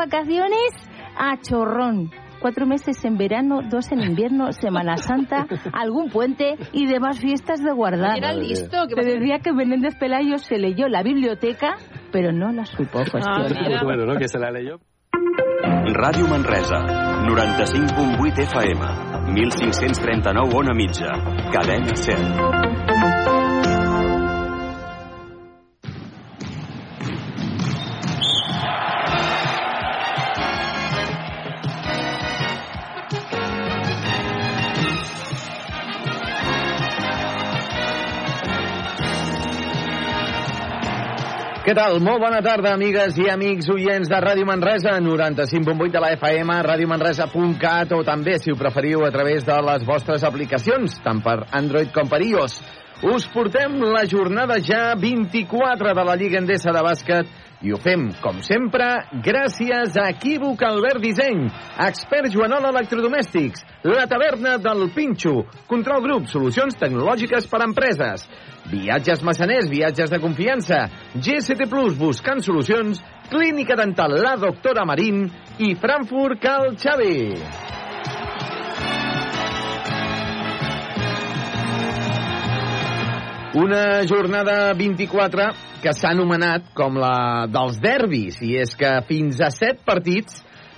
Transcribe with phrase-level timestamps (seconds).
[0.00, 0.72] vacaciones
[1.16, 2.10] a chorrón.
[2.40, 7.70] Cuatro meses en verano, dos en invierno, Semana Santa, algún puente y demás fiestas de
[7.70, 8.16] guardar.
[8.16, 8.86] Era listo.
[8.86, 11.76] Te decía que Menéndez Pelayo se leyó la biblioteca,
[12.12, 13.52] pero no la supo gestionar.
[13.62, 13.82] mira.
[13.84, 14.78] Bueno, no, que se la leyó.
[15.92, 16.78] Ràdio Manresa,
[17.26, 21.10] 95.8 FM, 1539 on a mitja,
[21.52, 22.59] cadena 100.
[41.70, 42.00] Què tal?
[42.02, 47.92] Molt bona tarda, amigues i amics oients de Ràdio Manresa, 95.8 de la FM, radiomanresa.cat
[47.94, 52.10] o també, si ho preferiu, a través de les vostres aplicacions, tant per Android com
[52.10, 52.56] per iOS.
[53.06, 57.30] Us portem la jornada ja 24 de la Lliga Endesa de bàsquet
[57.60, 58.86] i ho fem, com sempre,
[59.24, 61.42] gràcies a Equívoc Albert Disseny,
[61.84, 68.24] Expert Joanol Electrodomèstics, La Taverna del Pinxo, Control Grup, solucions tecnològiques per a empreses,
[68.70, 70.86] Viatges Massaners, viatges de confiança,
[71.16, 75.26] GST Plus, buscant solucions, Clínica Dental La Doctora Marín
[75.60, 77.79] i Frankfurt Cal Xavi.
[83.52, 85.48] Una jornada 24
[85.82, 90.36] que s'ha anomenat com la dels derbis, i és que fins a 7 partits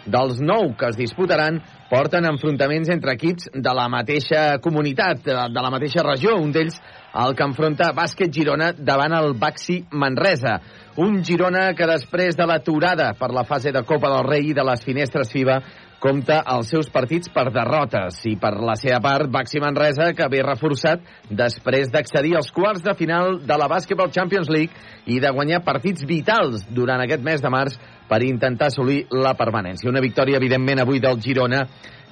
[0.09, 1.59] dels 9 que es disputaran
[1.91, 6.39] porten enfrontaments entre equips de la mateixa comunitat, de la mateixa regió.
[6.41, 6.81] Un d'ells
[7.13, 10.57] el que enfronta Bàsquet Girona davant el Baxi Manresa.
[10.97, 14.65] Un Girona que després de l'aturada per la fase de Copa del Rei i de
[14.65, 15.61] les finestres FIBA
[16.03, 20.43] compta els seus partits per derrotes i per la seva part Baxi Manresa que ve
[20.43, 24.75] reforçat després d'accedir als quarts de final de la Basketball Champions League
[25.07, 27.79] i de guanyar partits vitals durant aquest mes de març
[28.11, 29.89] per intentar assolir la permanència.
[29.89, 31.63] Una victòria, evidentment, avui del Girona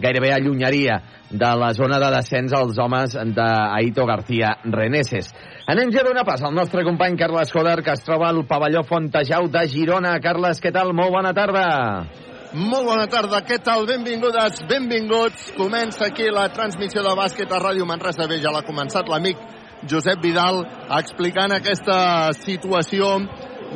[0.01, 5.35] gairebé allunyaria de la zona de descens als homes d'Aito García Reneses.
[5.67, 8.87] Anem ja a donar pas al nostre company Carles Joder, que es troba al pavelló
[8.87, 10.17] Fontejau de Girona.
[10.25, 10.95] Carles, què tal?
[10.97, 12.30] Molt bona tarda.
[12.51, 13.85] Molt bona tarda, què tal?
[13.87, 15.53] Benvingudes, benvinguts.
[15.55, 18.27] Comença aquí la transmissió de bàsquet a Ràdio Manresa.
[18.27, 19.39] Bé, ja l'ha començat l'amic
[19.87, 20.59] Josep Vidal
[20.97, 23.13] explicant aquesta situació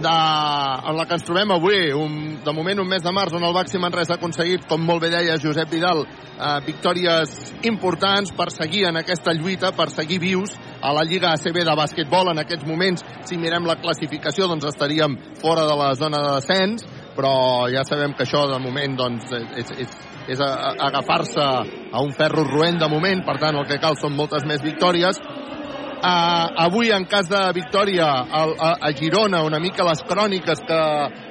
[0.03, 3.47] de, en la que ens trobem avui, un, de moment un mes de març on
[3.47, 6.03] el Baxi Manresa ha aconseguit, com molt bé deia Josep Vidal,
[6.35, 11.63] eh, victòries importants per seguir en aquesta lluita, per seguir vius a la Lliga ACB
[11.63, 12.35] de bàsquetbol.
[12.35, 16.89] En aquests moments, si mirem la classificació, doncs estaríem fora de la zona de descens,
[17.17, 19.31] però ja sabem que això de moment doncs,
[19.61, 19.97] és, és,
[20.35, 24.47] és agafar-se a un ferro roent de moment, per tant el que cal són moltes
[24.49, 25.21] més victòries.
[26.05, 30.81] Uh, avui, en cas de victòria a, a, a Girona, una mica les cròniques que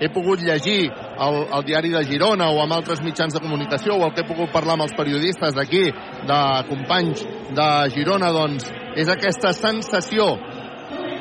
[0.02, 0.88] he pogut llegir
[1.22, 4.32] al, al diari de Girona o amb altres mitjans de comunicació o el que he
[4.32, 5.84] pogut parlar amb els periodistes d'aquí,
[6.26, 6.40] de
[6.72, 7.22] companys
[7.54, 10.32] de Girona, doncs és aquesta sensació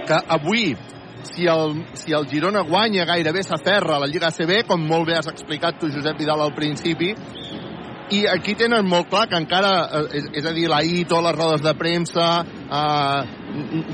[0.09, 0.72] que avui
[1.31, 5.19] si el, si el Girona guanya gairebé s'aferra a la Lliga ACB, com molt bé
[5.19, 7.12] has explicat tu, Josep Vidal, al principi,
[8.12, 11.37] i aquí tenen molt clar que encara, eh, és, és a dir, la ITO, les
[11.37, 13.21] rodes de premsa, eh,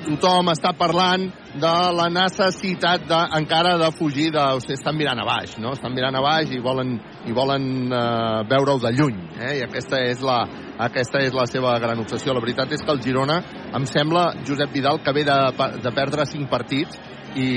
[0.09, 1.29] tothom està parlant
[1.59, 4.43] de la necessitat de, encara de fugir de...
[4.57, 5.75] O sigui, estan mirant a baix, no?
[5.77, 6.97] Estan mirant a baix i volen,
[7.31, 9.53] i volen eh, veure-ho de lluny, eh?
[9.61, 10.41] I aquesta és, la,
[10.89, 12.35] aquesta és la seva gran obsessió.
[12.35, 13.39] La veritat és que el Girona,
[13.79, 15.39] em sembla, Josep Vidal, que ve de,
[15.85, 16.99] de perdre cinc partits
[17.37, 17.49] i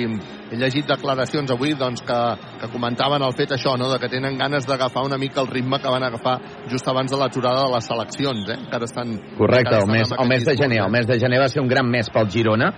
[0.52, 2.20] he llegit declaracions avui doncs, que,
[2.60, 3.88] que comentaven el fet això, no?
[3.92, 6.38] de que tenen ganes d'agafar una mica el ritme que van agafar
[6.70, 8.58] just abans de l'aturada de les seleccions, eh?
[8.60, 9.16] encara estan...
[9.38, 10.82] Correcte, encara el mes, estan el mes de gener.
[10.84, 12.72] El mes de gener va ser un gran mes pel Girona,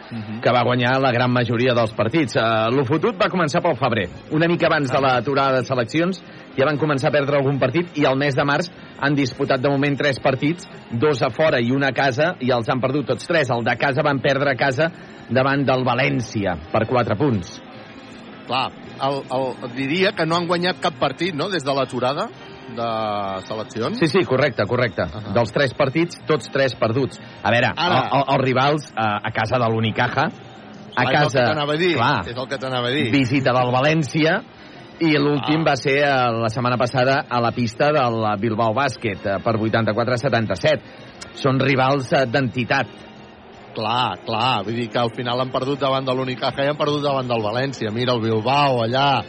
[0.44, 2.38] que va guanyar la gran majoria dels partits.
[2.38, 4.08] Uh, Lo fotut va començar pel febrer.
[4.38, 6.22] Una mica abans de l'aturada de seleccions
[6.58, 8.69] ja van començar a perdre algun partit i al mes de març
[9.02, 12.69] han disputat de moment tres partits, dos a fora i una a casa, i els
[12.69, 13.50] han perdut tots tres.
[13.50, 14.92] El de casa van perdre a casa
[15.30, 17.59] davant del València per 4 punts.
[18.47, 18.72] Clar,
[19.02, 22.28] el, el, diria que no han guanyat cap partit, no?, des de l'aturada
[22.75, 22.88] de
[23.48, 24.00] seleccions.
[24.00, 25.04] Sí, sí, correcte, correcte.
[25.04, 25.22] Uh Ahà.
[25.30, 25.33] -huh.
[25.33, 27.19] Dels tres partits, tots tres perduts.
[27.44, 30.31] A veure, Ara- el, el, els rivals a, a casa de l'Unicaja, a
[30.95, 31.44] Ah, és el que casa...
[31.45, 33.12] t'anava a dir, clar, és el que t'anava a dir.
[33.12, 34.44] visita del València
[35.00, 35.72] i l'últim Ah.
[35.72, 40.81] va ser eh, la setmana passada a la pista del Bilbao Bàsquet eh, per 84-77.
[41.34, 42.88] Són rivals eh, d'entitat.
[43.74, 47.01] Clar, clar, vull dir que al final han perdut davant de l'Unicaja i han perdut
[47.01, 47.90] davant del València.
[47.92, 49.24] Mira el Bilbao allà.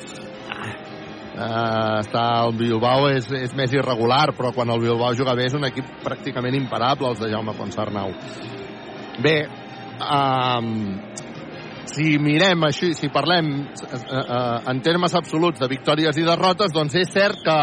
[1.35, 5.57] Uh, està, el Bilbao és, és més irregular, però quan el Bilbao juga bé és
[5.59, 8.13] un equip pràcticament imparable, els de Jaume Ponsarnau.
[9.25, 9.35] Bé,
[9.99, 10.69] um,
[11.91, 16.97] si mirem així, si parlem eh, eh, en termes absoluts de victòries i derrotes, doncs
[17.01, 17.59] és cert que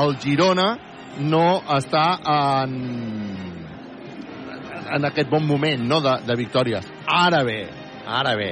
[0.00, 0.68] el Girona
[1.20, 2.76] no està en,
[4.96, 6.00] en aquest bon moment no?
[6.04, 6.88] de, de victòries.
[7.06, 7.60] Ara bé,
[8.06, 8.50] ara bé,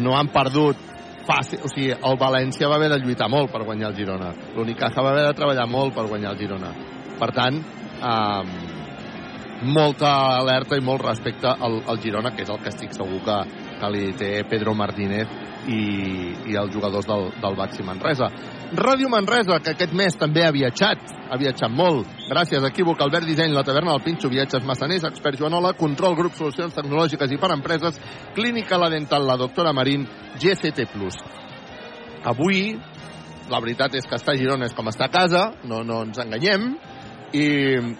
[0.00, 0.84] no han perdut
[1.26, 4.30] fàcil, o sigui, el València va haver de lluitar molt per guanyar el Girona.
[4.54, 6.72] L'Unicaja va haver de treballar molt per guanyar el Girona.
[7.18, 7.58] Per tant,
[7.96, 8.74] eh,
[9.66, 13.38] molta alerta i molt respecte al, al Girona, que és el que estic segur que,
[13.80, 15.30] que li té Pedro Martínez
[15.66, 15.80] i,
[16.50, 18.28] i els jugadors del, del Baxi Manresa.
[18.76, 22.08] Ràdio Manresa, que aquest mes també ha viatjat, ha viatjat molt.
[22.30, 26.34] Gràcies a Equívoc, Albert Disseny, la taverna del Pinxo, viatges massaners, expert Joanola, control, grup,
[26.38, 28.00] solucions tecnològiques i per empreses,
[28.34, 30.06] clínica la dental, la doctora Marín,
[30.42, 30.88] GCT+.
[32.26, 32.74] Avui,
[33.50, 36.18] la veritat és que està a Girona és com està a casa, no, no ens
[36.22, 36.72] enganyem,
[37.36, 37.46] i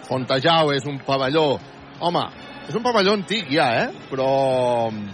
[0.06, 1.56] Fontejau és un pavelló,
[2.02, 2.24] home,
[2.66, 4.06] és un pavelló antic ja, eh?
[4.10, 4.28] Però,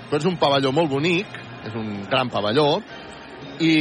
[0.08, 2.80] però és un pavelló molt bonic, és un gran pavelló,
[3.62, 3.72] i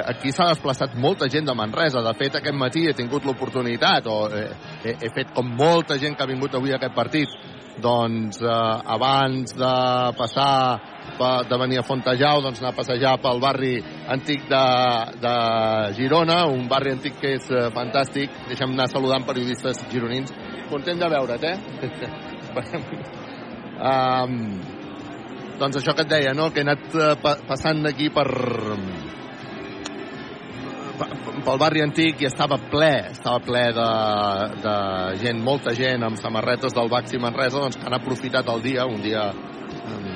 [0.00, 2.02] aquí s'ha desplaçat molta gent de Manresa.
[2.02, 4.44] De fet, aquest matí he tingut l'oportunitat, o he,
[4.84, 7.34] he, he fet com molta gent que ha vingut avui a aquest partit,
[7.80, 9.74] doncs eh, abans de
[10.18, 10.80] passar
[11.20, 13.74] de venir a Fontejau, doncs anar a passejar pel barri
[14.08, 14.64] antic de,
[15.20, 15.34] de
[15.98, 18.42] Girona, un barri antic que és eh, fantàstic.
[18.48, 20.32] Deixa'm anar saludant periodistes gironins.
[20.72, 22.26] Content de veure't, eh?
[23.90, 24.34] um,
[25.60, 26.50] doncs això que et deia, no?
[26.50, 28.26] que he anat uh, pa passant aquí per
[31.44, 33.90] pel barri antic i estava ple, estava ple de,
[34.64, 34.74] de
[35.22, 39.00] gent, molta gent amb samarretes del Baxi Manresa, doncs que han aprofitat el dia, un
[39.04, 40.08] dia um,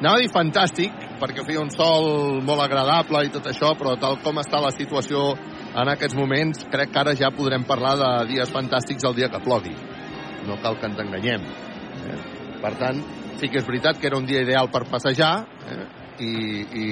[0.00, 4.20] anava a dir fantàstic, perquè feia un sol molt agradable i tot això, però tal
[4.24, 5.34] com està la situació
[5.70, 9.42] en aquests moments, crec que ara ja podrem parlar de dies fantàstics el dia que
[9.44, 9.74] plogui.
[10.48, 11.44] No cal que ens enganyem.
[12.60, 13.00] Per tant,
[13.40, 15.34] sí que és veritat que era un dia ideal per passejar,
[15.70, 15.80] eh?
[16.20, 16.32] i,
[16.76, 16.86] i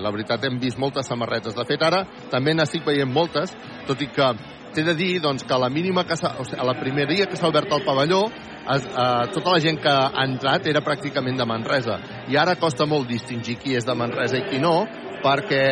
[0.00, 1.54] la veritat hem vist moltes samarretes.
[1.56, 3.52] De fet, ara també n'estic veient moltes,
[3.88, 4.32] tot i que
[4.72, 7.28] t'he de dir doncs, que a la mínima que o sigui, a la primera dia
[7.28, 8.24] que s'ha obert el pavelló
[8.72, 11.98] es, eh, tota la gent que ha entrat era pràcticament de Manresa
[12.32, 14.86] i ara costa molt distingir qui és de Manresa i qui no
[15.22, 15.62] perquè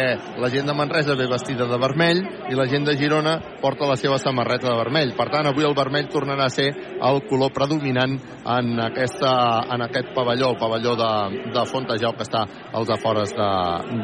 [0.40, 3.98] la gent de Manresa ve vestida de vermell i la gent de Girona porta la
[4.00, 5.14] seva samarreta de vermell.
[5.18, 9.32] Per tant, avui el vermell tornarà a ser el color predominant en, aquesta,
[9.74, 11.12] en aquest pavelló, el pavelló de,
[11.54, 13.50] de Fontejau que està als afores de,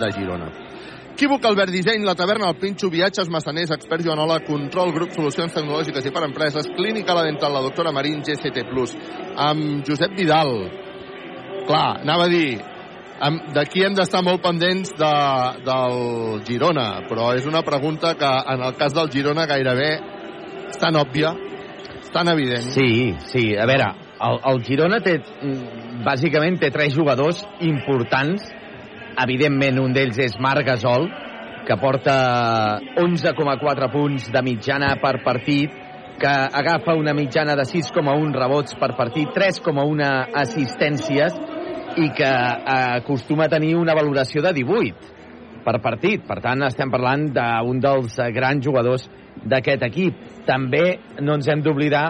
[0.03, 0.51] de Girona.
[1.17, 6.05] Equívoc, Albert Disseny, la taverna, el Pinxo, viatges, massaners, expert Joanola, control, grup, solucions tecnològiques
[6.05, 8.67] i per empreses, clínica la dental, la doctora Marín, GCT+,
[9.41, 10.53] amb Josep Vidal.
[11.65, 12.61] Clar, anava a dir,
[13.17, 15.13] D'aquí hem d'estar molt pendents de,
[15.65, 19.89] del Girona, però és una pregunta que en el cas del Girona gairebé
[20.69, 21.33] és tan òbvia,
[21.97, 22.69] és tan evident.
[22.75, 23.47] Sí, sí.
[23.57, 23.89] A veure,
[24.21, 25.17] el, el Girona té,
[26.05, 28.45] bàsicament té tres jugadors importants.
[29.17, 31.09] Evidentment, un d'ells és Marc Gasol,
[31.67, 32.19] que porta
[33.01, 35.73] 11,4 punts de mitjana per partit,
[36.21, 40.05] que agafa una mitjana de 6,1 rebots per partit, 3,1
[40.37, 41.33] assistències,
[41.97, 45.15] i que eh, acostuma a tenir una valoració de 18
[45.67, 46.23] per partit.
[46.27, 49.09] Per tant, estem parlant d'un dels grans jugadors
[49.45, 50.21] d'aquest equip.
[50.47, 50.85] També
[51.21, 52.07] no ens hem d'oblidar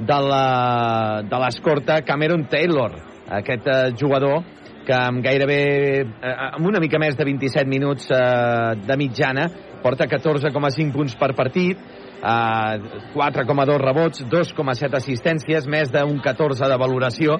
[0.00, 2.96] de l'escorta Cameron Taylor,
[3.40, 4.44] aquest eh, jugador
[4.86, 5.62] que amb gairebé,
[6.02, 9.48] eh, amb una mica més de 27 minuts de mitjana,
[9.82, 11.80] porta 14,5 punts per partit,
[12.20, 17.38] eh, 4,2 rebots, 2,7 assistències, més d'un 14 de valoració,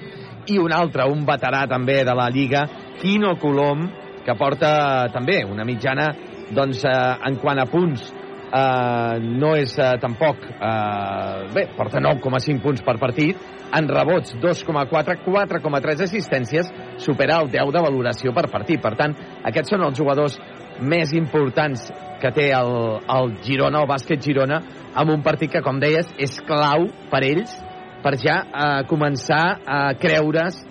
[0.49, 2.65] i un altre, un veterà també de la Lliga,
[3.01, 3.87] Quino Colom,
[4.25, 6.11] que porta també una mitjana,
[6.51, 6.97] doncs, eh,
[7.27, 8.11] en quant a punts,
[8.51, 10.45] eh, no és eh, tampoc...
[10.51, 13.39] Eh, bé, porta 9,5 punts per partit,
[13.71, 18.81] en rebots 2,4, 4,3 assistències, supera el 10 de valoració per partit.
[18.83, 19.15] Per tant,
[19.47, 20.37] aquests són els jugadors
[20.81, 21.87] més importants
[22.21, 22.71] que té el,
[23.01, 24.61] el Girona, el bàsquet Girona,
[24.97, 27.53] amb un partit que, com deies, és clau per ells
[28.01, 30.61] per ja eh, començar a creure's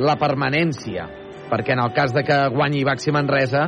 [0.00, 1.06] la permanència,
[1.50, 3.66] perquè en el cas de que guanyi Baxi Manresa,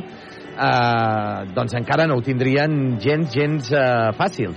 [0.53, 4.55] eh, doncs encara no ho tindrien gens, gens eh, fàcil.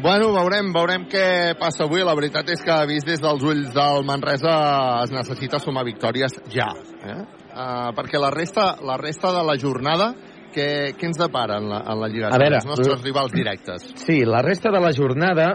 [0.00, 2.00] Bueno, veurem, veurem què passa avui.
[2.06, 4.54] La veritat és que, vist des dels ulls del Manresa,
[5.04, 6.70] es necessita sumar victòries ja.
[7.04, 7.20] Eh?
[7.50, 10.12] Uh, perquè la resta, la resta de la jornada
[10.54, 12.30] què, què ens depara en la, en la Lliga?
[12.30, 13.90] A veure, els nostres rivals directes.
[14.02, 15.52] Sí, la resta de la jornada,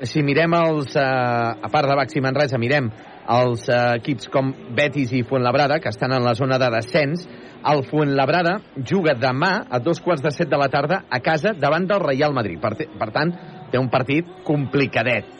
[0.00, 2.90] si mirem els, eh, a part de Baxi Manresa, mirem
[3.34, 7.26] els eh, equips com Betis i Fuenlabrada, que estan en la zona de descens,
[7.64, 11.88] el Fuenlabrada juga demà a dos quarts de set de la tarda a casa davant
[11.88, 12.60] del Real Madrid.
[12.60, 13.32] Per, per tant,
[13.72, 15.30] té un partit complicadet.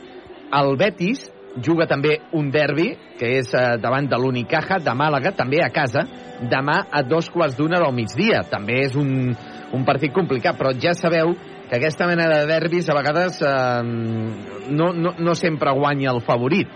[0.55, 1.29] El Betis
[1.63, 6.05] juga també un derbi, que és eh, davant de l'Unicaja de Màlaga, també a casa,
[6.51, 8.43] demà a dos quarts d'una del migdia.
[8.51, 9.35] També és un,
[9.75, 11.35] un partit complicat, però ja sabeu
[11.69, 13.83] que aquesta mena de derbis a vegades eh,
[14.71, 16.69] no, no, no sempre guanya el favorit.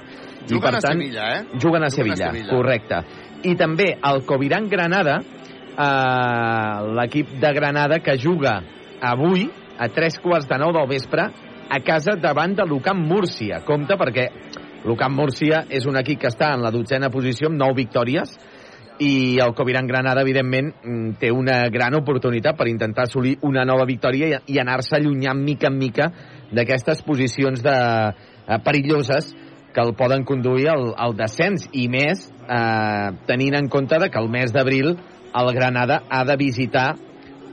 [0.48, 1.40] I, Juguen per a tant, Sevilla, eh?
[1.44, 2.52] Juguen a Juguen a Sevilla, Sevilla.
[2.54, 3.02] correcte.
[3.44, 8.60] I també el Coviran Granada, eh, l'equip de Granada que juga
[9.00, 11.28] avui a tres quarts de nou del vespre
[11.68, 13.60] a casa davant de l'Ucamp Múrcia.
[13.66, 14.28] Compte perquè
[14.84, 18.36] l'Ucamp Múrcia és un equip que està en la dotzena posició amb nou victòries
[18.98, 23.84] i el Coviran Granada, evidentment, mm, té una gran oportunitat per intentar assolir una nova
[23.86, 26.10] victòria i, i anar-se allunyant mica en mica
[26.52, 27.76] d'aquestes posicions de,
[28.48, 29.34] eh, perilloses
[29.72, 31.68] que el poden conduir al, al descens.
[31.72, 34.96] I més eh, tenint en compte de que el mes d'abril
[35.38, 36.96] el Granada ha de visitar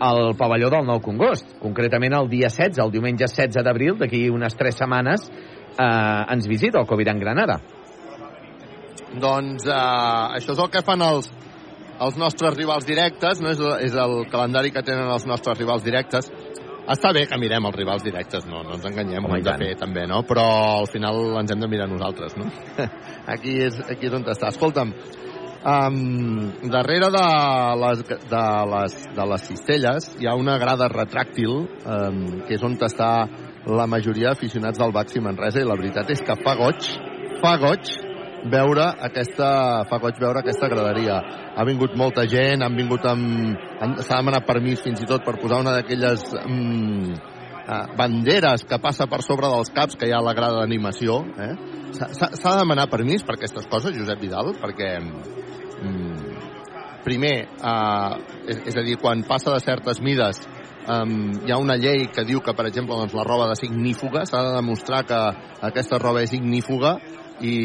[0.01, 4.57] el pavelló del Nou Congost, concretament el dia 16, el diumenge 16 d'abril, d'aquí unes
[4.57, 5.29] 3 setmanes,
[5.77, 7.59] eh, ens visita el Coviran Granada.
[9.15, 9.79] Doncs eh,
[10.39, 11.31] això és el que fan els,
[11.99, 13.53] els nostres rivals directes, no?
[13.53, 16.31] és, és el calendari que tenen els nostres rivals directes.
[16.85, 19.53] Està bé que mirem els rivals directes, no, no ens enganyem, Home, ho hem de
[19.57, 20.19] fer també, no?
[20.27, 20.43] Però
[20.83, 22.45] al final ens hem de mirar nosaltres, no?
[23.33, 24.51] aquí, és, aquí és on està.
[24.53, 24.91] Escolta'm,
[25.65, 27.25] um, darrere de
[27.81, 32.77] les, de, les, de les cistelles hi ha una grada retràctil um, que és on
[32.85, 33.09] està
[33.65, 36.89] la majoria d'aficionats del Baxi Manresa i la veritat és que fa goig,
[37.41, 37.93] fa goig
[38.51, 39.47] veure aquesta,
[39.89, 41.17] fa goig veure aquesta graderia.
[41.57, 43.57] Ha vingut molta gent, han vingut amb...
[44.05, 47.15] S'ha demanat permís fins i tot per posar una d'aquelles mm,
[47.65, 51.23] eh, banderes que passa per sobre dels caps que hi ha a la grada d'animació.
[51.41, 51.53] Eh?
[51.97, 56.35] S'ha de demanar permís per aquestes coses, Josep Vidal, perquè mm,
[57.07, 58.13] primer, eh,
[58.45, 60.45] és, és a dir, quan passa de certes mides
[60.87, 64.25] um, hi ha una llei que diu que, per exemple, doncs, la roba de ignífuga,
[64.25, 65.19] s'ha de demostrar que
[65.65, 66.97] aquesta roba és ignífuga
[67.41, 67.55] i,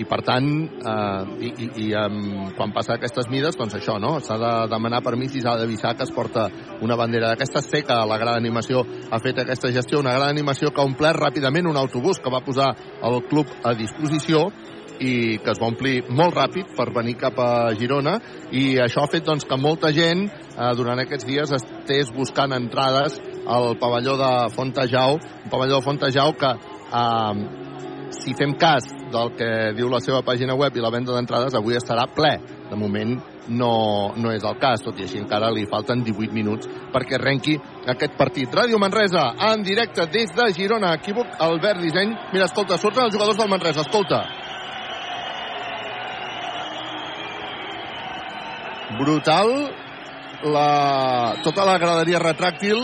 [0.00, 0.48] i per tant,
[0.80, 4.14] eh, i, i, i um, quan passa aquestes mides, doncs això, no?
[4.24, 6.48] S'ha de demanar permís i s'ha d'avisar que es porta
[6.80, 7.62] una bandera d'aquesta.
[7.64, 11.20] Sé que la gran animació ha fet aquesta gestió, una gran animació que ha omplert
[11.20, 14.48] ràpidament un autobús que va posar el club a disposició
[15.00, 18.18] i que es va omplir molt ràpid per venir cap a Girona
[18.52, 23.18] i això ha fet doncs, que molta gent eh, durant aquests dies estés buscant entrades
[23.50, 27.60] al pavelló de Fontejau, un pavelló de Fontejau que eh,
[28.10, 31.78] si fem cas del que diu la seva pàgina web i la venda d'entrades, avui
[31.78, 32.32] estarà ple.
[32.70, 33.16] De moment
[33.48, 33.72] no,
[34.16, 37.56] no és el cas, tot i així encara li falten 18 minuts perquè arrenqui
[37.90, 38.52] aquest partit.
[38.54, 40.94] Ràdio Manresa, en directe des de Girona.
[41.00, 42.14] Equívoc, Albert Disseny.
[42.34, 44.24] Mira, escolta, surten els jugadors del Manresa, escolta.
[48.98, 49.50] Brutal
[50.50, 52.80] la, tota la graderia retràctil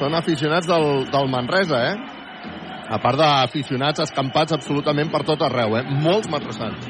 [0.00, 1.96] són aficionats del, del Manresa, eh?
[2.90, 5.84] A part d'aficionats escampats absolutament per tot arreu, eh?
[6.02, 6.88] Molts manresans.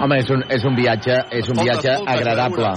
[0.00, 2.72] Home, és un, és un viatge, és un Escolta, viatge escolta, agradable.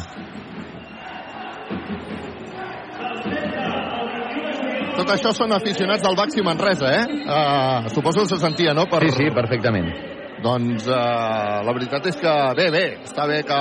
[4.94, 7.06] Tot això són aficionats del Baxi Manresa, eh?
[7.26, 8.86] Uh, suposo que se sentia, no?
[8.92, 9.02] Per...
[9.08, 10.13] Sí, sí, perfectament.
[10.44, 13.60] Doncs uh, la veritat és que bé, bé, està bé que...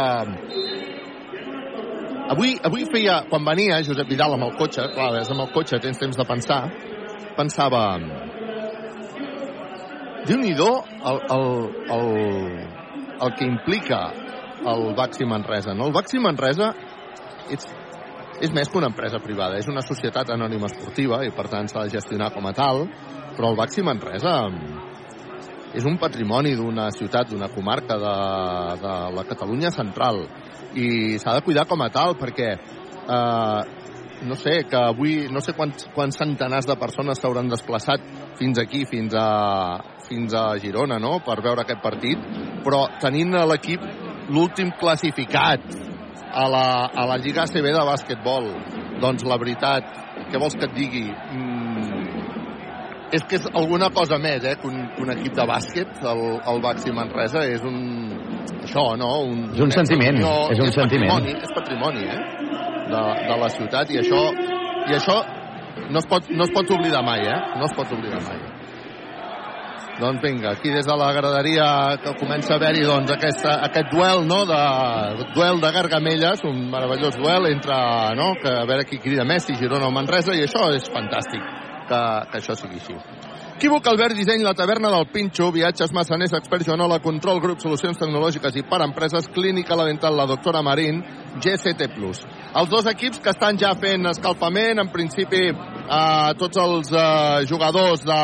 [2.33, 5.79] Avui, avui feia, quan venia Josep Vidal amb el cotxe, clar, és amb el cotxe,
[5.85, 6.63] tens temps de pensar,
[7.39, 7.85] pensava...
[10.23, 10.71] Déu-n'hi-do
[11.11, 11.47] el, el,
[11.97, 12.11] el,
[13.27, 14.03] el que implica
[14.73, 15.89] el Baxi Manresa, no?
[15.91, 16.71] El Baxi Manresa
[17.51, 17.67] és,
[18.41, 21.87] és més que una empresa privada, és una societat anònima esportiva i per tant s'ha
[21.87, 22.87] de gestionar com a tal,
[23.35, 24.37] però el Baxi Manresa
[25.73, 28.17] és un patrimoni d'una ciutat, d'una comarca de,
[28.83, 30.25] de la Catalunya central
[30.77, 33.61] i s'ha de cuidar com a tal perquè eh,
[34.23, 38.05] no sé, que avui no sé quants, quants centenars de persones s'hauran desplaçat
[38.39, 42.21] fins aquí, fins a, fins a Girona, no?, per veure aquest partit,
[42.63, 43.83] però tenint l'equip
[44.31, 45.65] l'últim classificat
[46.33, 48.49] a la, a la Lliga ACB de bàsquetbol,
[49.03, 49.91] doncs la veritat,
[50.31, 51.05] què vols que et digui?
[51.11, 51.52] Mm,
[53.13, 56.23] és que és alguna cosa més, eh, que un, que un equip de bàsquet, el,
[56.49, 57.77] el Baxi Manresa, és un...
[58.63, 59.11] Això, no?
[59.29, 61.11] Un, És un sentiment, és un sentiment.
[61.11, 62.19] Patrimoni, és patrimoni, eh?
[62.93, 64.23] De, de la ciutat, i això,
[64.89, 65.19] i això
[65.93, 67.39] no es, pot, no es pot oblidar mai, eh?
[67.59, 68.41] No es pot oblidar mai.
[70.01, 71.67] Doncs vinga, aquí des de la graderia
[72.03, 74.63] que comença a haver-hi doncs, aquesta, aquest duel, no?, de,
[75.37, 77.77] duel de Gargamelles, un meravellós duel entre,
[78.17, 81.45] no?, que a veure qui crida Messi, Girona o Manresa, i això és fantàstic
[81.93, 82.97] que, que això sigui així.
[83.63, 88.57] Equívoc, Albert Disseny, la taverna del Pinxo, viatges massaners, expert Joanola, control grup, solucions tecnològiques
[88.59, 90.99] i per empreses, clínica la dental, la doctora Marín,
[91.37, 91.87] GCT+.
[91.93, 98.03] Els dos equips que estan ja fent escalfament, en principi eh, tots els eh, jugadors
[98.09, 98.19] de,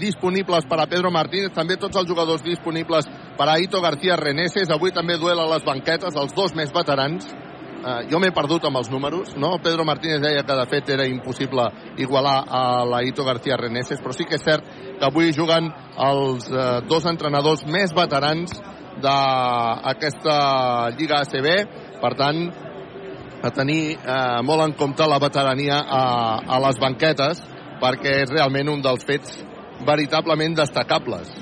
[0.00, 3.06] disponibles per a Pedro Martínez, també tots els jugadors disponibles
[3.38, 7.28] per a Ito García Reneses, avui també duel a les banquetes, els dos més veterans,
[7.80, 9.56] eh, jo m'he perdut amb els números, no?
[9.62, 11.66] Pedro Martínez deia que de fet era impossible
[11.98, 14.64] igualar a la Ito García Reneses, però sí que és cert
[14.98, 18.56] que avui juguen els eh, dos entrenadors més veterans
[19.00, 20.36] d'aquesta
[20.98, 21.48] Lliga ACB,
[22.00, 22.42] per tant,
[23.40, 26.04] a tenir eh, molt en compte la veterania a,
[26.44, 27.40] a les banquetes,
[27.80, 29.40] perquè és realment un dels fets
[29.86, 31.32] veritablement destacables.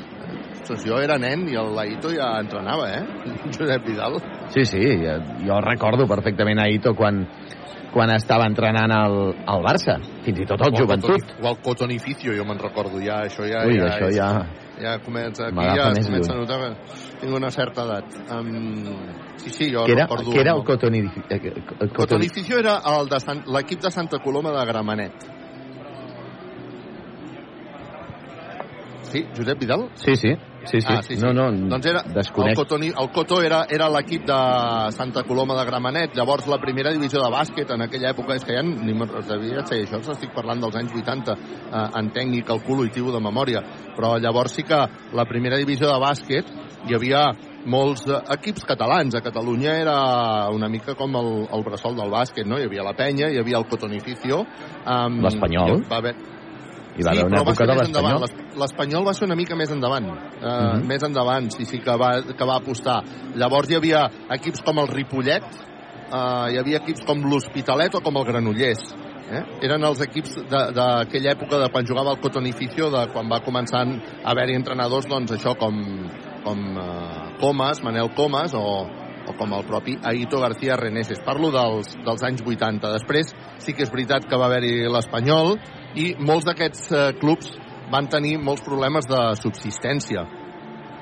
[0.69, 3.05] Ostres, jo era nen i el Laito ja entrenava, eh?
[3.57, 4.19] Josep Vidal.
[4.53, 5.15] Sí, sí, jo,
[5.47, 7.23] jo recordo perfectament a Ito quan,
[7.95, 9.17] quan estava entrenant el,
[9.49, 9.97] el Barça,
[10.27, 11.33] fins i tot el joventut.
[11.41, 13.65] O el Cotonificio, jo me'n recordo, ja, això ja...
[13.65, 14.31] Ui, ja això és, ja...
[14.79, 16.69] Ja comença, aquí ja es comença a notar que
[17.25, 18.13] tinc una certa edat.
[18.31, 18.85] Um,
[19.41, 20.31] sí, sí, jo Què era, recordo...
[20.31, 20.63] què era el.
[20.69, 21.25] Cotonificio?
[21.33, 23.19] El Cotoni- Cotonificio era el de
[23.57, 25.27] l'equip de Santa Coloma de Gramenet.
[29.09, 29.89] Sí, Josep Vidal?
[29.95, 30.35] Sí, sí,
[30.71, 30.93] sí, sí.
[30.93, 31.23] Ah, sí, sí.
[31.23, 32.57] No, no, doncs era, el, desconec.
[32.59, 34.39] Cotoni, el Coto era, era l'equip de
[34.97, 38.57] Santa Coloma de Gramenet, llavors la primera divisió de bàsquet en aquella època, és que
[38.57, 41.37] ja ni me'n devia ser això, estic parlant dels anys 80,
[41.69, 43.65] eh, entenc i calculo i tio de memòria,
[43.97, 44.81] però llavors sí que
[45.13, 46.57] la primera divisió de bàsquet
[46.87, 47.23] hi havia
[47.69, 49.15] molts eh, equips catalans.
[49.15, 49.99] A Catalunya era
[50.55, 52.59] una mica com el, el bressol del bàsquet, no?
[52.59, 54.45] Hi havia la penya, hi havia el Cotonificio.
[54.85, 55.83] Um, L'Espanyol.
[55.91, 56.15] Va haver,
[56.99, 58.21] Hi va sí, haver una època de l'Espanyol.
[58.25, 60.09] L'Es- L'Espanyol va ser una mica més endavant.
[60.09, 60.87] Uh, Mhm.
[60.89, 63.03] Més endavant, sí, sí, que va, que va apostar.
[63.37, 65.45] Llavors hi havia equips com el Ripollet,
[66.13, 68.95] uh, hi havia equips com l'Hospitalet o com el Granollers.
[69.31, 69.43] Eh?
[69.63, 73.83] Eren els equips de- d'aquella època de quan jugava el Cotonificio, de quan va començar
[73.85, 75.75] a haver-hi entrenadors, doncs això, com,
[76.43, 78.87] com uh, Comas, Manel Comas, o,
[79.29, 81.21] o com el propi Aito García Reneses.
[81.21, 82.91] Parlo dels, dels anys 80.
[82.95, 85.59] Després sí que és veritat que va haver-hi l'Espanyol
[85.97, 87.55] i molts d'aquests eh, clubs
[87.93, 90.25] van tenir molts problemes de subsistència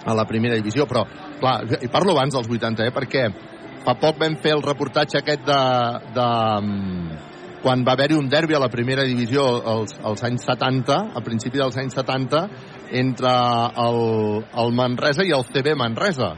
[0.06, 1.02] a la primera divisió, però
[1.40, 3.26] clar, i parlo abans dels 80, eh, perquè
[3.86, 5.62] fa poc vam fer el reportatge aquest de,
[6.14, 6.28] de
[6.62, 7.18] mm,
[7.62, 11.58] quan va haver-hi un derbi a la primera divisió als, als anys 70, a principi
[11.58, 12.44] dels anys 70,
[13.02, 13.32] entre
[13.82, 13.98] el,
[14.62, 16.34] el Manresa i el CB Manresa.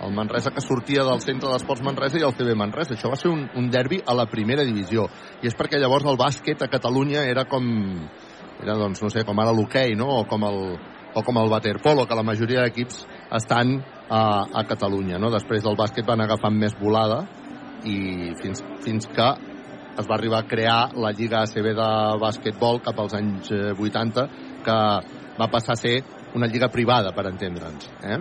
[0.00, 2.94] El Manresa que sortia del centre d'esports Manresa i el CB Manresa.
[2.96, 5.06] Això va ser un, un derbi a la primera divisió.
[5.42, 7.66] I és perquè llavors el bàsquet a Catalunya era com...
[8.60, 10.08] Era, doncs, no sé, com ara l'hoquei, no?
[10.20, 10.58] O com el,
[11.16, 13.06] o com el waterpolo, que la majoria d'equips
[13.38, 15.30] estan a, a Catalunya, no?
[15.32, 17.22] Després del bàsquet van agafant més volada
[17.88, 19.30] i fins, fins que
[20.00, 24.26] es va arribar a crear la Lliga ACB de bàsquetbol cap als anys eh, 80,
[24.64, 24.78] que
[25.40, 25.96] va passar a ser
[26.36, 27.88] una lliga privada, per entendre'ns.
[28.04, 28.18] Eh?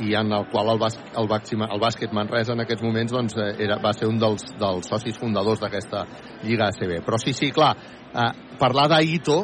[0.00, 3.36] I en el qual el, bàs, el, bàsquet, el bàsquet Manresa en aquests moments doncs,
[3.36, 6.06] eh, era, va ser un dels, dels socis fundadors d'aquesta
[6.44, 7.02] Lliga ACB.
[7.04, 7.74] Però sí, sí, clar,
[8.12, 9.42] eh, parlar d'Aito,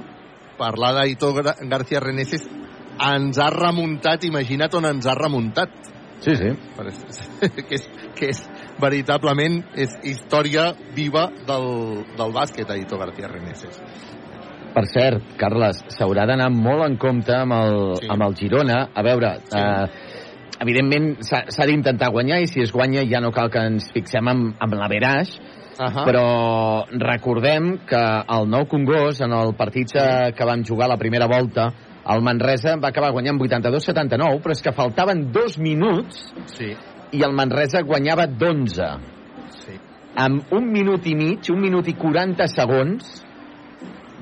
[0.58, 1.34] parlar d'Aito
[1.68, 2.48] García Reneses
[2.98, 5.70] ens ha remuntat, imagina't on ens ha remuntat.
[6.20, 6.50] Sí, sí.
[7.68, 7.84] Que, és,
[8.18, 8.40] que és
[8.82, 11.68] veritablement és història viva del,
[12.18, 13.78] del bàsquet, Aito García Reneses.
[14.74, 18.08] Per cert, Carles, s'haurà d'anar molt en compte amb el, Sí.
[18.10, 18.80] amb el Girona.
[18.94, 19.58] A veure, sí.
[19.58, 20.07] eh,
[20.60, 24.54] evidentment s'ha d'intentar guanyar i si es guanya ja no cal que ens fixem en,
[24.60, 25.38] en l'averaix,
[25.78, 26.04] Uh -huh.
[26.04, 27.94] però recordem que
[28.28, 29.92] el nou Congost, en el partit
[30.34, 31.72] que vam jugar la primera volta,
[32.04, 36.74] el Manresa va acabar guanyant 82-79, però és que faltaven dos minuts Sí,
[37.12, 38.98] i el Manresa guanyava d'11.
[39.50, 39.72] sí.
[40.16, 43.24] Amb un minut i mig, un minut i 40 segons,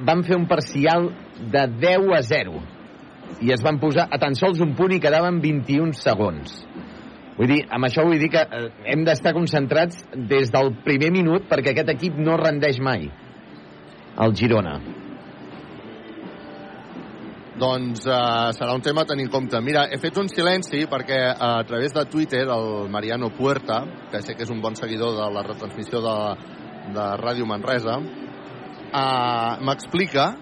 [0.05, 1.11] van fer un parcial
[1.51, 2.61] de 10 a 0
[3.41, 6.61] i es van posar a tan sols un punt i quedaven 21 segons.
[7.37, 11.49] Vull dir, amb això vull dir que eh, hem d'estar concentrats des del primer minut
[11.51, 13.11] perquè aquest equip no rendeix mai.
[14.17, 14.79] El Girona.
[17.57, 19.61] Doncs uh, serà un tema a tenir en compte.
[19.65, 24.21] Mira, he fet un silenci perquè uh, a través de Twitter el Mariano Puerta, que
[24.25, 26.17] sé que és un bon seguidor de la retransmissió de,
[26.97, 30.35] de Ràdio Manresa, uh, m'explica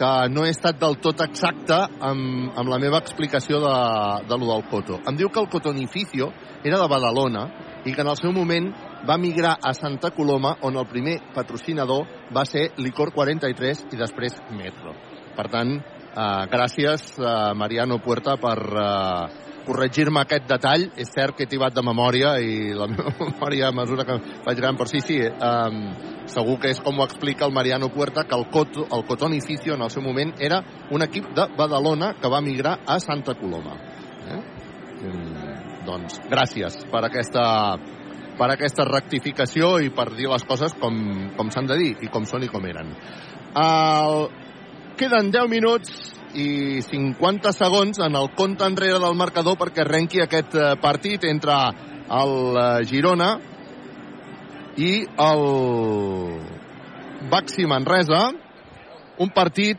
[0.00, 3.74] que no he estat del tot exacte amb, amb la meva explicació de,
[4.30, 4.96] de lo del Coto.
[5.04, 6.30] Em diu que el Cotonificio
[6.64, 7.44] era de Badalona
[7.84, 8.72] i que en el seu moment
[9.08, 14.40] va migrar a Santa Coloma, on el primer patrocinador va ser Licor 43 i després
[14.56, 14.96] Metro.
[15.36, 15.78] Per tant,
[16.10, 20.86] Uh, gràcies, uh, Mariano Puerta, per uh, corregir-me aquest detall.
[21.00, 24.60] És cert que he tibat de memòria i la meva memòria a mesura que vaig
[24.60, 25.80] gran, però sí, sí, um,
[26.30, 29.86] segur que és com ho explica el Mariano Puerta, que el, Coto, el Cotonificio en
[29.86, 33.78] el seu moment era un equip de Badalona que va migrar a Santa Coloma.
[34.30, 34.42] Eh?
[35.00, 37.46] Mm, doncs gràcies per aquesta
[38.40, 40.94] per aquesta rectificació i per dir les coses com,
[41.36, 42.94] com s'han de dir i com són i com eren.
[43.60, 44.30] El...
[45.00, 50.54] Queden 10 minuts i 50 segons en el compte enrere del marcador perquè arrenqui aquest
[50.54, 51.56] eh, partit entre
[52.20, 53.30] el eh, Girona
[54.78, 55.44] i el
[57.30, 58.30] Baxi Manresa.
[59.20, 59.78] Un partit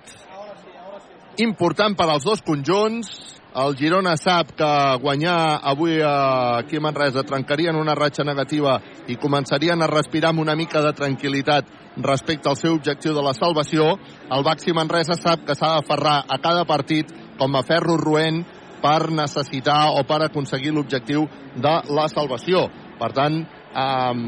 [1.41, 3.40] important per als dos conjunts.
[3.51, 4.67] El Girona sap que
[5.03, 8.77] guanyar avui aquí a Manresa trencarien una ratxa negativa
[9.11, 11.67] i començarien a respirar amb una mica de tranquil·litat
[11.99, 13.97] respecte al seu objectiu de la salvació.
[14.31, 18.45] El Baxi Manresa sap que s'ha d'aferrar a cada partit com a ferro roent
[18.81, 22.69] per necessitar o per aconseguir l'objectiu de la salvació.
[23.01, 23.35] Per tant,
[23.75, 24.21] um,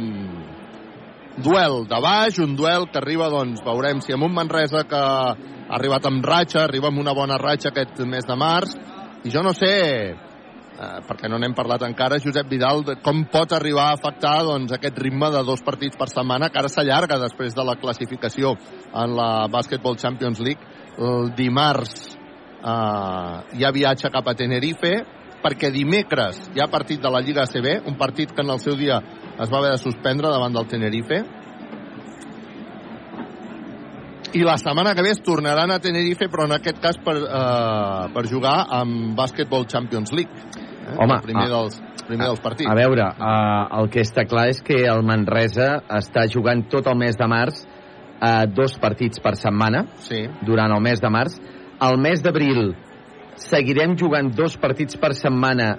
[1.37, 5.31] duel de baix, un duel que arriba, doncs, veurem si amb un Manresa que ha
[5.79, 8.75] arribat amb ratxa, arriba amb una bona ratxa aquest mes de març,
[9.23, 9.73] i jo no sé,
[10.13, 14.99] eh, perquè no n'hem parlat encara, Josep Vidal, com pot arribar a afectar doncs, aquest
[14.99, 18.55] ritme de dos partits per setmana, que ara s'allarga després de la classificació
[18.91, 20.71] en la Basketball Champions League.
[20.99, 24.93] El dimarts eh, hi ha viatge cap a Tenerife,
[25.43, 28.77] perquè dimecres hi ha partit de la Lliga ACB, un partit que en el seu
[28.79, 28.99] dia
[29.33, 31.23] es va haver de suspendre davant del Tenerife,
[34.33, 38.13] i la setmana que ve es tornaran a Tenerife, però en aquest cas per, eh,
[38.13, 40.31] per jugar amb Basketball Champions League.
[40.33, 40.95] Eh?
[40.97, 42.69] Home, el primer, a- dels, primer dels partits.
[42.69, 46.97] A veure, uh, el que està clar és que el Manresa està jugant tot el
[46.97, 50.25] mes de març uh, dos partits per setmana Sí.
[50.45, 51.37] durant el mes de març.
[51.81, 52.75] El mes d'abril
[53.35, 55.77] seguirem jugant dos partits per setmana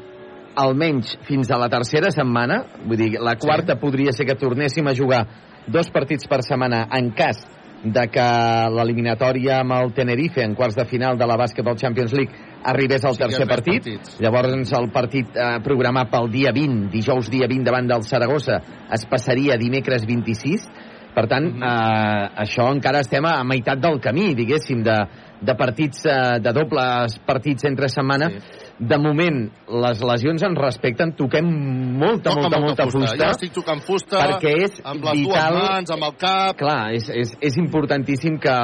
[0.56, 2.64] almenys fins a la tercera setmana.
[2.86, 3.80] Vull dir, la quarta sí.
[3.80, 5.26] podria ser que tornéssim a jugar
[5.66, 7.44] dos partits per setmana en cas
[7.84, 8.24] de que
[8.72, 12.32] l'eliminatòria amb el Tenerife en quarts de final de la Basketball Champions League
[12.64, 13.82] arribés al Sigués tercer partit.
[13.84, 14.20] partits.
[14.20, 18.60] Llavors el partit eh, programat pel dia 20, dijous dia 20 davant del Saragossa,
[18.92, 20.66] es passaria dimecres 26.
[21.14, 21.62] Per tant, Mhm.
[21.62, 24.96] eh, això encara estem a meitat del camí, diguéssim, de,
[25.42, 28.30] de partits, eh, de dobles partits entre setmana.
[28.30, 28.63] Sí.
[28.74, 29.36] De moment,
[29.70, 33.14] les lesions ens respecten, toquem molta, Toca molta, molta fusta.
[33.20, 36.58] Jo estic tocant fusta perquè és amb les vital- dues mans, amb el cap.
[36.58, 38.56] Clar, és, és, és importantíssim que,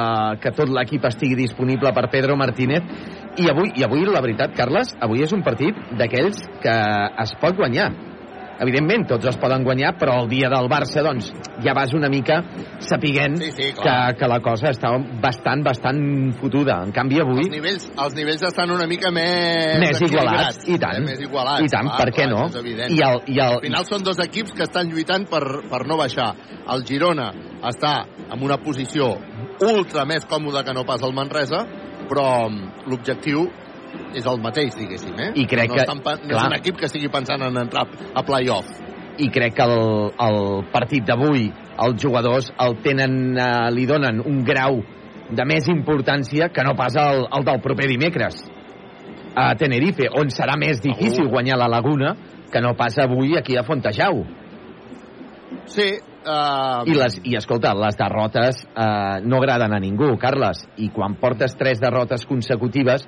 [0.43, 2.83] que tot l'equip estigui disponible per Pedro Martínez
[3.39, 6.75] i avui, i avui la veritat, Carles, avui és un partit d'aquells que
[7.23, 7.93] es pot guanyar.
[8.61, 11.31] Evidentment, tots es poden guanyar, però el dia del Barça, doncs,
[11.65, 12.41] ja vas una mica
[12.85, 14.13] sapiguent Sí, sí, que, clar.
[14.19, 14.91] que la cosa està
[15.23, 16.01] bastant, bastant
[16.37, 16.77] fotuda.
[16.85, 17.41] En canvi, avui...
[17.41, 19.79] Els nivells, els nivells estan una mica més...
[19.81, 20.99] més igualats, i tant.
[20.99, 21.05] Eh?
[21.09, 21.65] Més igualats.
[21.65, 22.61] I tant, clar, per què clar, no?
[22.61, 25.97] I el, i el, Al final són dos equips que estan lluitant per, per no
[25.97, 26.29] baixar.
[26.69, 27.31] El Girona
[27.71, 27.95] està
[28.27, 29.15] en una posició
[29.65, 31.65] ultra més còmoda que no pas el Manresa,
[32.09, 33.47] però mm, l'objectiu
[34.15, 35.31] és el mateix, diguéssim, eh?
[35.35, 38.23] I crec no que- estan, no és un equip que estigui pensant en entrar a
[38.23, 38.67] play-off.
[39.21, 41.51] i crec que el, el partit d'avui
[41.83, 44.79] els jugadors el tenen, eh, li donen un grau
[45.29, 48.39] de més importància que no pas el, el del proper dimecres
[49.35, 52.15] a Tenerife, on serà més difícil guanyar la Laguna
[52.51, 54.23] que no pas avui aquí a Fontejau.
[55.71, 55.87] Sí,
[56.25, 61.15] uh, I, les, I escolta, les derrotes eh, no agraden a ningú, Carles, i quan
[61.19, 63.05] portes tres derrotes consecutives,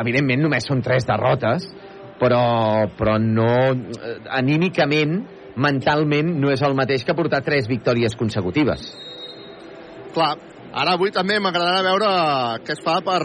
[0.00, 1.66] evidentment només són tres derrotes,
[2.20, 5.18] però, però no, eh, anímicament,
[5.56, 8.90] mentalment, no és el mateix que portar tres victòries consecutives.
[10.16, 10.36] clar,
[10.72, 12.08] ara avui també m'agradarà veure
[12.64, 13.20] què es fa per,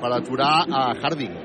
[0.00, 1.36] per aturar a Harding.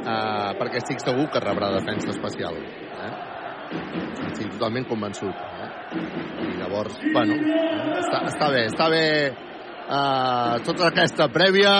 [0.00, 2.56] Uh, perquè estic segur que rebrà defensa especial.
[2.56, 3.10] Eh?
[4.30, 5.32] Estic totalment convençut.
[5.32, 5.68] Eh?
[6.44, 7.36] I llavors, bueno,
[8.00, 11.74] està, està bé, està bé uh, tota aquesta prèvia,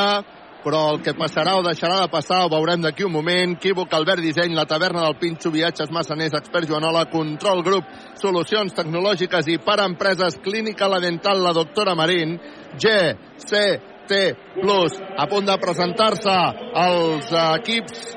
[0.64, 3.56] però el que passarà o deixarà de passar ho veurem d'aquí un moment.
[3.56, 7.88] Equívoc, Albert Disseny, la taverna del Pinxo, viatges massaners, expert Joanola, control grup,
[8.20, 12.38] solucions tecnològiques i per empreses, clínica la dental, la doctora Marín,
[12.76, 14.22] GCT
[14.60, 16.38] Plus, a punt de presentar-se
[16.84, 18.16] els equips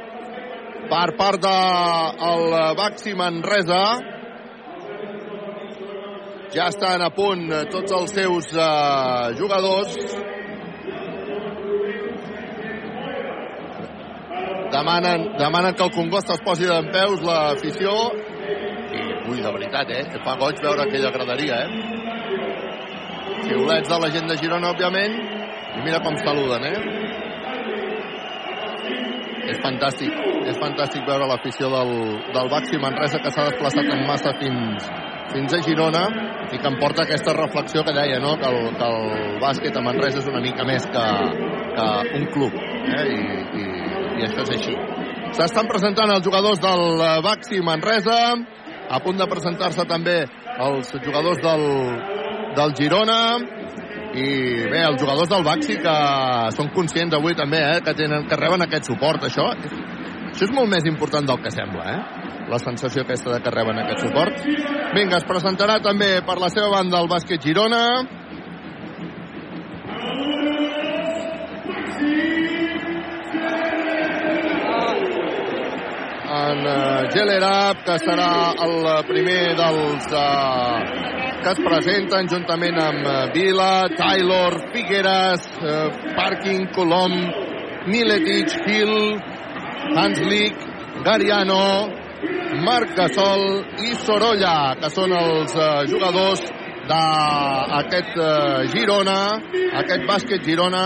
[0.89, 1.57] per part de
[2.77, 3.83] Baxi Manresa.
[6.53, 9.95] Ja estan a punt eh, tots els seus uh, jugadors.
[14.73, 17.91] Demanen, demanen que el Congost es posi d'en peus l'afició.
[18.93, 20.03] I, ui, de veritat, eh?
[20.25, 21.69] Fa goig veure aquella graderia, eh?
[23.43, 25.19] Xiulets de la gent de Girona, òbviament.
[25.77, 26.79] I mira com saluden, eh?
[29.53, 30.13] És fantàstic,
[30.49, 31.93] és fantàstic veure l'afició del,
[32.33, 34.87] del Baxi Manresa que s'ha desplaçat en massa fins,
[35.33, 36.03] fins a Girona
[36.53, 38.37] i que em porta aquesta reflexió que deia, no?
[38.39, 41.05] que, el, que el bàsquet a Manresa és una mica més que,
[41.75, 41.87] que
[42.21, 43.03] un club, eh?
[43.03, 43.19] I,
[43.61, 43.72] i,
[44.19, 44.75] i això és així.
[45.33, 48.19] S'estan presentant els jugadors del eh, Baxi Manresa,
[48.93, 50.19] a punt de presentar-se també
[50.61, 51.63] els jugadors del,
[52.57, 53.19] del Girona,
[54.13, 54.25] i
[54.69, 55.95] bé, els jugadors del Baxi que
[56.53, 59.49] són conscients avui també, eh, que, tenen, que reben aquest suport, això,
[60.29, 62.29] això és molt més important del que sembla, eh?
[62.49, 64.43] la sensació aquesta de que reben aquest suport.
[64.93, 67.83] Vinga, es presentarà també per la seva banda el bàsquet Girona.
[76.33, 76.75] En uh,
[77.13, 80.79] Gelerab, que serà el primer dels uh,
[81.43, 87.13] que es presenten juntament amb uh, Vila, Taylor, Figueres, uh, Parking, Colom,
[87.85, 88.95] Miletic, Hill,
[89.93, 90.65] Hanslik,
[91.05, 91.67] Gariano,
[92.65, 93.45] Marc Gasol
[93.85, 96.41] i Sorolla, que són els uh, jugadors
[96.89, 99.19] d'aquest uh, Girona,
[99.83, 100.83] aquest bàsquet Girona,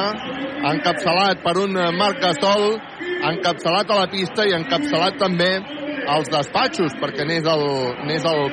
[0.74, 2.78] encapçalat per un Marc Gasol,
[3.32, 5.52] encapçalat a la pista i encapçalat també
[6.08, 7.66] als despatxos, perquè n'és el...
[8.08, 8.44] N'és el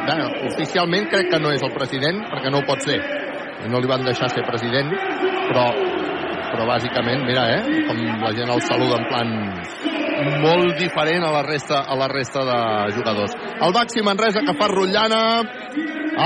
[0.00, 0.16] bé,
[0.50, 2.98] oficialment crec que no és el president, perquè no ho pot ser.
[3.70, 4.92] No li van deixar ser president,
[5.50, 5.66] però
[6.50, 9.30] però bàsicament, mira, eh, com la gent el saluda en plan
[10.40, 12.58] molt diferent a la resta, a la resta de
[12.96, 13.34] jugadors.
[13.60, 15.22] El Baxi Manresa que fa rotllana,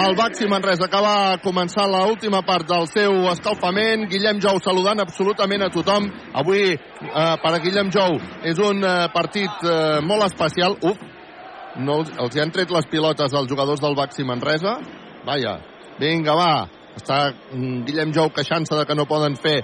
[0.04, 5.00] el Baxi Manresa que va començar l última part del seu escalfament, Guillem Jou saludant
[5.00, 6.10] absolutament a tothom.
[6.34, 10.78] Avui, eh, per a Guillem Jou, és un eh, partit eh, molt especial.
[10.82, 10.98] Uf,
[11.76, 14.78] no, els hi han tret les pilotes als jugadors del Baxi Manresa.
[15.24, 15.58] Vaja,
[15.98, 17.18] vinga, va, està
[17.52, 19.60] Guillem Jou queixant-se de que no poden fer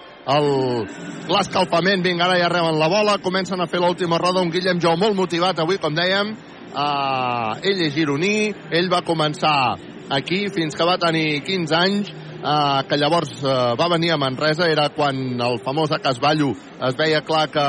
[1.31, 2.05] l'escalfament.
[2.05, 3.19] Vinga, ara ja reben la bola.
[3.23, 4.43] Comencen a fer l'última roda.
[4.43, 6.35] Un Guillem Jou molt motivat avui, com dèiem.
[6.71, 8.51] Uh, ell és gironí.
[8.71, 9.77] Ell va començar
[10.11, 12.13] aquí fins que va tenir 15 anys.
[12.41, 16.55] Uh, que llavors uh, va venir a Manresa, era quan el famós Acasballo
[16.89, 17.65] es veia clar que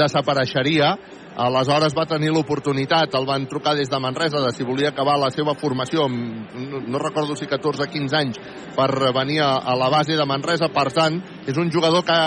[0.00, 0.94] desapareixeria
[1.40, 5.30] Aleshores va tenir l'oportunitat, el van trucar des de Manresa de si volia acabar la
[5.32, 8.40] seva formació, no, no recordo si 14 o 15 anys,
[8.76, 10.68] per venir a, a la base de Manresa.
[10.74, 11.16] Per tant,
[11.48, 12.18] és un jugador que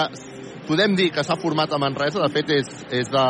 [0.67, 2.73] podem dir que s'ha format a Manresa, de fet és,
[3.03, 3.25] és de,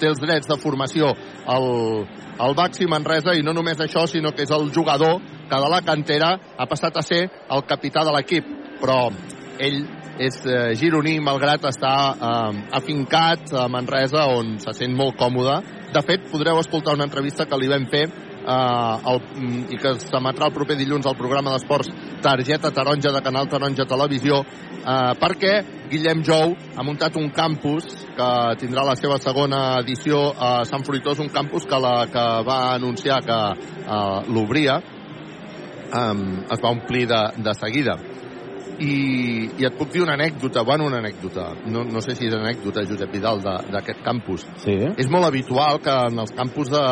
[0.00, 1.14] té els drets de formació
[1.46, 1.68] al,
[2.38, 5.80] al Baxi Manresa i no només això, sinó que és el jugador que de la
[5.86, 9.06] cantera ha passat a ser el capità de l'equip, però
[9.58, 9.80] ell
[10.18, 15.60] és eh, gironí, malgrat estar eh, afincat a Manresa, on se sent molt còmode.
[15.94, 19.22] De fet, podreu escoltar una entrevista que li vam fer eh, el,
[19.70, 21.92] i que s'emetrà el proper dilluns al programa d'esports
[22.24, 25.54] Targeta Taronja de Canal Taronja Televisió, eh, perquè
[25.88, 27.86] Guillem Jou ha muntat un campus
[28.18, 32.60] que tindrà la seva segona edició a Sant Fruitós, un campus que, la, que va
[32.74, 33.40] anunciar que
[33.86, 34.80] eh, l'obria,
[35.88, 36.14] eh,
[36.52, 38.00] es va omplir de, de seguida
[38.78, 38.94] i,
[39.58, 42.84] i et puc dir una anècdota, bueno, una anècdota, no, no sé si és anècdota,
[42.86, 44.46] Josep Vidal, d'aquest campus.
[44.62, 44.76] Sí.
[44.96, 46.84] És molt habitual que en els campus de,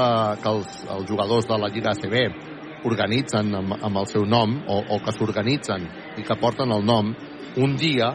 [0.43, 4.81] que els, els jugadors de la Lliga ACB organitzen amb, amb el seu nom, o,
[4.97, 5.87] o que s'organitzen
[6.19, 7.15] i que porten el nom,
[7.63, 8.13] un dia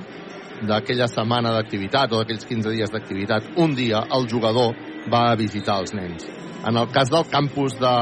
[0.68, 4.76] d'aquella setmana d'activitat o d'aquells 15 dies d'activitat, un dia el jugador
[5.12, 6.28] va a visitar els nens.
[6.68, 7.94] En el cas del campus de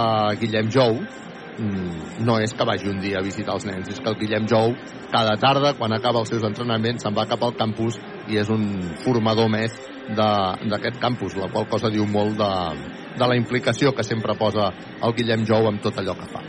[0.41, 0.97] Guillem Jou,
[1.59, 4.45] Mm, no és que vagi un dia a visitar els nens, és que el Guillem
[4.47, 4.71] Jou
[5.11, 7.97] cada tarda, quan acaba els seus entrenaments, se'n va cap al campus
[8.31, 8.63] i és un
[9.03, 9.75] formador més
[10.15, 12.53] d'aquest campus, la qual cosa diu molt de,
[13.19, 14.69] de la implicació que sempre posa
[15.03, 16.45] el Guillem Jou amb tot allò que fa.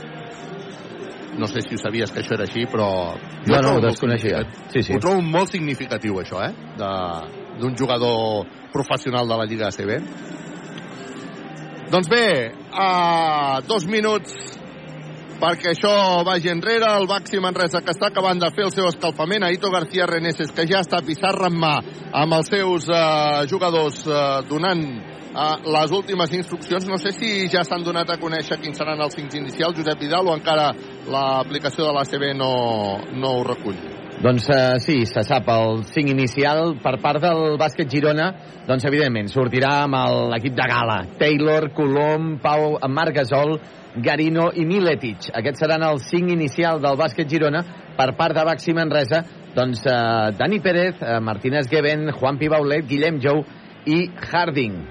[1.41, 3.17] No sé si ho sabies que això era així, però...
[3.49, 4.45] Jo no, no ho desconeixia.
[4.71, 4.95] Sí, sí.
[4.95, 6.55] Ho trobo molt significatiu, això, eh?
[7.61, 9.93] d'un jugador professional de la Lliga ACB.
[11.91, 12.27] Doncs bé,
[12.71, 14.60] a dos minuts
[15.41, 15.93] perquè això
[16.27, 16.89] vagi enrere.
[17.01, 19.47] El Baxi Manresa que està acabant de fer el seu escalfament.
[19.49, 21.77] Aito García Reneses que ja està pissarra en mà
[22.23, 26.89] amb els seus eh, jugadors eh, donant eh, les últimes instruccions.
[26.91, 30.29] No sé si ja s'han donat a conèixer quins seran els cinc inicials, Josep Vidal,
[30.29, 30.71] o encara
[31.11, 32.53] l'aplicació de l'ACB no,
[33.17, 33.81] no ho recull.
[34.21, 38.27] Doncs uh, sí, se sap el 5 inicial per part del bàsquet Girona,
[38.69, 39.97] doncs evidentment sortirà amb
[40.29, 40.99] l'equip de gala.
[41.17, 43.57] Taylor, Colom, Pau, Marc Gasol,
[43.97, 45.31] Garino i Miletic.
[45.41, 47.65] Aquests seran els 5 inicial del bàsquet Girona
[47.97, 49.25] per part de Baxi Manresa.
[49.57, 53.41] Doncs uh, Dani Pérez, uh, Martínez Gueben, Juan Pibaulet, Guillem Jou
[53.89, 54.83] i Harding.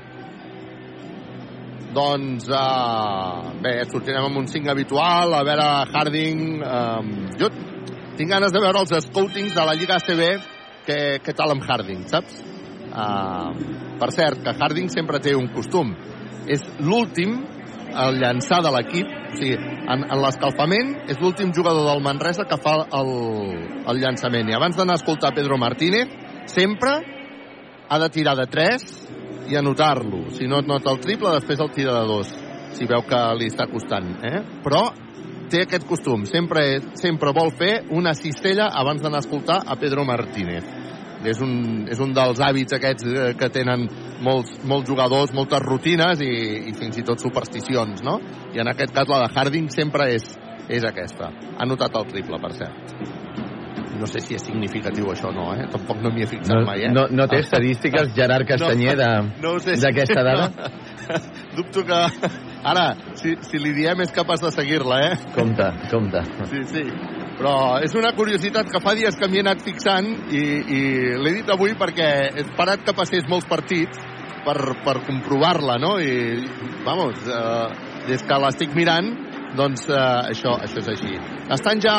[1.94, 6.63] Doncs, uh, bé, sortirem amb un 5 habitual, a veure Harding...
[6.65, 7.54] Um, jo
[8.19, 10.23] tinc ganes de veure els scoutings de la Lliga ACB,
[10.84, 12.41] què, què tal amb Harding, saps?
[12.89, 15.93] Uh, per cert, que Harding sempre té un costum.
[16.51, 17.38] És l'últim
[17.89, 22.60] el llançar de l'equip, o sigui, en, en l'escalfament és l'últim jugador del Manresa que
[22.62, 23.13] fa el,
[23.88, 24.51] el llançament.
[24.51, 26.12] I abans d'anar a escoltar Pedro Martínez,
[26.51, 26.97] sempre
[27.89, 28.88] ha de tirar de 3
[29.49, 30.25] i anotar-lo.
[30.36, 32.36] Si no et nota el triple, després el tira de dos,
[32.75, 34.12] si veu que li està costant.
[34.27, 34.43] Eh?
[34.65, 34.89] Però
[35.52, 36.62] té aquest costum, sempre,
[37.00, 40.64] sempre vol fer una cistella abans d'anar a escoltar a Pedro Martínez.
[41.28, 43.82] És un, és un dels hàbits aquests eh, que tenen
[44.24, 46.30] molts, molts jugadors, moltes rutines i,
[46.72, 48.22] i fins i tot supersticions, no?
[48.56, 50.30] I en aquest cas la de Harding sempre és,
[50.72, 51.28] és aquesta.
[51.60, 52.96] Ha notat el triple, per cert.
[54.00, 55.66] No sé si és significatiu això o no, eh?
[55.74, 56.94] Tampoc no m'hi he fixat No, mai, eh?
[56.96, 58.96] no, no té estadístiques, Gerard Castanyer,
[59.44, 60.70] no ho sé si- d'aquesta dada?
[61.58, 62.00] Dubto que...
[62.63, 65.13] Ara, si, si li diem és capaç de seguir-la, eh?
[65.36, 66.24] Compte, compte.
[66.52, 66.84] Sí, sí.
[67.39, 70.82] Però és una curiositat que fa dies que m'hi he anat fixant i, i
[71.24, 74.02] l'he dit avui perquè he esperat que passés molts partits
[74.43, 75.93] per, per comprovar-la, no?
[76.04, 76.43] I,
[76.84, 79.08] vamos, eh, des que l'estic mirant,
[79.56, 81.15] doncs eh, això, això és així.
[81.56, 81.95] Estan ja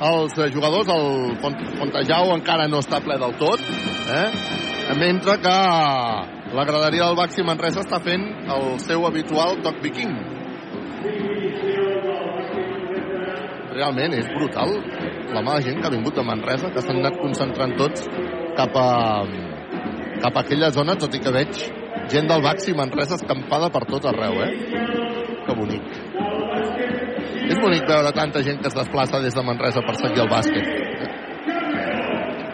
[0.00, 3.60] els jugadors, el Font- Fontejau encara no està ple del tot,
[4.16, 4.26] eh?
[4.96, 5.56] mentre que
[6.54, 10.12] la graderia del Baxi Manresa està fent el seu habitual toc viking.
[13.80, 14.74] realment és brutal
[15.34, 18.06] la mala gent que ha vingut de Manresa, que s'han anat concentrant tots
[18.58, 18.88] cap a,
[20.24, 21.62] cap a aquella zona, tot i que veig
[22.12, 24.50] gent del Baxi Manresa escampada per tot arreu, eh?
[25.46, 25.86] Que bonic.
[27.50, 30.89] És bonic veure tanta gent que es desplaça des de Manresa per seguir el bàsquet.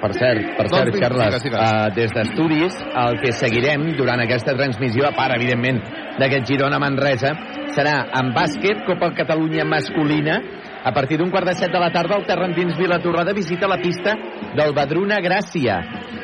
[0.00, 1.60] Per cert, per Doncs cert, vinga, Carles, digues, digues.
[1.60, 5.80] uh, des d'estudis, el que seguirem durant aquesta transmissió, a part, evidentment,
[6.20, 7.32] d'aquest Girona-Manresa,
[7.76, 10.40] serà en bàsquet, Copa Catalunya masculina,
[10.86, 13.78] a partir d'un quart de set de la tarda, el terra endins Vilatorrada visita la
[13.82, 14.14] pista
[14.54, 15.80] del Badruna Gràcia.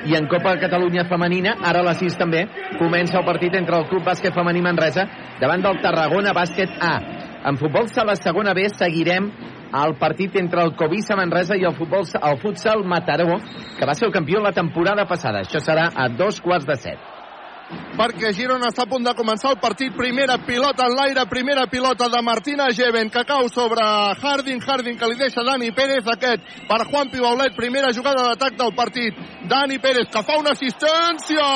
[0.06, 2.44] I en Copa Catalunya femenina, ara a les 6 també,
[2.78, 5.08] comença el partit entre el Club Bàsquet Femení Manresa
[5.40, 6.94] davant del Tarragona Bàsquet A.
[7.50, 9.32] En futbol sala segona B seguirem
[9.80, 13.38] el partit entre el Covisa Manresa i el, futbol, el futsal Mataró,
[13.78, 15.42] que va ser el campió la temporada passada.
[15.46, 17.11] Això serà a dos quarts de set.
[17.96, 19.92] Perquè Girona està a punt de començar el partit.
[19.96, 25.08] Primera pilota en l'aire, primera pilota de Martina Geven, que cau sobre Harding, Harding que
[25.10, 29.14] li deixa Dani Pérez, aquest per Juan Pibaulet, primera jugada d'atac del partit.
[29.48, 31.48] Dani Pérez, que fa una assistència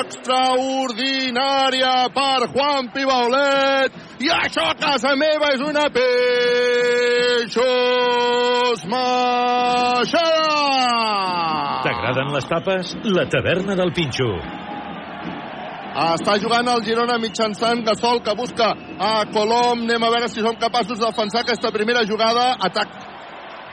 [0.00, 6.06] extraordinària per Juan Pibaulet, i això a casa meva és una peixos
[8.88, 10.56] maixada!
[11.86, 12.96] T'agraden les tapes?
[13.04, 14.26] La taverna del Pinxo.
[15.96, 18.66] Està jugant el Girona mitjançant Gasol, que busca
[19.00, 19.86] a Colom.
[19.86, 22.50] Anem a veure si som capaços de defensar aquesta primera jugada.
[22.60, 22.92] Atac.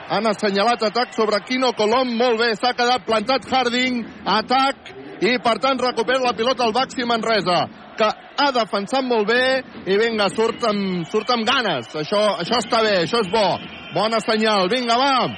[0.08, 2.14] Han assenyalat atac sobre Quino Colom.
[2.16, 4.00] Molt bé, s'ha quedat plantat Harding.
[4.24, 4.94] Atac.
[5.20, 7.60] I, per tant, recupera la pilota el Baxi Manresa,
[7.96, 9.44] que ha defensat molt bé
[9.84, 11.92] i vinga, surt amb, surt amb ganes.
[11.92, 13.46] Això, això està bé, això és bo.
[13.92, 14.72] Bona senyal.
[14.72, 15.28] Vinga, va.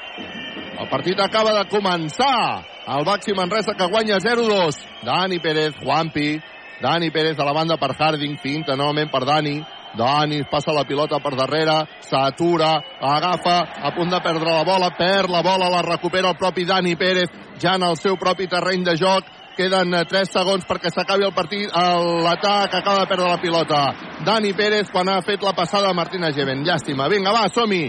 [0.78, 2.62] El partit acaba de començar.
[2.86, 4.84] El Baxi Manresa que guanya 0-2.
[5.02, 6.36] Dani Pérez, Juanpi.
[6.80, 9.56] Dani Pérez a la banda per Harding, finta novament per Dani.
[9.96, 15.30] Dani passa la pilota per darrere, s'atura, agafa, a punt de perdre la bola, perd
[15.32, 18.96] la bola, la recupera el propi Dani Pérez, ja en el seu propi terreny de
[19.00, 19.24] joc.
[19.56, 21.70] Queden 3 segons perquè s'acabi el partit.
[21.72, 23.78] L'atac acaba de perdre la pilota.
[24.26, 26.60] Dani Pérez quan ha fet la passada a Martina Geven.
[26.60, 27.08] Llàstima.
[27.08, 27.86] Vinga, va, som-hi.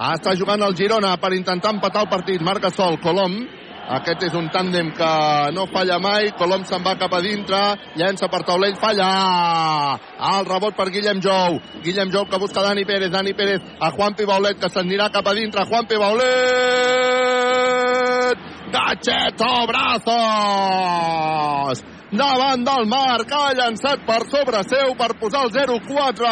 [0.00, 2.40] Està jugant el Girona per intentar empatar el partit.
[2.40, 3.36] Marca sol, Colom.
[3.90, 5.06] Aquest és un tàndem que
[5.50, 6.28] no falla mai.
[6.38, 7.58] Colom se'n va cap a dintre.
[7.98, 8.76] Llença per taulell.
[8.78, 9.98] Falla!
[10.30, 11.58] El rebot per Guillem Jou.
[11.82, 13.10] Guillem Jou que busca Dani Pérez.
[13.10, 15.66] Dani Pérez a Juan Pibaulet que s'anirà cap a dintre.
[15.66, 16.30] Juan Pibaulet!
[18.70, 20.14] Gacheto Brazos!
[22.14, 23.26] Davant del marc.
[23.34, 26.30] Ha llançat per sobre seu per posar el 0-4.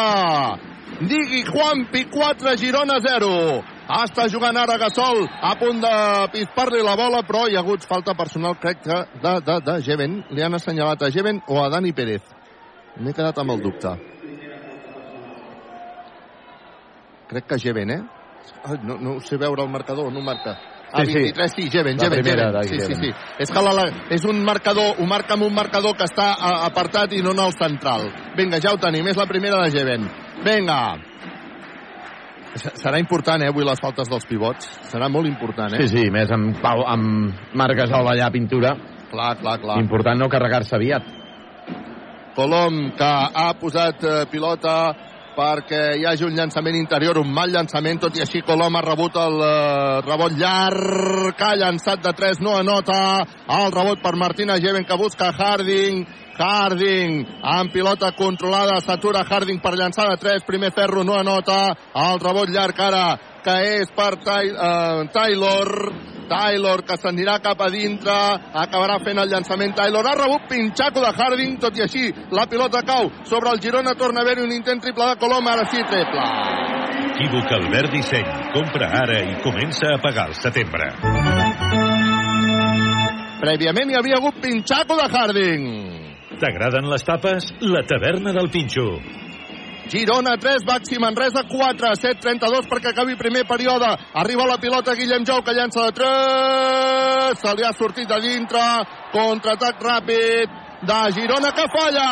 [1.11, 3.78] Digui Juanpi 4, Girona 0.
[3.89, 5.91] Està jugant ara Gasol, a punt de
[6.35, 10.19] pispar-li la bola, però hi ha hagut falta personal, crec que de, de, de Geven.
[10.29, 12.21] Li han assenyalat a Geven o a Dani Pérez.
[13.01, 13.95] M'he quedat amb el dubte.
[17.33, 18.01] Crec que Geven, eh?
[18.63, 20.59] Ai, no, no sé veure el marcador, no marca.
[20.91, 21.19] Ah, Sí, sí.
[21.19, 23.11] 23, sí, Geven, Geven, de Sí, sí, sí.
[23.37, 26.33] És que la, la, és un marcador, ho marca amb un marcador que està
[26.65, 28.09] apartat i no en el central.
[28.37, 30.09] Vinga, ja ho tenim, és la primera de Geven.
[30.45, 30.81] Vinga.
[32.57, 34.65] Serà important, eh, avui les faltes dels pivots.
[34.89, 35.85] Serà molt important, eh?
[35.85, 38.73] Sí, sí, més amb, Pau, amb Marc Gasol allà a pintura.
[39.11, 39.77] Clar, clar, clar.
[39.81, 41.05] Important no carregar-se aviat.
[42.35, 44.75] Colom, que ha posat eh, pilota
[45.39, 49.15] perquè hi hagi un llançament interior, un mal llançament, tot i així Colom ha rebut
[49.21, 52.99] el eh, rebot llarg, que ha llançat de 3, no anota,
[53.59, 56.03] el rebot per Martina Geven que busca Harding,
[56.39, 61.59] Harding, amb pilota controlada, s'atura Harding per llançar de 3, primer ferro no anota,
[61.93, 63.03] el rebot llarg ara,
[63.43, 65.73] que és per Ty, eh, Taylor,
[66.29, 68.15] Taylor, que s'anirà cap a dintre,
[68.63, 72.85] acabarà fent el llançament Taylor, ha rebut pinxaco de Harding, tot i així la pilota
[72.87, 76.27] cau sobre el Girona, torna a haver-hi un intent triple de Colom, ara sí triple.
[77.19, 78.27] Equívoc Albert Disseny.
[78.53, 80.87] Compra ara i comença a pagar el setembre.
[83.41, 86.08] Prèviament hi havia hagut pinxaco de Harding.
[86.39, 87.49] T'agraden les tapes?
[87.59, 88.85] La taverna del Pinxo.
[89.89, 93.89] Girona 3, Baxi Manresa 4, 7, 32 perquè acabi primer període.
[94.21, 97.41] Arriba la pilota Guillem Jou que llança de 3.
[97.41, 98.63] Se li ha sortit a dintre.
[99.11, 102.09] Contraatac ràpid de Girona que falla.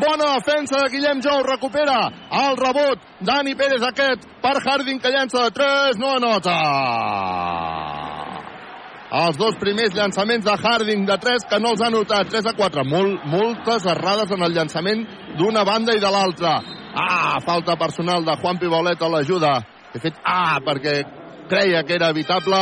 [0.00, 1.42] Bona defensa de Guillem Jou.
[1.44, 2.00] Recupera
[2.46, 3.08] el rebot.
[3.20, 5.98] Dani Pérez aquest per Harding que llança de 3.
[6.00, 7.99] No anota.
[9.10, 12.28] Els dos primers llançaments de Harding de 3 que no els ha notat.
[12.30, 12.84] 3 a 4.
[12.86, 15.02] Mol, moltes errades en el llançament
[15.38, 16.60] d'una banda i de l'altra.
[16.94, 19.54] Ah, falta personal de Juan Pibolet a l'ajuda.
[19.90, 21.00] He fet ah, perquè
[21.50, 22.60] creia que era evitable.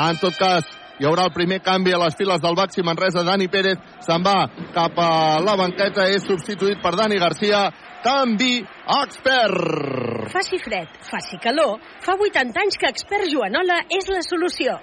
[0.00, 0.64] En tot cas,
[0.96, 3.24] hi haurà el primer canvi a les files del Baxi Manresa.
[3.26, 5.10] Dani Pérez se'n va cap a
[5.44, 6.08] la banqueta.
[6.08, 7.66] És substituït per Dani Garcia.
[8.00, 8.62] Canvi
[9.02, 10.32] expert.
[10.32, 14.78] Faci fred, faci calor, fa 80 anys que expert Joanola és la solució.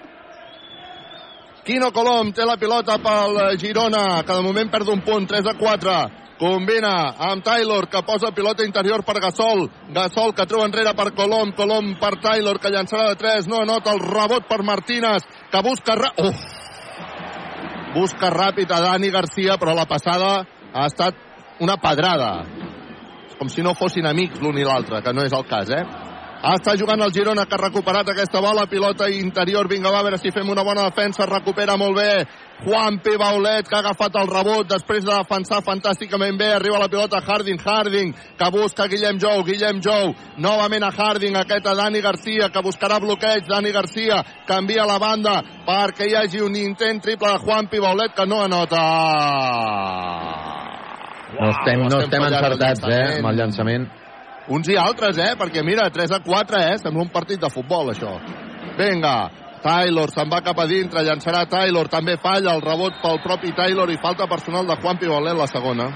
[1.68, 5.54] Quino Colom té la pilota pel Girona, que de moment perd un punt, 3 a
[5.60, 5.96] 4.
[6.40, 6.94] Combina
[7.28, 9.66] amb Taylor, que posa pilota interior per Gasol.
[9.92, 11.52] Gasol, que treu enrere per Colom.
[11.58, 13.52] Colom per Taylor, que llançarà de 3.
[13.52, 16.00] No anota el rebot per Martínez, que busca...
[16.24, 16.48] Uf!
[17.98, 20.34] Busca ràpid a Dani Garcia, però la passada
[20.72, 21.20] ha estat
[21.60, 22.32] una pedrada.
[23.42, 26.07] Com si no fossin amics l'un i l'altre, que no és el cas, eh?
[26.38, 30.20] Està jugant el Girona, que ha recuperat aquesta bola, pilota interior, vinga, va a veure
[30.22, 32.12] si fem una bona defensa, recupera molt bé
[32.62, 33.16] Juan P.
[33.18, 37.58] Baulet, que ha agafat el rebot després de defensar fantàsticament bé, arriba la pilota Harding,
[37.58, 42.66] Harding, que busca Guillem Jou, Guillem Jou, novament a Harding, aquest a Dani Garcia, que
[42.66, 47.68] buscarà bloqueig, Dani Garcia, canvia la banda perquè hi hagi un intent triple de Juan
[47.68, 47.82] P.
[47.82, 48.84] Baulet, que no anota.
[51.38, 53.90] No estem, no estem el encertats, eh, amb el llançament.
[54.48, 55.34] Uns i altres, eh?
[55.40, 56.78] Perquè mira, 3 a 4, eh?
[56.80, 58.14] Sembla un partit de futbol, això.
[58.78, 59.16] Vinga,
[59.64, 63.90] Taylor se'n va cap a dintre, llançarà Taylor, també falla el rebot pel propi Taylor
[63.92, 65.90] i falta personal de Juan Pibolet la segona.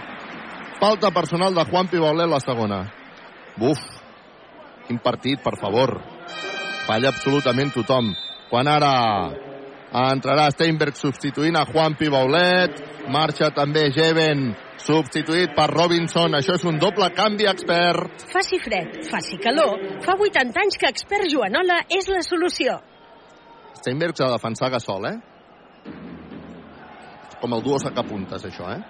[0.81, 2.81] Falta personal de Juan Pibolet la segona.
[3.55, 3.79] Buf,
[4.87, 5.99] quin partit, per favor.
[6.87, 8.11] Falla absolutament tothom.
[8.49, 8.91] Quan ara
[10.11, 12.81] entrarà Steinberg substituint a Juan Pibaulet,
[13.11, 14.49] marxa també Jeven
[14.85, 16.35] substituït per Robinson.
[16.37, 18.25] Això és un doble canvi expert.
[18.31, 22.79] Faci fred, faci calor, fa 80 anys que expert Joanola és la solució.
[23.81, 25.17] Steinberg s'ha de defensar Gasol, eh?
[27.41, 28.81] Com el duo sacapuntes, això, eh?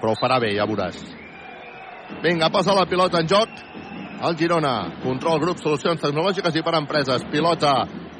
[0.00, 0.98] Però ho farà bé, ja veuràs.
[2.24, 3.60] Vinga, posa la pilota en joc.
[4.20, 7.24] El Girona, control grup, solucions tecnològiques i per empreses.
[7.32, 7.74] Pilota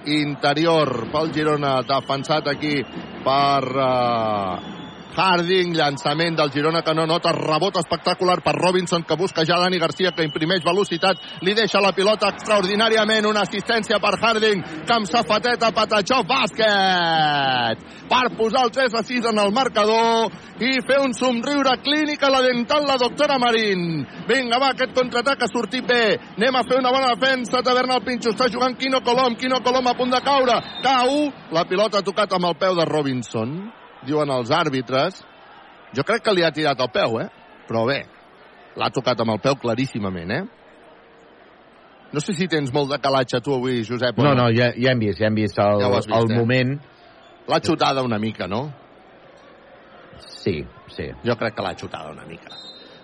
[0.08, 2.78] interior pel Girona, defensat aquí
[3.24, 4.79] per uh,
[5.16, 9.78] Harding, llançament del Girona que no nota, rebot espectacular per Robinson que busca ja Dani
[9.78, 15.08] Garcia que imprimeix velocitat, li deixa la pilota extraordinàriament, una assistència per Harding que amb
[15.10, 17.88] safateta Patachó bàsquet!
[18.10, 20.30] Per posar el 3 a 6 en el marcador
[20.60, 24.04] i fer un somriure clínic a la dental la doctora Marín.
[24.28, 26.18] Vinga va, aquest contraatac ha sortit bé.
[26.36, 29.90] Anem a fer una bona defensa, taverna el Pinxo està jugant Quino Colom, Quino Colom
[29.90, 30.58] a punt de caure.
[30.82, 33.60] Cau, la pilota ha tocat amb el peu de Robinson
[34.06, 35.20] diuen els àrbitres.
[35.96, 37.28] Jo crec que li ha tirat el peu, eh?
[37.68, 38.00] Però bé,
[38.78, 40.42] l'ha tocat amb el peu claríssimament, eh?
[42.10, 44.18] No sé si tens molt de calatge tu avui, Josep.
[44.18, 46.38] No, no, ja, ja hem vist, ja hem vist el, Ja vist, el eh?
[46.38, 46.76] moment.
[47.50, 48.64] L'ha xutada una mica, no?
[50.40, 51.10] Sí, sí.
[51.26, 52.50] Jo crec que l'ha xutada una mica.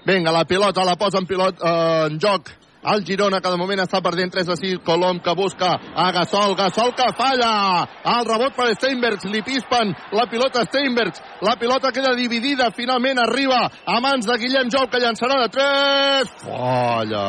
[0.06, 2.50] Vinga, la pilota la posa en, pilot, eh, en joc
[2.92, 4.78] el Girona, que de moment està perdent 3 a 6.
[4.86, 6.54] Colom, que busca a Gasol.
[6.56, 7.86] Gasol, que falla.
[8.04, 9.24] El rebot per Steinbergs.
[9.32, 11.22] Li pispen la pilota Steinbergs.
[11.42, 12.70] La pilota queda dividida.
[12.76, 16.34] Finalment arriba a mans de Guillem Jou, que llançarà de 3.
[16.46, 17.26] Falla.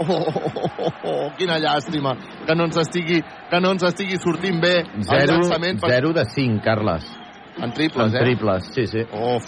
[0.00, 2.14] Oh, oh, oh, oh, quina llàstima
[2.46, 3.18] que no ens estigui,
[3.50, 7.04] que no ens estigui sortint bé el 0, llançament per- 0 de 5, Carles.
[7.60, 8.20] en triples, En eh?
[8.24, 9.02] triples, sí, sí.
[9.12, 9.44] Uf,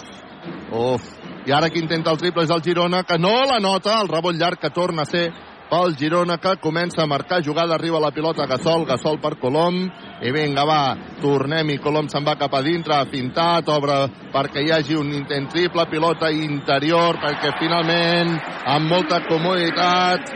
[0.71, 1.07] uf.
[1.45, 4.35] I ara qui intenta el triple és el Girona, que no la nota, el rebot
[4.35, 5.25] llarg que torna a ser
[5.69, 9.81] pel Girona, que comença a marcar jugada, arriba la pilota Gasol, Gasol per Colom,
[10.21, 13.97] i vinga, va, tornem i Colom se'n va cap a dintre, ha obre
[14.31, 20.31] perquè hi hagi un intent triple, pilota interior, perquè finalment, amb molta comoditat,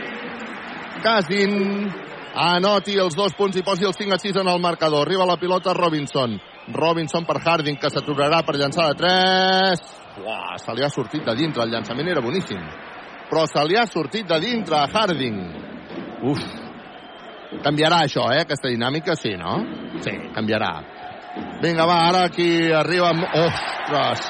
[0.98, 1.54] Casin
[2.34, 5.06] anoti els dos punts i posi el 5 a 6 en el marcador.
[5.06, 6.38] Arriba la pilota Robinson.
[6.74, 9.97] Robinson per Harding, que s'aturarà per llançar de 3.
[10.24, 11.62] Uah, se li ha sortit de dintre.
[11.64, 12.62] El llançament era boníssim.
[13.28, 15.38] Però se li ha sortit de dintre a Harding.
[16.28, 16.42] Uf.
[17.64, 18.42] Canviarà això, eh?
[18.44, 19.58] Aquesta dinàmica, sí, no?
[20.04, 20.72] Sí, canviarà.
[21.62, 23.12] Vinga, va, ara aquí arriba...
[23.14, 24.26] amb- Ostres!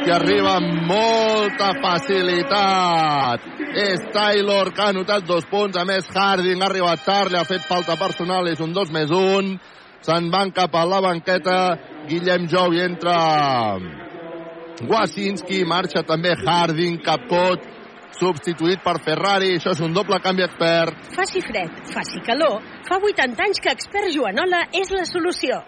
[0.00, 3.44] Que arriba amb molta facilitat.
[3.76, 5.76] És Taylor, que ha anotat dos punts.
[5.76, 9.12] A més, Harding ha arribat tard, li ha fet falta personal, és un 2 més
[9.12, 9.52] 1.
[10.06, 11.58] Se'n van cap a la banqueta.
[12.08, 13.18] Guillem Jou i entra
[14.88, 17.66] Wasinski, marxa també Harding, Capcot,
[18.16, 19.56] substituït per Ferrari.
[19.58, 21.10] Això és un doble canvi expert.
[21.16, 25.60] Faci fred, faci calor, fa 80 anys que Expert Joanola és la solució.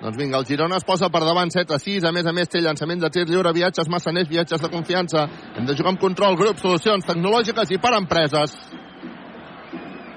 [0.00, 2.04] Doncs vinga, el Girona es posa per davant 7 a 6.
[2.04, 5.28] A més a més, té llançament de tir lliure, viatges massaners, viatges de confiança.
[5.54, 8.58] Hem de jugar amb control, grup, solucions tecnològiques i per empreses.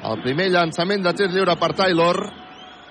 [0.08, 2.20] El primer llançament de tir lliure per Taylor,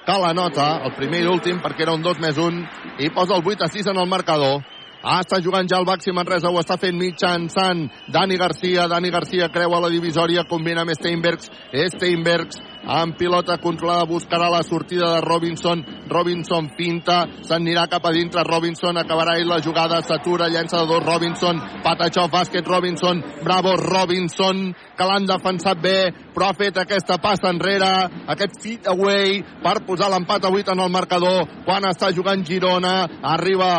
[0.07, 2.65] que la nota, el primer i l'últim, perquè era un 2 més 1,
[3.03, 4.63] i posa el 8 a 6 en el marcador.
[5.07, 8.89] Ah, està jugant ja el Baxi Manresa, ho està fent mitjançant Dani Garcia.
[8.91, 11.47] Dani Garcia creua la divisòria, combina amb Steinbergs.
[11.93, 12.59] Steinbergs
[12.91, 15.85] amb pilota controlada buscarà la sortida de Robinson.
[16.11, 18.43] Robinson pinta, s'anirà cap a dintre.
[18.47, 21.61] Robinson acabarà ell la jugada, s'atura, llença de dos Robinson.
[21.85, 23.23] Patachó, bàsquet Robinson.
[23.45, 26.01] Bravo Robinson, que l'han defensat bé,
[26.35, 27.93] però ha fet aquesta passa enrere,
[28.35, 31.47] aquest fit away per posar l'empat a 8 en el marcador.
[31.63, 33.71] Quan està jugant Girona, arriba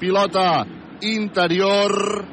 [0.00, 0.64] pilota
[1.02, 2.24] interior.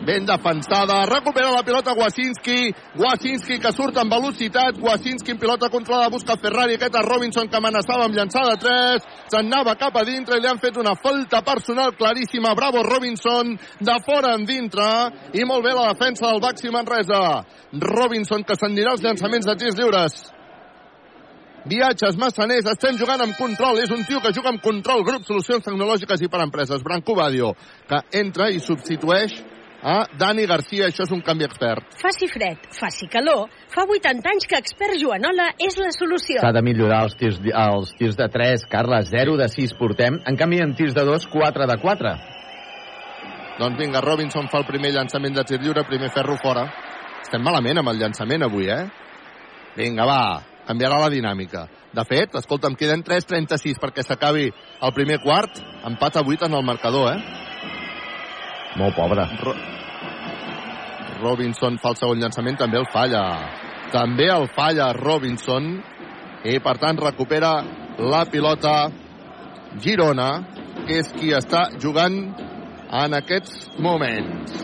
[0.00, 6.08] Ben defensada, recupera la pilota Wasinski, Wasinski que surt amb velocitat, Wasinski en pilota controlada,
[6.08, 10.38] busca Ferrari, aquest a Robinson que amenaçava amb llançada 3, se'n anava cap a dintre
[10.38, 14.88] i li han fet una falta personal claríssima, bravo Robinson, de fora en dintre,
[15.36, 17.44] i molt bé la defensa del Baxi Manresa.
[17.76, 20.39] Robinson que s'endirà als llançaments de tirs lliures.
[21.68, 23.82] Viatges massaners, estem jugant amb control.
[23.82, 25.04] És un tio que juga amb control.
[25.04, 26.80] Grup Solucions Tecnològiques i per Empreses.
[26.82, 27.52] Branco Badio,
[27.88, 29.34] que entra i substitueix
[29.82, 30.88] a Dani Garcia.
[30.88, 31.92] Això és un canvi expert.
[32.00, 36.40] Faci fred, faci calor, fa 80 anys que Expert Joanola és la solució.
[36.40, 40.20] S'ha de millorar els tirs, els tirs de 3, Carles, 0 de 6 portem.
[40.26, 42.14] En canvi, en tirs de 2, 4 de 4.
[43.60, 46.64] Doncs vinga, Robinson fa el primer llançament de tir lliure, primer ferro fora.
[47.20, 48.86] Estem malament amb el llançament avui, eh?
[49.76, 50.22] Vinga, va,
[50.68, 51.66] canviarà la dinàmica.
[51.92, 55.58] De fet, escolta'm, queden 3.36 perquè s'acabi el primer quart.
[55.86, 57.20] Empat a 8 en el marcador, eh?
[58.78, 59.26] Molt pobre.
[59.42, 59.54] Ro
[61.20, 63.24] Robinson fa el segon llançament, també el falla.
[63.92, 65.66] També el falla Robinson
[66.48, 67.52] i per tant recupera
[68.00, 68.74] la pilota
[69.82, 70.30] Girona,
[70.86, 72.16] que és qui està jugant
[73.02, 74.54] en aquests moments.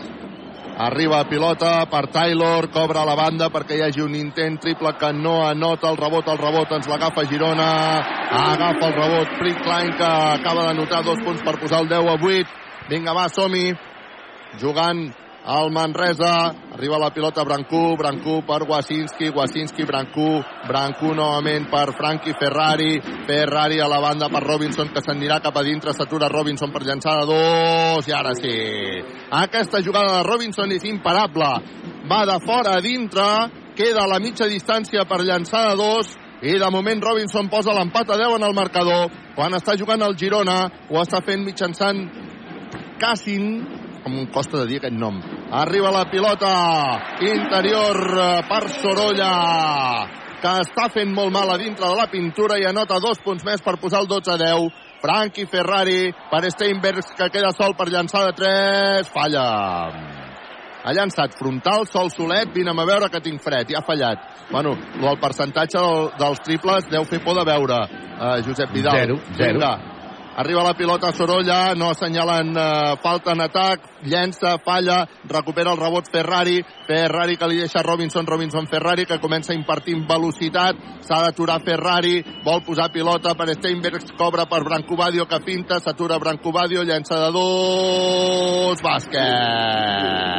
[0.77, 5.39] Arriba pilota per Taylor, cobra la banda perquè hi hagi un intent triple que no
[5.47, 7.69] anota el rebot, el rebot ens l'agafa Girona,
[8.29, 12.17] agafa el rebot Prickline que acaba de notar dos punts per posar el 10 a
[12.21, 12.53] 8.
[12.91, 13.71] Vinga, va, som-hi,
[14.61, 15.07] jugant
[15.47, 22.35] el Manresa, arriba la pilota Brancú, Brancú per Wasinski, Wasinski, Brancú, Brancú novament per Frankie
[22.35, 26.83] Ferrari, Ferrari a la banda per Robinson que s'anirà cap a dintre, s'atura Robinson per
[26.83, 28.57] llançar de dos, i ara sí.
[29.31, 31.49] Aquesta jugada de Robinson és imparable,
[32.11, 33.23] va de fora a dintre,
[33.77, 36.11] queda a la mitja distància per llançar de dos,
[36.43, 40.19] i de moment Robinson posa l'empat a 10 en el marcador, quan està jugant el
[40.19, 42.03] Girona, ho està fent mitjançant
[42.99, 45.19] Cassin, com em costa de dir aquest nom.
[45.51, 46.51] Arriba la pilota
[47.27, 49.31] interior eh, per Sorolla,
[50.41, 53.63] que està fent molt mal a dintre de la pintura i anota dos punts més
[53.63, 54.69] per posar el 12 a 10.
[54.97, 59.11] Frankie Ferrari per Steinbergs, que queda sol per llançar de 3.
[59.13, 59.43] Falla.
[60.87, 64.23] Ha llançat frontal, sol solet, vine'm a veure que tinc fred, i ha fallat.
[64.49, 64.71] Bueno,
[65.03, 67.81] el percentatge del, dels triples deu fer por de veure,
[68.15, 69.03] uh, Josep Vidal.
[69.03, 69.59] Zero, zero.
[69.59, 69.96] Vinga,
[70.37, 76.05] Arriba la pilota Sorolla, no assenyalen eh, falta en atac, llença, falla, recupera el rebot
[76.13, 80.77] Ferrari, Ferrari que li deixa Robinson, Robinson Ferrari que comença a impartir velocitat,
[81.07, 86.85] s'ha d'aturar Ferrari, vol posar pilota per Steinbergs, cobra per Brancobadio que pinta, s'atura Brancobadio,
[86.85, 90.37] llença de dos, bàsquet!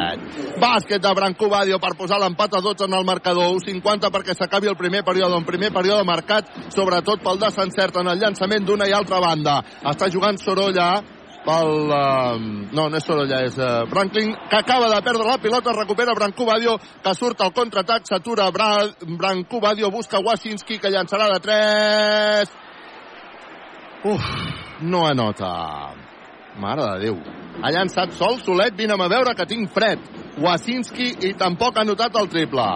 [0.59, 4.79] Bàsquet de Brancobadio per posar l'empat a 12 en el marcador, 1.50 perquè s'acabi el
[4.79, 9.19] primer període, un primer període marcat sobretot pel desencert en el llançament d'una i altra
[9.23, 9.59] banda.
[9.89, 10.89] Està jugant Sorolla
[11.45, 11.71] pel...
[11.89, 12.37] Uh,
[12.75, 16.77] no, no és Sorolla, és uh, Franklin, que acaba de perdre la pilota, recupera Brancobadio,
[17.03, 18.69] que surt al contraatac, s'atura Bra
[19.01, 22.53] Brancobadio, busca Wasinski, que llançarà de 3.
[24.13, 24.29] Uf,
[24.81, 25.51] no anota.
[26.59, 27.19] Mare de Déu.
[27.63, 29.99] Ha llançat sol, solet, vine'm a veure que tinc fred.
[30.39, 32.69] Wasinski i tampoc ha notat el triple.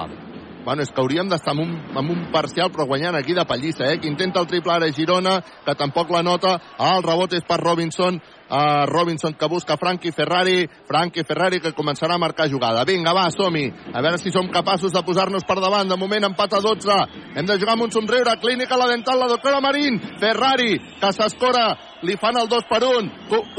[0.63, 3.89] Bueno, és que hauríem d'estar amb, un, amb un parcial, però guanyant aquí de pallissa,
[3.91, 3.99] eh?
[3.99, 6.55] Que intenta el triple ara Girona, que tampoc la nota.
[6.79, 8.21] El rebot és per Robinson.
[8.53, 12.83] a Robinson que busca Frankie Ferrari, Frankie Ferrari que començarà a marcar jugada.
[12.85, 13.65] Vinga, va, som-hi.
[13.93, 15.89] A veure si som capaços de posar-nos per davant.
[15.89, 16.99] De moment empat a 12.
[17.33, 18.37] Hem de jugar amb un somriure.
[18.39, 19.97] Clínica la dental, la doctora Marín.
[20.21, 21.71] Ferrari, que s'escora.
[22.03, 23.11] Li fan el 2 per 1.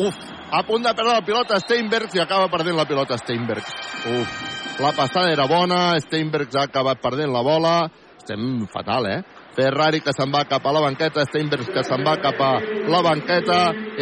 [0.07, 0.20] Uf,
[0.52, 3.74] a punt de perdre la pilota Steinbergs i acaba perdent la pilota Steinbergs.
[4.14, 7.74] Uf, la passada era bona, Steinbergs ha acabat perdent la bola.
[8.18, 9.18] Estem fatal, eh?
[9.54, 12.52] Ferrari que se'n va cap a la banqueta, Steinbergs que se'n va cap a
[12.90, 13.58] la banqueta,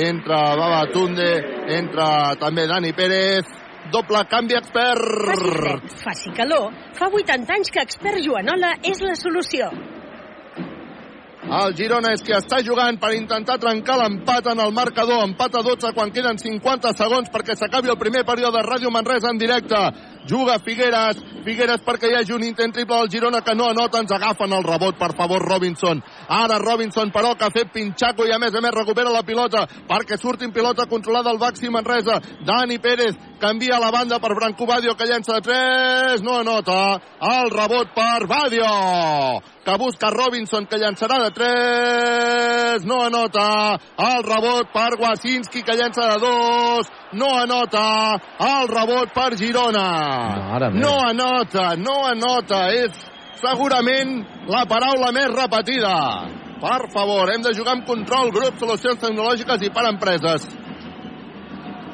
[0.06, 1.30] entra Babatunde,
[1.76, 2.06] entra
[2.40, 3.50] també Dani Pérez,
[3.92, 5.02] doble canvi expert.
[5.28, 6.70] Faci fred, faci calor.
[6.96, 9.68] Fa 80 anys que expert Joanola és la solució.
[11.43, 15.24] El Girona és que està jugant per intentar trencar l'empat en el marcador.
[15.26, 19.32] Empat a 12 quan queden 50 segons perquè s'acabi el primer període de Ràdio Manresa
[19.34, 19.80] en directe.
[20.30, 24.14] Juga Figueres, Figueres perquè hi hagi un intent triple del Girona que no anota, ens
[24.14, 25.99] agafen el rebot, per favor, Robinson.
[26.28, 29.66] Ara Robinson, però, que ha fet pinxaco i a més a més recupera la pilota
[29.88, 32.20] perquè surtin pilota controlada al Baxi Manresa.
[32.47, 37.01] Dani Pérez canvia la banda per Branco Badio que llença de 3, no anota.
[37.18, 43.78] El rebot per Badio que busca Robinson, que llançarà de 3, no anota.
[43.96, 46.90] El rebot per Wasinski, que llença de 2,
[47.20, 47.86] no anota.
[48.38, 49.86] El rebot per Girona.
[50.82, 52.66] No anota, no anota.
[52.74, 52.96] És
[53.42, 54.18] segurament
[54.50, 55.96] la paraula més repetida.
[56.62, 60.46] Per favor, hem de jugar amb control, grup, solucions tecnològiques i per empreses.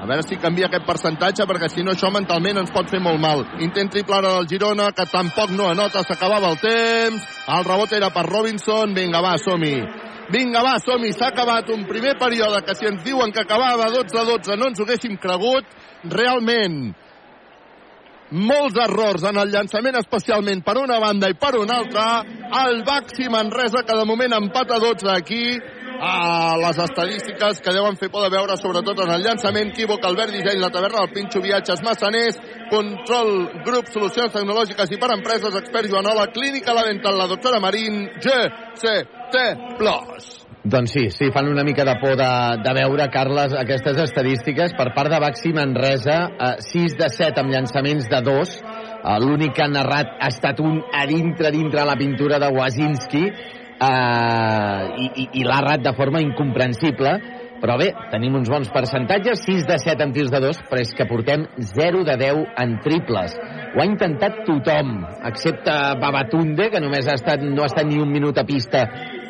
[0.09, 3.42] Veure si canvia aquest percentatge, perquè si no això mentalment ens pot fer molt mal.
[3.61, 7.26] Intent triple ara del Girona, que tampoc no anota, s'acabava el temps.
[7.59, 8.94] El rebot era per Robinson.
[8.96, 9.74] Vinga, va, som-hi.
[10.32, 11.12] Vinga, va, som-hi.
[11.12, 14.88] S'ha acabat un primer període que si ens diuen que acabava 12-12 no ens ho
[14.88, 15.68] haguéssim cregut.
[16.09, 16.80] Realment,
[18.30, 22.22] molts errors en el llançament, especialment per una banda i per una altra.
[22.64, 25.42] El Baxi Manresa, que de moment empata 12 aquí.
[25.99, 30.61] A les estadístiques que deuen fer poder veure sobretot en el llançament Equívoc, Albert Disseny,
[30.62, 32.38] la taverna del Pinxo, Viatges, Massaners,
[32.70, 33.32] Control,
[33.66, 39.42] Grup, Solucions Tecnològiques i per Empreses, Expert Joanola, Clínica La Dental, la doctora Marín, GCT+.
[40.68, 42.30] Doncs sí, sí, fan una mica de por de,
[42.62, 44.74] de veure, Carles, aquestes estadístiques.
[44.76, 48.59] Per part de Baxi Manresa, eh, 6 de 7 amb llançaments de 2.
[48.59, 53.24] Eh, L'únic que ha narrat ha estat un a dintre, dintre la pintura de Wazinski
[53.80, 57.18] eh, i, i, i l'ha errat de forma incomprensible.
[57.58, 60.92] Però bé, tenim uns bons percentatges, 6 de 7 en tirs de 2, però és
[60.94, 63.34] que portem 0 de 10 en triples.
[63.74, 64.92] Ho ha intentat tothom,
[65.26, 68.84] excepte Babatunde, que només ha estat, no ha estat ni un minut a pista,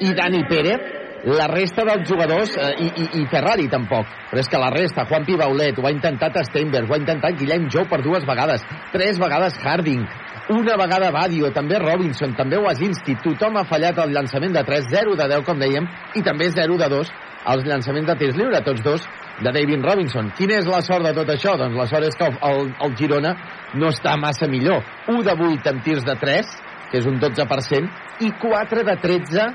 [0.05, 0.93] i Dani Pérez,
[1.25, 5.09] la resta dels jugadors, eh, i, i, i Ferrari tampoc, però és que la resta,
[5.09, 9.19] Juan Pibaulet, ho ha intentat Steinberg, ho ha intentat Guillem Jou per dues vegades, tres
[9.19, 10.05] vegades Harding,
[10.49, 15.17] una vegada Badio, també Robinson, també Wazinski, tothom ha fallat el llançament de 3, 0
[15.19, 17.13] de 10, com dèiem, i també 0 de 2
[17.53, 19.05] els llançaments de tirs lliure, tots dos
[19.39, 20.33] de David Robinson.
[20.37, 21.55] Quina és la sort de tot això?
[21.61, 23.35] Doncs la sort és que el, el, Girona
[23.79, 24.83] no està massa millor.
[25.09, 26.53] 1 de 8 en tirs de 3,
[26.91, 29.49] que és un 12%, i 4 de 13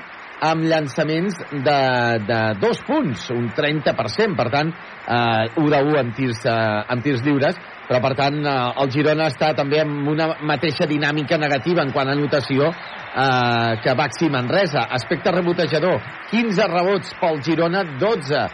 [0.44, 1.78] amb llançaments de,
[2.28, 4.72] de dos punts, un 30%, per tant,
[5.06, 6.56] eh, 1 de 1 en tirs, eh,
[6.90, 11.38] en tirs lliures, però per tant eh, el Girona està també amb una mateixa dinàmica
[11.40, 14.86] negativa en quant a anotació eh, que Baxi Manresa.
[14.98, 18.44] Aspecte rebotejador, 15 rebots pel Girona, 12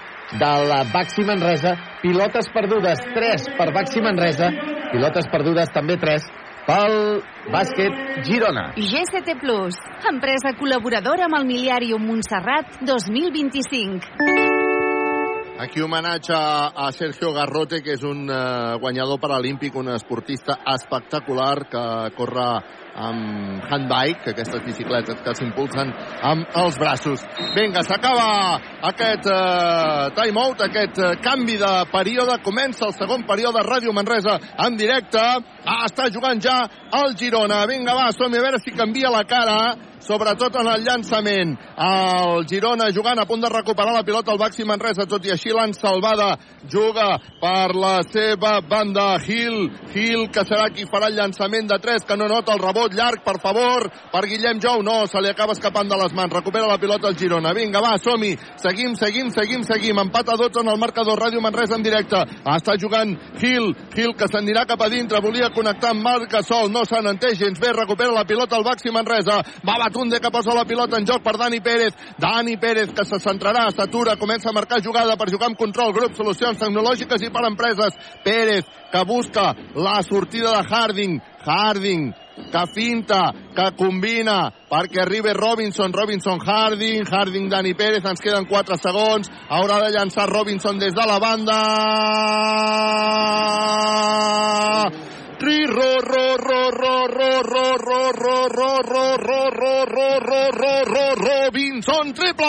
[0.41, 4.53] de la Baxi Manresa, pilotes perdudes 3 per Baxi Manresa,
[4.93, 6.31] pilotes perdudes també 3
[6.69, 6.95] pel
[7.51, 8.71] bàsquet Girona.
[8.77, 9.81] GCT Plus,
[10.13, 14.50] empresa col·laboradora amb el Miliàrium Montserrat 2025.
[15.61, 21.83] Aquí homenatge a Sergio Garrote, que és un eh, guanyador paralímpic, un esportista espectacular que
[22.17, 22.47] corre
[22.97, 25.93] amb handbike, aquestes bicicletes que s'impulsen
[26.31, 27.27] amb els braços.
[27.53, 28.57] Vinga, s'acaba
[28.89, 32.39] aquest eh, timeout, aquest eh, canvi de període.
[32.41, 35.21] Comença el segon període Ràdio Manresa en directe.
[35.21, 36.57] Ah, està jugant ja
[37.03, 37.67] el Girona.
[37.69, 39.61] Vinga, va, som a veure si canvia la cara
[40.01, 41.57] sobretot en el llançament.
[41.77, 45.53] El Girona jugant a punt de recuperar la pilota al Baxi Manresa, tot i així
[45.55, 46.37] l'han salvada.
[46.71, 49.71] Juga per la seva banda Gil.
[49.95, 53.25] Gil, que serà qui farà el llançament de 3, que no nota el rebot llarg,
[53.25, 54.83] per favor, per Guillem Jou.
[54.87, 56.33] No, se li acaba escapant de les mans.
[56.33, 57.55] Recupera la pilota el Girona.
[57.57, 58.37] Vinga, va, som-hi.
[58.61, 59.99] Seguim, seguim, seguim, seguim.
[59.99, 61.19] Empat a 12 en el marcador.
[61.21, 62.23] Ràdio Manresa en directe.
[62.45, 63.73] Està jugant Gil.
[63.95, 65.21] Gil, que s'anirà cap a dintre.
[65.25, 66.71] Volia connectar amb Marc Gasol.
[66.73, 67.73] No se n'entén gens bé.
[67.77, 69.41] Recupera la pilota al Baxi Manresa.
[69.67, 71.95] Va Batunde que posa la pilota en joc per Dani Pérez.
[72.17, 76.15] Dani Pérez que se centrarà, s'atura, comença a marcar jugada per jugar amb control, grup,
[76.15, 77.99] solucions tecnològiques i per empreses.
[78.23, 81.19] Pérez que busca la sortida de Harding.
[81.43, 82.13] Harding
[82.53, 88.79] que finta, que combina perquè arribi Robinson, Robinson Harding, Harding Dani Pérez, ens queden 4
[88.79, 91.59] segons, haurà de llançar Robinson des de la banda
[95.41, 100.51] Tri, ro, ro, ro, ro, ro, ro, ro, ro, ro, ro, ro, ro, ro, ro,
[100.53, 102.45] ro, ro, Robinson, triple!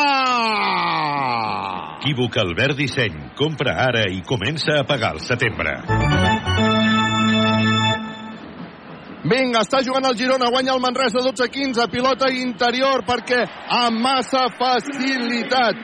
[2.02, 3.30] Equívoc Albert Disseny.
[3.38, 5.78] Compra ara i comença a pagar al setembre.
[9.24, 13.46] Vinga, està jugant el Girona, guanya el Manresa 12-15, pilota interior perquè
[13.78, 15.80] amb massa facilitat.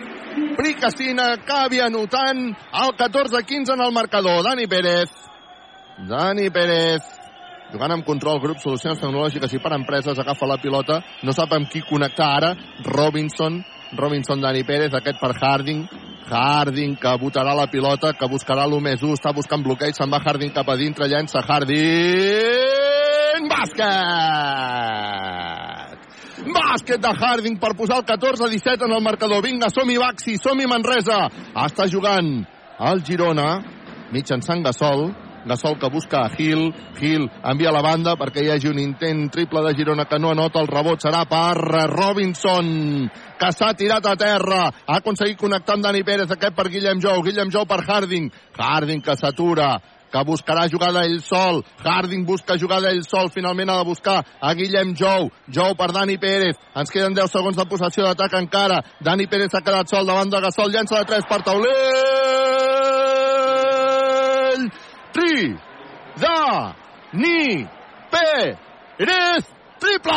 [0.59, 4.43] Pricacina acabi anotant el 14-15 en el marcador.
[4.43, 5.36] Dani Pérez.
[6.05, 7.01] Dani Pérez.
[7.71, 11.01] Jugant amb control grup, solucions tecnològiques i per empreses, agafa la pilota.
[11.25, 12.55] No sap amb qui connectar ara.
[12.85, 13.63] Robinson.
[13.97, 15.87] Robinson, Dani Pérez, aquest per Harding.
[16.27, 20.19] Harding, que botarà la pilota, que buscarà l'1 més 1, està buscant bloqueig, se'n va
[20.19, 21.77] Harding cap a dintre, llença Harding,
[23.47, 23.87] bàsquet!
[26.57, 29.41] Bàsquet de Harding per posar el 14-17 en el marcador.
[29.43, 31.31] Vinga, som-hi Baxi, som-hi Manresa.
[31.63, 32.45] Està jugant
[32.91, 33.63] el Girona,
[34.11, 35.07] mitjançant Gasol,
[35.47, 39.63] Gasol que busca a Gil, Gil envia la banda perquè hi hagi un intent triple
[39.65, 41.55] de Girona que no anota, el rebot serà per
[41.87, 46.99] Robinson, que s'ha tirat a terra, ha aconseguit connectar amb Dani Pérez, aquest per Guillem
[47.03, 49.77] Jou, Guillem Jou per Harding, Harding que s'atura,
[50.11, 51.63] que buscarà jugada ell sol.
[51.83, 53.29] Harding busca jugada ell sol.
[53.33, 55.29] Finalment ha de buscar a Guillem Jou.
[55.51, 56.55] Jou per Dani Pérez.
[56.75, 58.81] Ens queden 10 segons de possessió d'atac encara.
[59.03, 60.71] Dani Pérez s'ha quedat sol davant de Gasol.
[60.71, 62.36] Llença de 3 per taulell.
[65.17, 65.57] Tri.
[66.21, 66.75] Da.
[67.13, 67.65] Ni.
[68.13, 69.45] Pérez.
[69.77, 70.13] Triple!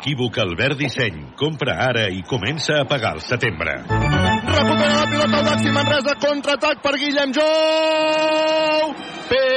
[0.00, 1.34] Equívoc Albert Disseny.
[1.38, 3.82] Compra ara i comença a pagar al setembre.
[3.86, 8.94] Recupera la pilota al Baxi Manresa, contraatac per Guillem Jou.
[9.30, 9.50] Pensos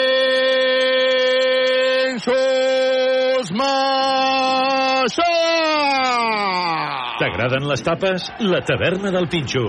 [3.58, 5.34] Maixà.
[7.22, 8.30] T'agraden les tapes?
[8.42, 9.66] La taverna del Pinxo.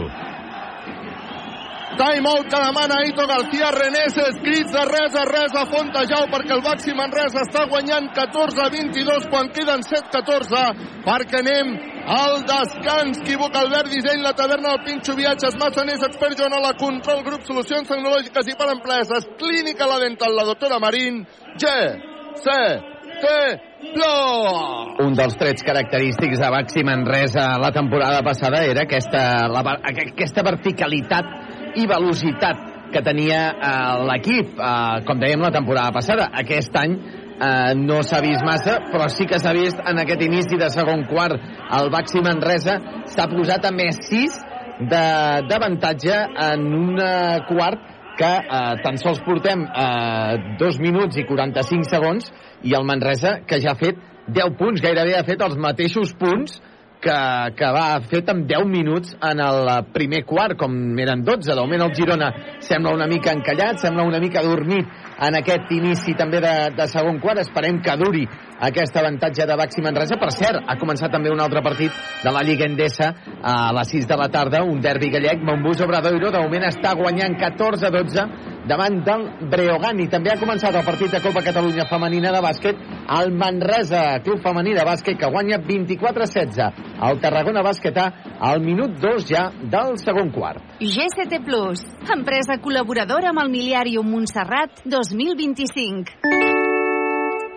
[1.95, 6.63] Timeout que demana Aito García Renés, escrits de res a res a Fontejau perquè el
[6.65, 10.63] Baxi Manresa està guanyant 14-22 quan queden 7-14
[11.07, 11.75] perquè anem
[12.07, 13.21] al descans.
[13.23, 18.51] Equivoca Albert Disseny, la taverna del Pinxo Viatges, Massaners, Expert Joanola, Control Grup, Solucions Tecnològiques
[18.51, 21.23] i per Empreses, Clínica La Dental, la doctora Marín,
[21.55, 21.71] G,
[22.43, 22.59] C,
[23.23, 23.35] T,
[23.95, 25.03] Plor.
[25.05, 31.63] Un dels trets característics de Baxi Manresa la temporada passada era aquesta, la, aquesta verticalitat
[31.77, 36.29] i velocitat que tenia eh, l'equip, eh, com dèiem la temporada passada.
[36.43, 40.61] Aquest any eh, no s'ha vist massa, però sí que s'ha vist en aquest inici
[40.61, 41.41] de segon quart.
[41.79, 42.79] El Baxi Manresa
[43.11, 44.41] s'ha posat a més 6
[44.91, 46.15] d'avantatge
[46.49, 46.97] en un
[47.51, 52.31] quart que eh, tan sols portem eh, 2 minuts i 45 segons
[52.63, 56.61] i el Manresa que ja ha fet 10 punts, gairebé ha fet els mateixos punts
[57.05, 57.19] que,
[57.59, 60.75] que va fet amb 10 minuts en el primer quart, com
[61.05, 61.51] eren 12.
[61.51, 62.31] De moment el Girona
[62.65, 64.89] sembla una mica encallat, sembla una mica dormit
[65.21, 67.43] en aquest inici també de, de segon quart.
[67.45, 68.25] Esperem que duri
[68.69, 70.19] aquest avantatge de Baxi Manresa.
[70.21, 71.93] Per cert, ha començat també un altre partit
[72.25, 73.13] de la Lliga Endesa
[73.43, 75.43] a les 6 de la tarda, un derbi gallec.
[75.45, 80.87] Montbus Obradoiro de moment està guanyant 14-12 davant del Breogán i també ha començat el
[80.87, 82.81] partit de Copa Catalunya femenina de bàsquet
[83.19, 88.07] el Manresa, club femení de bàsquet que guanya 24-16 el Tarragona Bàsquetà
[88.41, 90.63] al minut 2 ja del segon quart.
[90.81, 91.85] GCT Plus,
[92.15, 96.13] empresa col·laboradora amb el miliàrium Montserrat 2025.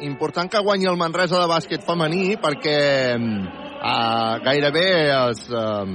[0.07, 2.79] Important que guanyi el Manresa de bàsquet femení perquè
[3.17, 5.85] uh, gairebé es, uh,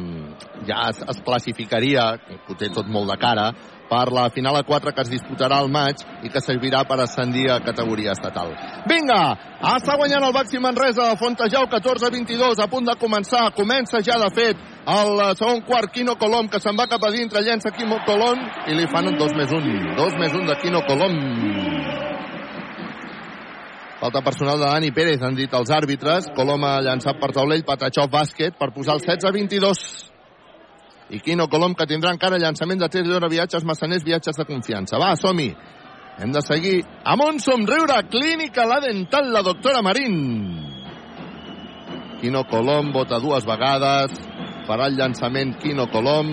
[0.67, 3.53] ja es, es classificaria, que ho té tot molt de cara,
[3.93, 7.51] per la final a 4 que es disputarà al maig i que servirà per ascendir
[7.53, 8.55] a categoria estatal.
[8.89, 9.21] Vinga,
[9.75, 14.31] està guanyant el Baxi Manresa de Fontejau 14-22, a punt de començar, comença ja de
[14.33, 18.41] fet el segon quart Quino Colom que se'n va cap a dintre, llença Quino Colom
[18.67, 19.69] i li fan dos més un,
[19.99, 21.19] dos més un de Quino Colom.
[24.03, 26.33] Falta personal de Dani Pérez, han dit els àrbitres.
[26.35, 30.12] Colom ha llançat per taulell, Patachov bàsquet per posar el 16-22
[31.13, 34.97] i Quino Colom, que tindrà encara llançament de 3 d'hora viatges, massaners, viatges de confiança.
[35.01, 35.51] Va, som-hi!
[36.23, 37.99] Hem de seguir amb un somriure.
[38.13, 40.17] Clínica La Dental, la doctora Marín.
[42.21, 44.17] Quino Colom vota dues vegades.
[44.69, 46.33] Farà el llançament Quino Colom.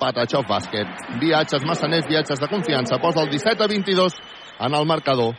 [0.00, 1.06] Patachov bàsquet.
[1.20, 2.98] Viatges, massaners, viatges de confiança.
[3.02, 4.18] Posa el 17 a 22
[4.60, 5.34] en el marcador.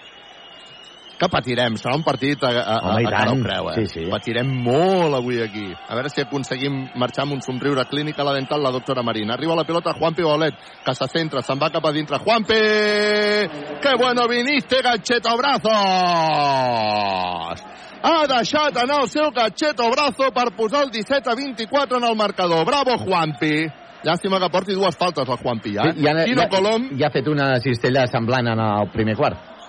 [1.22, 3.76] Que patirem, serà un partit a, a, a, Home, i a cara creu, eh?
[3.78, 4.06] Sí, sí.
[4.10, 5.68] Patirem molt avui aquí.
[5.70, 9.36] A veure si aconseguim marxar amb un somriure clínic a la dental la doctora Marina.
[9.36, 10.56] Arriba la pelota Juanpi Bolet,
[10.86, 12.18] que se centra, se'n va cap a dintre.
[12.26, 12.62] Juanpi!
[13.84, 15.70] Que bueno viniste, Gacheto Brazos!
[18.02, 22.18] Ha deixat anar el seu Gacheto Brazo per posar el 17 a 24 en el
[22.18, 22.66] marcador.
[22.66, 23.70] Bravo, Juanpi!
[24.02, 25.92] Llàstima que porti dues faltes, el Juanpi, ja.
[25.94, 29.61] Sí, ja, Quino ja, Colom ja ha fet una cistella semblant en el primer quart.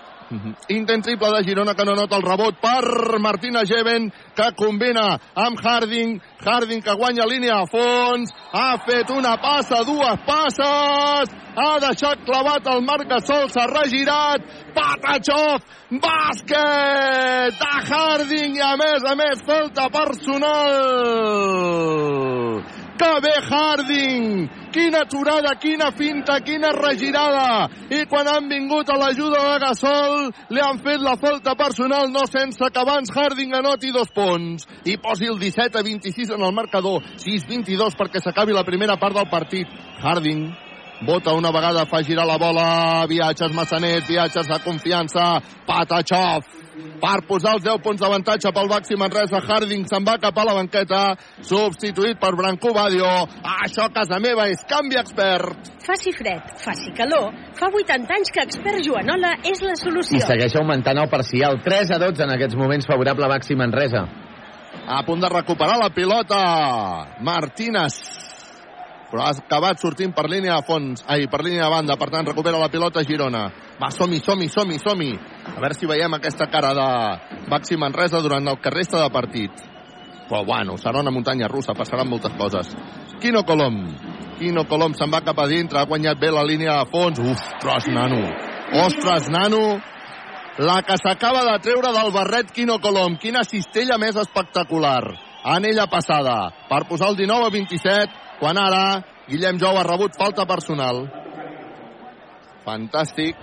[0.68, 5.60] Intent triple de Girona que no nota el rebot per Martina Geven que combina amb
[5.60, 6.20] Harding.
[6.40, 8.32] Harding que guanya línia a fons.
[8.52, 11.36] Ha fet una passa, dues passes.
[11.52, 14.40] Ha deixat clavat el Marcasol s'ha regirat.
[14.72, 15.60] Patachov
[16.00, 21.52] bàsquet de Harding i a més a més falta personal
[23.02, 24.48] que bé Harding!
[24.72, 27.68] Quina aturada, quina finta, quina regirada!
[27.90, 32.24] I quan han vingut a l'ajuda de Gasol, li han fet la falta personal, no
[32.30, 34.68] sense que abans Harding anoti dos punts.
[34.86, 39.18] I posi el 17 a 26 en el marcador, 6-22 perquè s'acabi la primera part
[39.18, 39.66] del partit.
[40.02, 40.52] Harding
[41.02, 46.46] Bota una vegada, fa girar la bola, viatges Massanet, viatges de confiança, Patachov,
[47.02, 50.54] per posar els 10 punts d'avantatge pel Baxi Manresa, Harding se'n va cap a la
[50.56, 51.02] banqueta,
[51.44, 53.10] substituït per Branco Badio.
[53.66, 55.72] Això, a casa meva, és canvi expert.
[55.82, 60.20] Faci fred, faci calor, fa 80 anys que Expert Joanola és la I solució.
[60.24, 61.60] segueix augmentant el parcial.
[61.62, 64.06] 3 a 12 en aquests moments favorable a Baxi Manresa.
[64.86, 68.00] A punt de recuperar la pilota, Martínez.
[69.12, 72.26] Però ha acabat sortint per línia de fons, ai, per línia de banda, per tant
[72.26, 73.50] recupera la pilota Girona.
[73.78, 75.10] Va, som-hi, som-hi, som-hi, som-hi.
[75.42, 76.88] A veure si veiem aquesta cara de
[77.50, 79.52] Baxi Manresa durant el que resta de partit.
[80.28, 82.70] Però bueno, serà una muntanya russa, passaran moltes coses.
[83.20, 83.82] Quino Colom.
[84.38, 87.18] Quino Colom se'n va cap a dintre, ha guanyat bé la línia de fons.
[87.18, 88.22] Ostres, nano.
[88.86, 89.80] Ostres, nano.
[90.58, 93.18] La que s'acaba de treure del barret Quino Colom.
[93.20, 95.02] Quina cistella més espectacular.
[95.42, 100.46] Anella passada per posar el 19 a 27, quan ara Guillem Jou ha rebut falta
[100.46, 101.04] personal.
[102.64, 103.36] Fantàstic.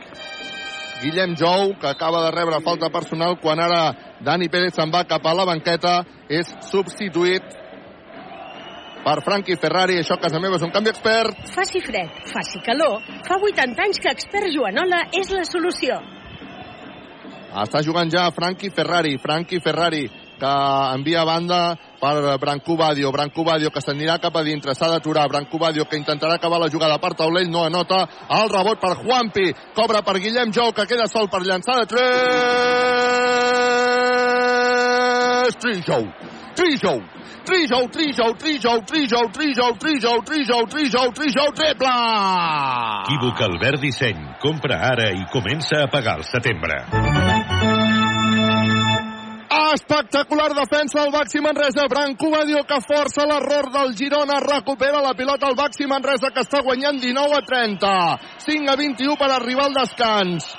[1.00, 5.26] Guillem Jou, que acaba de rebre falta personal, quan ara Dani Pérez se'n va cap
[5.26, 7.46] a la banqueta, és substituït
[9.06, 10.00] per Frankie Ferrari.
[10.02, 11.40] Això a casa meva és un canvi expert.
[11.56, 16.00] Faci fred, faci calor, fa 80 anys que Expert Joanola és la solució.
[17.50, 19.16] Està jugant ja Frankie Ferrari.
[19.18, 20.04] Frankie Ferrari
[20.40, 20.52] que
[20.96, 21.62] envia a banda
[22.00, 23.12] per Branco Badio.
[23.12, 24.74] Branco Badio que s'anirà cap a dintre.
[24.76, 25.28] S'ha d'aturar.
[25.28, 27.50] Branco Badio que intentarà acabar la jugada per taulell.
[27.52, 28.08] No anota.
[28.30, 29.54] El rebot per Juanpi.
[29.76, 32.00] Cobra per Guillem Jou que queda sol per llançar de 3.
[35.60, 36.08] Trijou.
[36.56, 37.02] Trijou.
[37.50, 41.88] Trijou, Trijou, Trijou, Trijou, Trijou, Trijou, Trijou, Trijou, Trijou, triple!
[43.08, 44.22] Equívoc Albert Disseny.
[44.40, 47.29] Compra ara i comença a pagar al setembre.
[49.74, 51.88] Espectacular defensa del Baxi Manresa.
[51.88, 54.40] Branco Badio que força l'error del Girona.
[54.40, 57.92] Recupera la pilota el Baxi Manresa que està guanyant 19 a 30.
[58.46, 60.50] 5 a 21 per arribar al descans.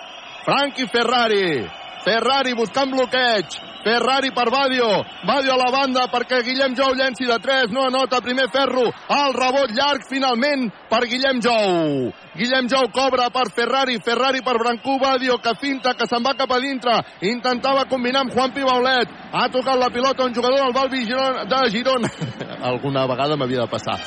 [0.45, 1.67] Frankie Ferrari.
[2.05, 3.70] Ferrari buscant bloqueig.
[3.85, 4.89] Ferrari per Badio.
[5.25, 7.73] Badio a la banda perquè Guillem Jou llenci de 3.
[7.73, 8.87] No anota primer Ferro.
[8.91, 12.13] El rebot llarg finalment per Guillem Jou.
[12.37, 13.99] Guillem Jou cobra per Ferrari.
[14.05, 17.01] Ferrari per Brancú Badio que finta que se'n va cap a dintre.
[17.33, 19.19] Intentava combinar amb Juan Pibaulet.
[19.33, 22.11] Ha tocat la pilota un jugador del Balbi de Girona.
[22.71, 23.99] Alguna vegada m'havia de passar.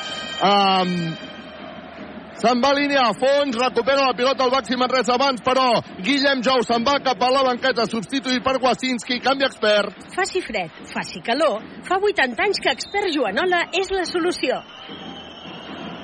[0.43, 1.32] Um,
[2.43, 6.41] Se'n va a línia a fons, recupera la pilota el Baxi Manresa abans, però Guillem
[6.43, 9.95] Jou se'n va cap a la banqueta, substituït per Wasinski, canvi expert.
[10.11, 14.59] Faci fred, faci calor, fa 80 anys que Expert Joanola és la solució.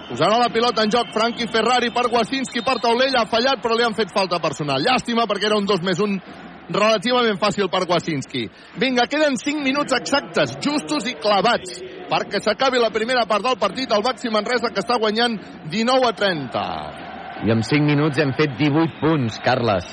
[0.07, 3.83] Posarà la pilota en joc Frankie Ferrari per Wasinski, per Taulell, ha fallat, però li
[3.83, 4.79] han fet falta personal.
[4.87, 8.45] Llàstima, perquè era un 2 més 1 relativament fàcil per Wasinski.
[8.81, 13.91] Vinga, queden 5 minuts exactes, justos i clavats, perquè s'acabi la primera part del partit,
[13.91, 15.37] el Baxi Manresa que està guanyant
[15.69, 16.65] 19 a 30.
[17.47, 19.89] I en 5 minuts hem fet 18 punts, Carles.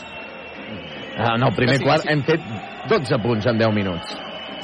[1.17, 2.09] En el primer Sí, quart sí.
[2.13, 2.41] hem fet
[2.91, 4.17] 12 punts en 10 minuts.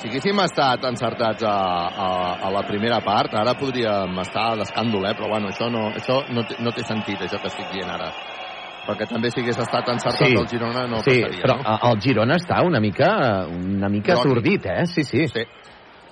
[0.03, 1.55] Si haguéssim estat encertats a,
[1.89, 2.09] a,
[2.43, 5.15] a la primera part, ara podríem estar d'escàndol, eh?
[5.15, 8.09] però bueno, això, no, això no, té, no té sentit, això que estic dient ara.
[8.83, 11.77] Perquè també si hagués estat encertat Sí, el Girona no sí, passaria, però no?
[11.91, 13.11] el Girona està una mica,
[13.47, 14.87] una mica atordit, eh?
[14.91, 15.29] Sí, sí.
[15.31, 15.45] Sí.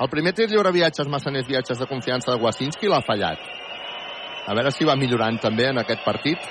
[0.01, 3.43] El primer tir lliure viatges, massaners viatges de confiança de Wasinski l'ha fallat.
[4.47, 6.47] A veure si va millorant també en aquest partit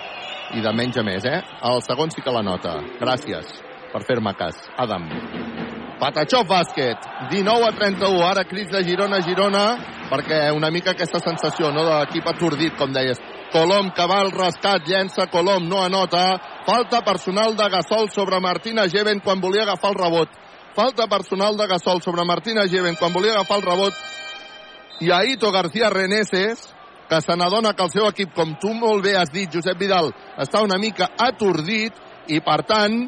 [0.56, 1.40] i de menys a més, eh?
[1.72, 2.78] El segon sí que la nota.
[3.00, 4.58] Gràcies per fer-me cas.
[4.78, 5.08] Adam.
[6.00, 9.64] Patachov bàsquet, 19 a 31, ara crits de Girona Girona,
[10.12, 13.20] perquè una mica aquesta sensació, no?, de l'equip atordit, com deies.
[13.52, 16.38] Colom que va al rescat, llença Colom, no anota,
[16.70, 20.30] Falta personal de Gasol sobre Martina Geven quan volia agafar el rebot.
[20.76, 23.94] Falta personal de Gasol sobre Martina Geven quan volia agafar el rebot.
[25.02, 26.76] I Aito García Reneses,
[27.10, 30.12] que se n'adona que el seu equip, com tu molt bé has dit, Josep Vidal,
[30.38, 31.98] està una mica atordit
[32.28, 33.02] i, per tant,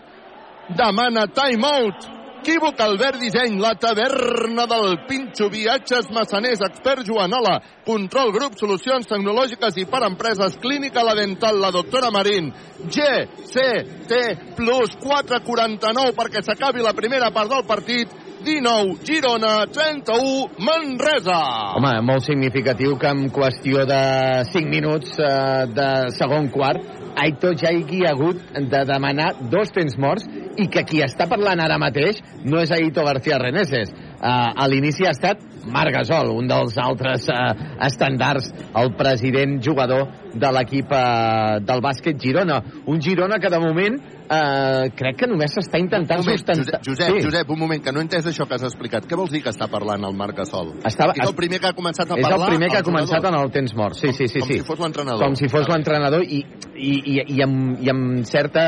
[0.74, 2.21] demana time-out.
[2.42, 9.78] Equívoc Albert Disseny, la taverna del Pinxo, viatges massaners, expert Joanola, control grup, solucions tecnològiques
[9.78, 12.50] i per empreses, clínica la dental, la doctora Marín,
[12.82, 18.10] GCT plus 449 perquè s'acabi la primera part del partit,
[18.44, 21.42] 19, Girona, 31, Manresa.
[21.78, 24.02] Home, molt significatiu que en qüestió de
[24.50, 29.98] 5 minuts eh, de segon quart Aito ja hi ha hagut de demanar dos temps
[30.00, 30.28] morts
[30.58, 33.92] i que qui està parlant ara mateix no és Aito García Reneses.
[34.22, 35.40] Uh, a l'inici ha estat
[35.74, 42.22] Marc Gasol, un dels altres uh, estandards, el president jugador de l'equip uh, del bàsquet
[42.22, 42.60] Girona.
[42.86, 46.84] Un Girona que de moment uh, crec que només s'està intentant moment, sustentar...
[46.86, 47.26] Josep, Josep, sí.
[47.26, 49.10] Josep, un moment, que no he entès això que has explicat.
[49.10, 50.76] Què vols dir que està parlant el Marc Gasol?
[50.86, 52.46] Estava, és el primer que ha començat a és parlar?
[52.46, 54.46] el primer que ha començat en el temps mort, sí, sí, sí.
[54.46, 54.62] Com sí.
[54.62, 55.26] si fos l'entrenador.
[55.26, 56.44] Com si fos l'entrenador i,
[56.76, 58.66] i, i, i, amb, i amb certa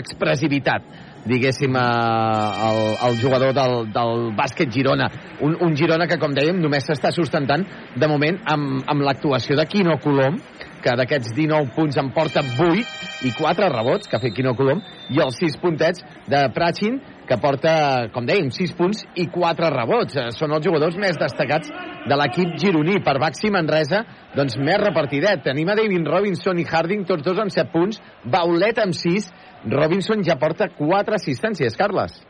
[0.00, 5.08] expressivitat diguéssim, el, el jugador del, del bàsquet Girona.
[5.44, 7.64] Un, un Girona que, com dèiem, només s'està sustentant
[7.96, 10.38] de moment amb, amb l'actuació de Quino Colom,
[10.84, 14.82] que d'aquests 19 punts en porta 8 i 4 rebots que ha fet Quino Colom,
[15.10, 17.74] i els 6 puntets de Prachin, que porta,
[18.14, 20.16] com dèiem, 6 punts i 4 rebots.
[20.16, 21.70] Eh, Són els jugadors més destacats
[22.08, 23.00] de l'equip gironí.
[23.04, 24.04] Per Baxi Manresa,
[24.36, 25.44] doncs més repartidet.
[25.46, 28.02] Tenim a David Robinson i Harding, tots dos amb 7 punts.
[28.24, 29.32] Baulet amb 6.
[29.72, 32.20] Robinson ja porta 4 assistències, Carles.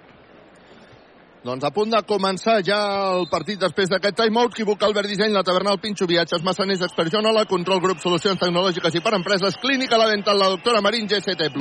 [1.45, 2.79] Doncs a punt de començar ja
[3.13, 4.55] el partit després d'aquest timeout.
[4.57, 6.81] Qui busca Albert Disseny, la taverna El Pinxo, viatges massaners,
[7.13, 11.53] Jonola, control grup, solucions tecnològiques i per empreses, clínica la dental, la doctora Marín, GCT+.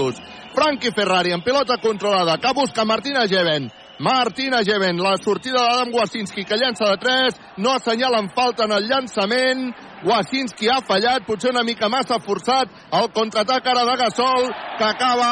[0.56, 3.68] Frankie Ferrari, en pilota controlada, que busca Martina Geven.
[4.00, 8.88] Martina Geven, la sortida d'Adam Wasinski, que llança de 3, no assenyalen falta en el
[8.88, 9.76] llançament,
[10.08, 15.30] Wasinski ha fallat, potser una mica massa forçat, el contraatac ara de Gasol, que acaba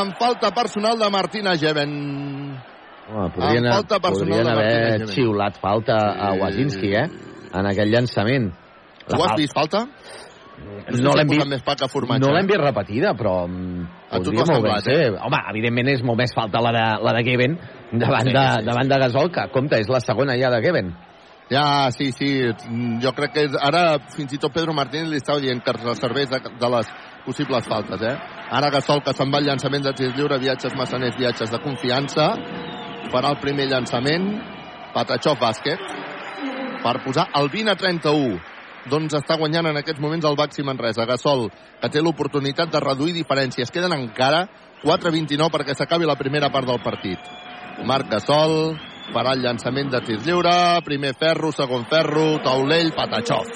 [0.00, 2.69] amb falta personal de Martina Geven.
[3.10, 7.06] Home, podrien, Amb falta podrien haver xiulat falta a Wazinski, eh?
[7.58, 8.52] En aquell llançament.
[9.08, 9.86] La Tu has vist falta?
[11.00, 12.20] No l'hem vist, més formatge.
[12.20, 15.14] no l'hem vist repetida, però mm, A tu t'ho semblat, ser.
[15.16, 17.56] Home, evidentment és molt més falta la de, la de Geben
[17.92, 18.66] davant, Sí, de, sí, sí.
[18.66, 20.92] davant de Gasol, que, compte, és la segona ja de Geben.
[21.50, 22.28] Ja, sí, sí.
[23.02, 26.30] Jo crec que ara fins i tot Pedro Martínez li estava dient que es serveix
[26.30, 26.92] de, de les
[27.24, 28.14] possibles faltes, eh?
[28.50, 32.28] Ara Gasol, que se'n va al llançament de tir lliure, viatges massaners, viatges de confiança,
[33.10, 34.30] farà el primer llançament,
[34.94, 35.82] Patachov bàsquet,
[36.82, 38.38] per posar el 20 a 31.
[38.90, 41.04] Doncs està guanyant en aquests moments el Baxi Manresa.
[41.06, 41.50] Gasol,
[41.82, 43.70] que té l'oportunitat de reduir diferències.
[43.70, 44.46] Queden encara
[44.84, 47.20] 4-29 perquè s'acabi la primera part del partit.
[47.84, 48.78] Marc Gasol
[49.12, 53.46] farà el llançament de tir lliure, primer ferro, segon ferro, taulell, Patachov.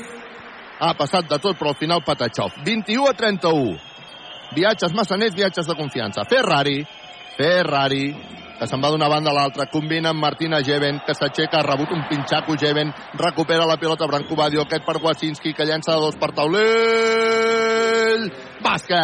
[0.84, 2.60] Ha passat de tot, però al final Patachov.
[2.66, 3.74] 21 a 31.
[4.54, 6.26] Viatges massaners, viatges de confiança.
[6.28, 6.82] Ferrari,
[7.38, 8.08] Ferrari,
[8.64, 11.90] que se'n va d'una banda a l'altra, combina amb Martina Geven, que s'aixeca, ha rebut
[11.92, 12.88] un pinxaco Geven,
[13.20, 18.24] recupera la pilota Branco Badio, aquest per Wasinski, que llença de dos per taulell.
[18.64, 18.96] Bàsquet!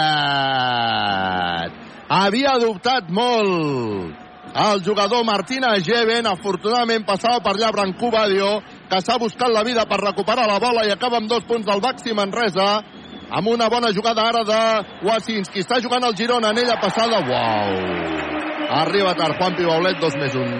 [2.10, 4.16] Havia dubtat molt
[4.50, 9.84] el jugador Martina Geven, afortunadament passava per allà Branco Badio, que s'ha buscat la vida
[9.84, 12.80] per recuperar la bola i acaba amb dos punts del Baxi Manresa,
[13.28, 14.60] amb una bona jugada ara de
[15.04, 15.60] Wasinski.
[15.60, 17.20] Està jugant el Girona, en ella passada.
[17.20, 18.39] Uau!
[18.70, 20.58] Arriba tard Juan Pibaulet, 2 més 1.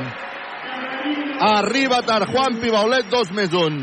[1.47, 3.77] Arriba tard Juan Pibaulet, 2 més 1.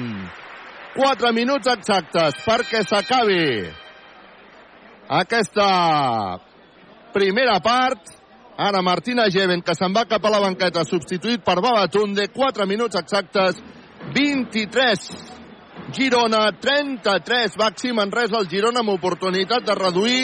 [0.98, 3.70] 4 minuts exactes perquè s'acabi
[5.08, 5.70] aquesta
[7.16, 8.04] primera part.
[8.58, 12.28] Ara Martina Geven, que se'n va cap a la banqueta, substituït per Babatunde.
[12.34, 13.62] 4 minuts exactes,
[14.12, 15.08] 23.
[15.96, 17.56] Girona, 33.
[17.56, 20.22] Baxi Manresa, el Girona amb oportunitat de reduir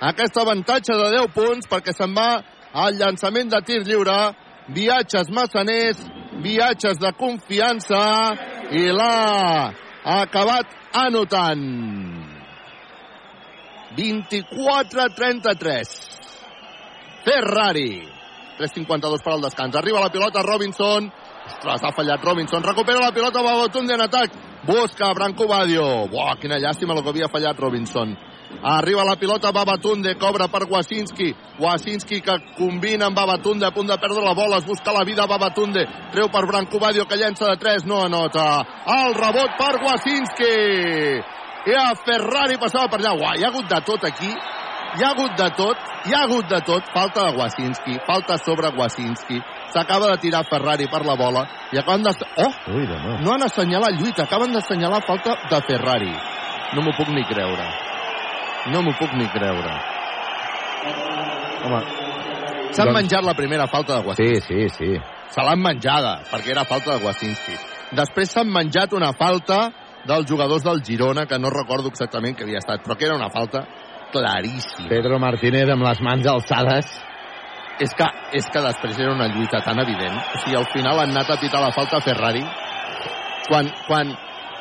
[0.00, 2.30] aquest avantatge de 10 punts perquè se'n va
[2.72, 4.34] al llançament de tir lliure.
[4.70, 5.98] Viatges massaners,
[6.44, 8.02] viatges de confiança
[8.70, 9.72] i l'ha
[10.04, 11.66] acabat anotant.
[13.96, 15.90] 24-33.
[17.24, 18.08] Ferrari.
[18.60, 19.76] 3.52 per al descans.
[19.76, 21.10] Arriba la pilota Robinson.
[21.46, 22.62] Ostres, ha fallat Robinson.
[22.62, 24.30] Recupera la pilota Babatunde en atac.
[24.66, 26.06] Busca Branco Badio.
[26.12, 28.14] Buah, quina llàstima el que havia fallat Robinson.
[28.62, 31.34] Arriba la pilota Babatunde, cobra per Wasinski.
[31.58, 35.26] Wasinski que combina amb Babatunde, a punt de perdre la bola, es busca la vida
[35.26, 35.86] Babatunde.
[36.12, 38.64] Treu per Branco Badio que llença de 3, no anota.
[38.86, 40.54] El rebot per Wasinski.
[41.70, 43.14] I a Ferrari passava per allà.
[43.16, 44.32] Uah, hi ha hagut de tot aquí.
[44.98, 48.72] hi ha hagut de tot, hi ha hagut de tot, falta de Wasinski, falta sobre
[48.78, 49.38] Wasinski,
[49.72, 52.14] s'acaba de tirar Ferrari per la bola i acaben de...
[52.42, 52.50] Oh!
[52.74, 53.18] Ui, no.
[53.20, 56.10] No han assenyalat lluita, acaben d'assenyalar falta de Ferrari.
[56.74, 57.89] No m'ho puc ni creure.
[58.68, 59.72] No m'ho puc ni creure.
[61.64, 61.80] Home,
[62.70, 64.40] S'han Doncs- menjat la primera falta de Wasinski.
[64.40, 65.00] sí, sí, sí.
[65.30, 67.56] Se l'han menjada, perquè era falta de Wasinski.
[67.92, 69.72] Després s'han menjat una falta
[70.06, 73.28] dels jugadors del Girona, que no recordo exactament què havia estat, però que era una
[73.30, 73.66] falta
[74.12, 74.88] claríssima.
[74.88, 76.86] Pedro Martínez amb les mans alçades.
[77.80, 80.14] És que, és que després era una lluita tan evident.
[80.34, 82.42] O sigui, al final han anat a pitar la falta a Ferrari.
[83.48, 84.10] Quan, quan,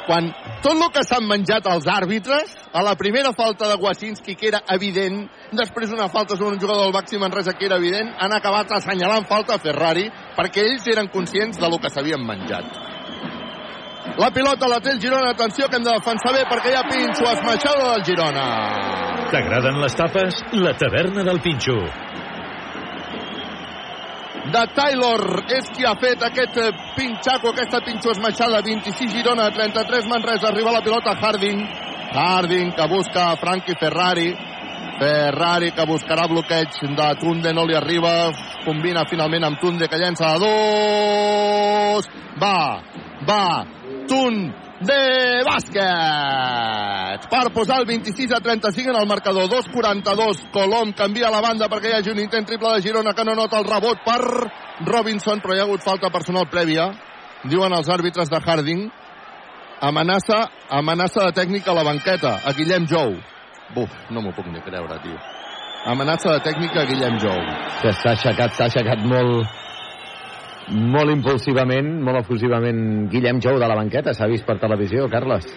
[0.10, 0.32] quan
[0.64, 4.64] tot el que s'han menjat els àrbitres, a la primera falta de Wasinski, que era
[4.74, 8.74] evident, després una falta sobre un jugador del Baxi Manresa, que era evident, han acabat
[8.80, 10.08] assenyalant falta a Ferrari,
[10.38, 12.66] perquè ells eren conscients de lo que s'havien menjat.
[14.18, 16.88] La pilota la té el Girona, atenció que hem de defensar bé perquè hi ha
[16.90, 18.48] Pinxo, esmaixada del Girona.
[19.30, 20.42] T'agraden les tapes?
[20.58, 21.78] La taverna del Pinxo.
[24.52, 25.44] De Taylor.
[25.50, 30.50] És qui ha fet aquest eh, pinxaco, aquesta pinxo esmaixada 26 Girona, 33 Manresa.
[30.50, 31.66] Arriba la pilota Harding.
[32.14, 34.30] Harding que busca Frankie Ferrari.
[35.00, 38.32] Ferrari que buscarà bloqueig de Tunde, no li arriba.
[38.66, 42.10] Combina finalment amb Tunde que llença a dos.
[42.42, 42.82] Va,
[43.28, 43.46] va.
[44.10, 44.69] Tunde
[45.44, 47.28] bàsquet.
[47.30, 49.50] Per posar el 26 a 35 en el marcador.
[49.50, 53.36] 2'42 Colom canvia la banda perquè hi hagi un intent triple de Girona que no
[53.36, 54.22] nota el rebot per
[54.88, 56.92] Robinson però hi ha hagut falta personal prèvia
[57.44, 58.90] diuen els àrbitres de Harding.
[59.82, 63.16] Amenaça, amenaça de tècnica a la banqueta a Guillem Jou.
[63.76, 65.16] Buf, no m'ho puc ni creure tio.
[65.88, 67.40] Amenaça de tècnica a Guillem Jou.
[67.84, 69.48] S'ha aixecat, s'ha aixecat molt
[70.72, 75.48] molt impulsivament, molt efusivament Guillem Jou de la banqueta, s'ha vist per televisió, Carles.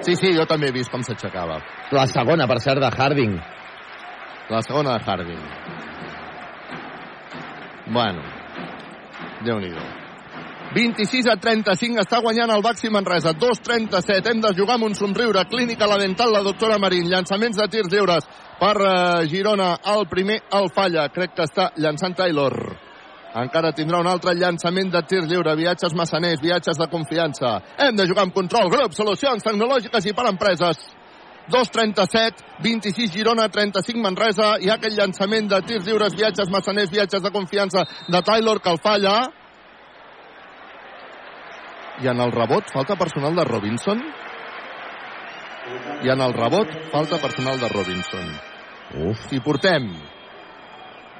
[0.00, 1.60] sí, sí, jo també he vist com s'aixecava
[1.92, 3.38] La segona, per cert, de Harding.
[4.48, 5.42] La segona de Harding.
[7.92, 8.22] Bueno,
[9.44, 9.72] déu nhi
[10.70, 13.32] 26 a 35 està guanyant el Baxi Manresa.
[13.34, 14.30] 2-37.
[14.30, 15.42] Hem de jugar amb un somriure.
[15.50, 17.08] Clínica la dental, la doctora Marín.
[17.10, 18.28] Llançaments de tirs lliures
[18.60, 19.72] per uh, Girona.
[19.96, 21.08] El primer el falla.
[21.10, 22.54] Crec que està llançant Taylor.
[23.30, 25.54] Encara tindrà un altre llançament de tir lliure.
[25.56, 27.60] Viatges massaners, viatges de confiança.
[27.78, 28.70] Hem de jugar amb control.
[28.72, 30.80] Grup, solucions tecnològiques i per empreses.
[31.50, 34.54] 2'37, 26 Girona, 35 Manresa.
[34.60, 38.70] Hi ha aquell llançament de tirs lliures, viatges massaners, viatges de confiança de Taylor que
[38.70, 39.16] el falla.
[42.02, 44.04] I en el rebot, falta personal de Robinson.
[46.02, 48.30] I en el rebot, falta personal de Robinson.
[49.06, 49.90] Uf, Si portem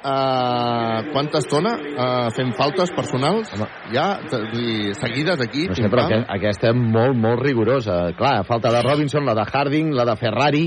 [0.01, 3.51] Uh, quanta estona uh, fem faltes personals?
[3.53, 3.67] Home.
[3.93, 4.05] Ja,
[4.49, 5.67] dir, seguides aquí?
[5.69, 7.99] no sé, però que, aquesta és molt, molt rigorosa.
[8.17, 10.63] Clar, falta de Robinson, la de Harding, la de Ferrari.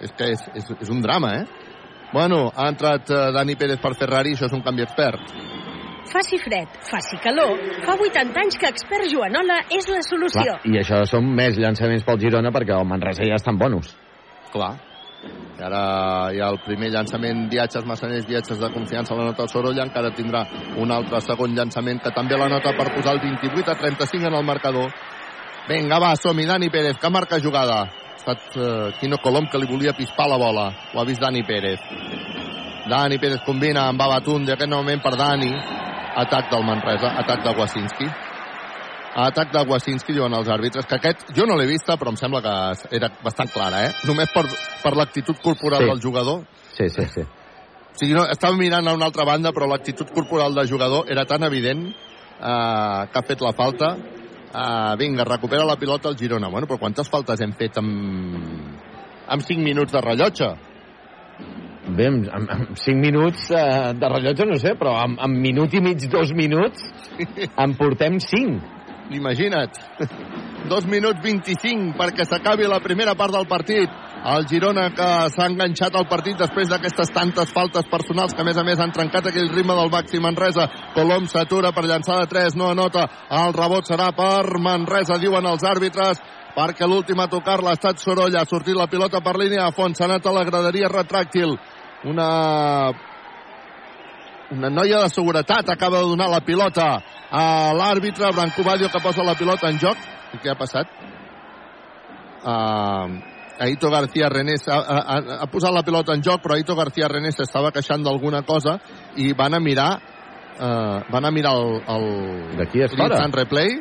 [0.00, 1.44] És que és, és, és un drama, eh?
[2.14, 5.36] Bueno, ha entrat uh, Dani Pérez per Ferrari, això és un canvi expert.
[6.08, 10.56] Faci fred, faci calor, fa 80 anys que expert Joanola és la solució.
[10.56, 13.92] Clar, I això són més llançaments pel Girona perquè el Manresa ja està en bonus.
[14.54, 14.76] Clar.
[15.56, 15.82] I ara
[16.34, 20.42] hi ha el primer llançament, viatges massaners, viatges de confiança la nota Sorolla, encara tindrà
[20.82, 24.36] un altre segon llançament que també la nota per posar el 28 a 35 en
[24.36, 24.92] el marcador.
[25.66, 27.80] Vinga, va, som-hi, Dani Pérez, que marca jugada.
[27.86, 30.68] Ha estat uh, Quino Colom que li volia pispar la bola.
[30.92, 31.80] Ho ha vist Dani Pérez.
[32.86, 35.50] Dani Pérez combina amb Babatun d'aquest moment per Dani.
[36.16, 38.06] Atac del Manresa, atac de Wasinski.
[39.16, 42.42] Atac de Wasinski, diuen els àrbitres, que aquest jo no l'he vista, però em sembla
[42.44, 43.92] que era bastant clara, eh?
[44.04, 44.42] Només per,
[44.82, 45.88] per l'actitud corporal Sí.
[45.88, 46.42] del jugador.
[46.76, 47.22] Sí, sí, sí.
[47.24, 51.24] O sigui, no, estava mirant a una altra banda, però l'actitud corporal del jugador era
[51.24, 53.94] tan evident eh, que ha fet la falta.
[53.96, 56.48] Eh, vinga, recupera la pilota el Girona.
[56.52, 58.76] Bueno, però quantes faltes hem fet amb,
[59.32, 60.52] amb 5 minuts de rellotge?
[61.88, 65.72] Bé, amb, amb, amb 5 minuts eh, de rellotge no sé, però amb, amb minut
[65.72, 66.84] i mig, dos minuts,
[67.56, 68.75] en portem 5.
[69.10, 69.78] Imagina't.
[70.66, 73.90] 2 minuts 25 perquè s'acabi la primera part del partit.
[74.26, 78.58] El Girona que s'ha enganxat al partit després d'aquestes tantes faltes personals que a més
[78.58, 80.66] a més han trencat aquell ritme del Baxi Manresa.
[80.96, 83.06] Colom s'atura per llançar de 3, no anota.
[83.30, 86.22] El rebot serà per Manresa, diuen els àrbitres
[86.56, 88.42] perquè l'últim a tocar-la ha estat Sorolla.
[88.42, 89.98] Ha sortit la pilota per línia a fons.
[89.98, 91.54] S'ha anat a la graderia retràctil.
[92.10, 92.30] Una
[94.50, 99.24] una noia de seguretat acaba de donar la pilota a l'àrbitre Branco Badio que posa
[99.24, 99.96] la pilota en joc
[100.34, 100.86] i què ha passat?
[102.46, 103.18] Uh,
[103.66, 107.38] Aito García Renés ha, ha, ha posat la pilota en joc però Aito García Renés
[107.40, 108.78] s'estava queixant d'alguna cosa
[109.16, 112.06] i van a mirar uh, van a mirar el, el
[112.60, 113.24] De qui és fora?
[113.34, 113.74] replay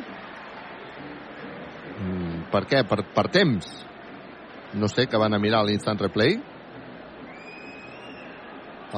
[2.00, 2.86] mm, per què?
[2.90, 3.70] Per, per temps
[4.76, 6.40] no sé que van a mirar l'instant replay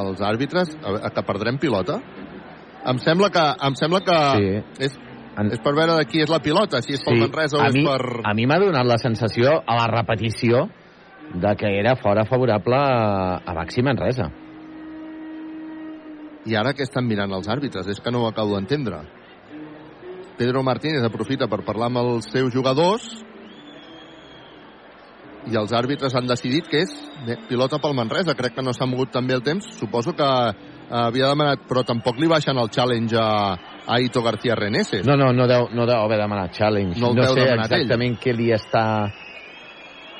[0.03, 1.99] els àrbitres, a, a que perdrem pilota?
[2.88, 4.84] Em sembla que, em sembla que Sí.
[4.86, 4.99] és,
[5.38, 7.68] En- és per veure de qui és la pilota, si és pel Manresa o a
[7.68, 8.22] és mi, per...
[8.26, 10.64] a mi m'ha donat la sensació, a la repetició,
[11.34, 14.32] de que era fora favorable a, a Baxi Manresa.
[16.48, 17.88] I ara què estan mirant els àrbitres?
[17.91, 19.02] És que no ho acabo d'entendre.
[20.38, 23.07] Pedro Martínez aprofita per parlar amb els seus jugadors
[25.48, 26.94] i els àrbitres han decidit que és
[27.26, 28.36] bé, pilota pel Manresa.
[28.38, 29.68] Crec que no s'ha mogut també el temps.
[29.80, 30.53] Suposo que eh,
[30.91, 33.30] havia demanat, però tampoc li baixen el challenge a,
[33.88, 35.06] a Ito García Reneses.
[35.07, 36.99] No, no, no deu, no deu haver demanat challenge.
[37.02, 37.86] No no sé demanat ell.
[37.86, 38.86] exactament què li està...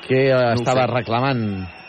[0.08, 0.92] què ho estava sé.
[0.94, 1.42] reclamant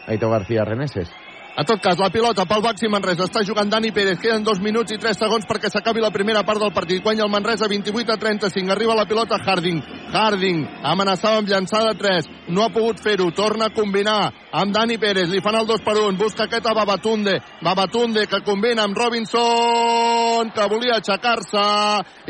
[0.10, 1.12] Aito García Reneses.
[1.60, 3.26] En tot cas, la pilota pel Baxi Manresa.
[3.28, 4.16] Està jugant Dani Pérez.
[4.22, 7.02] Queden dos minuts i tres segons perquè s'acabi la primera part del partit.
[7.04, 8.72] Guanya el Manresa 28 a 35.
[8.72, 9.82] Arriba la pilota Harding.
[10.14, 12.30] Harding amenaçava amb llançada 3.
[12.56, 13.28] No ha pogut fer-ho.
[13.36, 15.28] Torna a combinar amb Dani Pérez.
[15.28, 16.16] Li fan el 2 per 1.
[16.22, 17.34] Busca aquest a Babatunde.
[17.60, 21.66] Babatunde que combina amb Robinson que volia aixecar-se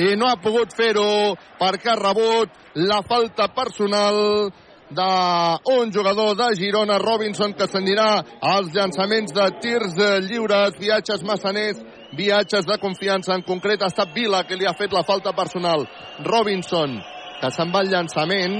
[0.01, 4.49] i no ha pogut fer-ho perquè ha rebut la falta personal
[4.89, 11.77] d'un jugador de Girona, Robinson, que s'anirà als llançaments de tirs eh, lliures, viatges massaners,
[12.17, 13.35] viatges de confiança.
[13.35, 15.85] En concret ha estat Vila que li ha fet la falta personal.
[16.25, 16.97] Robinson,
[17.41, 18.57] que se'n va al llançament.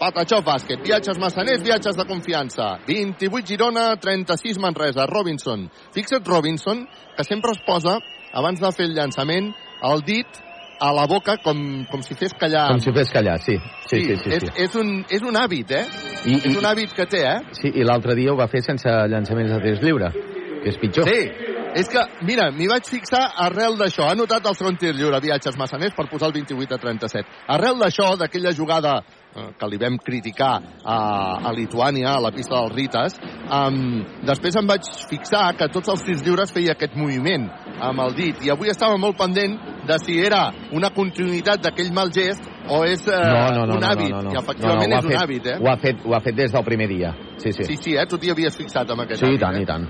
[0.00, 2.74] Patachó bàsquet, viatges massaners, viatges de confiança.
[2.88, 5.06] 28 Girona, 36 Manresa.
[5.06, 5.68] Robinson.
[5.94, 6.82] Fixa't Robinson,
[7.16, 8.00] que sempre es posa,
[8.34, 9.52] abans de fer el llançament,
[9.86, 10.42] el dit
[10.84, 11.58] a la boca com,
[11.90, 12.66] com si fes callar.
[12.74, 13.56] Com si fes callar, sí.
[13.88, 14.34] Sí, sí, sí.
[14.36, 14.52] és, sí.
[14.66, 15.84] és, un, és un hàbit, eh?
[16.24, 17.56] I, És i, un hàbit que té, eh?
[17.56, 20.12] sí, i l'altre dia ho va fer sense llançaments de tirs lliure,
[20.60, 21.08] que és pitjor.
[21.08, 24.06] Sí, és que, mira, m'hi vaig fixar arrel d'això.
[24.06, 27.38] Ha notat el segon tir lliure, viatges massaners, per posar el 28 a 37.
[27.56, 30.52] Arrel d'això, d'aquella jugada eh, que li vam criticar
[30.84, 30.98] a,
[31.50, 36.06] a Lituània, a la pista dels Rites, um, després em vaig fixar que tots els
[36.06, 37.48] tirs lliures feia aquest moviment
[37.80, 42.12] amb el dit, i avui estava molt pendent de si era una continuïtat d'aquell mal
[42.14, 44.32] gest o és eh, no, no, no, un no, hàbit, no, no, no.
[44.34, 45.58] i efectivament no, no, ho és un fet, hàbit, eh?
[45.60, 47.12] Ho ha, fet, ho ha fet des del primer dia.
[47.36, 47.68] Sí, sí.
[47.68, 48.06] Sí, sí, eh?
[48.08, 49.64] Tu t'hi havies fixat amb aquest Sí, hàbit, tant, eh?
[49.66, 49.88] i tant.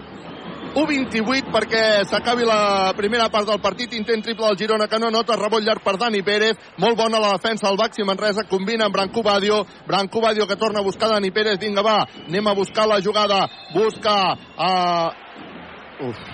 [0.75, 3.95] 1-28 perquè s'acabi la primera part del partit.
[3.95, 5.39] Intent triple del Girona que no nota.
[5.39, 6.59] Rebot llarg per Dani Pérez.
[6.83, 8.49] Molt bona la defensa del Baxi Manresa.
[8.51, 9.63] Combina amb Branco Badio.
[9.87, 11.61] Branco Badio que torna a buscar Dani Pérez.
[11.63, 12.01] Vinga, va.
[12.27, 13.47] Anem a buscar la jugada.
[13.73, 14.35] Busca...
[14.59, 16.09] Uh...
[16.09, 16.34] Uf.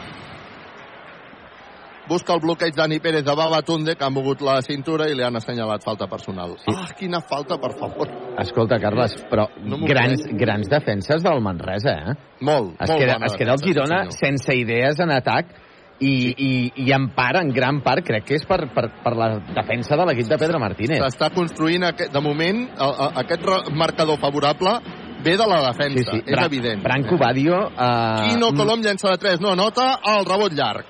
[2.10, 5.36] Busca el bloqueig Dani Pérez de Babatunde, que ha mogut la cintura i li han
[5.38, 6.56] assenyalat falta personal.
[6.58, 6.74] Sí.
[6.74, 8.10] Ah, quina falta, per favor.
[8.42, 10.36] Escolta, Carles, però No grans, crec.
[10.40, 12.14] grans defenses del Manresa, eh?
[12.40, 15.54] Molt, Es molt queda, bona es queda el Girona sí, sense idees en atac
[16.00, 16.50] i, i,
[16.82, 20.06] i en part, en gran part, crec que és per, per, per la defensa de
[20.08, 20.98] l'equip de Pedro Martínez.
[21.04, 23.44] s'està construint, aquest, de moment, el, el, aquest
[23.76, 24.78] marcador favorable
[25.22, 26.80] ve de la defensa, és Bra- evident.
[26.82, 27.58] Branco Badio...
[27.68, 30.86] Eh, Quino Colom llença de 3, no nota el rebot llarg.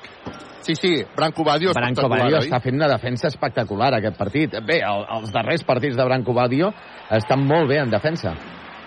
[0.60, 2.48] Sí, sí, Branco Badio Branco espectacular, Badio oi?
[2.48, 4.56] està fent una defensa espectacular aquest partit.
[4.66, 6.72] Bé, el, els darrers partits de Branco Badio
[7.10, 8.34] estan molt bé en defensa.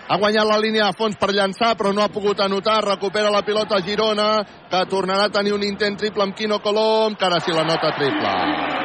[0.03, 2.81] Ha guanyat la línia de fons per llançar, però no ha pogut anotar.
[2.85, 7.25] Recupera la pilota Girona, que tornarà a tenir un intent triple amb Quino Colom, que
[7.25, 8.81] ara sí la nota triple.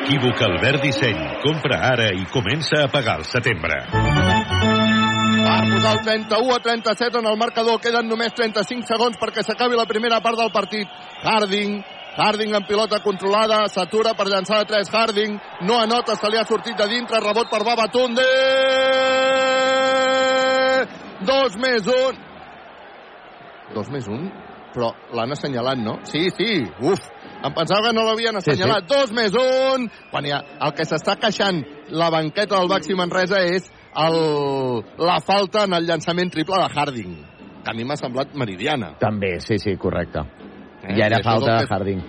[0.00, 1.18] Equívoc Albert Disseny.
[1.42, 3.76] Compra ara i comença a pagar al setembre.
[5.40, 7.78] Per posar el 31 a 37 en el marcador.
[7.84, 10.88] Queden només 35 segons perquè s'acabi la primera part del partit.
[11.22, 11.78] Harding,
[12.20, 16.44] Harding en pilota controlada, s'atura per llançar de 3 Harding, no anota, se li ha
[16.44, 18.26] sortit de dintre, rebot per Babatunde!
[21.30, 22.18] Dos més un.
[23.74, 24.28] Dos més un?
[24.74, 25.96] Però l'han assenyalat, no?
[26.06, 27.00] Sí, sí, uf,
[27.42, 28.50] em pensava que no l'havien Sí, sí.
[28.52, 28.86] assenyalat.
[28.90, 29.88] Dos més un!
[30.12, 33.66] Quan hi ha, el que s'està queixant la banqueta del Baxi Manresa és
[34.04, 34.20] el,
[35.00, 37.16] la falta en el llançament triple de Harding,
[37.64, 38.94] que a mi m'ha semblat meridiana.
[39.00, 40.22] També, sí, sí, correcte.
[40.90, 40.98] Eh?
[40.98, 42.02] Ja era falta de Harding.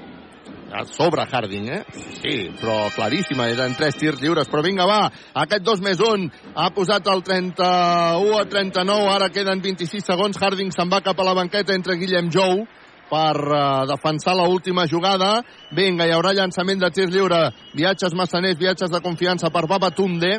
[0.72, 1.84] a sobre Harding, eh?
[2.22, 4.48] Sí, però claríssima, eren tres tirs lliures.
[4.50, 5.10] Però vinga, va,
[5.44, 10.40] aquest 2 més 1 ha posat el 31 a 39, ara queden 26 segons.
[10.40, 12.64] Harding se'n va cap a la banqueta entre Guillem Jou
[13.12, 15.42] per uh, defensar la última jugada.
[15.76, 17.50] Vinga, hi haurà llançament de tirs lliure.
[17.76, 20.38] Viatges massaners, viatges de confiança per Babatunde.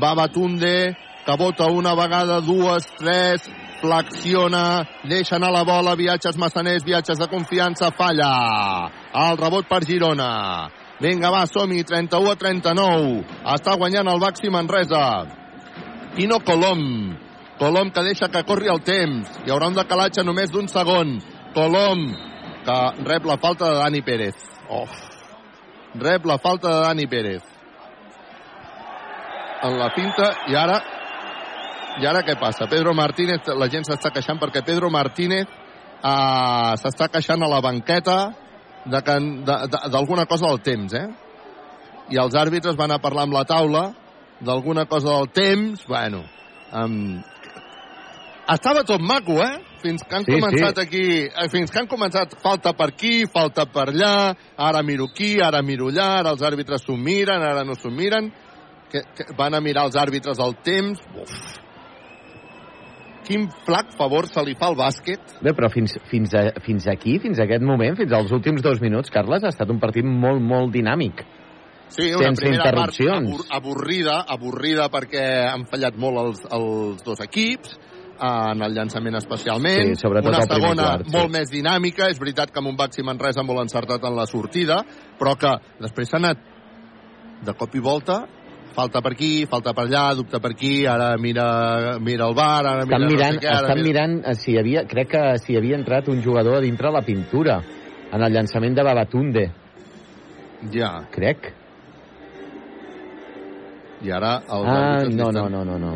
[0.00, 0.74] Babatunde,
[1.24, 3.48] que vota una vegada, dues, tres,
[3.80, 8.30] flexiona, deixa anar la bola, viatges massaners, viatges de confiança, falla.
[9.12, 10.70] El rebot per Girona.
[11.00, 13.12] Vinga, va, som-hi, 31 a 39.
[13.56, 15.04] Està guanyant el Baxi Manresa.
[16.16, 16.82] Quino Colom.
[17.60, 19.30] Colom que deixa que corri el temps.
[19.44, 21.16] Hi haurà un decalatge només d'un segon.
[21.56, 22.04] Colom
[22.66, 22.78] que
[23.08, 24.36] rep la falta de Dani Pérez.
[24.68, 24.86] Oh.
[26.00, 27.42] Rep la falta de Dani Pérez.
[29.64, 30.78] En la finta i ara
[32.00, 32.66] i ara què passa?
[32.70, 38.18] Pedro Martínez, la gent s'està queixant perquè Pedro Martínez uh, s'està queixant a la banqueta
[38.86, 41.06] de que, de- de- d'alguna cosa del temps, eh?
[42.10, 43.82] I els àrbitres van a parlar amb la taula
[44.40, 46.24] d'alguna cosa del temps, bueno,
[46.72, 47.20] um,
[48.48, 49.58] estava tot maco, eh?
[49.80, 50.82] Fins que han Sí, començat sí.
[50.82, 55.38] aquí, eh, fins que han començat falta per aquí, falta per allà, ara miro aquí,
[55.40, 58.32] ara miro allà, ara els àrbitres s'ho miren, ara no s'ho miren,
[58.90, 61.36] que, que van a mirar els àrbitres el temps, uf.
[63.30, 65.36] Quin flac favor se li fa al bàsquet.
[65.38, 68.82] Bé, però fins, fins, a, fins aquí, fins a aquest moment, fins als últims dos
[68.82, 71.22] minuts, Carles, ha estat un partit molt, molt dinàmic.
[71.90, 77.22] Sí, una Sense primera part abur avorrida, avorrida perquè han fallat molt els, els dos
[77.22, 77.78] equips,
[78.20, 79.94] en el llançament especialment.
[79.94, 81.14] Sí, sobretot una segona quart, sí.
[81.16, 82.10] molt més dinàmica.
[82.12, 84.82] És veritat que amb un Baxi Manresa molt encertat en la sortida,
[85.18, 86.42] però que després s'ha anat
[87.46, 88.20] de cop i volta
[88.80, 91.46] falta per aquí, falta per allà, dubta per aquí, ara mira,
[92.00, 93.88] mira el bar, ara mira Estan mirant, no sé què, ara estan mira...
[94.08, 97.60] mirant eh, si havia, crec que si havia entrat un jugador a dintre la pintura
[98.10, 99.46] en el llançament de Babatunde,
[100.74, 101.52] Ja, crec.
[104.04, 105.92] i ara els Ah, no, estan- no, no, no, no.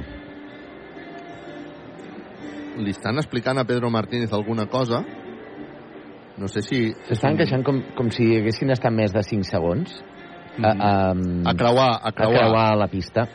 [2.85, 5.03] li estan explicant a Pedro Martínez alguna cosa.
[6.37, 6.81] No sé si...
[7.07, 9.93] S'estan queixant com, com si haguessin estat més de 5 segons
[10.63, 11.47] a, a, Mm.
[11.47, 12.39] A creuar, a a creuar.
[12.39, 13.29] creuar la pista.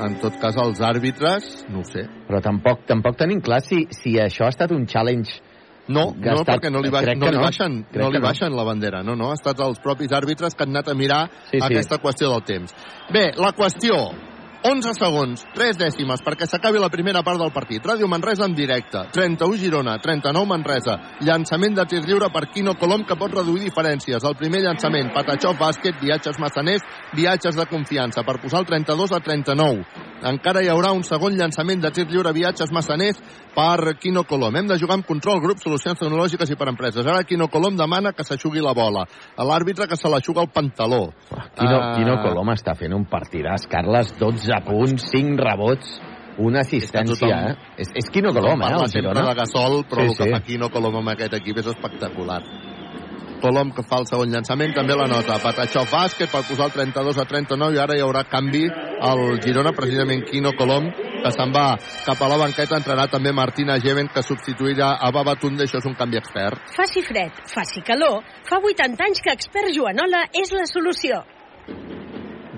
[0.00, 2.06] En tot cas, els àrbitres, no sé.
[2.28, 5.42] Però tampoc, tampoc tenim clar si, si això ha estat un challenge
[5.90, 7.42] No, no, estat- perquè no li, ba crec no li no.
[7.42, 8.26] baixen, Crec no li que no.
[8.28, 9.02] baixen la bandera.
[9.02, 11.64] No, no, ha estat els propis àrbitres que han anat a mirar Sí, sí.
[11.66, 12.74] aquesta qüestió del temps.
[13.12, 13.96] Bé, la qüestió,
[14.60, 17.80] 11 segons, 3 dècimes perquè s'acabi la primera part del partit.
[17.80, 20.98] Ràdio Manresa en directe, 31 Girona, 39 Manresa.
[21.24, 24.20] Llançament de tir lliure per Quino Colom que pot reduir diferències.
[24.20, 26.84] El primer llançament, Patachó bàsquet, viatges massaners,
[27.16, 29.86] viatges de confiança per posar el 32 a 39.
[30.28, 33.16] Encara hi haurà un segon llançament de tir lliure viatges massaners
[33.54, 34.56] per Quino Colom.
[34.56, 37.06] Hem de jugar amb control, grup, solucions tecnològiques i per empreses.
[37.06, 39.06] Ara Quino Colom demana que s'aixugui la bola.
[39.36, 41.12] A l'àrbitre que se l'aixuga el pantaló.
[41.58, 41.92] Quino, Ah.
[41.96, 46.00] Quino Colom està fent un partidàs, Carles, 12 punts, 5 rebots,
[46.38, 47.56] una assistència, tothom- eh?
[47.76, 50.30] És, és Quino Colom, eh, Parla sempre de Gasol, però Sí, el que sí.
[50.30, 52.42] fa Quino Colom amb aquest equip és espectacular.
[53.40, 55.38] Colom que fa el segon llançament també la nota.
[55.40, 59.72] Patachó bàsquet per posar el 32 a 39 i ara hi haurà canvi al Girona,
[59.76, 60.90] precisament Quino Colom,
[61.24, 61.64] que se'n va
[62.04, 62.76] cap a la banqueta.
[62.76, 65.64] Entrarà també Martina Geven, que substituirà a Babatunde.
[65.64, 66.60] Això és un canvi expert.
[66.76, 71.24] Faci fred, faci calor, fa 80 anys que Expert Joanola és la solució.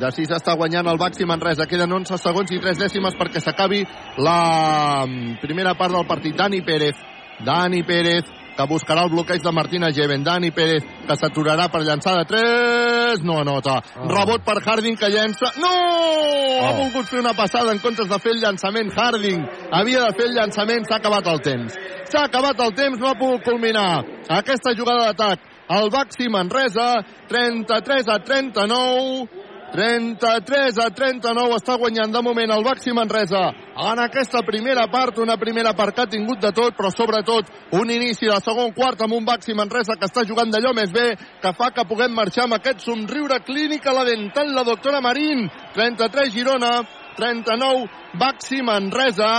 [0.02, 1.68] De 6 està guanyant el Baxi Manresa.
[1.70, 3.84] Queden 11 segons i 3 dècimes perquè s'acabi
[4.18, 6.34] la mm, primera part del partit.
[6.34, 6.98] Dani Pérez.
[7.46, 10.24] Dani Pérez que buscarà el bloqueig de Martina Geven.
[10.24, 13.22] Dani Pérez que s'aturarà per llançar de 3.
[13.26, 13.78] No anota.
[13.96, 14.08] Oh.
[14.10, 15.52] Rebot per Harding que llença.
[15.62, 15.72] No!
[15.72, 16.58] Oh.
[16.62, 18.92] Ha volgut fer una passada en comptes de fer el llançament.
[18.96, 20.88] Harding havia de fer el llançament.
[20.88, 21.78] S'ha acabat el temps.
[22.10, 23.00] S'ha acabat el temps.
[23.00, 24.02] No ha pogut culminar
[24.40, 25.48] aquesta jugada d'atac.
[25.72, 27.00] El Baxi Manresa,
[27.30, 29.51] 33 a 39.
[29.72, 33.40] 33 a 39 està guanyant de moment el Baxi Manresa.
[33.72, 37.48] En aquesta primera part, una primera part que ha tingut de tot, però sobretot
[37.80, 41.06] un inici de segon quart amb un Baxi Manresa que està jugant d'allò més bé,
[41.16, 45.48] que fa que puguem marxar amb aquest somriure clínic a la dental la doctora Marín,
[45.74, 46.74] 33 Girona.
[47.16, 49.32] 39 Baxi Manresa.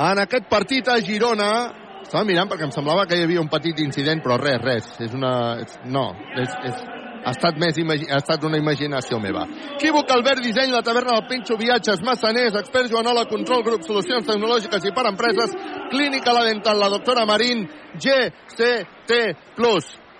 [0.00, 1.79] En aquest partit a Girona
[2.10, 4.88] estava mirant perquè em semblava que hi havia un petit incident, però res, res.
[5.06, 5.60] És una...
[5.62, 6.08] És, no,
[6.42, 6.80] és, és,
[7.20, 8.08] ha estat, més imagi...
[8.10, 9.44] ha estat una imaginació meva.
[9.76, 14.88] Equívoc, Albert Disseny, la taverna del Pinxo, viatges, massaners, expert Joanola, control, grup, solucions tecnològiques
[14.88, 15.54] i per empreses,
[15.92, 19.22] clínica la dental, la doctora Marín, GCT+.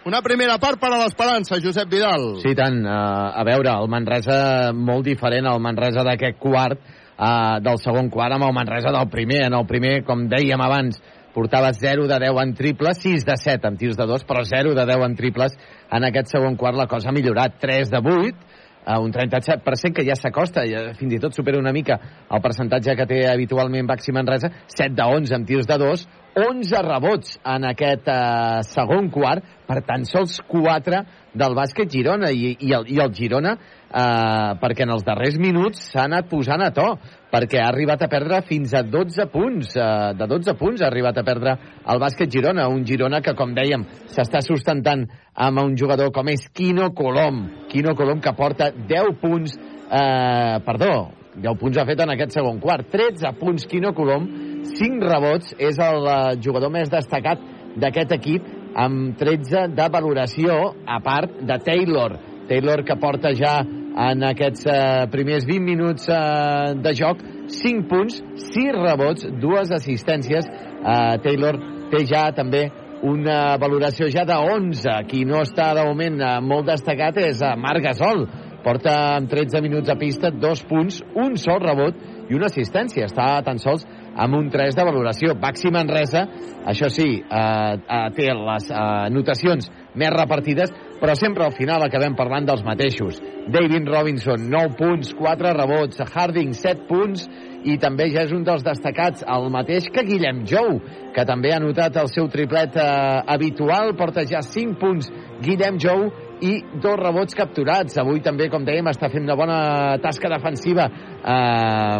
[0.06, 2.38] Una primera part per a l'esperança, Josep Vidal.
[2.40, 2.80] Sí, tant.
[2.86, 6.80] Uh, a veure, el Manresa molt diferent al Manresa d'aquest quart,
[7.18, 9.42] uh, del segon quart amb el Manresa del primer.
[9.50, 11.02] En el primer, com dèiem abans,
[11.34, 14.74] portava 0 de 10 en triples, 6 de 7 en tirs de 2, però 0
[14.74, 15.58] de 10 en triples.
[15.90, 18.50] En aquest segon quart la cosa ha millorat, 3 de 8,
[18.84, 21.98] a un 37% que ja s'acosta, ja fins i tot supera una mica
[22.30, 26.06] el percentatge que té habitualment Baxi Manresa, 7 de 11 en tirs de 2,
[26.40, 31.02] 11 rebots en aquest eh, segon quart, per tan sols 4
[31.34, 33.56] del bàsquet Girona, i, i, el, i el Girona,
[33.90, 36.86] eh, perquè en els darrers minuts s'ha anat posant a to,
[37.30, 41.18] perquè ha arribat a perdre fins a 12 punts, eh, de 12 punts ha arribat
[41.18, 41.56] a perdre
[41.90, 46.48] el bàsquet Girona, un Girona que, com dèiem, s'està sustentant amb un jugador com és
[46.54, 49.56] Quino Colom, Quino Colom que porta 10 punts,
[49.90, 51.10] eh, perdó,
[51.40, 54.26] 10 punts ha fet en aquest segon quart, 13 punts Quino Colom,
[54.70, 57.42] 5 rebots, és el eh, jugador més destacat
[57.80, 62.29] d'aquest equip, amb 13 de valoració, a part de Taylor.
[62.50, 67.22] Taylor que porta ja en aquests eh, primers 20 minuts eh, de joc,
[67.54, 68.20] 5 punts,
[68.50, 70.46] 6 rebots, dues assistències.
[70.50, 71.58] Eh, Taylor
[71.92, 72.66] té ja també
[73.06, 74.98] una valoració ja de 11.
[75.10, 78.26] Qui no està de moment eh, molt destacat és eh, Marc Gasol.
[78.60, 81.96] Porta amb 13 minuts a pista, dos punts, un sol rebot
[82.28, 83.06] i una assistència.
[83.08, 83.86] Està tan sols
[84.20, 85.34] amb un 3 de valoració.
[85.40, 86.26] Baxi Manresa,
[86.68, 92.14] això sí, eh, eh, té les eh, notacions més repartides, però sempre al final acabem
[92.16, 93.18] parlant dels mateixos.
[93.50, 97.24] David Robinson, 9 punts, 4 rebots, Harding, 7 punts,
[97.64, 100.78] i també ja és un dels destacats, el mateix que Guillem Jou,
[101.14, 102.88] que també ha notat el seu triplet eh,
[103.34, 105.10] habitual, porta ja 5 punts
[105.44, 106.08] Guillem Jou
[106.40, 107.98] i dos rebots capturats.
[108.00, 109.60] Avui també, com dèiem, està fent una bona
[110.04, 111.98] tasca defensiva eh,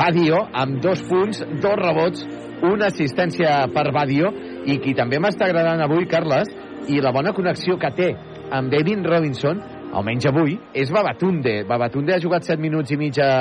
[0.00, 2.24] Badio, amb dos punts, dos rebots,
[2.64, 4.32] una assistència per Badio,
[4.68, 6.48] i qui també m'està agradant avui, Carles,
[6.88, 8.10] i la bona connexió que té
[8.50, 9.60] amb David Robinson,
[9.94, 11.64] almenys avui, és Babatunde.
[11.68, 13.32] Babatunde ha jugat 7 minuts i mig a,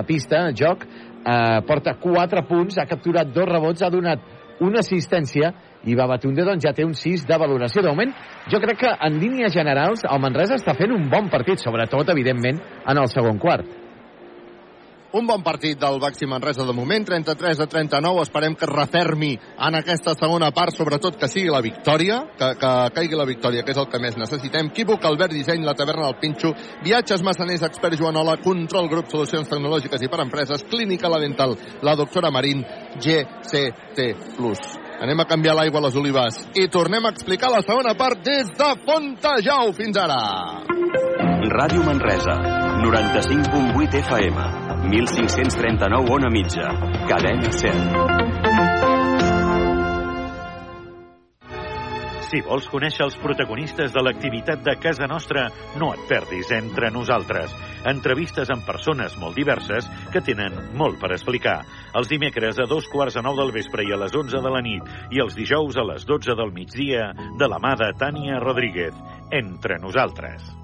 [0.00, 4.24] a pista, a joc, eh, porta 4 punts, ha capturat dos rebots, ha donat
[4.64, 5.52] una assistència
[5.84, 7.82] i Babatunde doncs, ja té un 6 de valoració.
[7.82, 8.12] De moment,
[8.50, 12.60] jo crec que en línies generals el Manresa està fent un bon partit, sobretot, evidentment,
[12.86, 13.83] en el segon quart.
[15.14, 18.22] Un bon partit del Baxi Manresa de moment, 33 a 39.
[18.24, 22.72] Esperem que es refermi en aquesta segona part, sobretot que sigui la victòria, que, que
[22.96, 24.72] caigui la victòria, que és el que més necessitem.
[24.74, 26.50] Quívoc, Albert Disseny, la taverna del Pinxo,
[26.82, 31.54] Viatges Massaners, Expert Joanola, Control Grup, Solucions Tecnològiques i per Empreses, Clínica La Dental,
[31.86, 32.66] la doctora Marín,
[32.98, 34.10] GCT+.
[34.98, 38.50] Anem a canviar l'aigua a les olives i tornem a explicar la segona part des
[38.50, 39.70] de Fontejau.
[39.78, 40.18] Fins ara.
[41.54, 42.34] Ràdio Manresa,
[42.82, 46.68] 95.8 FM, 1539 on a mitja,
[47.08, 48.74] cadena 100.
[52.34, 55.44] Si vols conèixer els protagonistes de l'activitat de casa nostra,
[55.78, 57.52] no et perdis entre nosaltres.
[57.86, 61.60] Entrevistes amb persones molt diverses que tenen molt per explicar.
[61.94, 64.64] Els dimecres a dos quarts de nou del vespre i a les 11 de la
[64.66, 68.98] nit i els dijous a les 12 del migdia de la mà de Tània Rodríguez.
[69.30, 70.63] Entre nosaltres.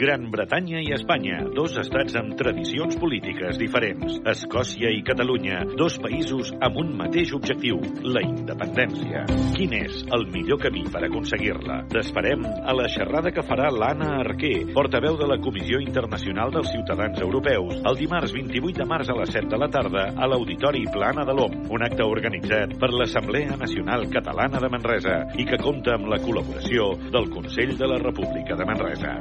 [0.00, 4.14] Gran Bretanya i Espanya, dos estats amb tradicions polítiques diferents.
[4.32, 7.76] Escòcia i Catalunya, dos països amb un mateix objectiu,
[8.08, 9.26] la independència.
[9.58, 11.82] Quin és el millor camí per aconseguir-la?
[11.92, 17.20] T'esperem a la xerrada que farà l'Anna Arquer, portaveu de la Comissió Internacional dels Ciutadans
[17.20, 21.28] Europeus, el dimarts 28 de març a les 7 de la tarda a l'Auditori Plana
[21.28, 26.08] de l'OM, un acte organitzat per l'Assemblea Nacional Catalana de Manresa i que compta amb
[26.08, 29.18] la col·laboració del Consell de la República de Manresa.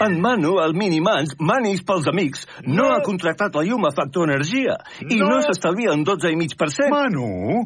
[0.00, 4.78] En Manu, el Minimans, Manis pels amics, no, ha contractat la llum a Factor Energia
[5.04, 6.88] i no, no s'estalvia un 12,5%.
[6.88, 7.60] Manu,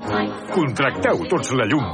[0.50, 1.86] contracteu tots la llum.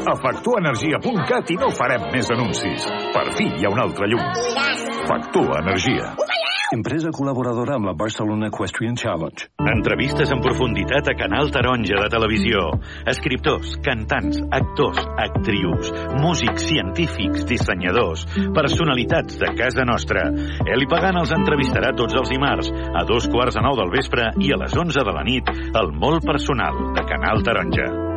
[0.00, 2.88] A factorenergia.cat i no farem més anuncis.
[3.12, 4.24] Per fi hi ha una altra llum.
[5.10, 6.14] Factor Energia.
[6.70, 9.48] Empresa col·laboradora amb la Barcelona Equestrian Challenge.
[9.72, 12.60] Entrevistes en profunditat a Canal Taronja de Televisió.
[13.10, 15.90] Escriptors, cantants, actors, actrius,
[16.22, 18.22] músics, científics, dissenyadors,
[18.54, 20.26] personalitats de casa nostra.
[20.66, 24.52] Eli Pagan els entrevistarà tots els dimarts, a dos quarts de nou del vespre i
[24.52, 28.09] a les 11 de la nit, al Molt Personal de Canal Taronja.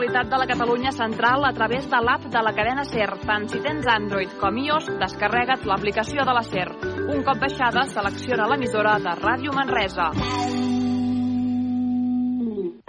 [0.00, 3.18] L'actualitat de la Catalunya Central a través de l'app de la cadena SER.
[3.26, 6.68] Tant si tens Android com iOS, descarrega't l'aplicació de la SER.
[7.12, 10.08] Un cop baixada, selecciona l'emissora de Ràdio Manresa.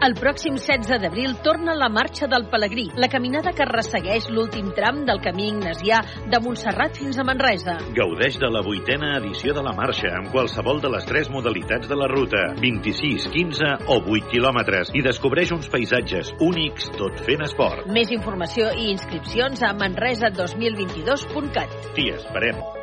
[0.02, 5.03] El pròxim 16 d'abril torna la Marxa del Pelegrí, la caminada que ressegueix l'últim tram
[5.06, 5.99] del camí ignasià
[6.32, 7.76] de Montserrat fins a Manresa.
[7.94, 12.02] Gaudeix de la vuitena edició de la marxa amb qualsevol de les tres modalitats de
[12.02, 17.86] la ruta, 26, 15 o 8 quilòmetres, i descobreix uns paisatges únics tot fent esport.
[17.86, 21.82] Més informació i inscripcions a manresa2022.cat.
[21.94, 22.81] T'hi esperem.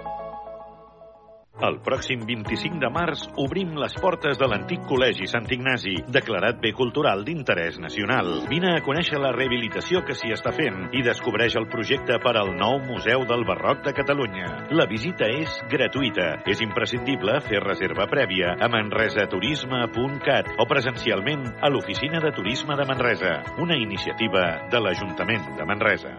[1.59, 6.71] El pròxim 25 de març obrim les portes de l'antic Col·legi Sant Ignasi, declarat bé
[6.71, 8.31] cultural d'interès nacional.
[8.53, 12.55] Vine a conèixer la rehabilitació que s'hi està fent i descobreix el projecte per al
[12.61, 14.53] nou Museu del Barroc de Catalunya.
[14.71, 16.31] La visita és gratuïta.
[16.47, 23.39] És imprescindible fer reserva prèvia a manresaturisme.cat o presencialment a l'Oficina de Turisme de Manresa,
[23.59, 26.19] una iniciativa de l'Ajuntament de Manresa.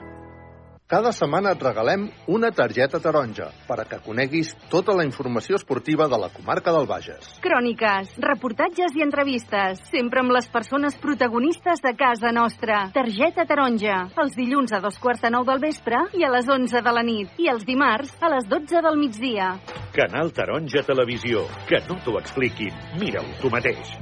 [0.90, 6.07] Cada setmana et regalem una targeta taronja per a que coneguis tota la informació esportiva
[6.10, 7.28] de la comarca del Bages.
[7.45, 12.82] Cròniques, reportatges i entrevistes, sempre amb les persones protagonistes de casa nostra.
[12.98, 16.82] Targeta taronja, els dilluns a dos quarts de nou del vespre i a les 11
[16.82, 17.38] de la nit.
[17.38, 19.60] I els dimarts a les 12 del migdia.
[19.94, 21.45] Canal Taronja Televisió.
[21.70, 22.74] Que no t'ho expliquin.
[22.98, 23.99] Mira-ho tu mateix.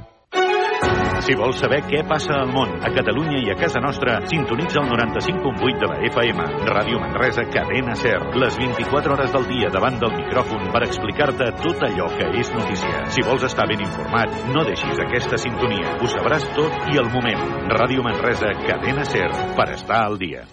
[1.28, 4.86] Si vols saber què passa al món, a Catalunya i a casa nostra, sintonitza el
[4.88, 6.46] 95.8 de la FM.
[6.68, 8.20] Ràdio Manresa, cadena SER.
[8.40, 13.02] Les 24 hores del dia davant del micròfon per explicar-te tot allò que és notícia.
[13.12, 15.98] Si vols estar ben informat, no deixis aquesta sintonia.
[15.98, 17.44] Ho sabràs tot i al moment.
[17.74, 19.28] Ràdio Manresa, cadena SER,
[19.58, 20.46] per estar al dia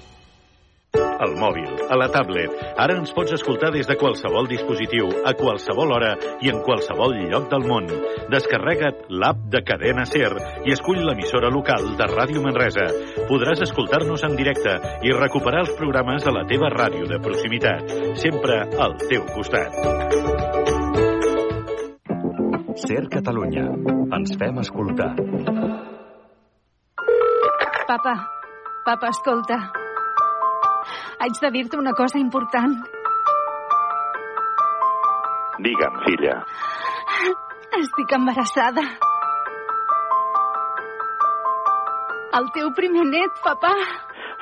[1.20, 2.54] al mòbil, a la tablet.
[2.82, 7.50] Ara ens pots escoltar des de qualsevol dispositiu, a qualsevol hora i en qualsevol lloc
[7.52, 7.90] del món.
[8.32, 10.32] Descarrega't l'app de Cadena Ser
[10.66, 12.88] i escull l'emissora local de Ràdio Manresa.
[13.30, 17.96] Podràs escoltar-nos en directe i recuperar els programes de la teva ràdio de proximitat.
[18.22, 19.74] Sempre al teu costat.
[22.86, 23.66] Ser Catalunya.
[24.16, 25.14] Ens fem escoltar.
[27.88, 28.16] Papa,
[28.84, 29.60] papa, escolta.
[31.20, 32.76] Haig de dir-te una cosa important.
[35.64, 36.36] Digue'm, filla.
[37.80, 38.84] Estic embarassada.
[42.36, 43.72] El teu primer net, papà.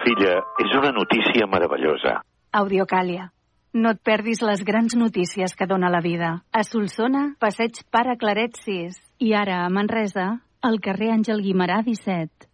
[0.01, 2.17] Filla, és una notícia meravellosa.
[2.57, 3.29] Audiocàlia.
[3.73, 6.33] No et perdis les grans notícies que dona la vida.
[6.51, 8.97] A Solsona, passeig Pare Claret 6.
[9.21, 10.27] I ara, a Manresa,
[10.61, 12.49] al carrer Àngel Guimarà 17.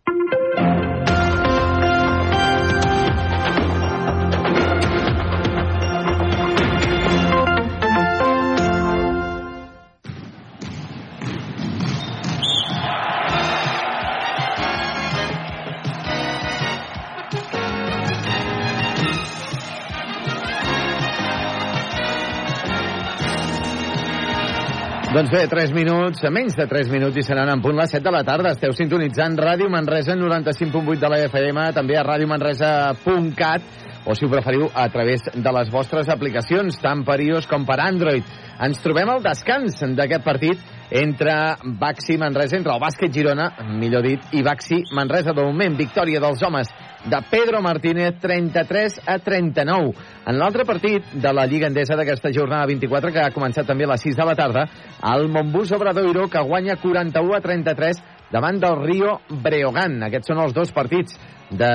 [25.20, 28.12] Doncs bé, 3 minuts, menys de 3 minuts i seran en punt les 7 de
[28.16, 28.54] la tarda.
[28.56, 33.66] Esteu sintonitzant Ràdio Manresa 95.8 de la FM, també a radiomanresa.cat
[34.08, 37.82] o si ho preferiu a través de les vostres aplicacions, tant per iOS com per
[37.84, 38.24] Android.
[38.64, 40.64] Ens trobem al descans d'aquest partit
[41.04, 41.36] entre
[41.82, 45.36] Baxi Manresa, entre el bàsquet Girona, millor dit, i Baxi Manresa.
[45.36, 46.72] De moment, victòria dels homes
[47.06, 49.94] de Pedro Martínez, 33 a 39.
[50.28, 53.94] En l'altre partit de la Lliga Endesa d'aquesta jornada 24, que ha començat també a
[53.94, 54.66] les 6 de la tarda,
[55.14, 60.02] el Montbus Obradoiro, que guanya 41 a 33 davant del Rio Breogán.
[60.10, 61.18] Aquests són els dos partits
[61.50, 61.72] de...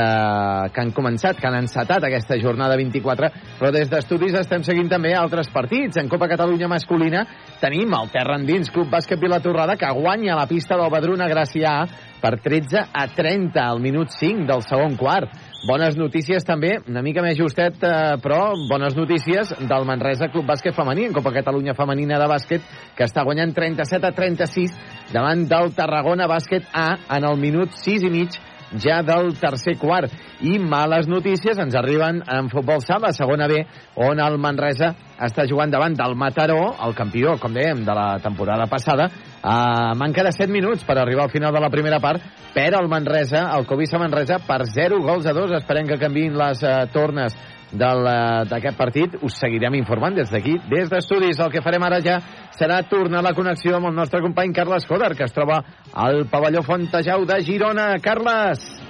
[0.72, 5.14] que han començat, que han encetat aquesta jornada 24, però des d'estudis estem seguint també
[5.18, 5.98] altres partits.
[6.00, 7.24] En Copa Catalunya masculina
[7.62, 12.12] tenim el Terra Endins Club Bàsquet Vilatorrada, que guanya la pista del Badruna Gràcia A
[12.24, 15.34] per 13 a 30 al minut 5 del segon quart.
[15.64, 20.76] Bones notícies també, una mica més justet, eh, però bones notícies del Manresa Club Bàsquet
[20.76, 22.64] Femení, en Copa Catalunya Femenina de Bàsquet,
[22.96, 24.74] que està guanyant 37 a 36
[25.12, 28.36] davant del Tarragona Bàsquet A en el minut 6 i mig
[28.80, 30.12] ja del tercer quart.
[30.44, 33.62] I males notícies ens arriben en futbol sala, segona B,
[33.96, 38.66] on el Manresa està jugant davant del Mataró, el campió, com dèiem, de la temporada
[38.66, 39.08] passada,
[39.42, 42.22] a manca de 7 minuts per arribar al final de la primera part,
[42.54, 45.56] per el Manresa, el Covisa Manresa, per 0 gols a 2.
[45.60, 47.36] Esperem que canviïn les uh, tornes
[47.74, 49.18] d'aquest partit.
[49.22, 51.40] Us seguirem informant des d'aquí, des d'estudis.
[51.40, 52.20] El que farem ara ja
[52.54, 56.62] serà tornar la connexió amb el nostre company Carles Coder, que es troba al pavelló
[56.62, 57.94] Fontejau de Girona.
[58.02, 58.83] Carles!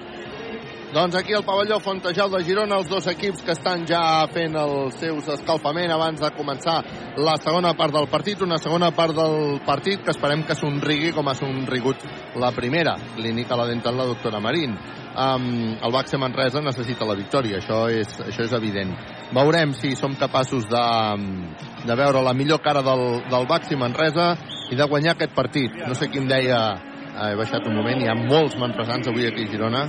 [0.95, 4.95] Doncs aquí al pavelló Fontejau de Girona, els dos equips que estan ja fent els
[5.01, 6.77] seus escalfament abans de començar
[7.19, 11.27] la segona part del partit, una segona part del partit que esperem que somrigui com
[11.27, 12.07] ha somrigut
[12.39, 14.79] la primera, clínica la dental la doctora Marín.
[15.19, 18.95] Um, el Baxi Manresa necessita la victòria, això és, això és evident.
[19.35, 20.87] Veurem si som capaços de,
[21.91, 24.37] de veure la millor cara del, del Baxi Manresa
[24.71, 25.75] i de guanyar aquest partit.
[25.89, 26.65] No sé qui em deia,
[27.11, 29.89] eh, he baixat un moment, hi ha molts manresans avui aquí a Girona,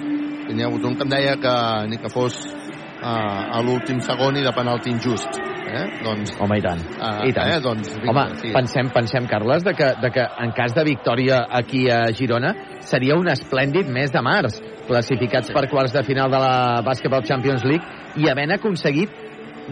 [0.54, 1.56] n'hi ha hagut un que em deia que
[1.90, 5.42] ni que fos uh, a l'últim segon i de penalti injust.
[5.66, 5.86] Eh?
[6.06, 6.82] Doncs, Home, i tant.
[6.96, 7.52] Uh, I tant.
[7.52, 7.60] Eh?
[7.64, 8.52] Doncs, vinga, Home, sí.
[8.54, 12.54] pensem, pensem, Carles, de que, de que en cas de victòria aquí a Girona
[12.86, 17.66] seria un esplèndid mes de març, classificats per quarts de final de la Basketball Champions
[17.66, 19.24] League i havent aconseguit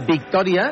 [0.10, 0.72] victòria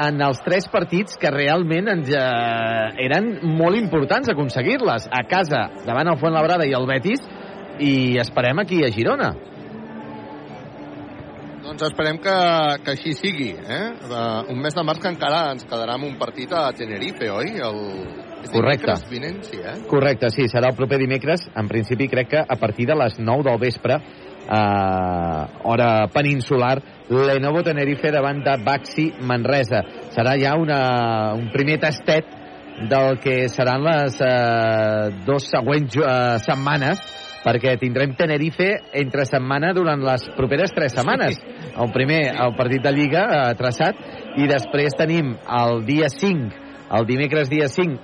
[0.00, 5.08] en els tres partits que realment ens, eh, eren molt importants aconseguir-les.
[5.10, 7.24] A casa, davant el Fuenlabrada i el Betis,
[7.80, 9.30] i esperem aquí a Girona.
[11.60, 12.36] Doncs esperem que,
[12.84, 13.50] que així sigui.
[13.54, 13.84] Eh?
[14.08, 17.52] Uh, un mes de març que encara ens quedarà amb un partit a Tenerife, oi?
[17.62, 17.78] El...
[18.50, 18.96] Correcte.
[19.10, 19.76] Vinent, sí, eh?
[19.88, 21.44] Correcte, sí, serà el proper dimecres.
[21.60, 26.80] En principi crec que a partir de les 9 del vespre, eh, hora peninsular,
[27.10, 29.84] Lenovo Tenerife davant de Baxi Manresa.
[30.16, 30.80] Serà ja una,
[31.36, 32.38] un primer tastet
[32.90, 37.02] del que seran les eh, dos següents eh, setmanes
[37.44, 38.68] perquè tindrem Tenerife
[39.00, 41.38] entre setmana durant les properes tres setmanes.
[41.70, 44.00] El primer, el partit de Lliga eh, traçat,
[44.40, 46.66] i després tenim el dia 5,
[46.98, 47.98] el dimecres dia 5,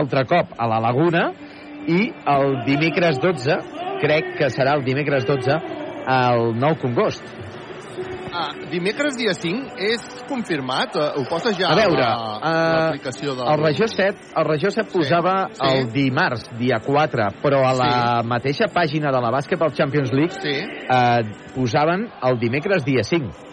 [0.00, 1.30] altre cop a la Laguna,
[1.90, 3.56] i el dimecres 12,
[4.02, 5.60] crec que serà el dimecres 12,
[6.10, 7.24] al Nou Congost.
[8.32, 10.94] Ah, dimecres dia 5 és confirmat?
[10.94, 13.48] Eh, Ho poses ja A veure, la- eh, l'aplicació del...
[13.50, 15.60] El Regió 7, el Regió 7 posava sí.
[15.66, 20.54] el dimarts, dia 4, però a la mateixa pàgina de la Basketball Champions League sí.
[20.62, 21.22] eh,
[21.56, 23.48] posaven el dimecres dia 5.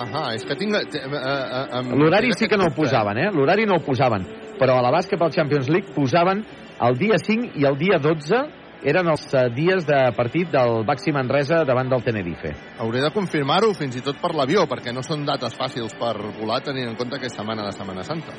[0.00, 0.72] Ahà, és que tinc...
[0.74, 3.28] eh, L'horari sí que no ho posaven, eh?
[3.34, 4.24] L'horari no ho posaven.
[4.58, 6.40] Però a la Basketball Champions League posaven
[6.80, 8.40] el dia 5 i el dia 12
[8.82, 12.54] eren els eh, dies de partit del Baxi Manresa davant del Tenerife.
[12.80, 16.60] Hauré de confirmar-ho fins i tot per l'avió, perquè no són dates fàcils per volar
[16.64, 18.32] tenint en compte que és setmana de Setmana Santa.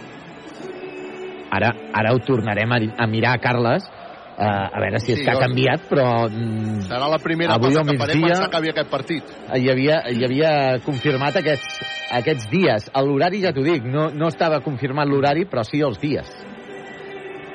[1.52, 3.84] Ara, ara ho tornarem a, a mirar, Carles,
[4.40, 7.74] eh, a veure si Sí, és que ha canviat, però mm, Serà la primera Avui
[7.76, 9.34] cosa que faré quan migdia- s'acabi aquest partit.
[9.58, 10.54] hi havia, hi havia
[10.86, 11.82] confirmat aquests,
[12.22, 12.88] aquests dies.
[12.96, 16.32] L'horari, ja t'ho dic, no, no estava confirmat l'horari, però sí els dies.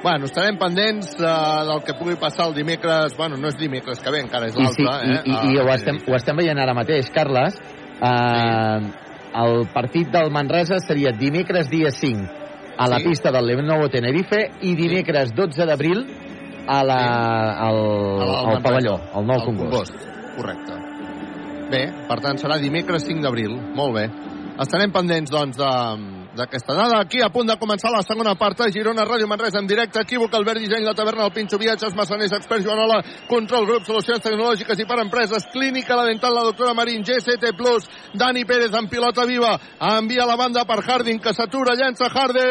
[0.06, 1.26] Bueno, estarem pendents eh,
[1.66, 3.16] del que pugui passar el dimecres...
[3.18, 5.22] Bueno, no és dimecres que ve, encara és I, sí, l'altre, i, eh?
[5.50, 7.56] i, i ho, estem, ho estem veient ara mateix, Carles.
[7.98, 8.78] Eh,
[9.36, 12.22] El partit del Manresa seria dimecres dia 5
[12.78, 13.08] a la Sí.
[13.08, 16.04] pista del Lenovo Tenerife i dimecres 12 d'abril
[16.68, 17.00] a la,
[17.66, 18.62] al, Al- al al Manresa.
[18.62, 19.94] pavelló, al nou Al Congost.
[20.36, 20.78] Correcte.
[21.70, 23.58] Bé, per tant, serà dimecres 5 d'abril.
[23.74, 24.06] Molt bé.
[24.62, 27.00] Estarem pendents, doncs, de- d'aquesta dada.
[27.00, 30.00] Aquí, a punt de començar la segona part a Girona, Ràdio Manresa en directe.
[30.00, 34.78] Equívoc, Albert Disseny, la taverna, el Pinxo Viatges, Massaners, Experts, Joanola, Control Grup, Solucions Tecnològiques
[34.78, 37.44] i per Empreses, Clínica, la Dental, la doctora Marín, GCT+,
[38.14, 42.44] Dani Pérez en pilota viva, envia la banda per Harding, que s'atura, llença Harding,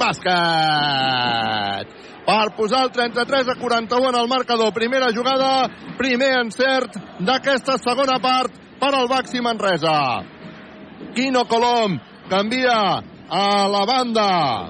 [0.00, 1.86] bàsquet
[2.26, 4.72] per posar el 33 a 41 en el marcador.
[4.74, 10.35] Primera jugada, primer encert d'aquesta segona part per al Baxi Manresa.
[11.16, 11.96] Quino Colom.
[12.28, 14.68] Canvia a la banda.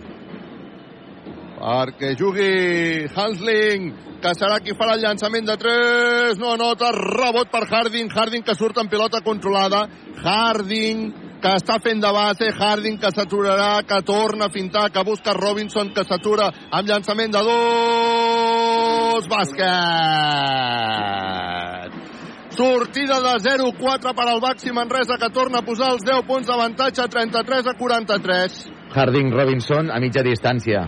[1.56, 3.90] Perquè jugui Hansling,
[4.23, 8.55] que serà qui farà el llançament de 3, no anota, rebot per Harding, Harding que
[8.55, 9.89] surt en pilota controlada,
[10.23, 11.10] Harding
[11.43, 15.90] que està fent de base, Harding que s'aturarà, que torna a fintar, que busca Robinson,
[15.97, 19.66] que s'atura amb llançament de dos, bàsquet!
[22.57, 27.05] Sortida de 0-4 per al Baxi Manresa, que torna a posar els 10 punts d'avantatge,
[27.12, 28.55] 33 a 43.
[28.95, 30.87] Harding Robinson a mitja distància.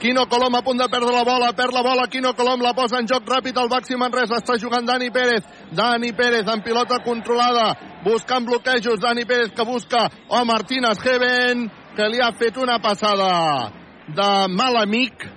[0.00, 3.00] Quino Colom a punt de perdre la bola, perd la bola, Quino Colom la posa
[3.02, 5.44] en joc ràpid al Baxi Manresa, està jugant Dani Pérez,
[5.76, 7.74] Dani Pérez en pilota controlada,
[8.06, 11.66] buscant bloquejos, Dani Pérez que busca a Martínez Heaven,
[11.96, 13.72] que li ha fet una passada
[14.06, 15.28] de mal amic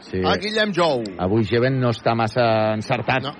[0.00, 0.20] Sí.
[0.24, 1.02] a Guillem Jou.
[1.18, 3.22] Avui Jeven no està massa encertat.
[3.24, 3.32] No.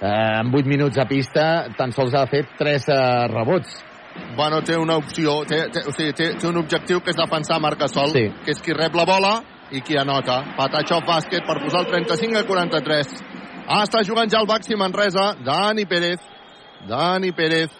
[0.00, 3.84] Eh, en 8 minuts a pista tan sols ha fet 3 eh, rebots.
[4.36, 7.60] Bueno, té una opció, té, té, o sigui, té, té un objectiu que és defensar
[7.60, 8.24] Marcasol, Sí.
[8.44, 10.42] que és qui rep la bola i qui anota.
[10.56, 13.12] Patachov bàsquet per posar el 35 a 43.
[13.68, 16.18] Ah, està jugant ja el Baxi Manresa, Dani Pérez.
[16.88, 17.70] Dani Pérez.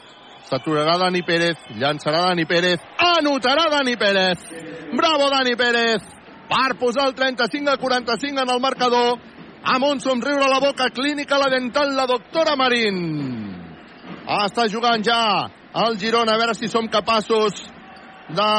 [0.50, 4.38] S'aturarà Dani Pérez, llançarà Dani Pérez, anotarà Dani Pérez.
[4.92, 6.02] Bravo, Dani Pérez!
[6.50, 9.18] Per posar el 35 a 45 en el marcador.
[9.62, 12.96] Amb un somriure a la boca, clínica la dental, la doctora Marín.
[14.40, 15.50] Està jugant ja
[15.86, 17.60] el Girona, a veure si som capaços
[18.30, 18.50] de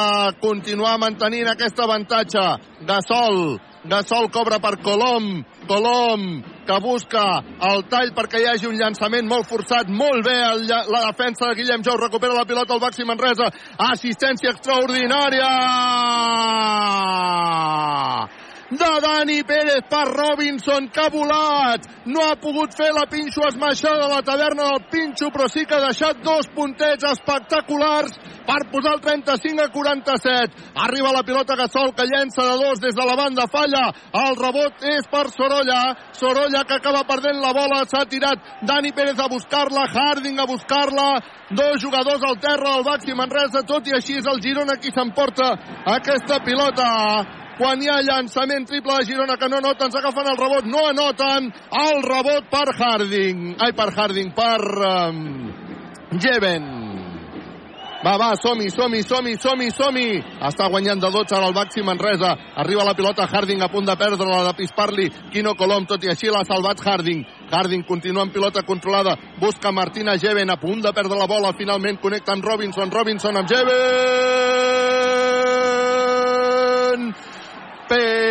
[0.42, 2.44] continuar mantenint aquest avantatge.
[2.88, 7.24] Gasol, Gasol cobra per Colom, Colom que busca
[7.72, 11.58] el tall perquè hi hagi un llançament molt forçat, molt bé el, la defensa de
[11.62, 13.50] Guillem Jou, recupera la pilota al Baxi Manresa,
[13.92, 15.50] assistència extraordinària
[18.72, 21.84] de Dani Pérez per Robinson, que ha volat.
[22.06, 25.76] No ha pogut fer la pinxo esmaixada de la taverna del Pinxo, però sí que
[25.76, 28.16] ha deixat dos puntets espectaculars
[28.48, 30.72] per posar el 35 a 47.
[30.86, 33.92] Arriba la pilota Gasol, que llença de dos des de la banda, falla.
[34.24, 35.82] El rebot és per Sorolla.
[36.16, 41.12] Sorolla que acaba perdent la bola, s'ha tirat Dani Pérez a buscar-la, Harding a buscar-la.
[41.52, 45.52] Dos jugadors al terra, el Baxi Manresa, tot i així és el Girona qui s'emporta
[46.00, 50.66] aquesta pilota quan hi ha llançament triple de Girona que no noten, s'agafen el rebot,
[50.66, 51.52] no anoten
[51.86, 55.20] el rebot per Harding ai, per Harding, per um,
[56.18, 56.66] Jeven
[58.02, 60.08] va, va, som-hi, som-hi, som-hi, som-hi, som-hi.
[60.48, 62.32] Està guanyant de 12 ara el Baxi Manresa.
[62.64, 65.06] Arriba la pilota Harding a punt de perdre-la de Pisparli.
[65.30, 67.22] Quino Colom, tot i així l'ha salvat Harding.
[67.54, 69.14] Harding continua amb pilota controlada.
[69.38, 71.54] Busca Martina Jeven a punt de perdre la bola.
[71.54, 72.90] Finalment connecta amb Robinson.
[72.90, 75.91] Robinson amb Jeven.
[77.92, 78.24] Penxos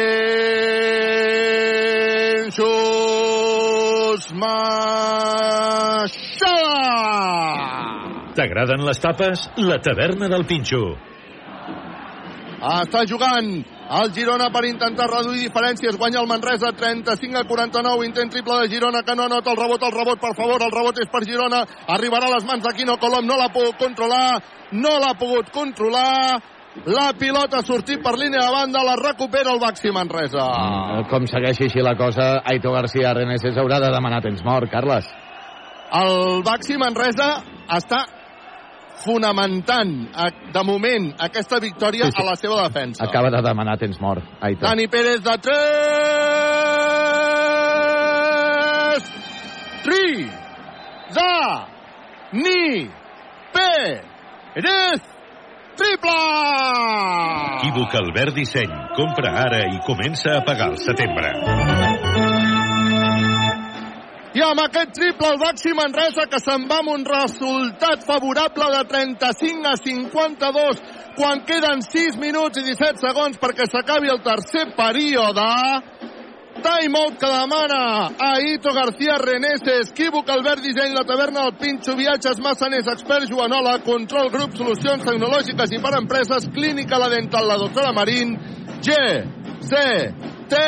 [4.32, 5.50] Maixada.
[8.38, 9.44] T'agraden les tapes?
[9.60, 10.96] La taverna del Pinxo.
[12.60, 13.46] Està jugant
[14.00, 15.96] el Girona per intentar reduir diferències.
[16.00, 18.06] Guanya el Manresa 35 a 49.
[18.06, 19.82] Intent triple de Girona que no anota el rebot.
[19.82, 21.64] El rebot, per favor, el rebot és per Girona.
[21.96, 23.26] Arribarà a les mans d'Aquino Colom.
[23.26, 24.40] No l'ha pogut controlar.
[24.72, 26.40] No l'ha pogut controlar.
[26.86, 30.38] La pilota ha sortit per línia de banda, la recupera el Baxi Manresa.
[30.38, 35.04] Mm, Com segueixi així la cosa, Aito García Reneses haurà de demanar temps mort, Carles.
[35.92, 37.42] El Baxi Manresa
[37.74, 38.04] està
[39.02, 39.92] fonamentant
[40.54, 42.22] de moment aquesta victòria Sí, sí.
[42.22, 43.02] a la seva defensa.
[43.04, 44.60] Acaba de demanar temps mort, Aito.
[44.64, 45.50] Dani Pérez de 3
[49.82, 50.30] Tri
[51.14, 51.66] Da
[52.32, 52.88] Ni
[53.52, 55.00] Pérez
[55.80, 56.12] Triple!
[57.56, 58.72] Equívoc Albert Disseny.
[58.92, 61.30] Compra ara i comença a pagar al setembre.
[64.36, 68.82] I amb aquest triple el Baxi Manresa que se'n va amb un resultat favorable de
[68.92, 70.84] 35 a 52
[71.16, 75.48] quan queden 6 minuts i 17 segons perquè s'acabi el tercer període.
[76.62, 82.88] Timeout que demana Aito García Reneses, Equívoc Albert Disseny, la taverna del Pinxo, viatges Massaners,
[82.92, 88.36] expert Joanola, control grup, solucions tecnològiques i per empreses, clínica la dental, la doctora Marín,
[88.84, 88.96] G,
[89.64, 89.84] C,
[90.48, 90.62] T,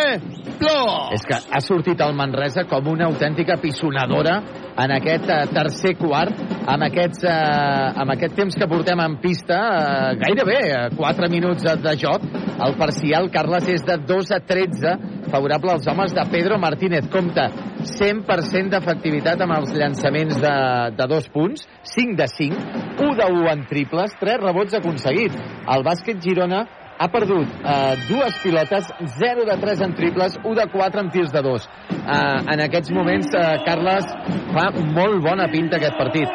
[0.63, 1.13] Plus.
[1.17, 4.39] És que ha sortit el Manresa com una autèntica pisonadora
[4.83, 9.59] en aquest eh, tercer quart, amb, aquests, eh, amb aquest temps que portem en pista,
[9.59, 12.25] eh, gairebé eh, 4 minuts de joc.
[12.63, 14.95] El parcial, Carles, és de 2 a 13,
[15.33, 17.09] favorable als homes de Pedro Martínez.
[17.13, 17.49] Compte,
[17.93, 20.55] 100% d'efectivitat amb els llançaments de,
[20.99, 22.69] de dos punts, 5 de 5,
[23.03, 25.43] 1 de 1 en triples, 3 rebots aconseguits.
[25.73, 26.65] El bàsquet Girona
[27.03, 28.87] ha perdut eh, dues pilotes,
[29.19, 31.67] 0 de 3 en triples, 1 de 4 en tirs de 2.
[31.67, 34.07] Eh, en aquests moments, eh, Carles,
[34.55, 34.69] fa
[34.99, 36.31] molt bona pinta aquest partit.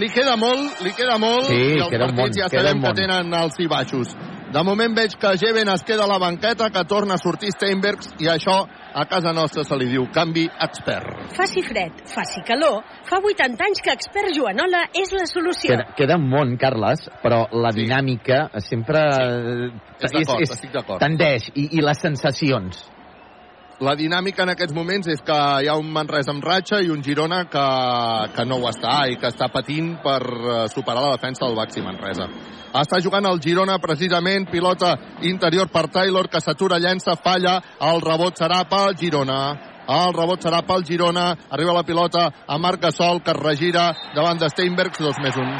[0.00, 3.34] Li queda molt, li queda molt, Sí, i els partits món, ja sabem que tenen
[3.34, 4.12] alts i baixos.
[4.50, 8.08] De moment veig que Jeven es queda a la banqueta, que torna a sortir Steinbergs,
[8.18, 8.56] i això
[8.98, 11.20] a casa nostra se li diu canvi expert.
[11.36, 15.70] Faci fred, faci calor, fa 80 anys que Expert Joanola és la solució.
[15.70, 19.04] Queda, queda un món, Carles, però la dinàmica sempre
[20.02, 20.08] sí.
[20.16, 20.98] d'acord, estic d'acord.
[20.98, 22.82] tendeix, i, i les sensacions.
[23.80, 27.00] La dinàmica en aquests moments és que hi ha un Manresa amb ratxa i un
[27.00, 27.62] Girona que,
[28.36, 31.80] que no ho està i que està patint per eh, superar la defensa del Baxi
[31.80, 32.26] Manresa.
[32.76, 34.90] Està jugant el Girona precisament, pilota
[35.30, 37.54] interior per Taylor, que s'atura, llença, falla,
[37.88, 39.40] el rebot serà pel Girona.
[39.88, 44.42] El rebot serà pel Girona, arriba la pilota a Marc Gasol, que es regira davant
[44.42, 45.54] de Steinbergs, dos més un.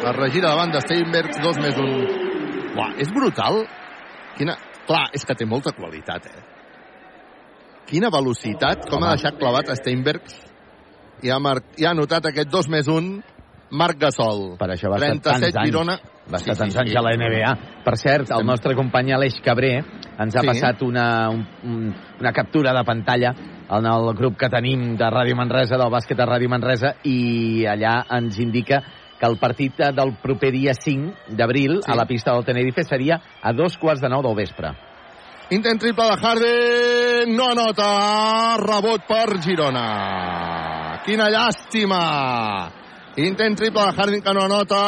[0.00, 1.92] Es regira davant de Steinbergs, dos més un.
[2.78, 3.60] Uah, és brutal.
[4.40, 4.56] Quina...
[4.88, 6.49] Clar, és que té molta qualitat, eh?
[7.90, 10.36] Quina velocitat, com ha deixat clavat a Steinbergs
[11.26, 11.58] i ha, mar...
[11.76, 13.10] i ha anotat aquest 2 més 1
[13.76, 14.56] Marc Gasol.
[14.58, 15.68] Per això va estar 37 tants anys.
[15.70, 15.96] Girona.
[16.30, 17.50] Va estar tants anys a la NBA.
[17.84, 20.46] Per cert, el nostre company Aleix Cabré ens ha Sí.
[20.46, 23.34] passat una, un, un, una captura de pantalla
[23.70, 28.00] en el grup que tenim de Ràdio Manresa, del bàsquet de Ràdio Manresa, i allà
[28.18, 28.82] ens indica
[29.20, 31.90] que el partit del proper dia 5 d'abril Sí.
[31.92, 34.72] a la pista del Tenerife seria a dos quarts de nou del vespre.
[35.50, 41.00] Intent triple de Harden, no anota, rebot per Girona.
[41.02, 41.98] Quina llàstima!
[43.18, 44.82] Intent triple de Harden que no anota,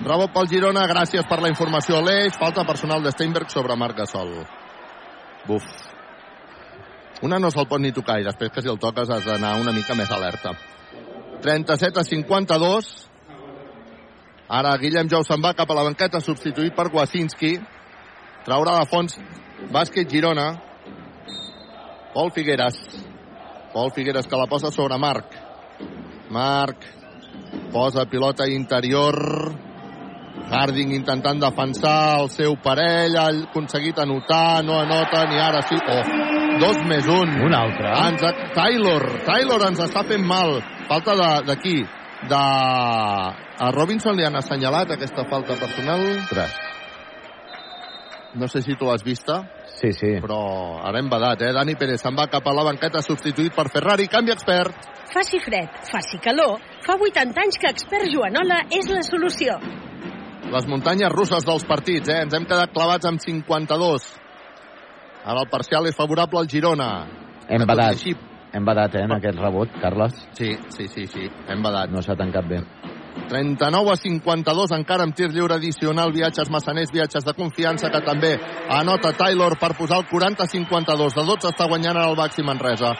[0.00, 4.00] rebot pel Girona, gràcies per la informació a l'eix, falta personal de Steinberg sobre Marc
[4.00, 4.32] Gasol.
[5.44, 5.68] Buf.
[7.20, 9.76] Una no se'l pot ni tocar i després que si el toques has d'anar una
[9.76, 10.56] mica més alerta.
[11.44, 12.90] 37 a 52.
[14.48, 17.58] Ara Guillem Jou se'n va cap a la banqueta substituït per Wasinski.
[18.44, 19.16] Traurà de fons
[19.72, 20.50] bàsquet Girona.
[22.14, 22.76] Pol Figueres.
[23.72, 25.32] Pol Figueres que la posa sobre Marc.
[26.30, 26.84] Marc
[27.72, 29.16] posa pilota interior.
[30.50, 35.78] Harding intentant defensar el seu parell, ha aconseguit anotar, no anota, ni ara sí.
[35.78, 36.02] Oh,
[36.60, 37.32] dos més un.
[37.48, 37.94] Un altre.
[38.10, 40.58] Ens, Taylor, Taylor ens està fent mal.
[40.90, 41.16] Falta
[41.48, 42.44] d'aquí, de, de...
[43.54, 46.02] A Robinson li han assenyalat aquesta falta personal.
[46.28, 46.73] Tres.
[48.34, 49.42] No sé si tu l'has vista.
[49.78, 50.16] Sí, sí.
[50.22, 51.52] Però ara hem badat, eh?
[51.54, 54.08] Dani Pérez se'n va cap a la banqueta substituït per Ferrari.
[54.10, 54.74] Canvi expert.
[55.14, 56.58] Faci fred, faci calor.
[56.82, 59.58] Fa 80 anys que expert Joanola és la solució.
[60.50, 62.22] Les muntanyes russes dels partits, eh?
[62.26, 64.10] Ens hem quedat clavats amb 52.
[65.24, 67.06] Ara el parcial és favorable al Girona.
[67.48, 67.94] Hem badat.
[67.94, 68.16] així-
[68.54, 70.12] Hem badat, eh, en aquest rebot, Carles.
[70.32, 71.28] Sí, sí, sí, sí.
[71.48, 71.90] Hem badat.
[71.90, 72.60] No s'ha tancat bé.
[73.28, 78.34] 39 a 52, encara amb tir lliure addicional, viatges massaners, viatges de confiança, que també
[78.68, 81.14] anota Taylor per posar el 40 a 52.
[81.14, 82.92] De 12 està guanyant ara el Baxi Manresa.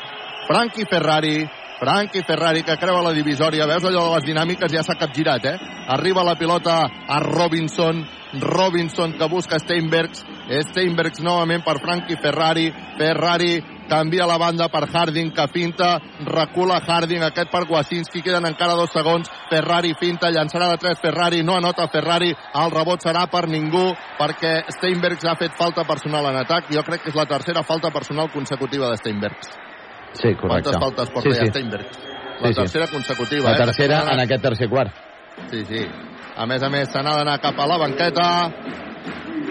[0.48, 1.44] Frankie Ferrari,
[1.78, 3.66] Frankie Ferrari que creua la divisòria.
[3.66, 4.72] Veus allò de les dinàmiques?
[4.72, 5.56] Ja s'ha capgirat, eh?
[5.94, 8.04] Arriba la pilota a Robinson.
[8.40, 10.24] Robinson que busca Steinbergs.
[10.70, 12.70] Steinbergs novament per Frankie Ferrari.
[12.98, 13.58] Ferrari
[13.89, 18.90] canvia la banda per Harding que finta, recula Harding, aquest per Wasinski, queden encara dos
[18.93, 23.93] segons, Ferrari finta, llançarà de tres Ferrari, no anota Ferrari, el rebot serà per ningú,
[24.19, 27.90] perquè Steinbergs ha fet falta personal en atac, jo crec que és la tercera falta
[27.90, 29.51] personal consecutiva de Steinbergs.
[30.15, 30.70] Sí, correcte.
[30.70, 31.47] Quantes faltes porta sí, sí.
[31.52, 31.98] Steinbergs?
[32.40, 32.61] La Sí, sí.
[32.61, 33.65] tercera consecutiva, La eh?
[33.65, 34.93] tercera en aquest tercer quart.
[35.51, 35.86] Sí, sí.
[36.36, 38.24] A més a més, se n'ha d'anar cap a la banqueta.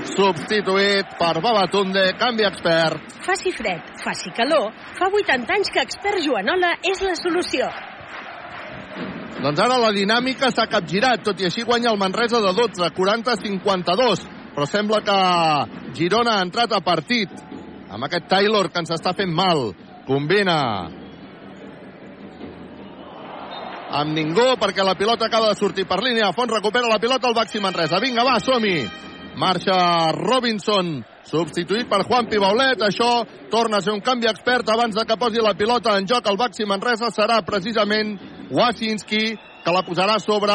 [0.03, 3.15] Substituït per Babatunde, canvi expert.
[3.23, 4.73] Faci fred, faci calor.
[4.97, 7.69] Fa 80 anys que expert Joanola és la solució.
[9.43, 14.25] Doncs ara la dinàmica s'ha capgirat, tot i així guanya el Manresa de 12, 40-52.
[14.53, 15.15] Però sembla que
[15.97, 17.31] Girona ha entrat a partit
[17.89, 19.71] amb aquest Taylor que ens està fent mal.
[20.07, 20.57] Combina
[23.93, 26.33] amb ningú perquè la pilota acaba de sortir per línia.
[26.35, 28.01] Font recupera la pilota al Baxi Manresa.
[28.03, 28.77] Vinga, va, som-hi!
[29.35, 32.81] Marxa Robinson, substituït per Juan Pibaulet.
[32.85, 36.27] Això torna a ser un canvi expert abans de que posi la pilota en joc.
[36.29, 38.17] El Baxi Manresa serà precisament
[38.53, 40.53] Wasinski, que la posarà sobre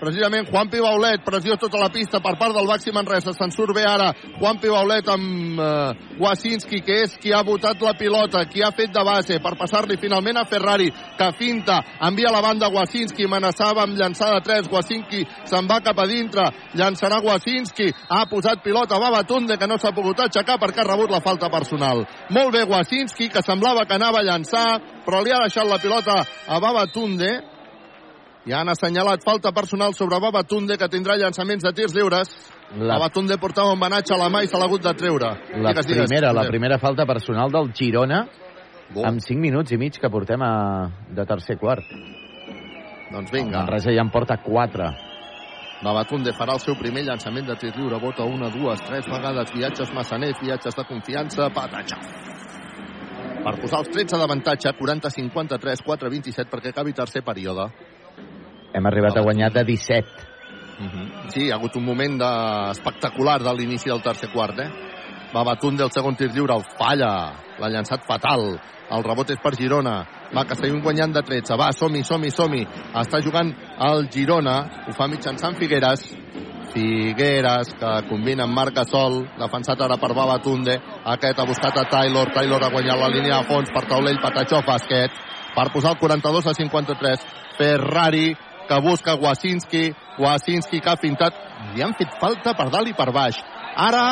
[0.00, 1.22] precisament Juan Pibaulet.
[1.24, 3.34] Pressió tota la pista per part del Baxi Manresa.
[3.36, 7.94] Se'n surt bé ara Juan Pibaulet amb eh, Wasinski, que és qui ha votat la
[7.98, 10.88] pilota, qui ha fet de base per passar-li finalment a Ferrari,
[11.18, 15.98] que finta, envia la banda Wasinski, amenaçava amb llançar de 3, Wasinski se'n va cap
[16.00, 20.84] a dintre, llançarà Wasinski, ha posat pilota a Babatunde, que no s'ha pogut aixecar perquè
[20.84, 22.04] ha rebut la falta personal.
[22.30, 24.68] Molt bé Wasinski, que semblava que anava a llançar,
[25.06, 27.55] però li ha deixat la pilota a Babatunde,
[28.46, 32.30] i han assenyalat falta personal sobre Babatunde, que tindrà llançaments de tirs lliures.
[32.78, 35.32] La- Babatunde portava un banatge a la mà i se l'ha hagut de treure.
[35.56, 36.50] La Digues, digues, primera, la Josep.
[36.50, 38.26] primera falta personal del Girona
[38.94, 39.04] Bo.
[39.04, 41.82] amb 5 minuts i mig que portem a, de tercer quart.
[43.12, 43.58] Doncs El vinga.
[43.58, 44.90] Manresa ja en porta 4.
[45.82, 47.98] Babatunde farà el seu primer llançament de tir lliure.
[48.00, 49.52] Vota una, dues, tres vegades.
[49.52, 51.50] Viatges massaners, viatges de confiança.
[51.52, 51.98] Patatxa.
[53.44, 57.68] Per posar els 13 d'avantatge, 40-53, 4-27, perquè acabi tercer període.
[58.76, 60.08] Hem arribat a guanyar de 17.
[60.78, 61.30] Mhm.
[61.32, 62.32] Sí, hi ha hagut un moment de...
[62.70, 64.70] espectacular de l'inici del tercer quart, eh?
[65.32, 67.32] Babatunde, el segon tir lliure, el falla.
[67.58, 68.60] L'ha llançat fatal.
[68.92, 69.96] El rebot és per Girona.
[70.34, 71.56] Va, estem guanyant de 13.
[71.56, 72.62] Va, som-hi, som-hi, som-hi.
[73.00, 73.50] Està jugant
[73.88, 74.58] el Girona.
[74.86, 76.04] Ho fa mitjançant Figueres.
[76.74, 80.76] Figueres, que combina amb Marc Gasol, defensat ara per Babatunde.
[81.16, 82.30] Aquest ha buscat a Taylor.
[82.36, 85.16] Taylor ha guanyat la línia de fons per taulell, Patachó, bàsquet.
[85.56, 87.26] Per posar el 42 a 53.
[87.56, 88.36] Ferrari,
[88.68, 89.94] que busca Wasinski.
[90.18, 91.34] Wasinski que ha fintat.
[91.74, 93.40] Li han fet falta per dalt i per baix.
[93.76, 94.04] Ara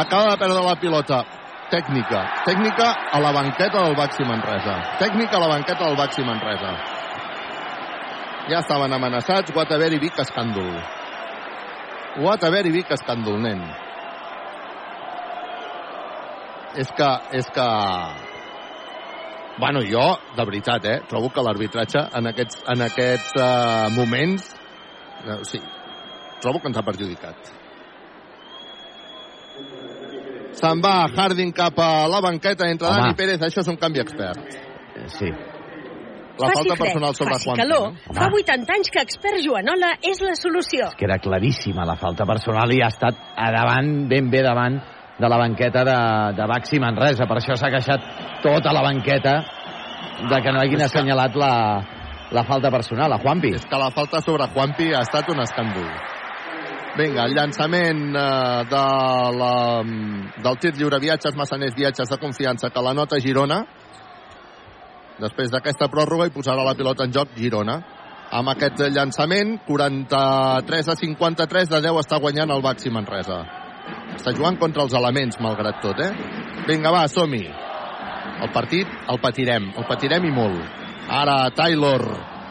[0.00, 1.24] acaba de perdre la pilota.
[1.70, 2.24] Tècnica.
[2.44, 4.74] Tècnica a la banqueta del Baxi Manresa.
[4.98, 6.72] Tècnica a la banqueta del Baxi Manresa.
[8.50, 9.54] Ja estaven amenaçats.
[9.54, 10.72] Guataver i Vic escàndol.
[12.18, 13.62] Guataver i Vic escàndol, nen.
[16.74, 17.68] És que, és que...
[19.58, 24.54] Bueno, jo, de veritat, eh, trobo que l'arbitratge en aquests, en aquests uh, moments,
[25.26, 25.60] eh, sí,
[26.40, 27.50] trobo que ens ha perjudicat.
[30.60, 33.00] Se'n va Harding cap a la banqueta, entre Home.
[33.04, 34.38] Dani Pérez, això és un canvi expert.
[34.40, 35.30] Eh, Sí.
[36.40, 37.56] La faci falta fred, personal sobre faci Juan.
[37.58, 37.86] calor.
[37.88, 38.14] Home.
[38.16, 40.88] Fa 80 anys que expert Joanola és la solució.
[40.96, 44.80] que era claríssima la falta personal i ha estat a davant, ben bé davant
[45.20, 45.98] de la banqueta de,
[46.36, 47.28] de Baxi Manresa.
[47.28, 48.06] Per això s'ha queixat
[48.42, 49.34] tota la banqueta
[50.30, 51.52] de que no hagin assenyalat la,
[52.32, 53.52] la falta personal a Juanpi.
[53.58, 55.90] És que la falta sobre Juanpi ha estat un escàndol.
[56.96, 58.82] Vinga, el llançament eh, de
[59.38, 59.52] la,
[60.42, 63.62] del tir lliure viatges, massaners, viatges de confiança, que la nota Girona,
[65.20, 67.78] després d'aquesta pròrroga i posarà la pilota en joc Girona.
[68.30, 73.59] Amb aquest llançament, 43 a 53, de 10 està guanyant el Baxi Manresa.
[74.16, 76.10] Està jugant contra els elements, malgrat tot, eh?
[76.68, 77.44] Vinga, va, som-hi.
[78.40, 80.84] El partit el patirem, el patirem i molt.
[81.10, 82.04] Ara Taylor,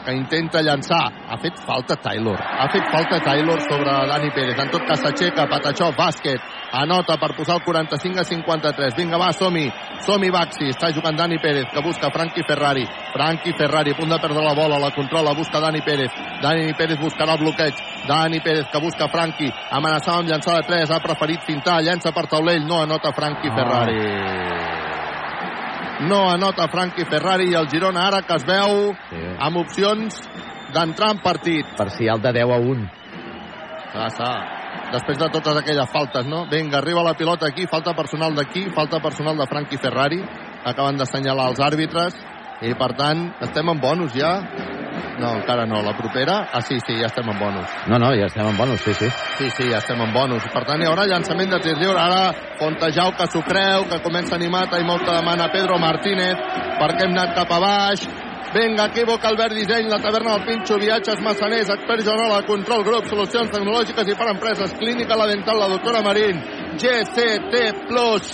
[0.06, 1.04] que intenta llançar.
[1.30, 2.40] Ha fet falta Taylor.
[2.40, 4.60] Ha fet falta Taylor sobre Dani Pérez.
[4.60, 6.42] En tot cas s'aixeca, Patachó, bàsquet.
[6.72, 8.96] Anota per posar el 45 a 53.
[8.96, 9.66] Vinga, va, som-hi.
[10.06, 10.70] Som-hi, Baxi.
[10.70, 12.86] Està jugant Dani Pérez, que busca Frankie Ferrari.
[13.14, 16.12] Frankie Ferrari, a punt de perdre la bola, la controla, busca Dani Pérez.
[16.42, 17.74] Dani Pérez buscarà el bloqueig.
[18.08, 19.52] Dani Pérez, que busca Frankie.
[19.72, 24.00] Amenaçava amb llançar de 3, ha preferit fintar, llença per taulell, no anota Frankie Ferrari
[26.00, 29.18] no anota Frankie Ferrari i el Girona ara que es veu Sí.
[29.38, 30.22] amb opcions
[30.72, 31.66] d'entrar en partit.
[31.76, 32.90] Parcial de 10 a 1.
[33.94, 34.59] Ah, està.
[34.90, 36.46] Després de totes aquelles faltes, no?
[36.50, 40.18] Vinga, arriba la pilota aquí, falta personal d'aquí, falta personal de Frankie Ferrari.
[40.66, 42.18] Acaben d'assenyalar els àrbitres
[42.66, 44.34] i, per tant, estem en bonus ja.
[45.20, 45.82] No, encara no.
[45.84, 46.40] La propera?
[46.52, 47.76] Ah, sí, sí, ja estem en bonus.
[47.92, 49.10] No, no, ja estem en bonus, sí, sí.
[49.38, 50.48] Sí, sí, ja estem en bonus.
[50.54, 52.00] Per tant, hi haurà llançament de tir lliure.
[52.00, 56.40] Ara, Fontejau que s'ho creu, que comença a animar, i molt que demana Pedro Martínez,
[56.80, 58.08] perquè hem anat cap a baix.
[58.54, 63.52] Vinga, equívoc, Albert Disseny, la taverna del Pinxo, viatges massaners, expert Joanola, control grup, solucions
[63.54, 66.42] tecnològiques i per empreses, clínica la dental, la doctora Marín,
[66.82, 68.32] GCT Plus.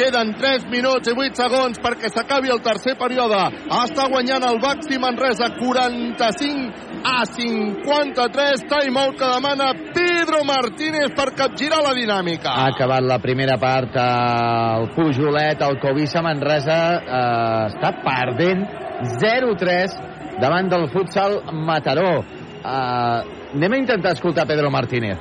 [0.00, 3.36] Queden 3 minuts i 8 segons perquè s'acabi el tercer període.
[3.68, 8.64] Està guanyant el Baxi Manresa 45 a 53.
[8.70, 12.48] Timeout que demana Pedro Martínez per capgirar la dinàmica.
[12.48, 18.64] Ha acabat la primera part el Pujolet, el Covisa Manresa eh, està perdent
[19.20, 20.00] 0-3
[20.40, 22.22] davant del futsal Mataró.
[22.24, 25.20] Eh, anem a intentar escoltar Pedro Martínez.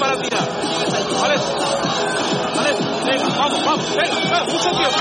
[0.00, 0.46] Para tirar.
[1.20, 1.36] Vale.
[2.56, 2.72] Vale,
[3.06, 3.96] venga, vamos, vamos.
[3.96, 4.98] Venga, venga, mucho tiempo.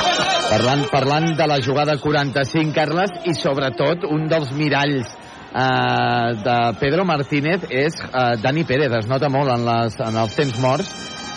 [0.49, 5.11] Parlant, parlant de la jugada 45, Carles, i sobretot un dels miralls
[5.53, 8.91] eh, de Pedro Martínez és eh, Dani Pérez.
[8.99, 10.89] Es nota molt en, les, en els temps morts.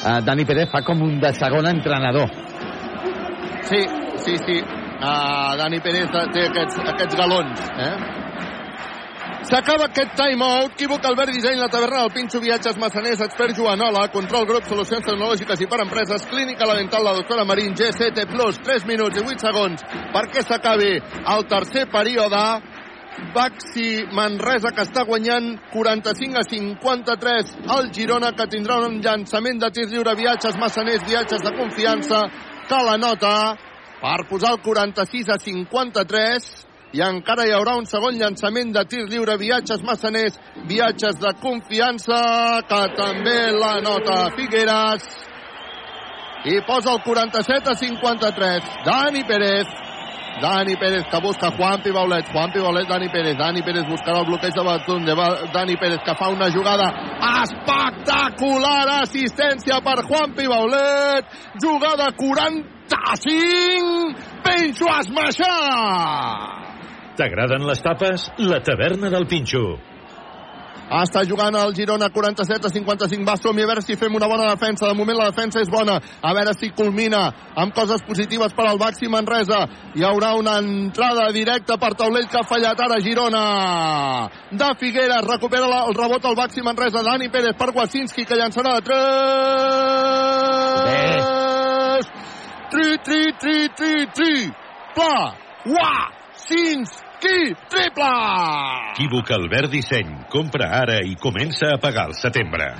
[0.02, 2.32] Eh, Dani Pérez fa com un de segon entrenador.
[3.68, 3.84] Sí,
[4.24, 4.62] sí, sí.
[5.02, 8.21] Uh, Dani Pérez té aquests, aquests galons, eh?
[9.42, 10.76] S'acaba aquest timeout.
[10.76, 15.64] Equívoc, Albert Disseny, la taverna del Pinxo, viatges massaners, expert Joanola, control grup, solucions tecnològiques
[15.64, 19.42] i per empreses, clínica la dental, la doctora Marín, GCT Plus, 3 minuts i 8
[19.42, 19.82] segons
[20.14, 20.92] perquè s'acabi
[21.34, 22.44] el tercer període.
[23.34, 29.68] Baxi Manresa que està guanyant 45 a 53 el Girona que tindrà un llançament de
[29.70, 32.24] tir lliure viatges massaners, viatges de confiança
[32.70, 33.34] que la nota
[34.00, 39.06] per posar el 46 a 53 i encara hi haurà un segon llançament de tir
[39.08, 40.34] lliure, viatges massaners,
[40.68, 42.18] viatges de confiança,
[42.68, 45.06] que també la nota Figueres.
[46.44, 48.62] I posa el 47 a 53.
[48.84, 49.66] Dani Pérez.
[50.42, 52.26] Dani Pérez que busca Juanpi Baulet.
[52.32, 53.38] Juanpi Baulet, Dani Pérez.
[53.38, 55.14] Dani Pérez buscarà el bloqueig de Batunde.
[55.54, 56.92] Dani Pérez que fa una jugada
[57.44, 59.00] espectacular.
[59.00, 61.24] Assistència per Juanpi Baulet.
[61.62, 64.14] Jugada 45.
[64.42, 66.62] Penso a esmaixar.
[67.22, 68.24] T'agraden les tapes?
[68.42, 69.76] La taverna del Pinxo.
[70.92, 73.24] Està jugant el Girona 47 a 55.
[73.24, 74.88] Va, som a veure si fem una bona defensa.
[74.90, 76.00] De moment la defensa és bona.
[76.20, 79.68] A veure si culmina amb coses positives per al Baxi Manresa.
[79.94, 84.28] Hi haurà una entrada directa per taulell que ha fallat ara Girona.
[84.50, 87.02] De Figueres recupera la- el rebot al Baxi Manresa.
[87.06, 88.94] Dani Pérez per Wasinski que llançarà de 3.
[92.72, 94.50] Tri, tri, tri, tri, tri.
[94.94, 95.34] Pla,
[95.64, 96.10] Wa,
[97.22, 98.10] Sinski, triple!
[98.92, 100.26] Equívoc Albert Disseny.
[100.30, 102.74] Compra ara i comença a pagar al setembre.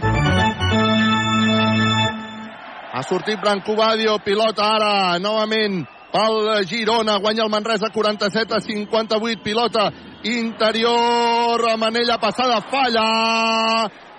[2.92, 9.42] Ha sortit Branco Badio, pilota ara, novament pel Girona, guanya el Manresa 47 a 58,
[9.44, 9.90] pilota
[10.24, 13.08] interior, Manella passada, falla,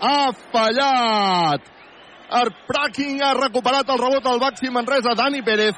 [0.02, 1.72] ha fallat.
[2.34, 5.76] Arpraking ha recuperat el rebot al Baxi Manresa, Dani Pérez.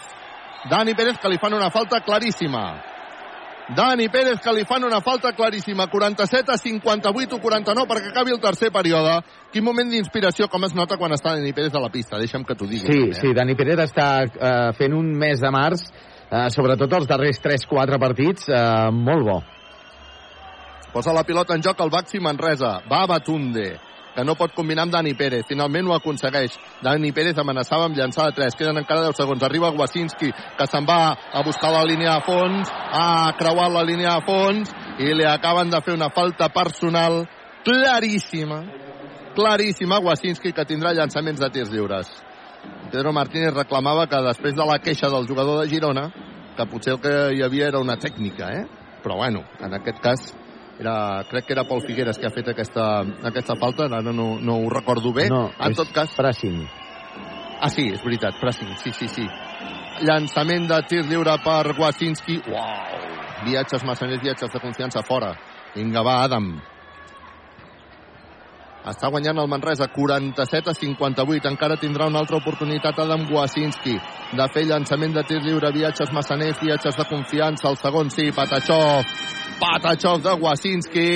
[0.70, 2.95] Dani Pérez que li fan una falta claríssima.
[3.74, 5.88] Dani Pérez que li fan una falta claríssima.
[5.90, 9.18] 47 a 58 o 49 perquè acabi el tercer període.
[9.52, 12.20] Quin moment d'inspiració, com es nota quan està Dani Pérez a la pista.
[12.22, 12.86] Deixa'm que t'ho digui.
[12.86, 13.22] Sí, també, eh?
[13.22, 15.88] sí, Dani Pérez està eh, fent un mes de març,
[16.30, 19.42] eh, sobretot els darrers 3-4 partits, eh, molt bo.
[20.94, 22.78] Posa la pilota en joc el Baxi Manresa.
[22.88, 23.74] Va a Batunde
[24.16, 25.44] que no pot combinar amb Dani Pérez.
[25.50, 26.56] Finalment ho aconsegueix.
[26.84, 28.56] Dani Pérez amenaçava amb llançar de 3.
[28.56, 29.44] Queden encara 10 segons.
[29.44, 32.72] Arriba Wasinski, que se'n va a buscar la línia de fons.
[32.72, 34.72] Ha creuat la línia de fons
[35.04, 37.26] i li acaben de fer una falta personal
[37.68, 38.62] claríssima.
[39.36, 42.08] Claríssima Wasinski, que tindrà llançaments de tirs lliures.
[42.92, 46.08] Pedro Martínez reclamava que després de la queixa del jugador de Girona,
[46.56, 48.64] que potser el que hi havia era una tècnica, eh?
[49.04, 50.24] Però bueno, en aquest cas
[50.80, 54.58] era, crec que era Pol Figueres que ha fet aquesta, aquesta falta, ara no, no
[54.58, 55.30] ho recordo bé.
[55.30, 56.16] No, en tot cas...
[56.18, 56.66] pressing.
[57.62, 59.26] Ah, sí, és veritat, pressing, sí, sí, sí.
[60.04, 62.42] Llançament de tir lliure per Wasinski.
[62.52, 63.04] Uau!
[63.46, 65.32] Viatges massaners, viatges de confiança fora.
[65.76, 66.50] Vinga, va, Adam.
[68.86, 71.50] Està guanyant el Manresa 47 a 58.
[71.50, 73.96] Encara tindrà una altra oportunitat Adam Wasinski
[74.36, 77.72] de fer llançament de tir lliure, viatges massaners, viatges de confiança.
[77.72, 79.08] El segon sí, Patachov.
[79.60, 81.12] Patachov de Wasinski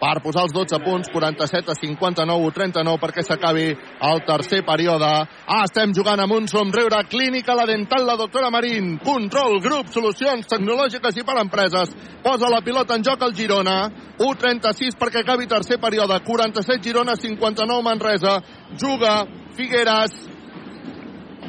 [0.00, 5.10] per posar els 12 punts, 47 a 59 o 39 perquè s'acabi el tercer període.
[5.44, 8.94] Ah, estem jugant amb un somriure clínica, la dental, la doctora Marín.
[9.04, 11.92] Control, grup, solucions tecnològiques i per empreses.
[12.24, 13.78] Posa la pilota en joc al Girona.
[14.18, 16.16] 1-36 perquè acabi tercer període.
[16.24, 18.38] 47 Girona, 59 Manresa.
[18.80, 20.14] Juga Figueres,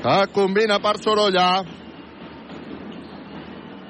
[0.01, 1.61] que combina per Sorolla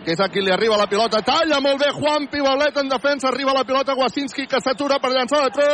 [0.05, 1.21] que és a qui li arriba la pilota.
[1.25, 3.29] Talla molt bé Juan Pibaulet en defensa.
[3.29, 5.67] Arriba la pilota Wasinski que s'atura per llançar de 3.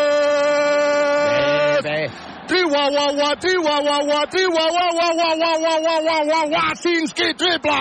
[1.84, 2.02] Bé, bé.
[2.48, 5.08] Triuahuahua, triuahuahua, triuahuahua,
[6.54, 7.76] Wasinski triple!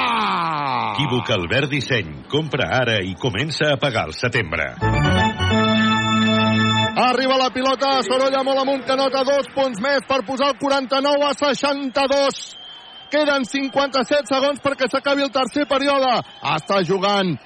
[0.97, 2.25] Equívoc Albert Disseny.
[2.29, 4.75] Compra ara i comença a pagar al setembre.
[6.97, 11.27] Arriba la pilota, Sorolla molt amunt, que nota dos punts més per posar el 49
[11.29, 12.66] a 62.
[13.11, 16.15] Queden 57 segons perquè s'acabi el tercer període.
[16.57, 17.37] Està jugant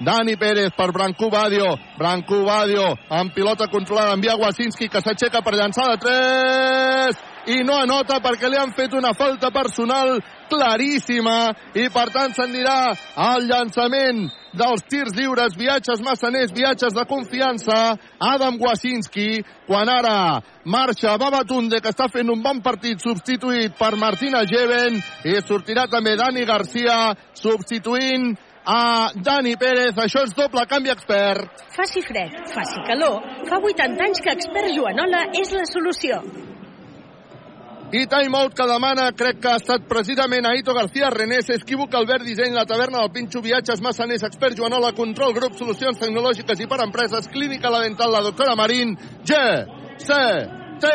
[0.00, 1.72] Dani Pérez per Branco Badio.
[1.98, 4.14] Branco Badio amb pilota controlada.
[4.14, 8.92] Envia Wasinski que s'aixeca per llançar de 3 i no anota perquè li han fet
[8.94, 10.18] una falta personal
[10.48, 12.92] claríssima i per tant se'n dirà
[13.32, 14.26] el llançament
[14.58, 17.78] dels tirs lliures, viatges massaners, viatges de confiança,
[18.18, 24.42] Adam Wasinski, quan ara marxa Babatunde, que està fent un bon partit, substituït per Martina
[24.48, 26.98] Jeven, i sortirà també Dani Garcia,
[27.38, 28.34] substituint
[28.68, 29.96] a Dani Pérez.
[29.96, 31.64] Això és doble canvi expert.
[31.76, 33.22] Faci fred, faci calor.
[33.48, 36.20] Fa 80 anys que Expert Joanola és la solució.
[37.88, 42.52] I timeout que demana, crec que ha estat precisament Aito García Renés, Esquívoc, Albert Disseny,
[42.52, 47.30] la taverna del Pinxo, Viatges, Massaners, Expert Joanola, Control, Grup, Solucions Tecnològiques i per Empreses,
[47.32, 48.92] Clínica La Dental, la doctora Marín,
[49.24, 49.38] G,
[50.04, 50.18] C,
[50.84, 50.90] T,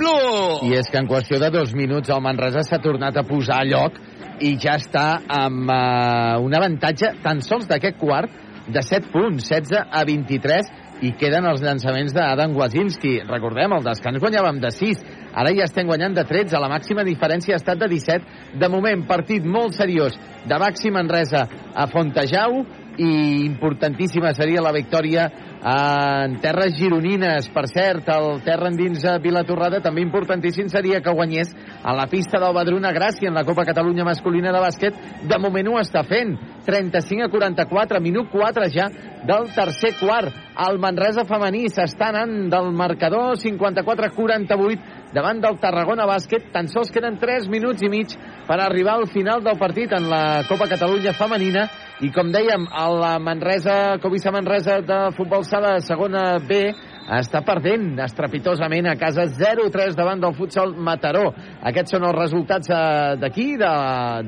[0.00, 0.64] Plus.
[0.64, 3.68] I és que en qüestió de dos minuts el Manresa s'ha tornat a posar a
[3.68, 4.00] lloc
[4.40, 8.40] i ja està amb uh, un avantatge tan sols d'aquest quart
[8.72, 10.72] de 7 punts, 16 a 23
[11.02, 13.16] i queden els llançaments d'Adam Wazinski.
[13.26, 15.02] Recordem, el descans guanyàvem de 6,
[15.34, 18.54] ara ja estem guanyant de 13, la màxima diferència ha estat de 17.
[18.62, 22.62] De moment, partit molt seriós de Baxi Manresa a Fontejau
[22.98, 25.28] i importantíssima seria la victòria
[25.62, 27.48] en terres gironines.
[27.54, 31.52] Per cert, el terra endins a Vilatorrada també importantíssim seria que guanyés
[31.82, 34.98] a la pista del Badruna Gràcia en la Copa Catalunya masculina de bàsquet.
[35.22, 36.34] De moment ho està fent.
[36.66, 38.88] 35 a 44, minut 4 ja
[39.26, 40.34] del tercer quart.
[40.62, 46.50] El Manresa femení s'està anant del marcador 54 a 48 davant del Tarragona Bàsquet.
[46.52, 48.14] Tan sols queden 3 minuts i mig
[48.46, 51.66] per arribar al final del partit en la Copa Catalunya femenina
[52.02, 56.64] i com dèiem, el Manresa, Covisa Manresa de futbol sala segona B
[57.12, 61.28] està perdent estrepitosament a casa 0-3 davant del futsal Mataró.
[61.70, 63.72] Aquests són els resultats eh, d'aquí, de,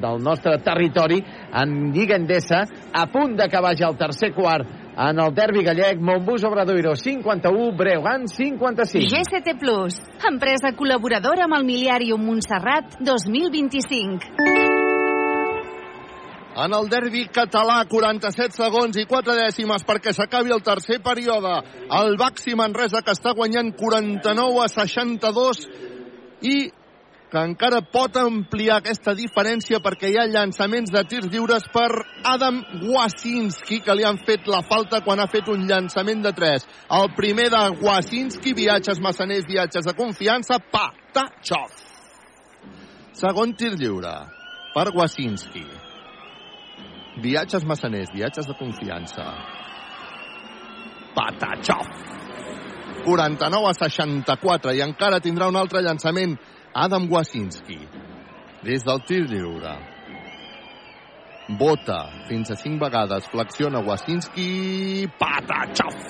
[0.02, 1.18] del nostre territori,
[1.62, 2.64] en Lliga Endesa,
[2.94, 8.28] a punt d'acabar ja el tercer quart en el derbi gallec, Montbus Obradoiro 51, Breogán
[8.30, 9.10] 55.
[9.10, 9.98] GCT Plus,
[10.30, 14.73] empresa col·laboradora amb el Miliàrium Montserrat 2025.
[16.54, 21.56] En el derbi català, 47 segons i 4 dècimes perquè s'acabi el tercer període.
[21.90, 25.64] El Baxi Manresa que està guanyant 49 a 62
[26.46, 26.56] i
[27.34, 31.88] que encara pot ampliar aquesta diferència perquè hi ha llançaments de tirs lliures per
[32.30, 36.68] Adam Wasinski, que li han fet la falta quan ha fet un llançament de 3.
[37.00, 41.74] El primer de Wasinski, viatges massaners, viatges de confiança, Patachov.
[43.18, 44.14] Segon tir lliure
[44.76, 45.66] per Wasinski.
[47.22, 49.24] Viatges massaners, viatges de confiança.
[51.14, 51.86] Patachov.
[53.04, 56.38] 49 a 64 i encara tindrà un altre llançament
[56.74, 57.78] Adam Wasinski
[58.64, 59.74] des del tir lliure
[61.60, 61.98] bota
[62.30, 66.00] fins a 5 vegades flexiona Wasinski Patachov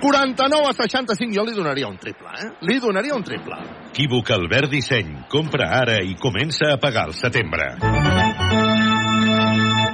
[0.00, 2.50] 49 a 65 jo li donaria un triple eh?
[2.70, 3.58] li donaria un triple
[3.90, 5.10] Equívoc Albert Disseny.
[5.28, 7.74] Compra ara i comença a pagar al setembre.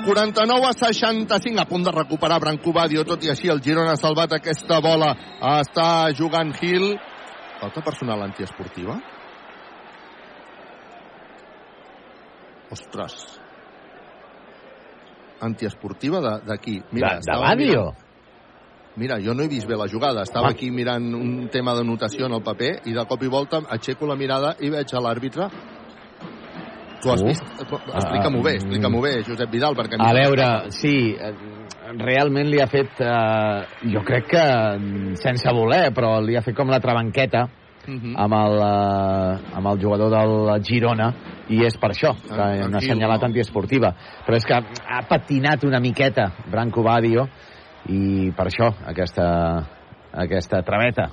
[0.07, 4.01] 49 a 65 a punt de recuperar Branco Badio tot i així el Girona ha
[4.01, 5.11] salvat aquesta bola
[5.59, 6.95] està jugant Gil
[7.61, 8.97] falta personal antiesportiva
[12.71, 13.15] ostres
[15.41, 17.85] antiesportiva d'aquí mira, De- de Badio?
[18.97, 20.23] Mira, jo no he vist bé la jugada.
[20.23, 20.53] Estava Ah.
[20.53, 24.07] aquí mirant un tema de notació en el paper i de cop i volta aixeco
[24.07, 25.51] la mirada i veig a l'àrbitre.
[27.03, 27.27] Tu has Uh.
[27.27, 27.43] vist?
[27.61, 29.97] Explica-m'ho bé, explica-m'ho bé, Josep Vidal, perquè...
[30.01, 31.15] A veure, sí,
[31.99, 34.43] realment li ha fet, eh, jo crec que
[34.79, 37.47] mm, sense voler, però li ha fet com la trabanqueta
[37.87, 38.17] Mhm.
[38.19, 41.13] amb el, eh, amb el jugador del Girona
[41.49, 43.27] i és per això que Ah, hi ha una tranquil, assenyalat no?
[43.29, 43.95] antiesportiva
[44.27, 47.29] però és que ha patinat una miqueta Branco Badio
[47.89, 49.29] i per això aquesta,
[50.13, 51.13] aquesta traveta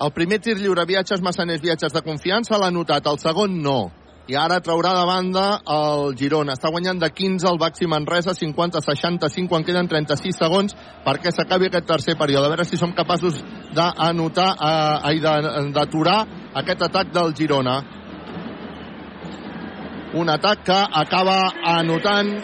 [0.00, 3.04] El primer tir lliure, viatges massaners, viatges de confiança, l'ha notat.
[3.10, 3.90] El segon, no.
[4.28, 5.42] I ara traurà de banda
[5.72, 6.52] el Girona.
[6.58, 10.76] Està guanyant de 15 el Baxi Manresa, 50-65, quan queden 36 segons
[11.06, 12.44] perquè s'acabi aquest tercer període.
[12.44, 13.40] A veure si som capaços
[13.72, 16.18] d'anotar, eh, d'aturar
[16.60, 17.78] aquest atac del Girona.
[20.12, 22.36] Un atac que acaba anotant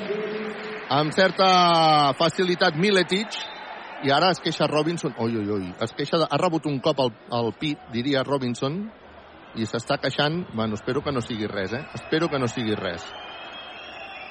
[0.89, 3.29] amb certa facilitat Miletic,
[4.05, 6.99] i ara es queixa Robinson, oi, oi, oi, es queixa, de, ha rebut un cop
[7.01, 8.85] al, al pit, diria Robinson,
[9.57, 11.85] i s'està queixant, bueno, espero que no sigui res, eh?
[11.95, 13.07] Espero que no sigui res.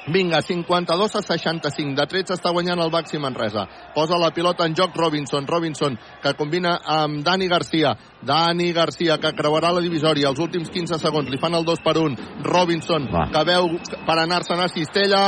[0.07, 1.95] Vinga, 52 a 65.
[1.95, 3.63] De 13 està guanyant el Baxi Manresa.
[3.95, 5.47] Posa la pilota en joc Robinson.
[5.47, 7.93] Robinson, que combina amb Dani Garcia.
[8.23, 10.27] Dani Garcia, que creuarà la divisòria.
[10.29, 12.17] Els últims 15 segons li fan el 2 per 1.
[12.43, 13.29] Robinson, Va.
[13.31, 13.69] que veu
[14.05, 15.23] per anar-se'n a Cistella.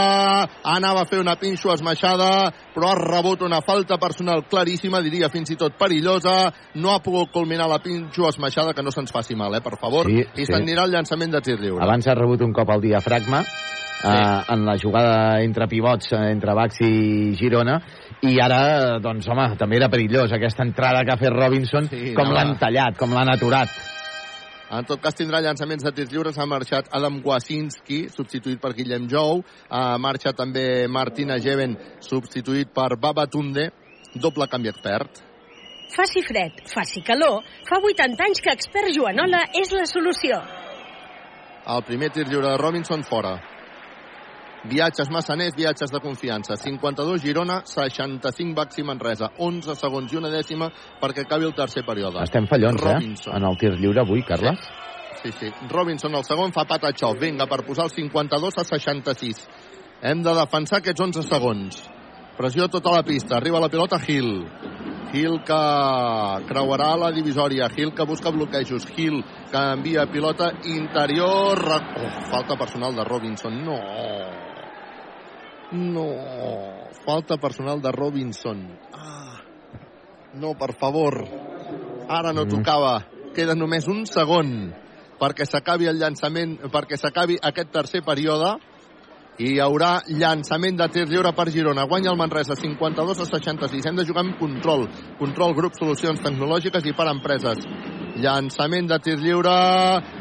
[0.63, 5.51] Anava a fer una pinxo esmaixada, però ha rebut una falta personal claríssima, diria fins
[5.51, 6.51] i tot perillosa.
[6.75, 10.05] No ha pogut culminar la pinxo esmaixada, que no se'ns faci mal, eh, per favor.
[10.05, 10.51] Sí, I sí.
[10.51, 11.83] s'anirà el llançament de tir lliure.
[11.83, 13.43] abans ha rebut un cop al diafragma
[14.05, 17.79] eh, en la jugada entre pivots eh, entre Baxi i Girona
[18.25, 22.31] i ara, doncs home, també era perillós aquesta entrada que ha fet Robinson Sí, com
[22.31, 23.73] no, l'han tallat, com l'han aturat
[24.75, 26.37] En tot cas tindrà llançaments de tirs lliures.
[26.41, 29.43] Ha marxat Adam Wasinski, substituït per Guillem Jou.
[29.69, 33.69] Ha marxat també Martina Jeven, substituït per Babatunde.
[34.15, 35.21] Doble canvi expert.
[35.95, 40.39] Faci fred, faci calor, fa 80 anys que Expert Joanola és la solució.
[41.75, 43.37] El primer tir lliure de Robinson fora.
[44.69, 46.55] Viatges massaners, viatges de confiança.
[46.57, 49.29] 52 Girona, 65 Baxi Manresa.
[49.37, 50.71] 11 segons i una dècima
[51.01, 52.23] perquè acabi el tercer període.
[52.23, 53.33] estem fallons, Robinson.
[53.33, 54.59] eh, en el tir lliure avui, Carles
[55.23, 55.51] Sí, sí.
[55.69, 57.17] Robinson, el segon, fa Patachov.
[57.19, 59.47] Vinga, per posar el 52 a 66.
[60.01, 61.89] Hem de defensar aquests 11 segons.
[62.37, 63.37] Pressió tota la pista.
[63.37, 64.45] Arriba la pilota Gil.
[65.11, 65.61] Gil que
[66.49, 67.69] creuarà la divisòria.
[67.69, 68.85] Gil que busca bloquejos.
[68.87, 71.57] Gil que envia pilota interior.
[71.57, 73.63] Oh, falta personal de Robinson.
[73.63, 73.79] No.
[75.75, 76.07] No.
[77.05, 78.63] Falta personal de Robinson.
[78.93, 79.41] Ah.
[80.35, 81.21] No, per favor.
[82.09, 82.99] Ara no tocava.
[83.35, 84.73] Queda només un segon
[85.19, 88.55] perquè s'acabi el llançament, perquè s'acabi aquest tercer període
[89.37, 91.83] i hi haurà llançament de tir lliure per Girona.
[91.91, 93.85] Guanya el Manresa 52 a 66.
[93.89, 94.87] Hem de jugar amb control.
[95.19, 97.67] Control, grup, solucions tecnològiques i per empreses.
[98.23, 99.55] Llançament de tir lliure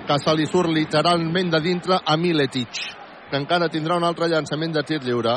[0.08, 2.80] que se li surt literalment de dintre a Miletic,
[3.34, 5.34] que encara tindrà un altre llançament de tir lliure.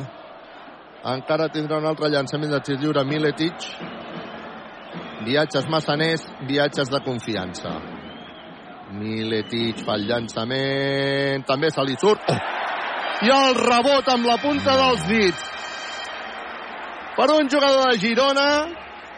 [1.09, 3.57] Encara tindrà un altre llançament de tir lliure Miletic.
[5.25, 7.73] Viatges massaners, viatges de confiança.
[8.99, 12.21] Miletic fa el llançament, també se li surt.
[12.29, 12.37] Oh!
[13.25, 15.41] I el rebot amb la punta dels dits.
[17.15, 18.49] Per un jugador de Girona,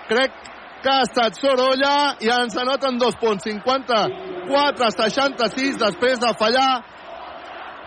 [0.07, 0.31] crec
[0.79, 3.43] que ha estat Sorolla i ens anoten dos punts.
[3.43, 6.98] 54-66 després de fallar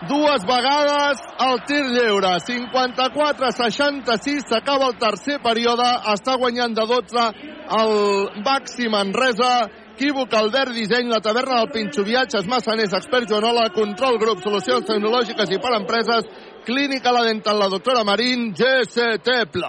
[0.09, 2.33] dues vegades el tir lliure.
[2.47, 5.87] 54-66 s'acaba el tercer període.
[6.13, 7.29] Està guanyant de 12
[7.79, 7.95] el
[8.43, 9.53] Baxi Manresa
[9.93, 15.51] Equívoc, Albert Disseny, la taverna del Pinxo Viatges, Massaners, Expert Joanola, Control Grup, Solucions Tecnològiques
[15.53, 16.25] i per Empreses,
[16.65, 19.61] Clínica La Dental, la doctora Marín, GCT+.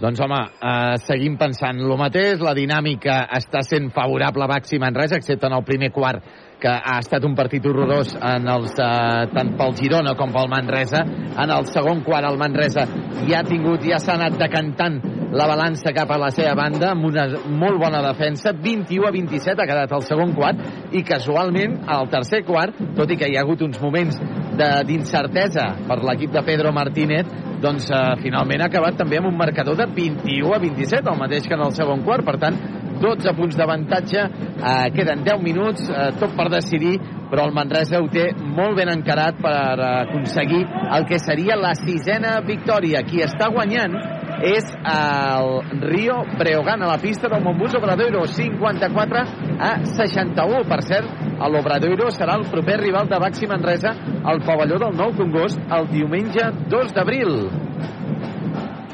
[0.00, 5.20] Doncs home, eh, seguim pensant el mateix, la dinàmica està sent favorable a Baxi Manresa,
[5.20, 6.24] excepte en el primer quart,
[6.60, 11.02] que ha estat un partit horrorós en els, eh, tant pel Girona com pel Manresa.
[11.40, 12.86] En el segon quart el Manresa
[13.26, 15.00] ja ha tingut, ja s'ha anat decantant
[15.32, 19.62] la balança cap a la seva banda amb una molt bona defensa, 21 a 27
[19.62, 23.44] ha quedat el segon quart i casualment al tercer quart, tot i que hi ha
[23.44, 24.18] hagut uns moments
[24.58, 27.30] d'incertesa per l'equip de Pedro Martínez,
[27.62, 31.46] doncs eh, finalment ha acabat també amb un marcador de 21 a 27, el mateix
[31.46, 32.58] que en el segon quart, per tant
[33.00, 36.98] 12 punts d'avantatge, eh, queden 10 minuts, eh, tot per decidir,
[37.30, 40.64] però el Manresa ho té molt ben encarat per eh, aconseguir
[40.96, 43.04] el que seria la sisena victòria.
[43.08, 43.96] Qui està guanyant
[44.40, 49.24] és el Rio Breogán a la pista del Montbus Obradoiro, 54
[49.58, 50.64] a 61.
[50.68, 51.10] Per cert,
[51.40, 53.94] l'Obradoiro serà el proper rival de Baxi Manresa
[54.24, 57.36] al pavelló del Nou Congost el diumenge 2 d'abril.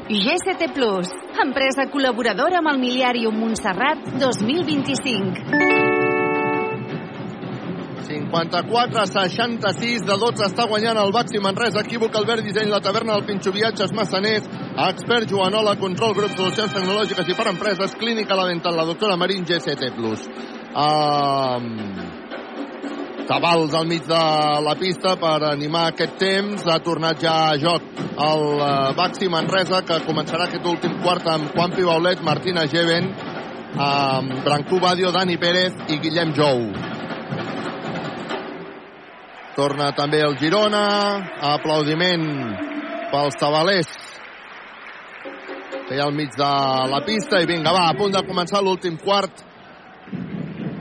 [0.07, 1.09] GCT Plus,
[1.43, 5.41] empresa col·laboradora amb el Miliàrium Montserrat 2025.
[8.07, 13.17] 54 a 66 de 12 està guanyant el Baxi Manresa, equívoc Albert Disseny, la taverna
[13.17, 14.47] del Pinxo Viatges Massaners,
[14.85, 19.43] expert Joanola, control grup solucions tecnològiques i per empreses, clínica la dental, la doctora Marín
[19.43, 19.91] GCT+.
[20.71, 22.16] Um,
[23.27, 24.19] Tabals al mig de
[24.63, 26.63] la pista per animar aquest temps.
[26.63, 31.51] Ha tornat ja a joc el uh, Baxi Manresa, que començarà aquest últim quart amb
[31.51, 33.09] Juan Pibaulet, Martina Geven,
[33.83, 36.63] amb Brancú Badio, Dani Pérez i Guillem Jou.
[39.57, 40.85] Torna també el Girona.
[41.51, 42.27] Aplaudiment
[43.11, 43.91] pels tabalers
[45.87, 46.53] que hi ha al mig de
[46.91, 47.43] la pista.
[47.43, 49.43] I vinga, va, a punt de començar l'últim quart.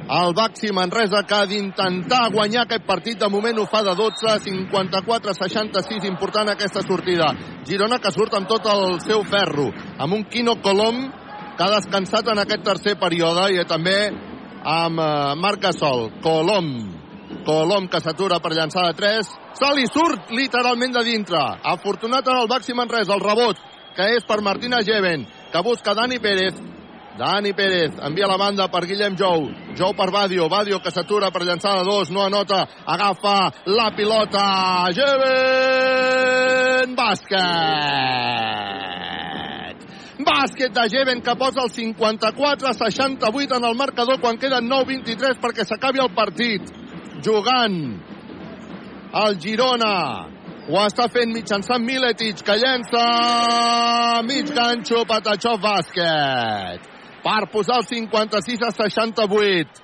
[0.06, 3.18] El Baxi Manresa que ha d'intentar guanyar aquest partit.
[3.18, 6.04] De moment ho fa de 12, 54, 66.
[6.06, 7.32] Important aquesta sortida.
[7.66, 9.72] Girona que surt amb tot el seu ferro.
[9.98, 11.00] Amb un Quino Colom
[11.56, 13.96] que ha descansat en aquest tercer període i també
[14.62, 15.10] amb eh,
[15.42, 16.10] Marc Gasol.
[16.22, 16.70] Colom
[17.46, 19.34] Colom que s'atura per llançar de 3.
[19.58, 21.42] Se li surt literalment de dintre.
[21.74, 23.58] Afortunat en el Baxi Manresa, el rebot,
[23.96, 26.75] que és per Martina Geven, que busca Dani Pérez.
[27.16, 29.48] Dani Pérez envia la banda per Guillem Jou.
[29.74, 30.48] Jou per Badio.
[30.52, 32.10] Badio que s'atura per llançar de dos.
[32.10, 32.68] No anota.
[32.84, 34.92] Agafa la pilota.
[34.92, 36.36] Geven!
[36.96, 37.36] Bàsquet!
[40.26, 46.00] Bàsquet de Geven que posa el 54-68 en el marcador quan queden 9-23 perquè s'acabi
[46.02, 46.62] el partit
[47.22, 48.00] jugant
[49.22, 50.26] el Girona
[50.66, 53.04] ho està fent mitjançant Miletic que llença
[54.26, 56.95] mig ganxo Patachov bàsquet
[57.26, 59.82] per posar el 56 a 68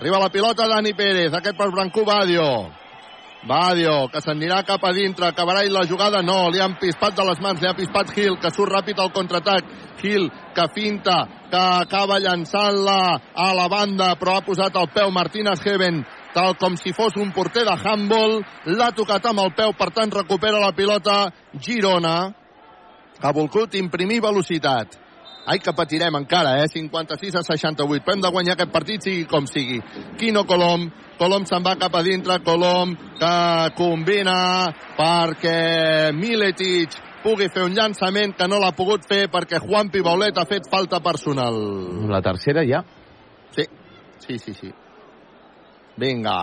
[0.00, 2.70] arriba la pilota Dani Pérez aquest per Brancú Badio.
[3.42, 7.24] Badio, que s'anirà cap a dintre, acabarà i la jugada no, li han pispat de
[7.24, 9.64] les mans, li ha pispat Gil, que surt ràpid al contraatac,
[10.00, 11.16] Gil, que finta,
[11.50, 13.00] que acaba llançant-la
[13.34, 16.04] a la banda, però ha posat el peu Martínez Heaven,
[16.36, 18.42] tal com si fos un porter de handball,
[18.76, 21.22] l'ha tocat amb el peu, per tant recupera la pilota
[21.56, 22.18] Girona,
[23.16, 25.00] que ha volgut imprimir velocitat.
[25.50, 26.68] Ai, que patirem encara, eh?
[26.70, 28.04] 56 a 68.
[28.04, 29.80] Però hem de guanyar aquest partit, sigui com sigui.
[30.20, 30.86] Quino Colom.
[31.18, 32.38] Colom se'n va cap a dintre.
[32.46, 33.34] Colom que
[33.74, 36.94] combina perquè Miletic
[37.24, 41.02] pugui fer un llançament que no l'ha pogut fer perquè Juan Pibaulet ha fet falta
[41.04, 41.58] personal.
[42.08, 42.84] La tercera ja.
[43.56, 43.66] Sí,
[44.22, 44.70] sí, sí, sí.
[46.00, 46.38] Vinga.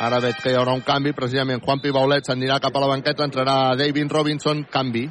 [0.00, 3.26] Ara veig que hi haurà un canvi, precisament Juan Pibaulet s'anirà cap a la banqueta,
[3.26, 5.08] entrarà David Robinson, canvi.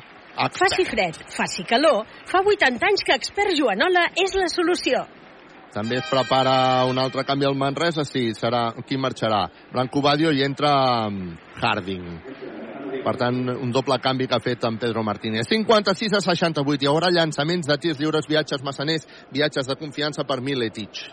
[0.47, 2.05] Faci fred, faci calor.
[2.25, 5.03] Fa 80 anys que Expert Joanola és la solució.
[5.73, 8.71] També es prepara un altre canvi al Manresa, sí, serà...
[8.87, 9.43] Qui marxarà?
[9.73, 10.71] Blanco Badio i entra
[11.59, 12.07] Harding.
[13.03, 15.45] Per tant, un doble canvi que ha fet en Pedro Martínez.
[15.51, 16.81] 56 a 68.
[16.81, 19.05] Hi haurà llançaments de tirs lliures, viatges massaners,
[19.35, 21.03] viatges de confiança per Miletic.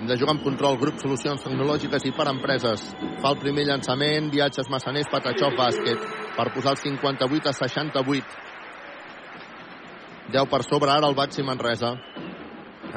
[0.00, 2.86] Hem de jugar amb control, grup, solucions tecnològiques i per empreses.
[3.20, 6.06] Fa el primer llançament, viatges massaners, Patachov, bàsquet,
[6.38, 8.38] per posar el 58 a 68.
[10.32, 11.90] 10 per sobre ara el Baxi Manresa.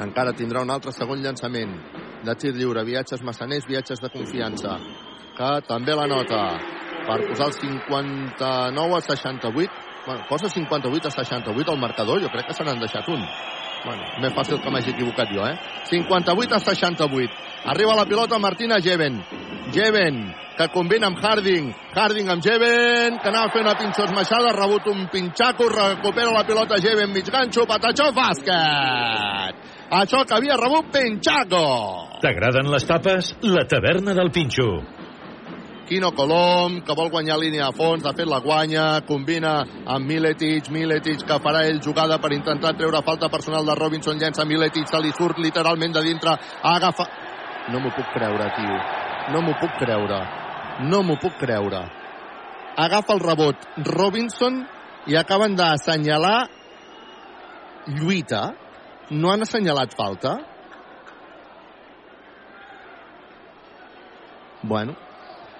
[0.00, 1.76] Encara tindrà un altre segon llançament
[2.24, 4.78] de tir lliure, viatges massaners, viatges de confiança,
[5.36, 6.40] que també la nota
[7.04, 9.92] per posar el 59 a 68.
[10.06, 13.28] Bueno, posa 58 a 68 al marcador, jo crec que se n'han deixat un.
[13.84, 15.58] Bueno, més fàcil que m'hagi equivocat jo, eh?
[15.90, 17.42] 58 a 68.
[17.74, 19.20] Arriba la pilota Martina Jeven.
[19.74, 20.24] Jeven,
[20.56, 21.70] que combina amb Harding.
[21.94, 26.46] Harding amb Jeven, que anava fer una pinxó esmaixada, ha rebut un pinxaco, recupera la
[26.48, 29.64] pilota Jeven, mig ganxo, Patachó, bàsquet!
[29.94, 31.64] això que havia rebut Penchago.
[32.22, 33.34] T'agraden les tapes?
[33.42, 34.82] La taverna del Pinxo.
[35.84, 39.52] Quino Colom, que vol guanyar línia a fons, de fet la guanya, combina
[39.84, 44.46] amb Miletic, Miletic que farà ell jugada per intentar treure falta personal de Robinson, llença
[44.48, 46.38] Miletic, se li surt literalment de dintre,
[46.72, 47.08] agafa...
[47.68, 48.80] No m'ho puc creure, tio.
[49.32, 50.22] No m'ho puc creure.
[50.88, 51.84] No m'ho puc creure.
[52.80, 54.58] Agafa el rebot Robinson
[55.08, 56.48] i acaben d'assenyalar
[58.00, 58.42] lluita.
[59.12, 60.38] No han assenyalat falta.
[64.64, 64.96] Bueno,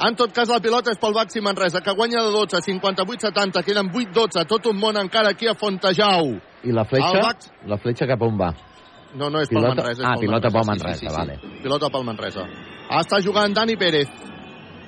[0.00, 3.90] en tot cas, la pilota és pel Baxi Manresa, que guanya de 12, 58-70, queden
[3.92, 6.34] 8-12, tot un món encara aquí a Fontejau.
[6.64, 7.20] I la fletxa?
[7.22, 8.52] Bax- La fletxa cap on va?
[9.14, 10.02] No, no, és Pilota- pel Manresa.
[10.02, 11.60] És ah, pel pilota pel Manresa, Manresa, vale.
[11.62, 12.46] Pilota pel Manresa.
[12.90, 14.08] Està jugant Dani Pérez.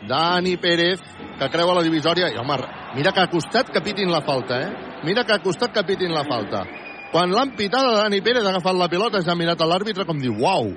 [0.09, 1.01] Dani Pérez,
[1.39, 2.29] que creua la divisòria.
[2.33, 2.57] I, home,
[2.97, 5.01] mira que ha costat que pitin la falta, eh?
[5.05, 6.65] Mira que ha costat que pitin la falta.
[7.13, 10.19] Quan l'han pitada, Dani Pérez ha agafat la pilota i s'ha mirat a l'àrbitre com
[10.19, 10.73] diu, uau,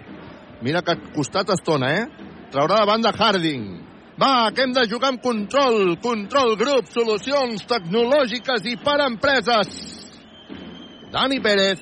[0.61, 2.06] mira que ha costat estona, eh?
[2.51, 3.89] Traurà de Harding.
[4.20, 9.70] Va, que hem de jugar amb control, control grup, solucions tecnològiques i per empreses.
[11.14, 11.80] Dani Pérez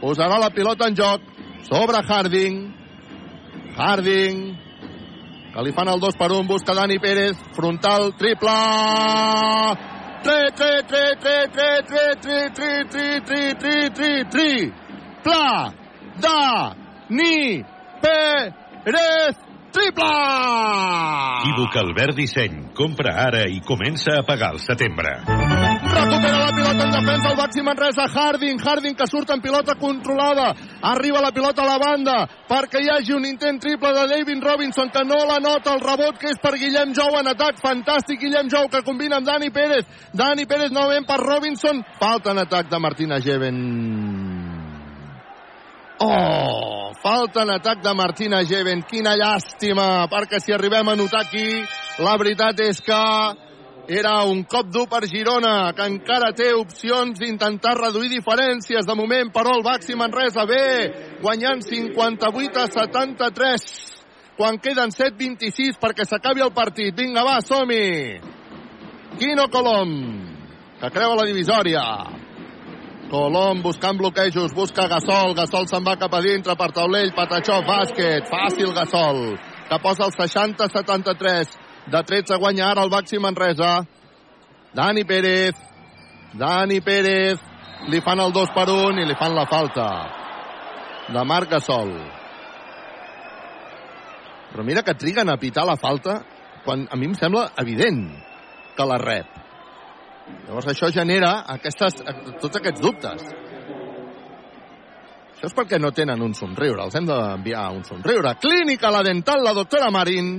[0.00, 1.28] posarà la pilota en joc
[1.68, 2.56] sobre Harding.
[3.76, 4.40] Harding,
[5.52, 8.56] que li fan el 2 per 1, busca Dani Pérez, frontal, triple!
[10.26, 14.50] Tri, tri, tri, tri, tri, tri, tri, tri, tri, tri, tri, tri, tri,
[15.22, 15.70] pla,
[16.26, 16.74] da,
[17.08, 17.62] ni,
[18.02, 20.10] Pérez, triple!
[21.42, 22.58] Equívoc Albert Disseny.
[22.76, 25.16] Compra ara i comença a pagar al setembre.
[25.26, 28.06] Recupera la pilota en defensa el Baxi Manresa.
[28.06, 30.52] Harding, Harding que surt en pilota controlada.
[30.92, 32.16] Arriba la pilota a la banda
[32.48, 36.18] perquè hi hagi un intent triple de David Robinson que no la nota el rebot
[36.20, 37.58] que és per Guillem Jou en atac.
[37.62, 39.88] Fantàstic Guillem Jou que combina amb Dani Pérez.
[40.12, 41.82] Dani Pérez novament per Robinson.
[41.98, 44.21] Falta en atac de Martina Geven.
[46.04, 48.80] Oh, falta en atac de Martina Geven.
[48.90, 51.62] Quina llàstima, perquè si arribem a notar aquí,
[52.02, 53.02] la veritat és que
[53.86, 58.82] era un cop dur per Girona, que encara té opcions d'intentar reduir diferències.
[58.88, 60.64] De moment, però, el Baxi Manresa bé,
[61.22, 63.68] guanyant 58 a 73.
[64.34, 66.96] Quan queden 7-26 perquè s'acabi el partit.
[66.98, 68.18] Vinga, va, som-hi!
[69.22, 69.94] Quino Colom,
[70.80, 71.86] que creua la divisòria.
[73.12, 78.24] Colom buscant bloquejos, busca Gasol, Gasol se'n va cap a dintre per taulell, Patachó, bàsquet,
[78.30, 79.18] fàcil Gasol,
[79.68, 81.52] que posa el 60-73,
[81.92, 83.82] de 13 guanya ara el Baxi Manresa,
[84.72, 85.60] Dani Pérez,
[86.40, 87.44] Dani Pérez,
[87.92, 89.90] li fan el 2 per 1 i li fan la falta
[91.12, 91.92] de Marc Gasol.
[94.54, 96.22] Però mira que triguen a pitar la falta
[96.64, 98.06] quan a mi em sembla evident
[98.72, 99.41] que la rep.
[100.46, 102.02] Llavors això genera aquestes,
[102.42, 103.22] tots aquests dubtes.
[105.32, 106.84] Això és perquè no tenen un somriure.
[106.84, 108.36] Els hem d'enviar un somriure.
[108.42, 110.36] Clínica La Dental, la doctora Marín.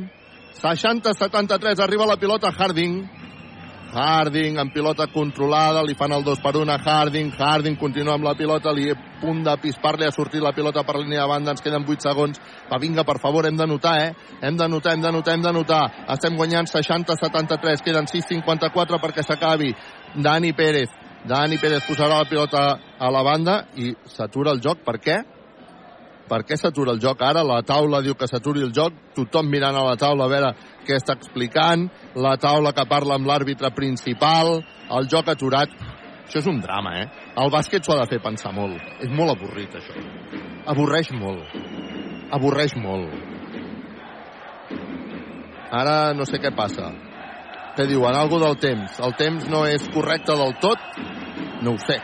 [0.62, 3.02] 60-73, arriba la pilota Harding.
[3.94, 8.26] Harding amb pilota controlada, li fan el 2 per 1 a Harding, Harding continua amb
[8.26, 8.88] la pilota, li
[9.22, 12.42] punt de pispar-li, ha sortit la pilota per línia de banda, ens queden 8 segons,
[12.72, 14.40] va vinga, per favor, hem de notar, eh?
[14.42, 15.84] Hem de notar, hem de notar, hem de notar,
[16.16, 19.70] estem guanyant 60-73, queden 6-54 perquè s'acabi,
[20.16, 20.90] Dani Pérez,
[21.30, 22.66] Dani Pérez posarà la pilota
[22.98, 25.22] a la banda i s'atura el joc, per què?
[26.34, 27.44] Per què s'atura el joc ara?
[27.46, 30.48] La taula diu que s'aturi el joc, tothom mirant a la taula a veure
[30.82, 31.84] què està explicant,
[32.18, 34.56] la taula que parla amb l'àrbitre principal,
[34.98, 35.76] el joc aturat.
[36.24, 37.06] Això és un drama, eh?
[37.38, 38.82] El bàsquet s'ho ha de fer pensar molt.
[39.06, 39.94] És molt avorrit, això.
[40.74, 41.54] Avorreix molt.
[42.34, 43.14] Avorreix molt.
[45.84, 46.90] Ara no sé què passa.
[47.78, 48.18] Què diuen?
[48.18, 48.98] Algo del temps.
[49.06, 50.98] El temps no és correcte del tot?
[51.62, 52.00] No ho sé.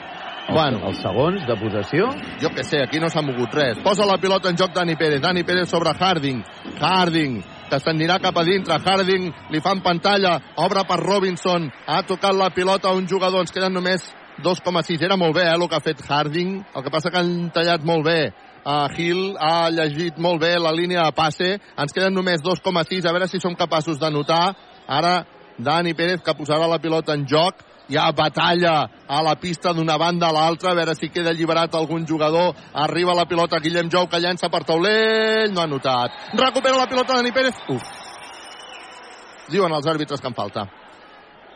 [0.52, 0.80] Bueno.
[0.90, 2.08] Els segons de possessió?
[2.42, 3.78] Jo que sé, aquí no s'ha mogut res.
[3.86, 5.22] Posa la pilota en joc Dani Pérez.
[5.22, 6.42] Dani Pérez sobre Harding.
[6.80, 7.36] Harding,
[7.70, 8.80] que s'anirà cap a dintre.
[8.82, 10.40] Harding li fan pantalla.
[10.58, 11.70] Obre per Robinson.
[11.86, 13.46] Ha tocat la pilota a un jugador.
[13.46, 14.08] Ens queden només
[14.44, 15.06] 2,6.
[15.06, 16.58] Era molt bé, eh, el que ha fet Harding.
[16.76, 18.20] El que passa que han tallat molt bé.
[18.66, 21.60] Uh, Hill ha llegit molt bé la línia de passe.
[21.78, 23.06] Ens queden només 2,6.
[23.06, 24.56] A veure si som capaços de notar.
[24.88, 25.26] Ara
[25.60, 29.98] Dani Pérez que posarà la pilota en joc hi ha batalla a la pista d'una
[29.98, 32.53] banda a l'altra, a veure si queda alliberat algun jugador.
[32.74, 36.36] Arriba la pilota Guillem Jou, que llença per taulell, no ha notat.
[36.38, 37.57] Recupera la pilota Dani Pérez.
[37.70, 37.82] Uf.
[39.49, 40.68] Diuen els àrbitres que en falta.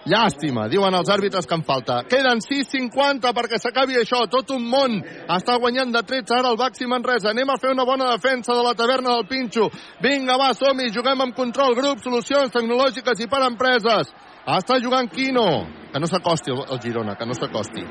[0.10, 2.02] Llàstima, diuen els àrbitres que en falta.
[2.10, 4.26] Queden 6.50 perquè s'acabi això.
[4.28, 4.98] Tot un món
[5.32, 7.30] està guanyant de 13 ara el Baxi Manresa.
[7.32, 9.70] Anem a fer una bona defensa de la taverna del Pinxo.
[10.04, 10.90] Vinga, va, som-hi.
[10.92, 14.12] Juguem amb control, grup, solucions tecnològiques i per empreses.
[14.44, 15.48] Està jugant Quino.
[15.94, 17.84] Que no s'acosti el, Girona, que no s'acosti.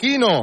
[0.00, 0.34] Quino.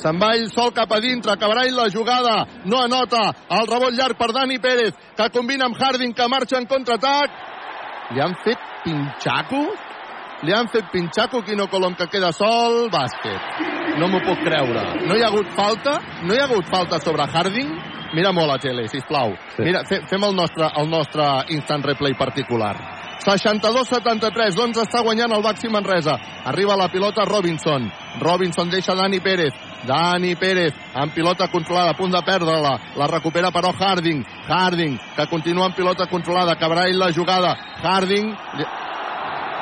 [0.00, 3.22] Se'n va ell sol cap a dintre, acabarà ell la jugada, no anota,
[3.56, 7.34] el rebot llarg per Dani Pérez, que combina amb Harding, que marxa en contraatac.
[8.14, 9.64] Li han fet pinxaco?
[10.46, 13.98] Li han fet pinxaco, Quino Colom, que queda sol, bàsquet.
[13.98, 14.84] No m'ho puc creure.
[15.06, 15.98] No hi ha hagut falta?
[16.22, 17.74] No hi ha hagut falta sobre Harding?
[18.14, 19.36] Mira molt la tele, sisplau.
[19.56, 19.66] Sí.
[19.66, 22.99] Mira, fe, fem el nostre, el nostre instant replay particular.
[23.20, 26.14] 62-73, doncs està guanyant el Baxi Manresa.
[26.48, 27.84] Arriba la pilota Robinson.
[28.20, 29.52] Robinson deixa Dani Pérez.
[29.86, 32.72] Dani Pérez amb pilota controlada, a punt de perdre-la.
[32.96, 34.24] La recupera però Harding.
[34.48, 36.56] Harding, que continua amb pilota controlada.
[36.56, 37.52] Acabarà ell la jugada.
[37.82, 38.32] Harding...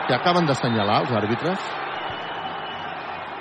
[0.09, 1.67] Què acaben d'assenyalar els àrbitres?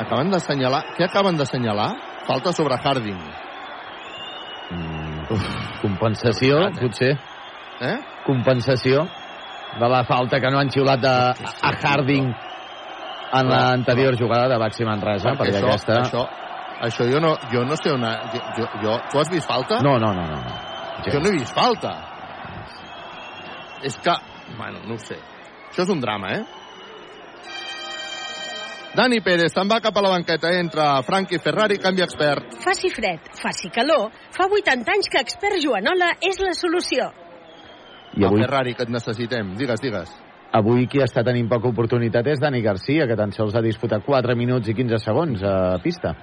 [0.03, 0.81] Acaben d'assenyalar...
[0.97, 1.91] Què acaben d'assenyalar?
[2.27, 3.21] Falta sobre Harding.
[4.75, 5.47] Mm, uf,
[5.85, 7.13] compensació, potser.
[7.87, 7.95] Eh?
[8.25, 9.05] Compensació
[9.79, 11.15] de la falta que no han xiulat de,
[11.61, 12.27] a Harding
[13.37, 15.99] en l'anterior jugada de Baxi Manresa, perquè, perquè això, aquesta...
[16.01, 16.25] Això,
[16.87, 18.05] això jo no, jo no sé on...
[18.33, 19.81] Jo, jo, jo, tu has vist falta?
[19.83, 20.27] No, no, no.
[20.27, 20.55] no, no.
[21.07, 21.95] Jo no he vist falta.
[23.83, 24.15] És que...
[24.57, 25.19] Bueno, no ho sé.
[25.69, 26.45] Això és un drama, eh?
[28.97, 32.55] Dani Pérez se'n va cap a la banqueta, entra Frankie Ferrari, canvi expert.
[32.63, 37.11] Faci fred, faci calor, fa 80 anys que expert Joanola és la solució.
[38.17, 39.55] I avui, Ferrari, que et necessitem.
[39.57, 40.09] Digues, digues.
[40.57, 44.35] avui qui està tenint poca oportunitat és Dani Garcia, que tan sols ha disputat 4
[44.35, 46.15] minuts i 15 segons a pista.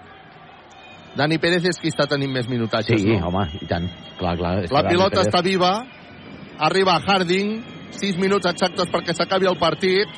[1.15, 3.29] Dani Pérez és qui està tenint més minutatges, Sí, no?
[3.29, 3.85] home, i tant.
[4.19, 4.55] Clar, clar.
[4.73, 5.85] La pilota Pérez- està viva.
[6.59, 7.63] Arriba Harding.
[7.91, 10.09] 6 minuts exactes perquè s'acabi el partit.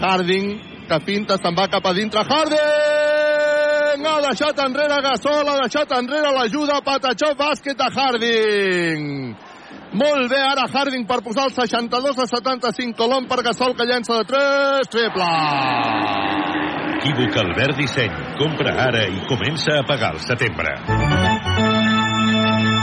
[0.00, 2.20] Harding, que finta, se'n va cap a dintre.
[2.24, 4.06] Harding!
[4.06, 6.80] Ha deixat enrere Gasol, ha deixat enrere l'ajuda.
[6.80, 9.36] Patachó, bàsquet de Harding.
[9.92, 12.94] Molt bé, ara Harding per posar el 62 a 75.
[12.98, 14.90] Colom per Gasol, que llença de 3.
[14.92, 15.30] Triple!
[17.00, 18.12] Equívoc Albert Disseny.
[18.38, 20.76] Compra ara i comença a pagar el setembre.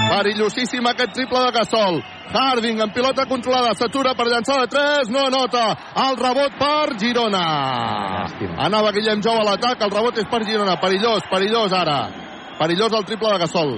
[0.09, 2.01] Perillosíssim aquest triple de Gasol.
[2.33, 5.63] Harding amb pilota controlada, s'atura per llançar de 3, no anota.
[6.07, 7.45] El rebot per Girona.
[8.65, 10.75] Anava Guillem Jou a l'atac, el rebot és per Girona.
[10.81, 12.01] Perillós, perillós ara.
[12.59, 13.77] Perillós el triple de Gasol.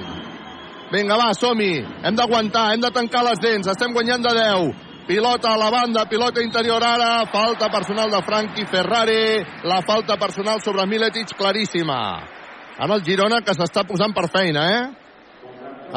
[0.91, 1.73] Vinga, va, som-hi.
[2.03, 3.67] Hem d'aguantar, hem de tancar les dents.
[3.69, 4.71] Estem guanyant de 10.
[5.09, 7.25] Pilota a la banda, pilota interior ara.
[7.31, 9.43] Falta personal de Frankie Ferrari.
[9.63, 11.99] La falta personal sobre Miletic claríssima.
[12.79, 14.83] Ara el Girona que s'està posant per feina, eh?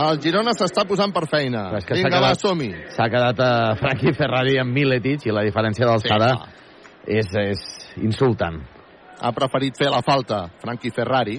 [0.02, 1.66] El Girona s'està posant per feina.
[1.76, 2.70] És que Vinga, va, quedat- som-hi.
[2.96, 6.32] S'ha quedat a Frankie Ferrari amb Miletic i la diferència d'alçada
[7.06, 7.60] és, és
[8.02, 8.60] insultant.
[9.22, 11.36] Ha preferit fer la falta Frankie Ferrari.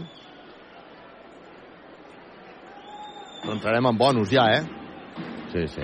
[3.44, 4.64] Però entrarem en bonus ja, eh?
[5.52, 5.84] Sí, sí.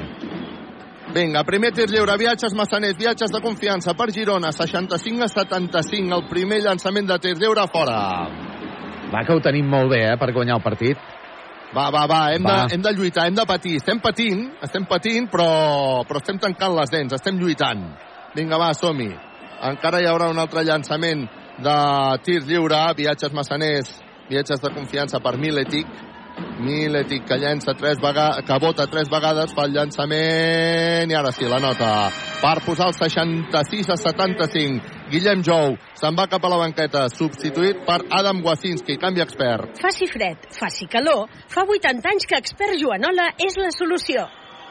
[1.13, 6.27] Vinga, primer tir lliure, viatges massaners, viatges de confiança per Girona, 65 a 75, el
[6.29, 7.97] primer llançament de tir lliure fora.
[9.09, 10.97] Va, que ho tenim molt bé, eh, per guanyar el partit.
[11.73, 12.55] Va, va, va, hem, Va.
[12.63, 13.75] De, hem de lluitar, hem de patir.
[13.81, 15.49] Estem patint, estem patint, però,
[16.07, 17.83] però estem tancant les dents, estem lluitant.
[18.37, 19.09] Vinga, va, som-hi.
[19.69, 21.25] Encara hi haurà un altre llançament
[21.59, 21.75] de
[22.25, 23.91] tir lliure, viatges massaners,
[24.29, 25.89] viatges de confiança per Miletic.
[26.59, 31.47] Miletic que llença tres vegades, que vota tres vegades, fa el llançament i ara sí,
[31.47, 31.91] la nota.
[32.39, 34.97] Per posar el 66 a 75.
[35.11, 39.79] Guillem Jou se'n va cap a la banqueta, substituït per Adam Wasinski, canvi expert.
[39.79, 44.27] Faci fred, faci calor, fa 80 anys que expert Joanola és la solució.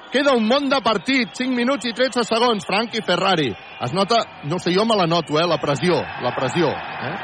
[0.09, 3.51] Queda un món de partit, 5 minuts i 13 segons, Frankie Ferrari.
[3.85, 7.17] Es nota, no sé, jo me la noto, eh, la pressió, la pressió, eh?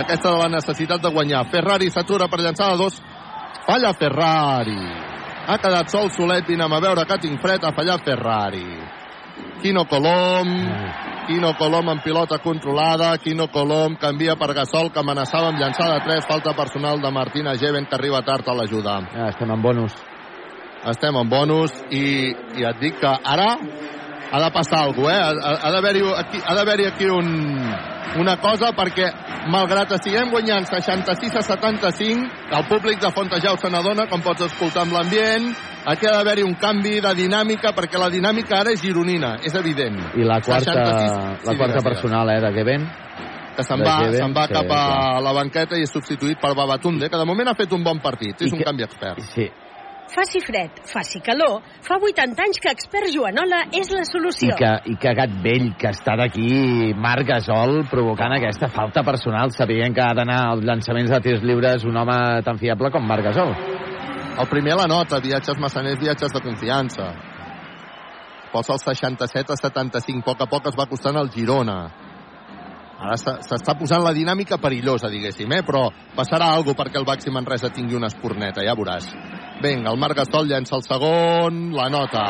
[0.00, 1.44] Aquesta de la necessitat de guanyar.
[1.52, 2.96] Ferrari s'atura per llançar de dos,
[3.66, 4.80] falla Ferrari.
[5.46, 8.66] Ha quedat sol solet, vinem a veure que tinc fred, ha fallat Ferrari.
[9.62, 10.48] Quino Colom,
[11.26, 16.00] Quino Colom amb pilota controlada, Quino Colom canvia per Gasol, que amenaçava amb llançar de
[16.04, 19.00] 3, falta personal de Martina Geven, que arriba tard a l'ajuda.
[19.14, 19.94] Ja estem en bonus.
[20.92, 23.52] Estem en bonus i, i et dic que ara
[24.32, 25.40] ha de passar alguna cosa, eh?
[25.44, 27.28] Ha, ha d'haver-hi aquí, ha aquí un,
[28.22, 29.10] una cosa perquè,
[29.52, 34.86] malgrat estiguem guanyant 66 a 75, el públic de Fontejau se n'adona, com pots escoltar
[34.86, 35.50] amb l'ambient,
[35.84, 39.98] aquí ha d'haver-hi un canvi de dinàmica, perquè la dinàmica ara és gironina, és evident.
[40.16, 42.88] I la quarta, 66 la sí, quarta digues, personal, eh, de Geven.
[43.56, 45.22] que se'n va, Geven, se'n va cap a clar.
[45.22, 48.40] la banqueta i és substituït per Babatunde, que de moment ha fet un bon partit,
[48.40, 49.20] és I un que- canvi expert.
[49.20, 49.44] Sí,
[50.12, 54.52] Faci fred, faci calor, fa 80 anys que expert Joanola és la i solució.
[54.58, 59.96] que, i que Gat Vell, que està d'aquí, Marc Gasol, provocant aquesta falta personal, sabien
[59.96, 63.56] que ha d'anar als llançaments de tirs lliures un home tan fiable com Marc Gasol.
[64.36, 67.08] El primer la nota, viatges massaners, viatges de confiança.
[68.52, 72.11] Posa el 67 a 75, a poc a poc es va costant el Girona.
[73.02, 75.64] Ara s'està posant la dinàmica perillosa, diguéssim, eh?
[75.66, 79.08] però passarà alguna perquè el Baxi Manresa tingui una espurneta, ja veuràs.
[79.62, 82.22] Vinga, el Marc Gasol llença el segon, la nota,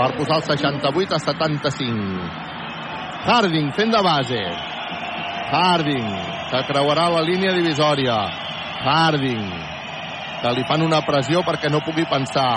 [0.00, 2.48] per posar el 68 a 75.
[3.28, 4.40] Harding fent de base.
[5.52, 6.08] Harding,
[6.52, 8.16] que creuarà la línia divisòria.
[8.88, 9.44] Harding,
[10.40, 12.52] que li fan una pressió perquè no pugui pensar.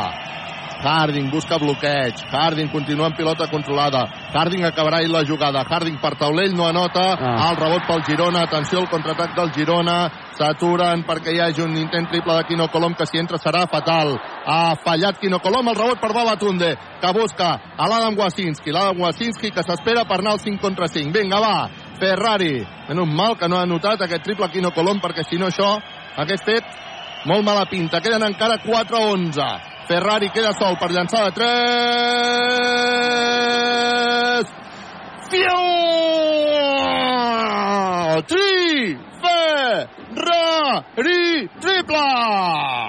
[0.82, 2.18] Harding busca bloqueig.
[2.32, 4.02] Harding continua en pilota controlada.
[4.34, 5.62] Harding acabarà ahir la jugada.
[5.64, 7.03] Harding per taulell no anota.
[7.14, 7.52] Ah.
[7.52, 8.41] El rebot pel Girona.
[8.48, 10.10] Atenció al contraatac del Girona.
[10.38, 14.18] S'aturen perquè hi hagi un intent triple de Quino Colom que si entra serà fatal.
[14.45, 15.70] Ha fallat Quino Colom.
[15.70, 18.74] El rebot per Babatunde que busca a l'Adam Wasinski.
[18.74, 21.14] L'Adam Wasinski que s'espera per anar al 5 contra 5.
[21.14, 21.70] Vinga, va.
[22.02, 22.56] Ferrari.
[22.90, 25.76] Menys mal que no ha anotat aquest triple Quino Colom perquè si no això
[26.18, 26.66] hagués fet
[27.30, 28.02] molt mala pinta.
[28.02, 29.70] Queden encara 4 a 11.
[29.91, 31.43] Ferrari queda sol per llançar de 3.
[35.27, 35.57] Fiu!
[38.30, 38.95] Tri!
[40.15, 41.26] Ferrari!
[41.59, 42.05] Triple!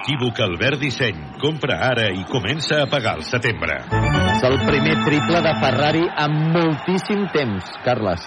[0.04, 1.18] Equívoc Albert Disseny.
[1.42, 3.82] Compra ara i comença a pagar al setembre.
[4.36, 8.22] És el primer triple de Ferrari en moltíssim temps, Carles.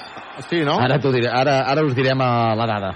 [0.50, 0.76] Sí, no?
[0.84, 2.92] Ara, diré, ara, ara us direm a la dada.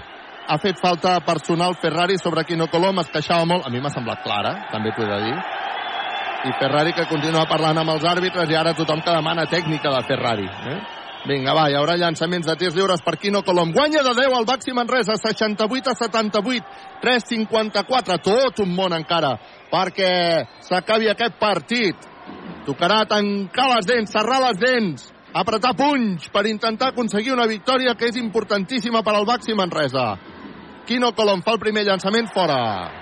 [0.50, 3.64] Ha fet falta personal Ferrari sobre Quino Colom, es queixava molt.
[3.64, 5.36] A mi m'ha semblat clara, també t'ho he de dir.
[6.40, 10.00] I Ferrari que continua parlant amb els àrbitres i ara tothom que demana tècnica de
[10.08, 10.46] Ferrari.
[10.48, 10.78] Eh?
[11.28, 13.74] Vinga, va, hi haurà llançaments de tirs lliures per Quino Colom.
[13.76, 16.70] Guanya de 10 el Baxi Manresa, 68 a 78,
[17.02, 19.34] 3-54, tot un món encara
[19.70, 20.12] perquè
[20.64, 22.08] s'acabi aquest partit.
[22.64, 28.08] Tocarà tancar les dents, serrar les dents, apretar punys per intentar aconseguir una victòria que
[28.08, 30.14] és importantíssima per al Baxi Manresa.
[30.88, 32.99] Quino Colom fa el primer llançament fora.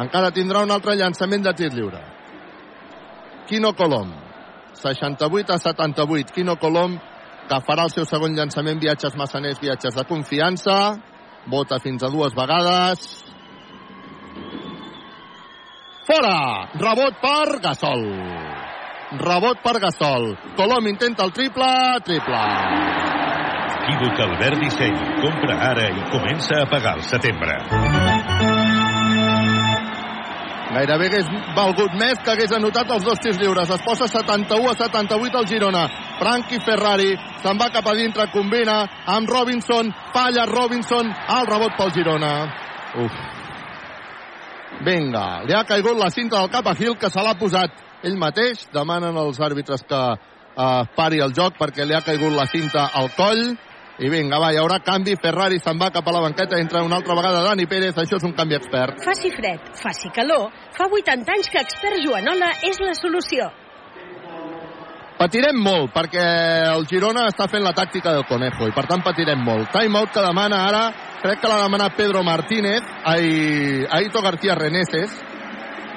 [0.00, 2.00] Encara tindrà un altre llançament de tir lliure.
[3.46, 4.10] Quino Colom,
[4.80, 6.32] 68 a 78.
[6.34, 6.96] Quino Colom,
[7.48, 10.78] que farà el seu segon llançament, viatges massaners, viatges de confiança.
[11.46, 13.04] Vota fins a dues vegades.
[16.08, 16.68] Fora!
[16.80, 18.04] Rebot per Gasol.
[19.20, 20.34] Rebot per Gasol.
[20.56, 21.70] Colom intenta el triple,
[22.08, 22.42] triple.
[23.84, 25.00] Equívoc Albert Disseny.
[25.20, 28.13] Compra ara i comença a pagar al setembre.
[30.74, 33.70] Gairebé hagués valgut més que hagués anotat els dos tirs lliures.
[33.70, 35.84] Es posa 71 a 78 al Girona.
[36.18, 37.12] Frankie Ferrari
[37.44, 38.80] se'n va cap a dintre, combina
[39.14, 42.34] amb Robinson, falla Robinson, el rebot pel Girona.
[43.04, 43.22] Uf.
[44.84, 48.18] Vinga, li ha caigut la cinta del cap a Gil, que se l'ha posat ell
[48.18, 48.66] mateix.
[48.74, 53.12] Demanen als àrbitres que eh, pari el joc perquè li ha caigut la cinta al
[53.14, 53.54] coll.
[54.02, 55.14] I vinga, va, hi haurà canvi.
[55.22, 57.94] Ferrari se'n va cap a la banqueta, entra una altra vegada Dani Pérez.
[57.94, 58.98] Això és un canvi expert.
[59.04, 63.52] Faci fred, faci calor, fa 80 anys que expert Joanola és la solució.
[65.14, 66.24] Patirem molt, perquè
[66.72, 69.70] el Girona està fent la tàctica del Conejo, i per tant patirem molt.
[69.70, 70.82] Timeout que demana ara,
[71.22, 75.14] crec que l'ha demanat Pedro Martínez, ai, Aito García Reneses,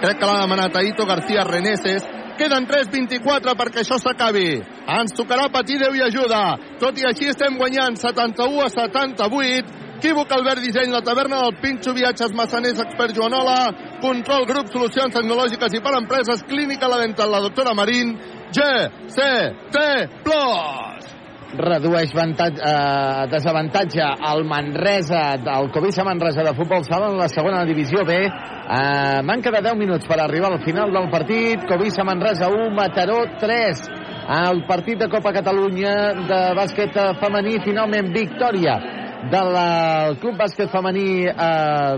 [0.04, 2.06] crec que l'ha demanat Aito García Reneses,
[2.38, 4.62] queden 3.24 perquè això s'acabi.
[4.98, 6.44] Ens tocarà patir Déu i ajuda.
[6.82, 9.84] Tot i així estem guanyant 71 a 78.
[9.98, 13.58] Equívoc Albert Disseny, la taverna del Pinxo, viatges massaners, expert Joanola,
[14.04, 18.14] control grup, solucions tecnològiques i per empreses, clínica la dental, la doctora Marín,
[18.54, 19.88] GCT
[20.22, 21.17] Plus.
[21.56, 28.04] Redueix eh, desavantatge al Manresa, del Covisa Manresa de futbol sala en la segona divisió
[28.06, 28.18] B.
[28.26, 31.64] Eh, manca de 10 minuts per arribar al final del partit.
[31.68, 33.82] Covisa Manresa 1, Mataró 3.
[34.28, 35.94] El partit de Copa Catalunya
[36.28, 38.76] de bàsquet femení, finalment victòria
[39.32, 39.56] del
[40.20, 41.96] Club Bàsquet Femení eh,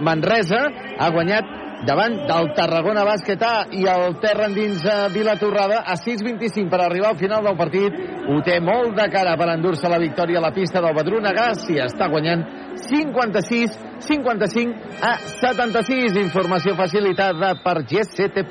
[0.00, 0.64] Manresa.
[0.98, 6.70] Ha guanyat davant del Tarragona Bàsquet A i el terra endins a Vilatorrada a 6.25
[6.72, 7.98] per arribar al final del partit.
[8.28, 11.34] Ho té molt de cara per endur-se la victòria a la pista del Badruna
[11.70, 12.44] i està guanyant
[12.88, 13.76] 56,
[14.08, 16.18] 55 a 76.
[16.24, 18.44] Informació facilitada per GCT+.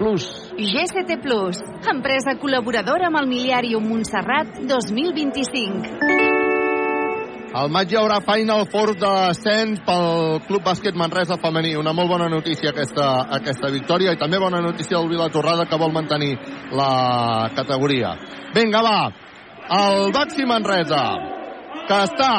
[0.58, 1.20] GCT
[1.94, 6.43] empresa col·laboradora amb el Miliàrium Montserrat 2025.
[7.54, 11.76] Al maig hi haurà Final Four d'ascens pel Club Bàsquet Manresa femení.
[11.78, 15.78] Una molt bona notícia aquesta, aquesta victòria i també bona notícia del Vila Torrada que
[15.78, 16.32] vol mantenir
[16.74, 18.16] la categoria.
[18.56, 18.98] Vinga, va.
[19.78, 21.04] El Baxi Manresa,
[21.86, 22.34] que està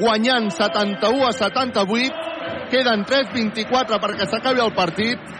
[0.00, 2.24] guanyant 71 a 78,
[2.72, 5.32] queden 3-24 perquè s'acabi el partit.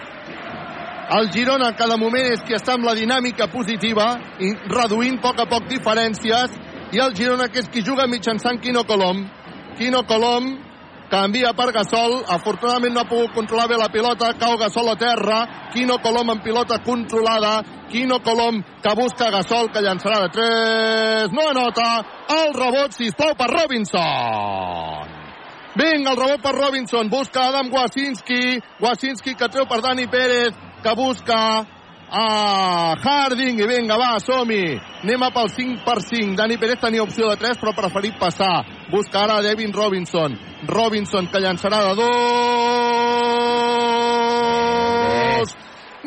[1.17, 5.47] El Girona, cada moment, és qui està amb la dinàmica positiva i reduint a poc
[5.47, 9.25] a poc diferències i el Girona, que és qui juga mitjançant Quino Colom.
[9.79, 10.49] Quino Colom,
[11.11, 15.41] canvia per Gasol, afortunadament no ha pogut controlar bé la pilota, cau Gasol a terra,
[15.75, 17.61] Quino Colom en pilota controlada,
[17.93, 21.89] Quino Colom que busca Gasol, que llançarà de 3, no anota,
[22.41, 25.17] el rebot, sisplau, per Robinson.
[25.79, 30.95] Vinga, el rebot per Robinson, busca Adam Wasinski, Wasinski que treu per Dani Pérez, que
[30.97, 31.39] busca
[32.11, 34.81] a Harding i vinga, va, som-hi.
[35.03, 36.37] Anem a pel 5 per 5.
[36.39, 38.65] Dani Pérez tenia opció de 3 però ha preferit passar.
[38.91, 40.39] Busca ara Devin Robinson.
[40.67, 42.09] Robinson que llançarà de dos.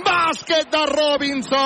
[0.02, 1.62] Bàsquet de Robinson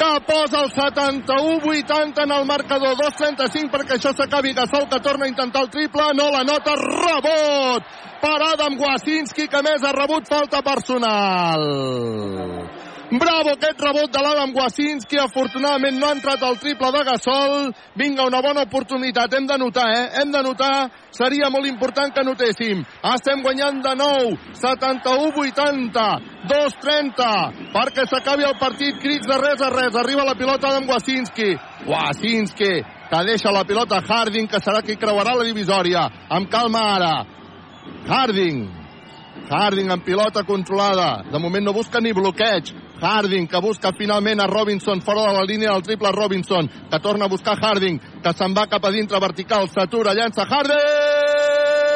[0.00, 5.28] que posa el 71-80 en el marcador 2-35 perquè això s'acabi Gasol que torna a
[5.28, 7.84] intentar el triple no la nota rebot
[8.22, 12.59] per Adam Wasinski que més ha rebut falta personal
[13.10, 15.18] Bravo aquest rebot de l'Adam Wasinski.
[15.18, 17.72] Afortunadament no ha entrat el triple de Gasol.
[17.98, 19.34] Vinga, una bona oportunitat.
[19.34, 20.04] Hem de notar, eh?
[20.20, 20.90] Hem de notar.
[21.10, 22.84] Seria molt important que notéssim.
[23.10, 24.30] Estem guanyant de nou.
[24.54, 26.04] 71-80.
[26.52, 27.32] 2-30.
[27.74, 29.00] Perquè s'acabi el partit.
[29.02, 29.98] Crits de res a res.
[29.98, 31.56] Arriba la pilota d'en Wasinski.
[31.90, 32.72] Wasinski
[33.10, 36.04] que deixa la pilota Harding, que serà qui creuarà la divisòria.
[36.30, 37.14] Amb calma ara.
[38.06, 38.62] Harding.
[39.50, 41.24] Harding amb pilota controlada.
[41.26, 42.70] De moment no busca ni bloqueig.
[43.00, 47.24] Harding que busca finalment a Robinson fora de la línia del triple Robinson que torna
[47.24, 51.90] a buscar Harding que se'n va cap a dintre vertical s'atura, llença Harding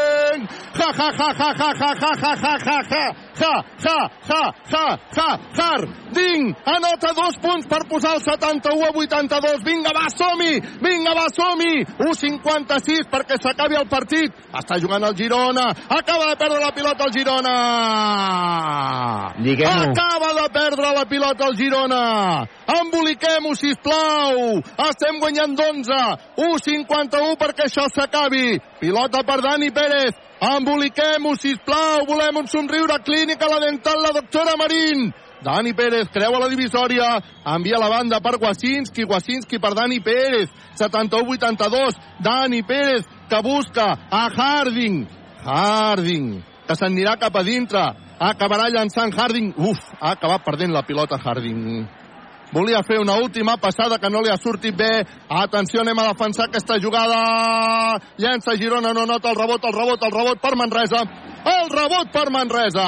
[0.79, 3.55] ja ja ja ja ja ja ja ja ja ja ja ja
[3.85, 5.29] ja ja ja ja
[5.59, 11.27] Harding anota dos punts per posar el 71 a 82 vinga va som-hi vinga va
[11.35, 17.05] som-hi 1.56 perquè s'acabi el partit està jugant el Girona acaba de perdre la pilota
[17.05, 17.55] el Girona
[19.35, 22.47] acaba de perdre la pilota el Girona.
[22.67, 24.61] Emboliquem-ho, sisplau.
[24.89, 26.19] Estem guanyant d'11.
[26.37, 28.61] 1'51 perquè això s'acabi.
[28.81, 30.15] Pilota per Dani Pérez.
[30.45, 32.05] Emboliquem-ho, sisplau.
[32.07, 35.13] Volem un somriure clínica, la dental, la doctora Marín.
[35.45, 37.19] Dani Pérez creua la divisòria,
[37.55, 40.49] envia la banda per Wasinski, Wasinski per Dani Pérez,
[40.81, 45.05] 71-82, Dani Pérez que busca a Harding,
[45.45, 47.83] Harding, que s'anirà cap a dintre,
[48.19, 51.85] acabarà llançant Harding, uf, ha acabat perdent la pilota Harding.
[52.55, 55.03] Volia fer una última passada que no li ha sortit bé.
[55.27, 57.99] Atenció, anem a defensar aquesta jugada.
[58.23, 61.03] Llença Girona, no nota el rebot, el rebot, el rebot per Manresa.
[61.51, 62.87] El rebot per Manresa.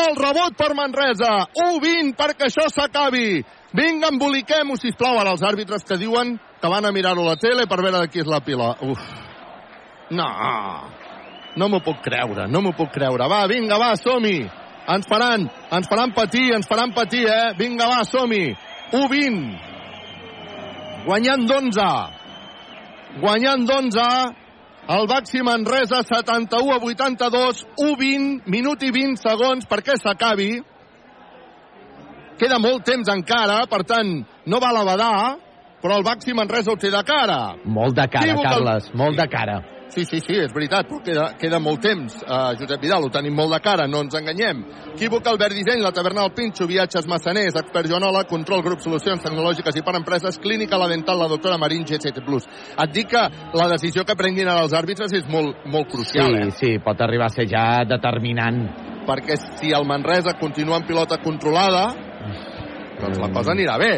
[0.00, 1.44] El rebot per Manresa.
[1.60, 3.44] 1-20 perquè això s'acabi.
[3.76, 7.68] Vinga, emboliquem-ho, sisplau, ara els àrbitres que diuen que van a mirar-ho a la tele
[7.68, 8.72] per veure de qui és la pila.
[8.80, 9.02] Uf.
[10.16, 10.28] No.
[11.56, 13.28] No m'ho puc creure, no m'ho puc creure.
[13.28, 14.40] Va, vinga, va, som-hi.
[14.86, 17.52] Ens faran, ens faran patir, ens faran patir, eh?
[17.58, 18.54] Vinga, va, som-hi.
[18.92, 19.40] 1-20.
[21.06, 21.86] Guanyant d'11.
[23.22, 24.06] Guanyant d'11.
[24.86, 30.52] El Baxi Manresa 71 a 82, 1-20, minut i 20 segons perquè s'acabi.
[32.38, 35.16] Queda molt temps encara, per tant, no val a badar,
[35.82, 37.56] però el Baxi Manresa ho té de cara.
[37.64, 39.58] Molt de cara, Carles, molt de cara.
[39.88, 42.16] Sí, sí, sí, és veritat, però queda, queda molt temps.
[42.24, 44.64] Uh, Josep Vidal, ho tenim molt de cara, no ens enganyem.
[44.94, 49.78] Equívoc Albert Disseny, la taverna del Pinxo, viatges massaners, expert Joanola, control, grup, solucions tecnològiques
[49.78, 52.24] i per empreses, clínica, la dental, la doctora Marín, GCT+.
[52.26, 53.22] Et dic que
[53.56, 56.56] la decisió que prenguin ara els àrbitres és molt, molt crucial, sí, eh?
[56.58, 58.64] sí, pot arribar a ser ja determinant.
[59.06, 61.86] Perquè si el Manresa continua amb pilota controlada,
[62.98, 63.94] doncs la cosa anirà bé.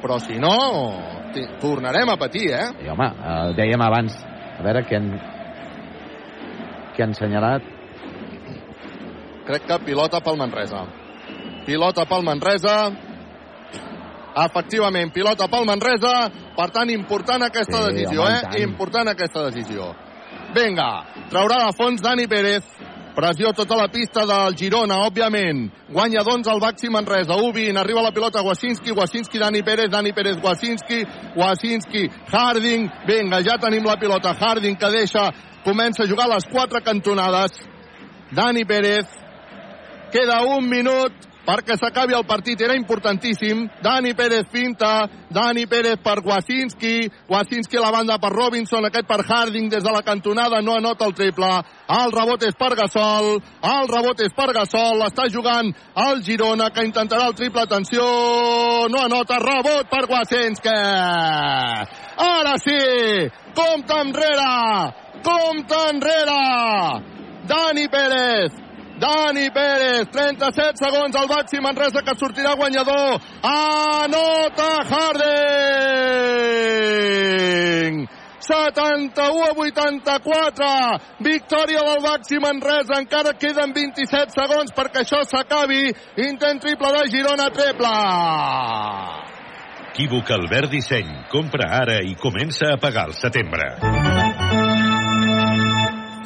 [0.00, 0.54] Però si no,
[1.60, 2.66] tornarem a patir, eh?
[2.84, 4.16] I, home, eh, dèiem abans,
[4.58, 5.08] a veure què han,
[6.96, 7.62] què han assenyalat.
[9.46, 10.84] crec que pilota pel Manresa.
[11.66, 12.76] Pilota pel Manresa.
[14.36, 16.14] Efectivament, pilota pel Manresa.
[16.56, 18.40] Per tant, important aquesta Sí, decisió, home, eh?
[18.42, 18.58] tant.
[18.62, 19.94] Important aquesta decisió.
[20.56, 20.88] Vinga,
[21.30, 22.64] traurà de fons Dani Pérez.
[23.16, 25.70] Pressió tota la pista del Girona, òbviament.
[25.88, 27.32] Guanya d'11 el Baxi Manresa.
[27.32, 30.98] 1-20, arriba la pilota Wasinski, Wasinski, Dani Pérez, Dani Pérez, Wasinski,
[31.34, 32.90] Wasinski, Harding.
[33.08, 34.34] Vinga, ja tenim la pilota.
[34.36, 35.30] Harding que deixa,
[35.64, 37.56] comença a jugar les quatre cantonades.
[38.36, 39.08] Dani Pérez,
[40.12, 41.16] queda un minut
[41.46, 43.68] perquè s'acabi el partit, era importantíssim.
[43.82, 49.22] Dani Pérez finta, Dani Pérez per Wasinski, Wasinski a la banda per Robinson, aquest per
[49.22, 51.52] Harding des de la cantonada, no anota el triple.
[51.86, 55.70] El rebot és per Gasol, el rebot és per Gasol, està jugant
[56.08, 58.02] el Girona, que intentarà el triple, atenció,
[58.90, 60.76] no anota, rebot per Wasinski.
[62.26, 62.80] Ara sí,
[63.54, 64.92] compte enrere,
[65.22, 66.42] compte enrere.
[67.46, 68.65] Dani Pérez,
[68.96, 73.20] Dani Pérez, 37 segons al Baxi Manresa que sortirà guanyador.
[73.44, 75.76] Anota Harding!
[78.46, 81.00] 71 a 84.
[81.20, 83.00] Victòria del Baxi Manresa.
[83.02, 85.92] Encara queden 27 segons perquè això s'acabi.
[86.24, 87.94] Intent triple de Girona, triple.
[89.90, 91.10] Equívoc Albert Disseny.
[91.32, 93.76] Compra ara i comença a pagar al setembre.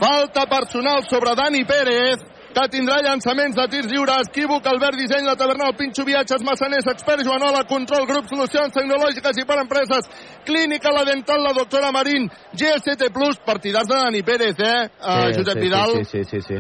[0.00, 2.20] Falta personal sobre Dani Pérez
[2.54, 4.28] que tindrà llançaments de tirs lliures.
[4.30, 9.46] Equívoc, Albert Disseny, la Tavernal, Pinxo Viatges, Massaners, Expert, Joanola, Control, Grup, Solucions Tecnològiques i
[9.46, 10.08] per Empreses,
[10.46, 14.88] Clínica, la Dental, la doctora Marín, GST Plus, partidars de Dani Pérez, eh?
[14.98, 15.94] Uh, Josep sí, Vidal.
[16.00, 16.58] Sí, sí, sí, sí.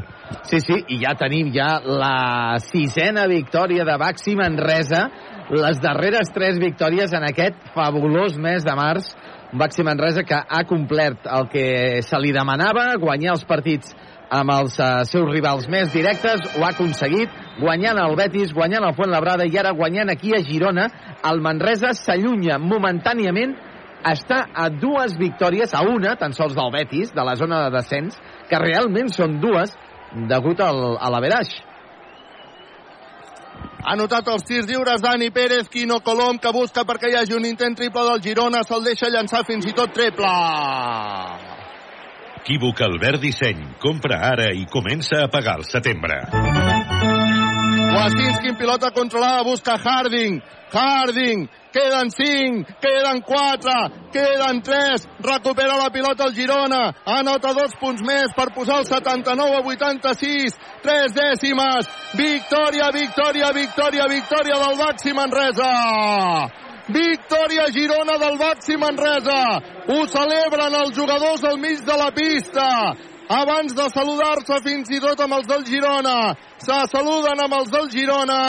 [0.50, 5.08] Sí, sí, i ja tenim ja la sisena victòria de Baxi Manresa,
[5.50, 9.10] les darreres tres victòries en aquest fabulós mes de març.
[9.50, 11.66] Baxi Manresa que ha complert el que
[12.06, 13.90] se li demanava, guanyar els partits
[14.30, 18.94] amb els uh, seus rivals més directes, ho ha aconseguit, guanyant el Betis, guanyant el
[18.94, 20.86] Fuentlabrada i ara guanyant aquí a Girona.
[21.26, 23.56] El Manresa s'allunya momentàniament
[24.06, 28.16] està a dues victòries, a una, tan sols del Betis, de la zona de descens,
[28.48, 29.74] que realment són dues,
[30.30, 31.52] degut al, a l'averaix.
[33.80, 37.48] Ha notat els tirs lliures Dani Pérez, Quino Colom, que busca perquè hi hagi un
[37.48, 41.49] intent triple del Girona, se'l deixa llançar fins i tot triple.
[42.40, 43.76] Equívoc Albert Disseny.
[43.80, 46.22] Compra ara i comença a pagar al setembre.
[47.90, 50.40] Wasinski en pilota controlada busca Harding.
[50.72, 53.72] Harding, queden 5, queden 4,
[54.12, 59.58] queden 3, recupera la pilota el Girona, anota dos punts més per posar el 79
[59.58, 60.54] a 86,
[60.86, 66.59] 3 dècimes, victòria, victòria, victòria, victòria del Baxi Manresa.
[66.92, 69.42] Victòria Girona del Baxi Manresa.
[69.90, 72.66] Ho celebren els jugadors al mig de la pista.
[73.30, 76.34] Abans de saludar-se fins i tot amb els del Girona.
[76.58, 78.40] Se saluden amb els del Girona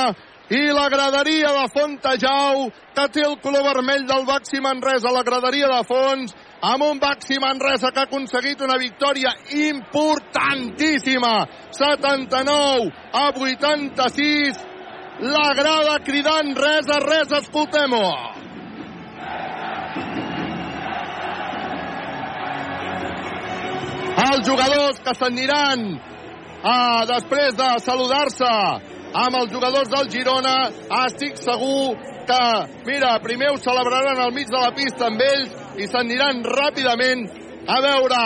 [0.52, 5.70] i la graderia de Fontejau, que té el color vermell del Baxi Manresa, la graderia
[5.72, 9.32] de fons, amb un Baxi Manresa que ha aconseguit una victòria
[9.70, 14.60] importantíssima, 79 a 86,
[15.22, 18.06] la grada cridant res a res, escoltem-ho.
[24.22, 25.84] Els jugadors que s'aniran
[26.64, 28.50] ah, després de saludar-se
[29.22, 30.56] amb els jugadors del Girona,
[31.06, 31.94] estic segur
[32.28, 32.42] que,
[32.88, 37.28] mira, primer ho celebraran al mig de la pista amb ells i s'aniran ràpidament
[37.68, 38.22] a veure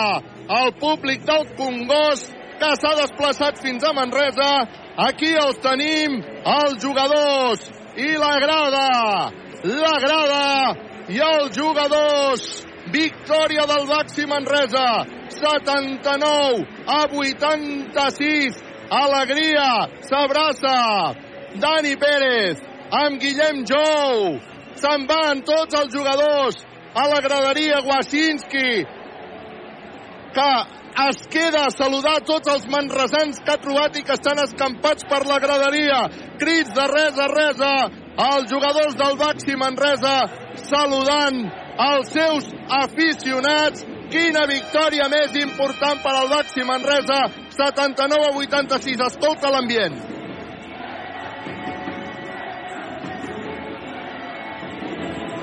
[0.60, 4.50] el públic del Congost que s'ha desplaçat fins a Manresa.
[5.08, 6.20] Aquí els tenim,
[6.56, 8.88] els jugadors i la grada.
[9.66, 10.46] La grada
[11.12, 12.46] i els jugadors.
[12.92, 14.86] Victòria del Baxi Manresa.
[15.36, 18.62] 79 a 86.
[19.02, 19.70] Alegria.
[20.08, 20.78] S'abraça.
[21.60, 24.36] Dani Pérez amb Guillem Jou.
[24.76, 26.60] Se'n van tots els jugadors
[26.94, 28.84] a la graderia Wasinski
[30.36, 30.50] que
[31.04, 35.26] es queda a saludar tots els manresans que ha trobat i que estan escampats per
[35.28, 36.00] la graderia.
[36.40, 40.16] Crits de res a res als jugadors del Baxi Manresa
[40.64, 41.42] saludant
[41.90, 42.48] els seus
[42.80, 43.84] aficionats.
[44.06, 47.24] Quina victòria més important per al Baxi Manresa,
[47.58, 49.02] 79 a 86.
[49.10, 50.15] Escolta l'ambient.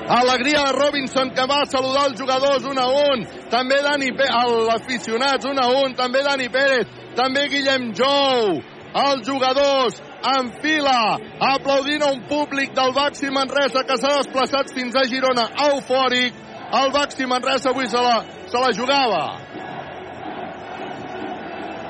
[0.06, 3.24] Alegria de Robinson que va saludar els jugadors un a un.
[3.48, 5.94] També Dani els aficionats un a un.
[5.94, 6.86] També Dani Pérez.
[7.16, 8.60] També Guillem Jou.
[8.94, 9.96] Els jugadors
[10.36, 15.48] en fila aplaudint a un públic del Baxi Manresa que s'ha desplaçat fins a Girona
[15.70, 16.36] eufòric.
[16.74, 19.24] El Baxi Manresa avui se la, se la jugava.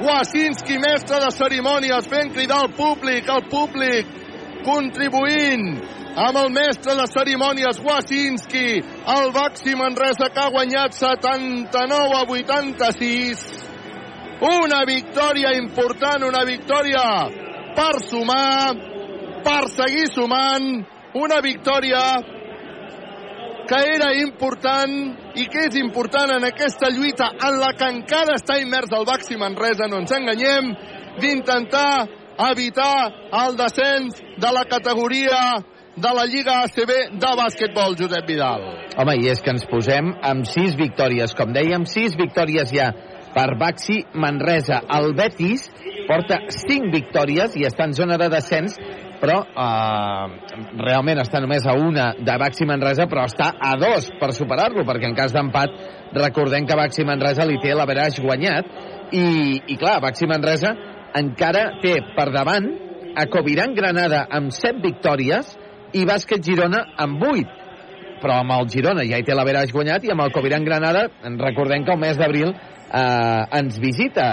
[0.05, 4.24] Wasinski, mestre de cerimònies, fent cridar el públic, el públic
[4.65, 5.69] contribuint
[6.15, 8.81] amb el mestre de cerimònies Wasinski,
[9.15, 13.45] el Baxi Manresa que ha guanyat 79 a 86.
[14.45, 17.05] Una victòria important, una victòria
[17.75, 18.75] per sumar,
[19.45, 20.85] per seguir sumant,
[21.15, 22.05] una victòria
[23.65, 24.93] que era important
[25.41, 29.39] i que és important en aquesta lluita en la que encara està immers el Baxi
[29.41, 30.75] Manresa, no ens enganyem,
[31.23, 33.13] d'intentar evitar
[33.45, 35.63] el descens de la categoria
[35.97, 36.91] de la Lliga ACB
[37.23, 38.65] de bàsquetbol, Josep Vidal.
[38.99, 42.91] Home, i és que ens posem amb sis victòries, com dèiem, sis victòries ja
[43.35, 44.81] per Baxi Manresa.
[44.97, 45.69] El Betis
[46.09, 48.77] porta cinc victòries i està en zona de descens,
[49.23, 54.33] però eh, realment està només a una de Baxi Manresa, però està a dos per
[54.35, 55.79] superar-lo, perquè en cas d'empat
[56.15, 58.75] recordem que Baxi Manresa li té l'averaix guanyat,
[59.15, 59.27] i,
[59.71, 60.75] i clar, Baxi Manresa
[61.15, 62.67] encara té per davant
[63.15, 65.53] a Coviran Granada amb 7 victòries
[65.95, 67.61] i Bàsquet Girona amb 8.
[68.25, 71.85] però amb el Girona ja hi té l'Averaix guanyat i amb el Coviran Granada recordem
[71.85, 74.29] que el mes d'abril eh, ens visita,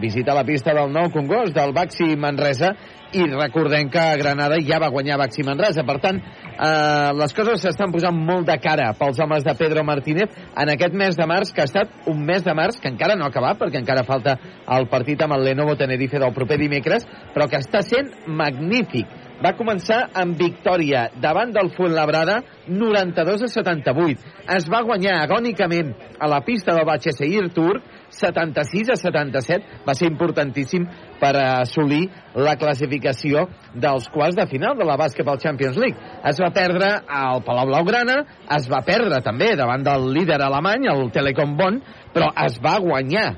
[0.00, 2.74] visita la pista del nou Congost, del Baxi Manresa,
[3.12, 5.84] i recordem que Granada ja va guanyar Baxi Manresa.
[5.86, 10.30] Per tant, eh, les coses s'estan posant molt de cara pels homes de Pedro Martínez
[10.56, 13.24] en aquest mes de març, que ha estat un mes de març que encara no
[13.24, 14.36] ha acabat, perquè encara falta
[14.68, 19.06] el partit amb el Lenovo Tenerife del proper dimecres, però que està sent magnífic.
[19.40, 24.20] Va començar amb victòria davant del Fuenlabrada 92 a 78.
[24.52, 27.80] Es va guanyar agònicament a la pista del Batxeseir Tour
[28.10, 29.82] 76 a 77.
[29.86, 30.86] Va ser importantíssim
[31.20, 35.98] per assolir la classificació dels quarts de final de la Basketball Champions League.
[36.26, 38.22] Es va perdre al Palau Blaugrana,
[38.56, 41.80] es va perdre també davant del líder alemany, el Telecom Bonn,
[42.14, 43.28] però es va guanyar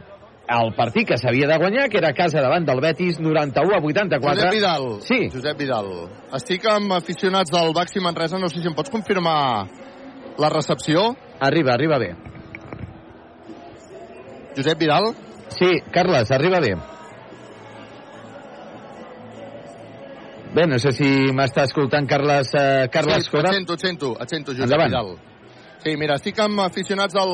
[0.53, 3.81] el partit que s'havia de guanyar, que era a casa davant del Betis, 91 a
[3.81, 4.35] 84.
[4.35, 4.89] Josep Vidal.
[5.07, 5.21] Sí.
[5.33, 5.89] Josep Vidal.
[6.37, 9.69] Estic amb aficionats del Baxi Manresa, no sé si em pots confirmar
[10.39, 11.13] la recepció.
[11.41, 12.32] Arriba, arriba bé.
[14.57, 15.15] Josep Vidal?
[15.49, 16.75] Sí, Carles, arriba bé.
[20.53, 23.49] Bé, no sé si m'està escoltant Carles, eh, Carles sí, Cora.
[23.51, 24.91] et sento, et sento, et sento, Josep Endavant.
[24.91, 25.19] Vidal.
[25.83, 27.33] Sí, mira, estic amb aficionats del,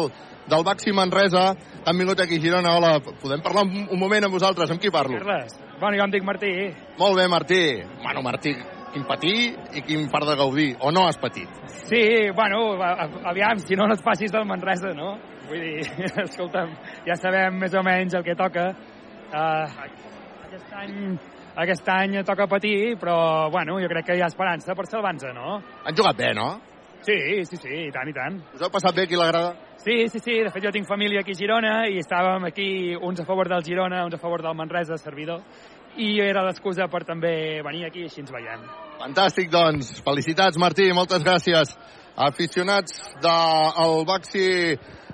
[0.48, 1.48] del Baxi Manresa,
[1.84, 2.76] han vingut aquí a Girona.
[2.78, 4.70] Hola, podem parlar un, un moment amb vosaltres?
[4.70, 5.18] Amb qui parlo?
[5.18, 5.58] Carles.
[5.80, 6.52] Bueno, jo em dic Martí.
[6.98, 7.60] Molt bé, Martí.
[8.04, 8.54] Bueno, Martí,
[8.94, 9.34] quin patí
[9.74, 10.68] i quin part de gaudir.
[10.80, 11.50] O no has patit?
[11.90, 12.78] Sí, bueno,
[13.26, 15.16] aviam, si no, no et facis del Manresa, no?
[15.48, 15.88] Vull dir,
[16.26, 16.76] escolta'm,
[17.08, 18.70] ja sabem més o menys el que toca.
[19.28, 19.88] Uh,
[20.48, 21.18] aquest any
[21.58, 25.56] aquest any toca patir, però, bueno, jo crec que hi ha esperança per salvar-nos, no?
[25.84, 26.52] Han jugat bé, no?
[27.02, 28.36] Sí, sí, sí, i tant, i tant.
[28.54, 29.50] Us heu passat bé aquí a la grada?
[29.82, 33.22] Sí, sí, sí, de fet jo tinc família aquí a Girona i estàvem aquí uns
[33.22, 35.42] a favor del Girona, uns a favor del Manresa, servidor,
[35.98, 38.66] i era l'excusa per també venir aquí i així ens veiem.
[38.98, 39.96] Fantàstic, doncs.
[40.06, 41.74] Felicitats, Martí, moltes gràcies.
[42.18, 44.48] Aficionats del Baxi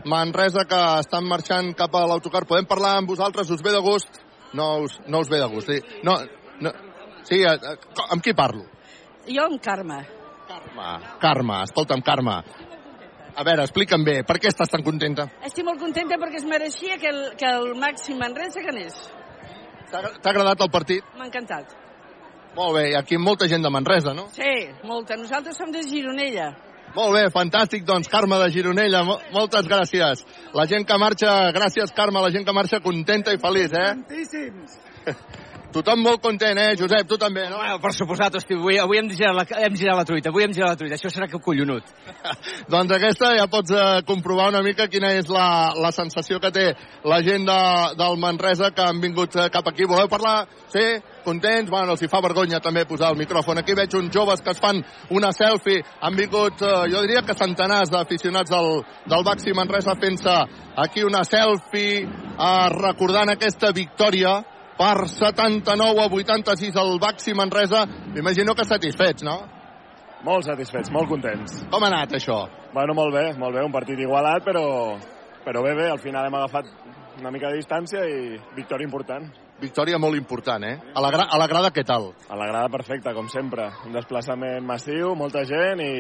[0.05, 2.44] Manresa que estan marxant cap a l'autocar.
[2.49, 3.50] Podem parlar amb vosaltres?
[3.50, 4.20] Us ve de gust?
[4.55, 5.70] No us, no us ve de gust.
[5.70, 6.18] Sí, no,
[6.60, 6.73] no,
[7.24, 7.76] sí eh, eh,
[8.10, 8.66] amb qui parlo?
[9.26, 10.02] Jo amb Carme.
[10.44, 10.89] Carme,
[11.20, 12.36] Carme, escolta'm, Carme.
[13.34, 15.24] A veure, explica'm bé, per què estàs tan contenta?
[15.42, 19.00] Estic molt contenta perquè es mereixia que el, que el Màxim Manresa ganés.
[19.91, 21.08] T'ha agradat el partit?
[21.18, 21.73] M'ha encantat.
[22.55, 24.28] Molt bé, aquí molta gent de Manresa, no?
[24.36, 24.52] Sí,
[24.86, 25.16] molta.
[25.18, 26.52] Nosaltres som de Gironella.
[26.95, 30.23] Molt bé, fantàstic, doncs, Carme de Gironella, mo moltes gràcies.
[30.55, 33.89] La gent que marxa, gràcies, Carme, la gent que marxa contenta i feliç, eh?
[33.97, 34.79] Tantíssims.
[35.75, 37.09] Tothom molt content, eh, Josep?
[37.11, 37.57] Tu també, no?
[37.59, 40.53] Bueno, per suposat, hosti, avui, avui hem, girat la, hem girat la truita, avui hem
[40.55, 41.89] girat la truita, això serà que collonut.
[42.75, 46.69] doncs aquesta ja pots eh, comprovar una mica quina és la, la sensació que té
[47.11, 47.59] la gent de,
[47.99, 49.91] del Manresa que han vingut eh, cap aquí.
[49.91, 50.45] Voleu parlar?
[50.71, 50.87] Sí?
[51.25, 51.70] Contents?
[51.73, 53.59] Bueno, els hi fa vergonya també posar el micròfon.
[53.61, 55.83] Aquí veig uns joves que es fan una selfie.
[56.01, 60.36] Han vingut, eh, jo diria que centenars d'aficionats del, del Baxi Manresa fent-se
[60.85, 64.39] aquí una selfie eh, recordant aquesta victòria
[64.78, 67.85] per 79 a 86 al Baxi Manresa.
[68.15, 69.41] M'imagino que satisfets, no?
[70.25, 71.65] Molt satisfets, molt contents.
[71.70, 72.47] Com ha anat això?
[72.73, 74.65] Bueno, molt bé, molt bé, un partit igualat, però,
[75.44, 76.70] però bé, bé, al final hem agafat
[77.20, 79.28] una mica de distància i victòria important.
[79.65, 80.76] Victòria molt important, eh?
[80.94, 82.12] A la, gra a la grada què tal?
[82.28, 83.68] A la grada perfecta, com sempre.
[83.89, 85.94] Un desplaçament massiu, molta gent i,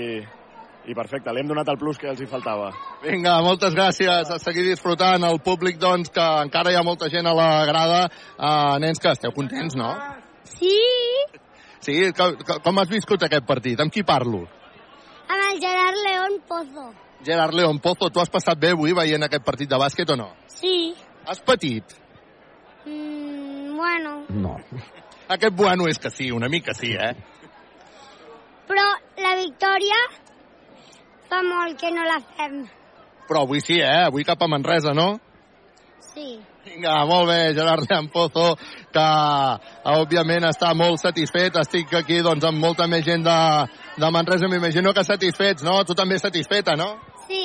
[0.90, 1.32] i perfecte.
[1.32, 2.70] Li hem donat el plus que els hi faltava.
[3.04, 4.30] Vinga, moltes gràcies.
[4.30, 5.24] A seguir disfrutant.
[5.26, 8.04] El públic, doncs, que encara hi ha molta gent a la grada.
[8.36, 9.94] Uh, nens, que esteu contents, no?
[10.44, 10.76] Sí,
[11.84, 11.96] Sí?
[12.16, 13.80] Com, com has viscut aquest partit?
[13.80, 14.46] Amb qui parlo?
[15.24, 16.86] amb el Gerard León Pozo.
[17.24, 20.30] Gerard León Pozo, tu has passat bé avui veient aquest partit de bàsquet o no?
[20.52, 20.94] Sí.
[21.24, 21.94] Has patit?
[22.84, 23.13] Mm,
[23.84, 24.56] bueno, No.
[25.28, 27.14] Aquest bueno és que sí, una mica sí, eh?
[28.68, 28.84] però
[29.20, 30.00] la victòria
[31.28, 32.64] fa molt que no la fem.
[33.28, 34.04] Però avui sí, eh?
[34.08, 35.14] Avui cap a Manresa, no?
[36.12, 36.36] Sí.
[36.64, 38.54] Vinga, molt bé, Gerard Pozo,
[38.92, 39.04] que
[39.92, 41.56] òbviament està molt satisfet.
[41.60, 43.38] Estic aquí doncs, amb molta més gent de,
[44.00, 45.82] de Manresa, m'imagino que satisfets, no?
[45.84, 46.94] Tu també satisfeta, no?
[47.28, 47.44] Sí.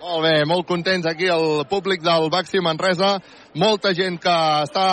[0.00, 3.18] Molt bé, molt contents aquí el públic del Baxi Manresa.
[3.60, 4.84] Molta gent que està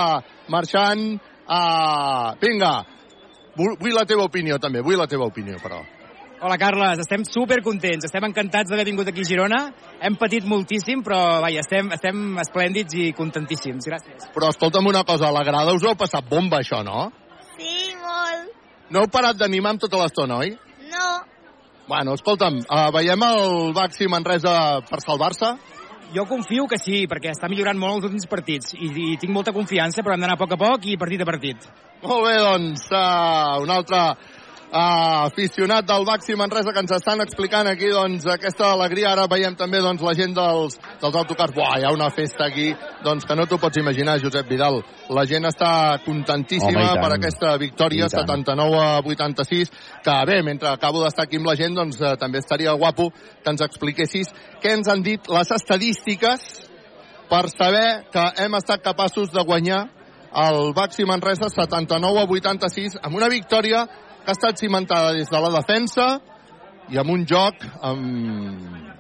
[0.52, 1.03] marxant.
[1.48, 2.74] Uh, vinga,
[3.56, 5.80] vull, vull la teva opinió també, vull la teva opinió, però.
[6.38, 7.00] Hola, Carles.
[7.02, 8.06] Estem super contents.
[8.06, 9.61] Estem encantats d'haver vingut aquí a Girona.
[10.03, 13.88] Hem patit moltíssim, però vaja, estem, estem esplèndids i contentíssims.
[13.90, 14.27] Gràcies.
[14.36, 17.08] Però escolta'm una cosa, a la grada us heu passat bomba, això, no?
[17.56, 18.53] Sí, molt.
[18.94, 20.53] No heu parat d'animar amb tota l'estona, oi?
[20.92, 21.10] No.
[21.88, 25.53] Bueno, escolta'm, uh, veiem el Baxi Manresa per salvar-se?
[26.11, 29.53] Jo confio que sí, perquè està millorant molt els últims partits i, i tinc molta
[29.56, 31.64] confiança, però hem d'anar a poc a poc i partit a partit.
[32.03, 34.01] Molt bé, doncs, uh, un altre
[34.71, 39.11] uh, aficionat del Baxi Manresa que ens estan explicant aquí doncs, aquesta alegria.
[39.13, 41.55] Ara veiem també doncs, la gent dels, dels autocars.
[41.55, 42.69] Buah, hi ha una festa aquí
[43.05, 44.81] doncs, que no t'ho pots imaginar, Josep Vidal.
[45.13, 45.71] La gent està
[46.05, 48.27] contentíssima Home, per aquesta victòria, I tant.
[48.27, 49.73] 79 a 86,
[50.03, 53.53] que bé, mentre acabo d'estar aquí amb la gent, doncs eh, també estaria guapo que
[53.53, 56.47] ens expliquessis què ens han dit les estadístiques
[57.27, 59.85] per saber que hem estat capaços de guanyar
[60.37, 63.85] el Baxi Manresa 79 a 86 amb una victòria
[64.27, 66.06] que ha estat cimentada des de la defensa
[66.91, 68.97] i amb un joc amb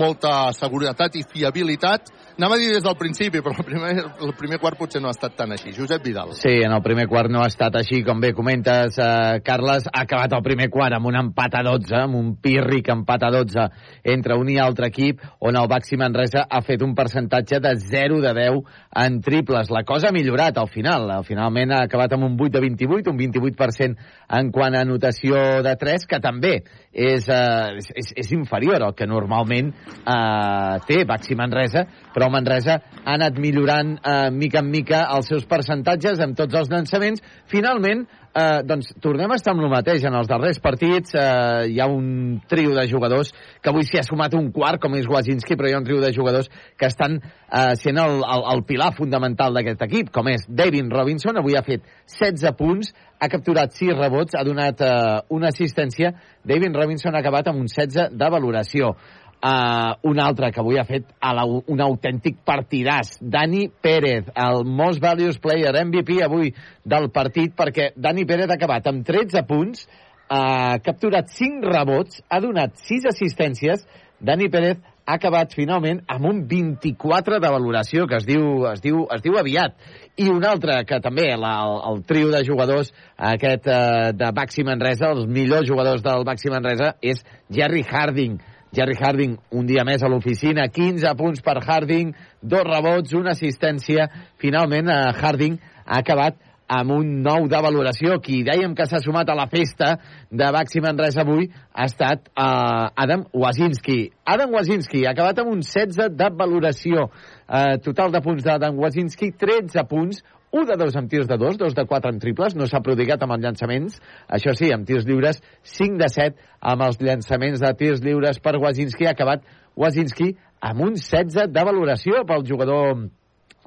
[0.00, 2.08] molta seguretat i fiabilitat.
[2.40, 3.90] Anava a dir des del principi, però el primer,
[4.24, 5.74] el primer quart potser no ha estat tan així.
[5.76, 6.30] Josep Vidal.
[6.38, 9.84] Sí, en el primer quart no ha estat així, com bé comentes, eh, Carles.
[9.90, 13.30] Ha acabat el primer quart amb un empat a 12, amb un pírric empat a
[13.34, 13.66] 12
[14.14, 18.22] entre un i altre equip, on el Baxi Manresa ha fet un percentatge de 0
[18.24, 18.64] de 10
[19.04, 19.68] en triples.
[19.68, 21.12] La cosa ha millorat al final.
[21.28, 24.08] Finalment ha acabat amb un 8 de 28, un 28%
[24.40, 26.54] en quant a anotació de 3, que també
[26.88, 32.78] és, eh, és, és inferior al que normalment eh, té Baxi Manresa, però el Manresa
[33.02, 37.22] ha anat millorant eh, mica en mica els seus percentatges amb tots els llançaments.
[37.50, 40.04] Finalment, eh, doncs, tornem a estar amb el mateix.
[40.06, 44.06] En els darrers partits eh, hi ha un trio de jugadors que avui s'hi ha
[44.06, 47.18] sumat un quart, com és Wazinski, però hi ha un trio de jugadors que estan
[47.18, 51.66] eh, sent el, el, el pilar fundamental d'aquest equip, com és David Robinson, avui ha
[51.66, 54.92] fet 16 punts, ha capturat 6 rebots, ha donat eh,
[55.36, 56.14] una assistència.
[56.46, 58.94] David Robinson ha acabat amb un 16 de valoració.
[59.40, 64.66] Uh, un altre que avui ha fet a la, un autèntic partidàs, Dani Pérez, el
[64.68, 66.52] Most Values Player, MVP avui
[66.84, 69.86] del partit, perquè Dani Pérez ha acabat amb 13 punts,
[70.28, 73.88] ha capturat 5 rebots, ha donat 6 assistències,
[74.20, 74.76] Dani Pérez
[75.10, 79.38] ha acabat finalment amb un 24 de valoració, que es diu, es diu, es diu
[79.40, 79.74] aviat.
[80.20, 84.64] I un altre que també, la, el, el trio de jugadors aquest eh, de Baxi
[84.68, 88.38] Manresa, els millors jugadors del Baxi Manresa, és Jerry Harding.
[88.72, 94.06] Jerry Harding, un dia més a l'oficina, 15 punts per Harding, dos rebots, una assistència.
[94.38, 96.38] Finalment, eh, Harding ha acabat
[96.70, 98.20] amb un nou de valoració.
[98.22, 99.96] Qui dèiem que s'ha sumat a la festa
[100.30, 104.12] de Baxi Manresa avui ha estat uh, Adam Wazinski.
[104.24, 107.08] Adam Wazinski ha acabat amb un 16 de valoració.
[107.50, 111.58] Uh, total de punts d'Adam Wazinski, 13 punts, 1 de 2 amb tirs de 2,
[111.60, 115.06] 2 de 4 amb triples, no s'ha prodigat amb els llançaments, això sí, amb tirs
[115.06, 115.38] lliures,
[115.78, 119.46] 5 de 7 amb els llançaments de tirs lliures per Wazinski, ha acabat
[119.78, 123.06] Wazinski amb un 16 de valoració pel jugador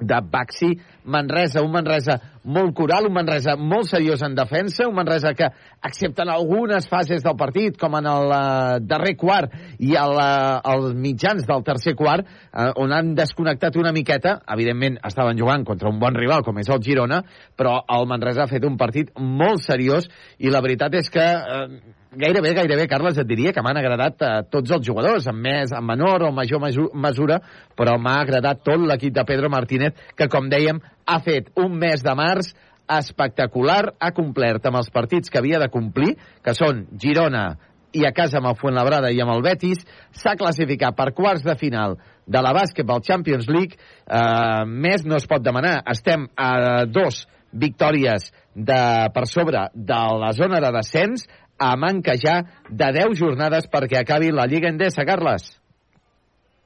[0.00, 0.74] de Baxi.
[1.04, 2.16] Manresa, un Manresa
[2.48, 5.50] molt coral, un Manresa molt seriós en defensa, un Manresa que,
[5.84, 10.60] excepte en algunes fases del partit, com en el uh, darrer quart i el, uh,
[10.72, 15.92] els mitjans del tercer quart, uh, on han desconnectat una miqueta, evidentment estaven jugant contra
[15.92, 17.20] un bon rival com és el Girona,
[17.56, 20.08] però el Manresa ha fet un partit molt seriós
[20.40, 21.68] i la veritat és que uh,
[22.16, 25.90] gairebé, gairebé, Carles, et diria que m'han agradat eh, tots els jugadors, amb més, amb
[25.92, 27.40] menor o major mesu- mesura,
[27.76, 32.02] però m'ha agradat tot l'equip de Pedro Martínez, que, com dèiem, ha fet un mes
[32.02, 32.54] de març
[32.90, 37.54] espectacular, ha complert amb els partits que havia de complir, que són Girona
[37.94, 41.54] i a casa amb el Fuenlabrada i amb el Betis, s'ha classificat per quarts de
[41.60, 47.24] final de la Basketball Champions League, eh, més no es pot demanar, estem a dos
[47.54, 48.80] victòries de,
[49.14, 51.26] per sobre de la zona de descens,
[51.58, 55.52] a manca ja de 10 jornades perquè acabi la Lliga Endesa, Carles.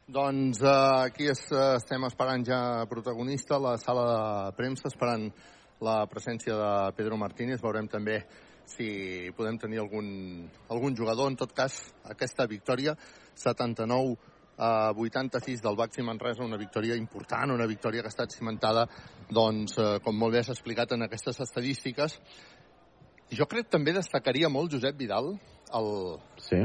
[0.08, 0.72] Doncs eh,
[1.04, 5.28] aquí es, estem esperant ja protagonista la sala de premsa, esperant
[5.84, 7.60] la presència de Pedro Martínez.
[7.60, 8.22] Veurem també
[8.68, 11.30] si podem tenir algun, algun jugador.
[11.30, 11.76] En tot cas,
[12.08, 12.96] aquesta victòria,
[13.36, 14.16] 79
[14.58, 18.88] a 86 del Baxi Manresa, una victòria important, una victòria que ha estat cimentada,
[19.30, 22.18] doncs, eh, com molt bé has explicat en aquestes estadístiques.
[23.30, 25.34] Jo crec que també destacaria molt, Josep Vidal,
[25.74, 25.88] el,
[26.40, 26.56] Sí.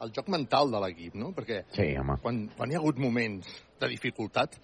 [0.00, 1.32] el joc mental de l'equip, no?
[1.36, 2.16] Perquè Sí, home.
[2.22, 3.46] quan, quan hi ha hagut moments
[3.80, 4.56] de dificultat,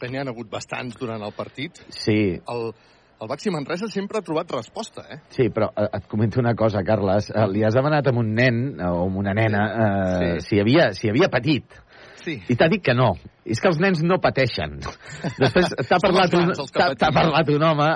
[0.00, 2.72] que n'hi ha hagut bastants durant el partit, Sí, el,
[3.20, 5.18] el Baxi Manresa sempre ha trobat resposta, eh?
[5.28, 7.30] Sí, però eh, et comento una cosa, Carles.
[7.30, 10.48] Eh, Li has demanat amb un nen eh, o amb una nena eh, Sí.
[10.48, 11.64] si, havia, si havia patit.
[12.20, 12.36] Sí.
[12.52, 13.14] I t'ha dit que no.
[13.50, 14.76] És que els nens no pateixen.
[15.40, 17.88] Després t'ha parlat, un, t'ha parlat un home,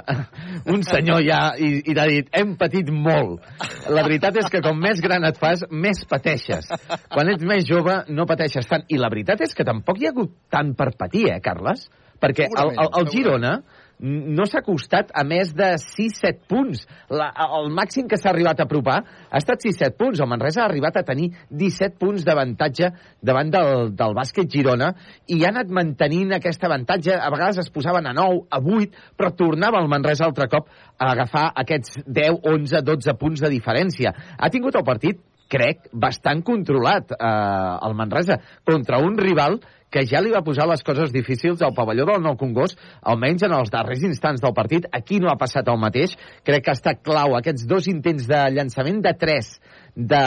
[0.73, 3.45] un senyor ja, i, i t'ha dit, hem patit molt.
[3.93, 6.71] La veritat és que com més gran et fas, més pateixes.
[7.13, 8.89] Quan ets més jove, no pateixes tant.
[8.89, 11.87] I la veritat és que tampoc hi ha hagut tant per patir, eh, Carles?
[12.25, 16.85] Perquè el, el, el Segurament, Girona n- no s'ha acostat a més de 6-7 punts.
[17.13, 20.21] La, el màxim que s'ha arribat a apropar ha estat 6-7 punts.
[20.21, 22.91] El Manresa ha arribat a tenir 17 punts d'avantatge
[23.23, 24.93] davant del, del bàsquet Girona
[25.29, 27.15] i ha anat mantenint aquest avantatge.
[27.15, 31.13] A vegades es posaven a 9, a 8, però tornava el Manresa altre cop a
[31.13, 34.13] agafar aquests 10, 11, 12 punts de diferència.
[34.39, 39.61] Ha tingut el partit crec, bastant controlat eh, el Manresa contra un rival
[39.95, 43.55] que ja li va posar les coses difícils al pavelló del Nou Congost, almenys en
[43.55, 44.89] els darrers instants del partit.
[44.91, 46.17] Aquí no ha passat el mateix.
[46.43, 49.53] Crec que estat clau aquests dos intents de llançament de 3
[49.95, 50.25] de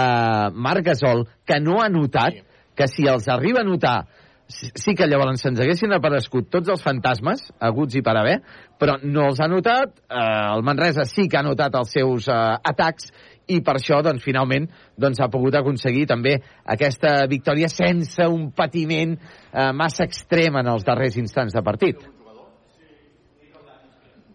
[0.55, 2.39] Marc Gasol, que no ha notat
[2.77, 3.97] que si els arriba a notar
[4.47, 8.37] sí que llavors se'ns haguessin aparegut tots els fantasmes, aguts i per haver,
[8.79, 10.21] però no els ha notat, eh,
[10.55, 12.37] el Manresa sí que ha notat els seus eh,
[12.71, 13.11] atacs
[13.47, 14.67] i per això, doncs, finalment,
[14.99, 16.35] doncs, ha pogut aconseguir també
[16.65, 22.07] aquesta victòria sense un patiment eh, massa extrem en els darrers instants de partit.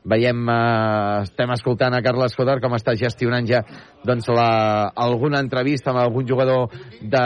[0.02, 3.60] Veiem, eh, estem escoltant a Carles Coder com està gestionant ja
[4.02, 7.23] doncs, la, alguna entrevista amb algun jugador de,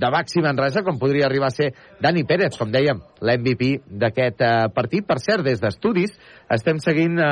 [0.00, 1.68] de Baxi Manresa, com podria arribar a ser
[2.00, 3.68] Dani Pérez, com dèiem, l'MVP
[4.00, 5.04] d'aquest eh, partit.
[5.04, 6.16] Per cert, des d'estudis
[6.56, 7.28] estem seguint eh,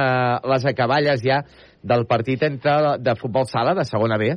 [0.53, 1.41] les acaballes ja
[1.83, 4.35] del partit entre de futbol sala de segona B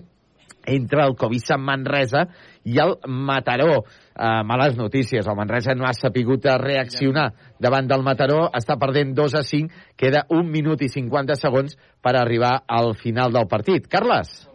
[0.65, 2.27] entre el Covisa Manresa
[2.63, 3.83] i el Mataró.
[4.13, 9.35] Uh, males notícies, el Manresa no ha sapigut reaccionar davant del Mataró, està perdent 2
[9.35, 13.89] a 5, queda 1 minut i 50 segons per arribar al final del partit.
[13.91, 14.47] Carles?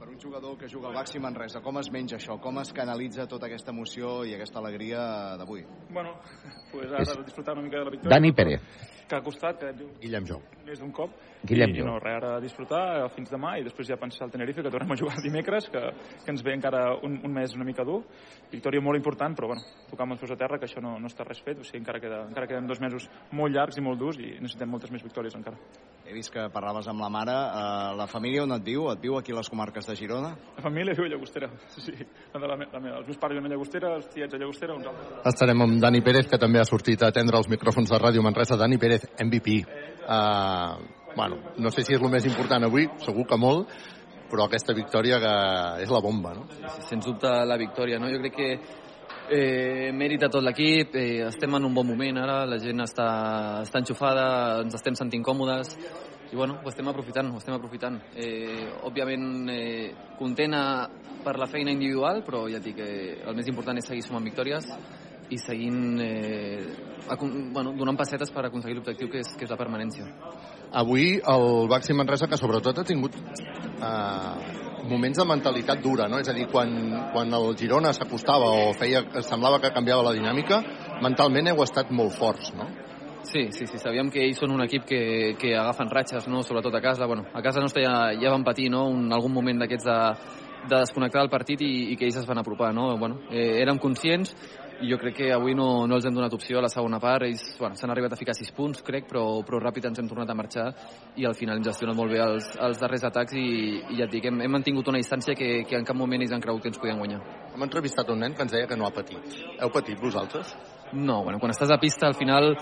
[0.00, 2.38] per un jugador que juga al Baxi Manresa, com es menja això?
[2.40, 5.00] Com es canalitza tota aquesta emoció i aquesta alegria
[5.36, 5.64] d'avui?
[5.90, 6.14] Bueno,
[6.70, 8.14] pues ara disfrutar una mica de la victòria.
[8.14, 8.62] Dani Pérez.
[9.08, 10.40] Que ha costat, que Guillem Jou.
[10.64, 11.10] més d'un cop.
[11.42, 11.78] Guillem I.
[11.80, 14.70] I no, res, ara disfrutar eh, fins demà i després ja pensar al Tenerife, que
[14.72, 15.80] tornem a jugar dimecres, que,
[16.24, 18.02] que ens ve encara un, un mes una mica dur.
[18.50, 21.08] Victòria molt important, però bueno, tocar amb els peus a terra, que això no, no
[21.08, 23.98] està res fet, o sigui, encara, queda, encara queden dos mesos molt llargs i molt
[24.00, 25.56] durs i necessitem moltes més victòries encara.
[26.10, 27.30] He vist que parlaves amb la mare.
[27.32, 28.88] Uh, la família on et viu?
[28.90, 30.32] Et viu aquí a les comarques de Girona?
[30.56, 31.94] La família viu a Llagostera, sí, sí.
[32.34, 32.96] La, la, me- la meva.
[33.00, 35.20] Els meus pares viuen a Llagostera, els tiets a Llagostera, uns altres.
[35.30, 38.58] Estarem amb Dani Pérez, que també ha sortit a atendre els micròfons de Ràdio Manresa.
[38.58, 39.60] Dani Pérez, MVP.
[40.10, 43.72] Uh, bueno, no sé si és el més important avui, segur que molt,
[44.30, 45.34] però aquesta victòria que
[45.84, 46.46] és la bomba, no?
[46.86, 47.98] sens dubte la victòria.
[47.98, 48.10] No?
[48.12, 48.50] Jo crec que
[49.30, 53.10] eh, mèrit de tot l'equip, eh, estem en un bon moment ara, la gent està,
[53.64, 55.74] està enxufada, ens estem sentint còmodes
[56.30, 57.96] i bueno, ho estem aprofitant, ho estem aprofitant.
[58.14, 60.62] Eh, òbviament eh, contena
[61.24, 62.90] per la feina individual, però ja et dic que
[63.26, 64.68] el més important és seguir sumant victòries
[65.30, 66.60] i seguint eh,
[67.54, 70.06] bueno, donant passetes per aconseguir l'objectiu que, és, que és la permanència.
[70.80, 74.60] Avui el Baxi Manresa, que sobretot ha tingut eh,
[74.90, 76.20] moments de mentalitat dura, no?
[76.20, 76.70] És a dir, quan,
[77.14, 80.62] quan el Girona s'acostava o feia, semblava que canviava la dinàmica,
[81.02, 82.68] mentalment heu estat molt forts, no?
[83.22, 85.00] Sí, sí, sí, sabíem que ells són un equip que,
[85.38, 86.40] que agafen ratxes, no?
[86.42, 87.06] sobretot a casa.
[87.06, 88.86] Bueno, a casa nostra ja, ja van patir no?
[88.88, 89.98] un, algun moment d'aquests de,
[90.70, 92.72] de desconnectar del partit i, i que ells es van apropar.
[92.74, 92.88] No?
[92.96, 94.32] Bueno, eh, érem conscients
[94.82, 97.26] jo crec que avui no, no els hem donat opció a la segona part.
[97.26, 100.30] Ells bueno, s'han arribat a ficar 6 punts, crec, però, però ràpid ens hem tornat
[100.30, 100.66] a marxar
[101.20, 103.46] i al final hem gestionat molt bé els, els darrers atacs i,
[103.92, 106.34] i ja et dic, hem, hem mantingut una distància que, que en cap moment ells
[106.36, 107.20] han cregut que ens podien guanyar.
[107.54, 109.40] Hem entrevistat un nen que ens deia que no ha patit.
[109.60, 110.54] Heu patit vosaltres?
[110.92, 112.56] No, bueno, quan estàs a pista al final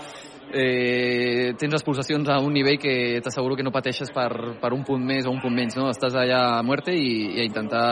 [0.53, 4.29] eh, tens les pulsacions a un nivell que t'asseguro que no pateixes per,
[4.61, 5.89] per un punt més o un punt menys, no?
[5.93, 7.85] Estàs allà a muerte i, i a intentar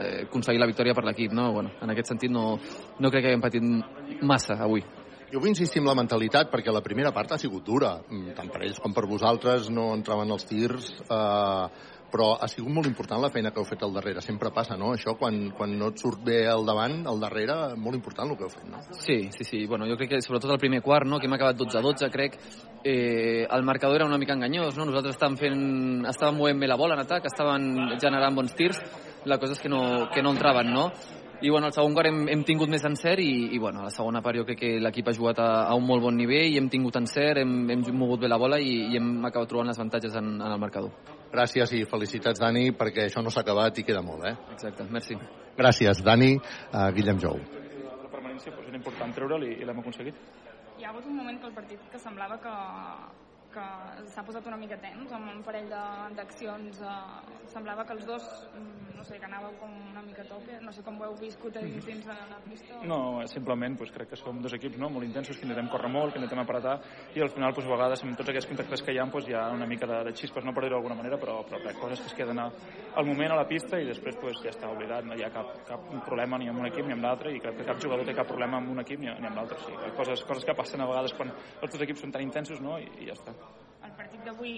[0.00, 1.50] eh, aconseguir la victòria per l'equip, no?
[1.56, 2.54] Bueno, en aquest sentit no,
[2.98, 4.84] no crec que haguem patit massa avui.
[5.30, 8.48] Jo vull insistir en la mentalitat perquè la primera part ha sigut dura, mm, tant
[8.50, 11.66] per ells com per vosaltres, no entraven els tirs, eh,
[12.10, 14.22] però ha sigut molt important la feina que heu fet al darrere.
[14.24, 14.92] Sempre passa, no?
[14.96, 18.46] Això, quan, quan no et surt bé al davant, al darrere, molt important el que
[18.46, 18.82] heu fet, no?
[18.98, 19.62] Sí, sí, sí.
[19.70, 21.20] Bueno, jo crec que sobretot el primer quart, no?
[21.20, 22.36] que hem acabat 12-12, crec,
[22.84, 24.88] eh, el marcador era una mica enganyós, no?
[24.88, 25.64] Nosaltres estàvem fent,
[26.10, 28.82] estàvem movent bé la bola en atac, estaven generant bons tirs,
[29.24, 30.90] la cosa és que no, que no entraven, no?
[31.40, 33.94] I bueno, al segon quart hem, hem tingut més encert i, i bueno, a la
[33.94, 36.58] segona part jo crec que l'equip ha jugat a, a un molt bon nivell i
[36.60, 39.80] hem tingut encert, hem, hem mogut bé la bola i, i hem acabat trobant les
[39.80, 41.09] avantatges en, en el marcador.
[41.30, 44.34] Gràcies i felicitats, Dani, perquè això no s'ha acabat i queda molt, eh?
[44.56, 45.14] Exacte, merci.
[45.58, 46.32] Gràcies, Dani.
[46.72, 47.38] Uh, Guillem Jou.
[47.38, 50.18] La permanència doncs, era important treure'l i, i l'hem aconseguit.
[50.80, 52.54] Hi ha hagut un moment que el partit que semblava que,
[53.54, 53.66] que
[54.12, 55.68] s'ha posat una mica temps amb un parell
[56.16, 56.94] d'accions eh,
[57.50, 60.72] semblava que els dos mm, no sé, que anàveu com una mica a tope no
[60.72, 63.00] sé com ho heu viscut a dins, dins de la pista No,
[63.32, 64.90] simplement pues, crec que som dos equips no?
[64.92, 66.76] molt intensos, que intentem córrer molt, que intentem apretar
[67.16, 69.36] i al final pues, a vegades amb tots aquests contactes que hi ha pues, hi
[69.38, 72.04] ha una mica de, de xispes, no per dir-ho d'alguna manera, però, però crec coses
[72.04, 72.48] que es queden a,
[72.94, 75.54] al moment a la pista i després pues, ja està oblidat, no hi ha cap,
[75.68, 78.14] cap problema ni amb un equip ni amb l'altre i crec que cap jugador té
[78.16, 79.58] cap problema amb un equip ni, ni amb l'altre.
[79.58, 82.60] O sigui, coses, coses que passen a vegades quan els dos equips són tan intensos
[82.64, 82.78] no?
[82.78, 83.34] I, i ja està.
[83.84, 84.56] El partit d'avui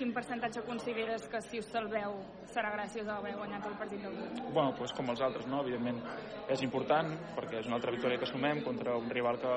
[0.00, 2.14] quin percentatge consideres que si us salveu
[2.48, 4.28] serà gràcies a haver guanyat el partit d'avui?
[4.54, 5.60] bueno, pues, com els altres, no?
[5.60, 5.98] evidentment
[6.48, 9.52] és important perquè és una altra victòria que sumem contra un rival que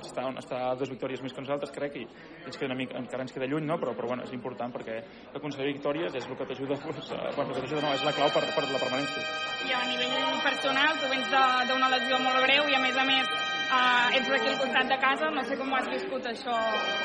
[0.00, 2.06] està, està a dues victòries més que nosaltres, crec, i
[2.46, 3.76] ens queda una mica, encara ens queda lluny, no?
[3.82, 5.02] però, però bueno, és important perquè
[5.34, 8.46] aconseguir victòries és el que t'ajuda, pues, bueno, que t'ajuda no, és la clau per,
[8.48, 9.22] per la permanència.
[9.68, 13.04] I a nivell personal, tu vens de- d'una lesió molt greu i a més a
[13.04, 16.56] més eh, ets d'aquí al costat de casa, no sé com ho has viscut això.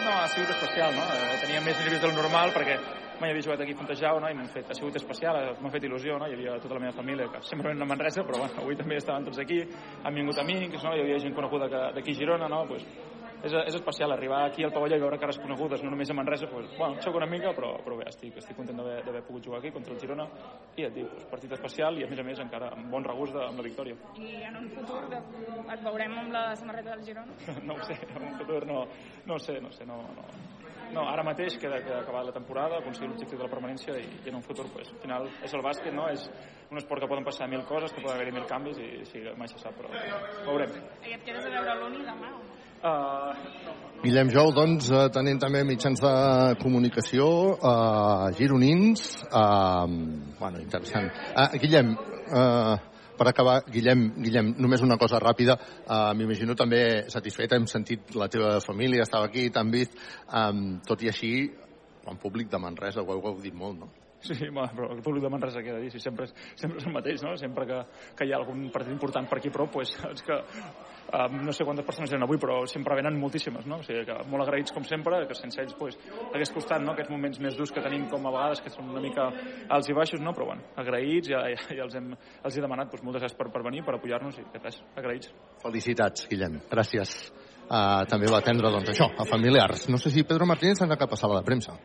[0.05, 1.03] No, ha sigut especial, no?
[1.15, 2.77] Eh, Tenia més nervis del normal perquè
[3.21, 4.29] mai havia jugat aquí a Fontejau, no?
[4.29, 6.27] I m'han fet, ha sigut especial, eh, m'ha fet il·lusió, no?
[6.29, 8.97] Hi havia tota la meva família, que sempre venen a Manresa, però bueno, avui també
[9.01, 9.63] estaven tots aquí,
[10.03, 10.93] han vingut amics, no?
[10.93, 12.65] Hi havia gent coneguda d'aquí a Girona, no?
[12.69, 12.85] Pues,
[13.43, 16.49] és, és especial arribar aquí al pavelló i veure cares conegudes, no només a Manresa,
[16.49, 19.71] pues, bueno, xoca una mica, però, però bé, estic, estic content d'haver pogut jugar aquí
[19.71, 20.27] contra el Girona
[20.75, 23.35] i et dic, pues, partit especial i a més a més encara amb bon regust
[23.37, 23.97] de, amb la victòria.
[24.17, 25.21] I en un futur de,
[25.75, 27.37] et veurem amb la samarreta del Girona?
[27.69, 28.83] no ho sé, en un futur no,
[29.25, 30.25] no ho sé, no ho sé, no, no,
[30.95, 34.31] no, ara mateix queda, queda acabada la temporada, aconseguir l'objectiu de la permanència i, i
[34.31, 36.09] en un futur, pues, al final, és el bàsquet, no?
[36.09, 36.27] És
[36.71, 39.51] un esport que poden passar mil coses, que poden haver-hi mil canvis i sí, mai
[39.51, 39.91] se sap, però
[40.47, 40.77] veurem.
[41.05, 42.46] I et quedes a veure l'Uni demà o?
[42.83, 43.57] Uh,
[44.03, 46.11] Guillem Jou, doncs, eh, tenint també mitjans de
[46.61, 47.25] comunicació,
[47.57, 49.87] eh, gironins, eh,
[50.39, 51.09] bueno, interessant.
[51.35, 52.77] Eh, Guillem, eh,
[53.17, 58.27] per acabar, Guillem, Guillem, només una cosa ràpida, eh, m'imagino també satisfet, hem sentit la
[58.27, 59.97] teva família, estava aquí, t'han vist,
[60.31, 61.51] eh, tot i així,
[62.05, 63.89] en públic de Manresa, ho heu gaudit molt, no?
[64.21, 67.21] Sí, però el públic de Manresa de dir, si sempre, és, sempre és el mateix,
[67.23, 67.35] no?
[67.37, 67.81] Sempre que,
[68.15, 70.39] que hi ha algun partit important per aquí prop, pues, és que
[71.13, 73.79] um, no sé quantes persones eren avui, però sempre venen moltíssimes, no?
[73.81, 75.97] O sigui que molt agraïts com sempre, que sense ells pues,
[76.33, 76.93] hagués costat no?
[76.93, 79.29] aquests moments més durs que tenim com a vegades, que són una mica
[79.73, 80.33] alts i baixos, no?
[80.37, 82.13] Però bueno, agraïts, ja, ja, ja els, hem,
[82.43, 85.31] els he demanat pues, moltes gràcies per, per venir, per apoyar-nos i que res, agraïts.
[85.63, 86.59] Felicitats, Guillem.
[86.71, 87.17] Gràcies.
[87.67, 89.89] Uh, també va atendre, doncs, això, a familiars.
[89.91, 91.75] No sé si Pedro Martínez sembla que passava a la premsa.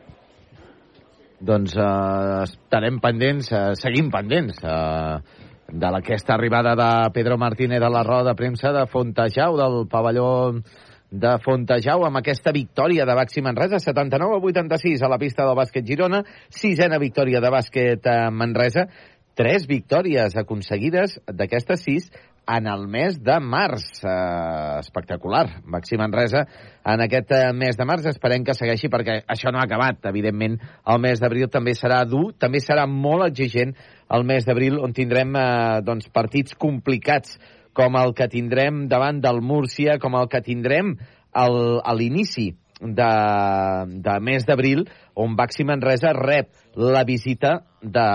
[1.43, 5.17] Doncs eh, estarem pendents, eh, seguim pendents eh,
[5.73, 10.61] de aquesta arribada de Pedro Martínez a la roda de premsa de Fontejau, del pavelló
[11.09, 15.57] de Fontejau, amb aquesta victòria de Baxi Manresa, 79 a 86 a la pista del
[15.57, 18.85] bàsquet Girona, sisena victòria de bàsquet Manresa,
[19.33, 22.11] tres victòries aconseguides d'aquestes sis
[22.45, 24.03] en el mes de març.
[24.03, 25.47] Eh, espectacular.
[25.65, 26.45] Baxi Manresa
[26.85, 28.05] en aquest eh, mes de març.
[28.11, 30.03] Esperem que segueixi perquè això no ha acabat.
[30.11, 33.73] Evidentment, el mes d'abril també serà dur, també serà molt exigent
[34.11, 37.37] el mes d'abril on tindrem eh, doncs, partits complicats
[37.73, 40.95] com el que tindrem davant del Múrcia, com el que tindrem
[41.33, 43.13] al, a l'inici de,
[44.03, 44.83] de mes d'abril,
[45.15, 48.09] on Baxi Manresa rep la visita de,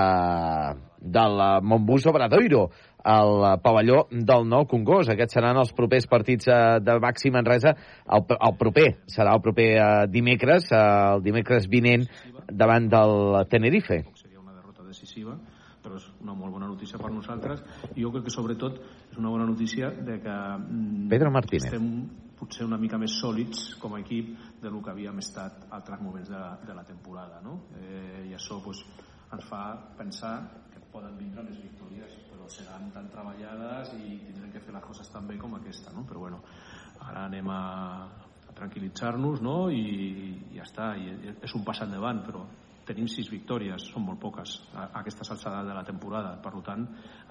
[1.00, 2.68] del Montbus Obradoiro,
[3.08, 5.12] al pavelló del Nou Congost.
[5.14, 7.74] Aquests seran els propers partits eh, de Baxi Manresa.
[8.04, 10.82] El, el proper serà el proper eh, dimecres, eh,
[11.14, 12.08] el dimecres vinent,
[12.48, 14.02] davant del Tenerife.
[14.04, 15.38] derrota decisiva
[15.88, 19.32] però és una molt bona notícia per nosaltres i jo crec que sobretot és una
[19.32, 21.64] bona notícia de que mm, Pedro Martínez.
[21.64, 21.88] estem
[22.38, 26.30] potser una mica més sòlids com a equip de lo que havíem estat altres moments
[26.30, 27.62] de, de la temporada no?
[27.80, 28.84] eh, i això pues,
[29.32, 29.62] ens fa
[29.98, 30.34] pensar
[30.70, 35.10] que poden vindre més victòries però seran tan treballades i tindrem que fer les coses
[35.12, 36.04] tan bé com aquesta no?
[36.06, 36.44] però bueno,
[37.08, 37.60] ara anem a,
[38.46, 39.58] a tranquil·litzar-nos no?
[39.72, 39.84] I,
[40.52, 42.46] i ja està, i és un pas endavant però
[42.88, 46.86] tenim sis victòries, són molt poques a, a aquestes alçades de la temporada per tant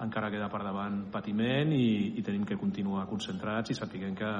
[0.06, 4.34] encara queda per davant patiment i, i tenim que continuar concentrats i sapiguem que,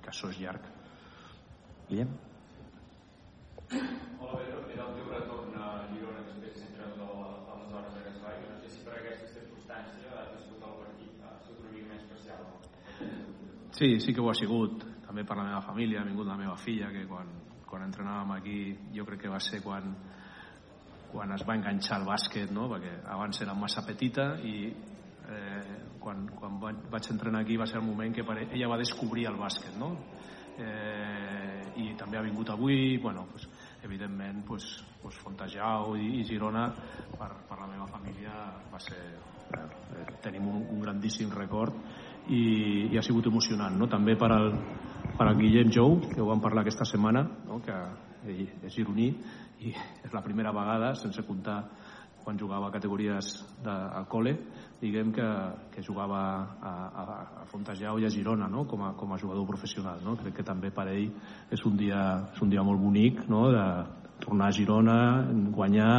[0.00, 0.76] que això és llarg
[1.90, 2.10] Guillem?
[3.70, 8.36] Hola Pedro, era el teu retorn a Girona després entre aleshores a Gasvai.
[8.46, 12.04] No sé si per aquesta circumstància has viscut el partit, ha sigut una mica més
[12.04, 12.46] especial.
[13.74, 16.54] Sí, sí que ho ha sigut també per la meva família, ha vingut la meva
[16.62, 17.34] filla que quan,
[17.66, 18.60] quan entrenàvem aquí
[18.94, 19.90] jo crec que va ser quan
[21.12, 22.68] quan es va enganxar al bàsquet no?
[22.70, 27.80] perquè abans era massa petita i eh, quan, quan va- vaig entrenar aquí va ser
[27.80, 29.96] el moment que ella va descobrir el bàsquet no?
[30.58, 33.48] eh, i també ha vingut avui bueno, pues,
[33.82, 34.64] evidentment pues,
[35.02, 36.68] pues Fontejau i, i Girona
[37.16, 38.34] per, per la meva família
[38.72, 39.00] va ser
[39.56, 41.74] eh, tenim un, un grandíssim record
[42.28, 43.88] i, i ha sigut emocionant no?
[43.88, 44.52] també per al,
[45.16, 47.60] per al Guillem Jou que ho vam parlar aquesta setmana no?
[47.64, 47.76] que,
[48.28, 49.14] és gironí
[49.60, 51.62] i és la primera vegada, sense comptar
[52.24, 53.30] quan jugava a categories
[53.64, 54.34] de, al col·le,
[54.80, 55.26] diguem que,
[55.72, 56.20] que jugava
[56.60, 57.04] a, a,
[57.42, 58.66] a Fontejau i a Girona no?
[58.68, 60.02] com, a, com a jugador professional.
[60.04, 60.16] No?
[60.20, 61.08] Crec que també per ell
[61.52, 62.02] és un dia,
[62.34, 63.46] és un dia molt bonic no?
[63.54, 63.66] de
[64.20, 65.00] tornar a Girona,
[65.56, 65.96] guanyar,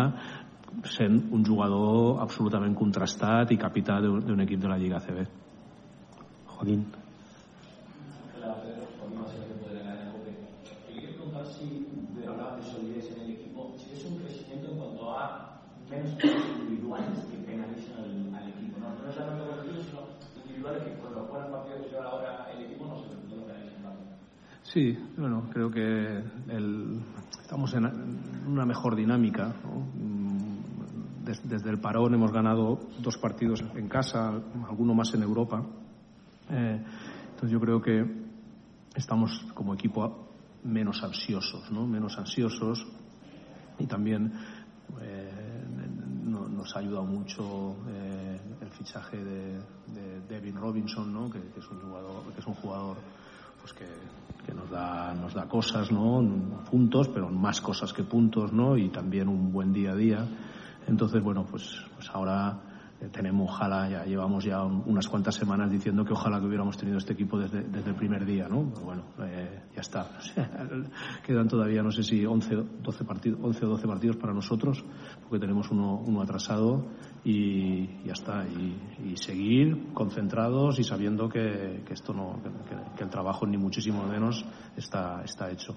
[0.88, 5.24] sent un jugador absolutament contrastat i capità d'un equip de la Lliga ACB.
[6.56, 7.01] Joaquín.
[15.92, 18.80] Jugadores individuales que penalicen al, al equipo.
[18.80, 22.48] No, no es solamente colectivos, sino individuales que por los buenos partidos que lleva ahora
[22.56, 24.02] el equipo no se no lo penalicen tanto.
[24.64, 27.02] Sí, bueno, creo que el-
[27.42, 27.86] estamos en
[28.48, 29.54] una mejor dinámica.
[29.64, 29.82] ¿no?
[29.96, 34.30] Mm, des- desde el parón hemos ganado dos partidos en casa,
[34.68, 35.62] alguno más en Europa.
[36.50, 36.82] Eh,
[37.32, 38.06] entonces yo creo que
[38.96, 40.30] estamos como equipo
[40.64, 41.88] menos ansiosos, ¿no?
[41.88, 42.86] Menos ansiosos
[43.80, 44.32] y también
[45.02, 45.31] eh,
[46.62, 49.54] nos ha ayudado mucho eh, el fichaje de,
[49.88, 51.28] de Devin Robinson, ¿no?
[51.28, 52.98] que, que es un jugador, que es un jugador
[53.60, 53.88] pues que,
[54.46, 56.22] que nos da nos da cosas, ¿no?
[56.70, 58.78] Puntos, pero más cosas que puntos, ¿no?
[58.78, 60.28] Y también un buen día a día.
[60.88, 61.64] Entonces, bueno, pues,
[61.96, 62.60] pues ahora
[63.10, 66.98] tenemos, ojalá, ya llevamos ya un- unas cuantas semanas diciendo que ojalá que hubiéramos tenido
[66.98, 68.70] este equipo desde, desde el primer día, ¿no?
[68.74, 70.08] Pero bueno, eh, ya está.
[71.26, 74.84] Quedan todavía, no sé si 11, 12 partidos, 11 o 12 partidos para nosotros,
[75.22, 76.86] porque tenemos uno, uno atrasado
[77.24, 78.46] y ya está.
[78.48, 84.46] Y, seguir concentrados y sabiendo que, esto no, que- que el trabajo ni muchísimo menos
[84.78, 85.76] está, está hecho.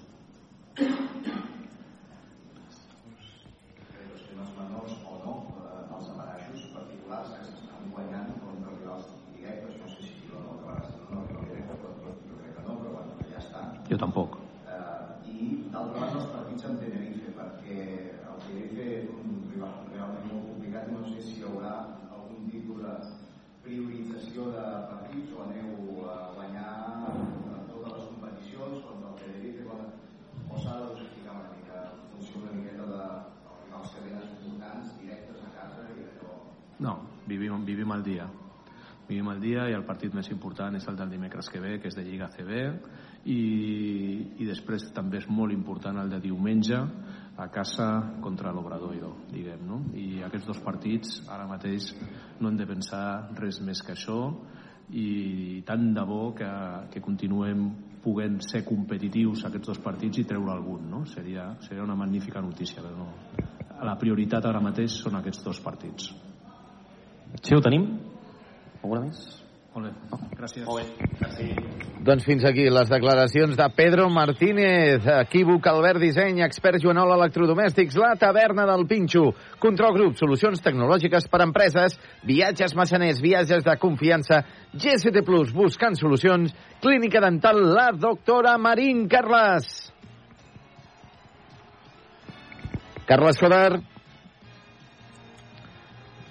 [39.45, 42.03] Dia i el partit més important és el del dimecres que ve, que és de
[42.05, 42.57] Lliga CB,
[43.29, 43.39] i,
[44.41, 46.81] i després també és molt important el de diumenge
[47.37, 47.87] a casa
[48.23, 49.81] contra l'Obradoiro, diguem, no?
[49.97, 51.91] I aquests dos partits ara mateix
[52.39, 53.05] no hem de pensar
[53.39, 54.19] res més que això
[54.95, 56.47] i tant de bo que,
[56.93, 57.67] que continuem
[58.05, 61.03] puguem ser competitius aquests dos partits i treure algun, no?
[61.09, 63.09] Seria, seria una magnífica notícia, però no.
[63.85, 66.11] La prioritat ara mateix són aquests dos partits.
[67.41, 67.89] Sí, ho tenim?
[68.85, 69.21] Alguna més?
[69.73, 70.63] Molt bé, gràcies.
[70.67, 71.45] Molt bé, merci.
[72.05, 78.11] Doncs fins aquí les declaracions de Pedro Martínez, equívoc Albert Disseny, expert Joanol Electrodomèstics, la
[78.21, 79.23] taverna del Pinxo,
[79.63, 81.97] Control Grup, solucions tecnològiques per a empreses,
[82.29, 84.43] viatges massaners, viatges de confiança,
[84.75, 86.53] GST Plus, buscant solucions,
[86.85, 89.73] clínica dental, la doctora Marín Carles.
[93.09, 93.94] Carles Coder.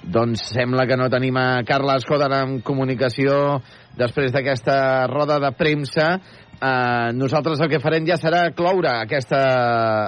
[0.04, 3.62] Doncs sembla que no tenim a Carles Coder en comunicació
[3.96, 6.08] després d'aquesta roda de premsa.
[6.54, 9.40] Eh, nosaltres el que farem ja serà cloure aquesta,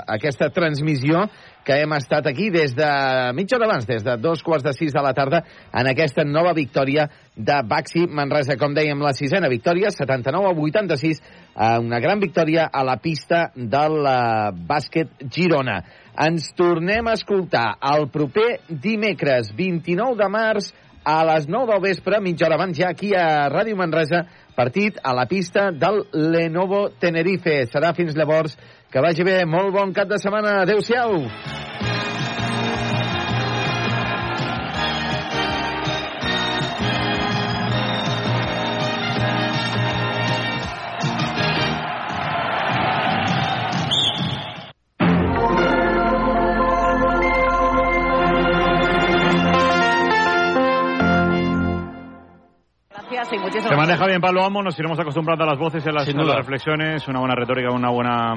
[0.04, 1.24] aquesta transmissió
[1.66, 2.88] que hem estat aquí des de
[3.34, 5.42] mitja hora abans, des de dos quarts de sis de la tarda,
[5.74, 8.54] en aquesta nova victòria de Baxi Manresa.
[8.60, 11.22] Com dèiem, la sisena victòria, 79 a 86,
[11.56, 15.80] eh, una gran victòria a la pista del eh, bàsquet Girona.
[16.16, 20.72] Ens tornem a escoltar el proper dimecres 29 de març
[21.06, 24.24] a les 9 del vespre, mitja hora abans ja aquí a Ràdio Manresa,
[24.56, 27.60] partit a la pista del Lenovo Tenerife.
[27.70, 28.56] Serà fins llavors.
[28.90, 29.42] Que vagi bé.
[29.44, 30.62] Molt bon cap de setmana.
[30.64, 31.65] Adéu-siau.
[53.32, 55.92] Y muchísimas Se maneja bien Pablo Amo, nos iremos acostumbrando a las voces y a
[55.92, 58.34] las, reflexiones, una buena retórica, una buena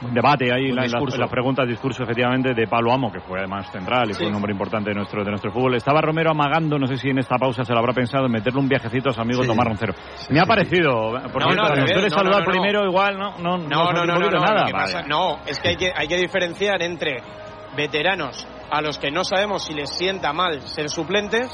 [0.00, 3.40] un debate ahí, la- las, en las preguntas, discurso efectivamente de Pablo Amo, que fue
[3.40, 4.20] además central y Sí.
[4.20, 5.74] fue un hombre importante de nuestro, de nuestro fútbol.
[5.74, 8.60] Estaba Romero amagando, no sé si en esta pausa se lo habrá pensado, en meterle
[8.60, 9.48] un viajecito a su amigo Sí.
[9.48, 9.94] Tomás Roncero.
[10.30, 10.92] Me ha parecido,
[11.32, 12.90] por No, cierto, no, no, saludar no, no, primero, no.
[12.90, 14.66] igual, no, no, No, no, no, no, no, no, nada.
[14.70, 17.20] pasa- no, es que hay, que hay que diferenciar entre
[17.76, 21.48] veteranos a los que no sabemos si les sienta mal ser suplentes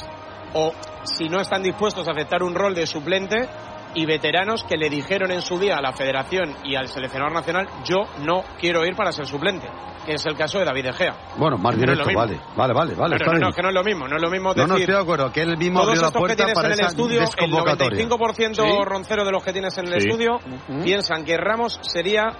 [0.54, 0.72] o
[1.04, 3.48] si no están dispuestos a aceptar un rol de suplente
[3.96, 7.68] y veteranos que le dijeron en su día a la federación y al seleccionador nacional
[7.84, 9.68] yo no quiero ir para ser suplente,
[10.04, 11.16] que es el caso de David De Gea.
[11.36, 12.40] Bueno, más no directo, lo vale.
[12.56, 13.16] Vale, vale, vale.
[13.18, 13.52] Pero no, no, bien.
[13.54, 14.68] que no es lo mismo, no es lo mismo No, decir...
[14.68, 16.68] no, estoy de acuerdo, que él mismo todos abrió la estos que puerta tienes para
[16.68, 18.04] en el estudio, el desconvocatoria.
[18.08, 18.84] 95% Sí.
[18.84, 20.08] roncero de los que tienes en el Sí.
[20.08, 20.38] estudio
[20.82, 22.32] piensan que Ramos sería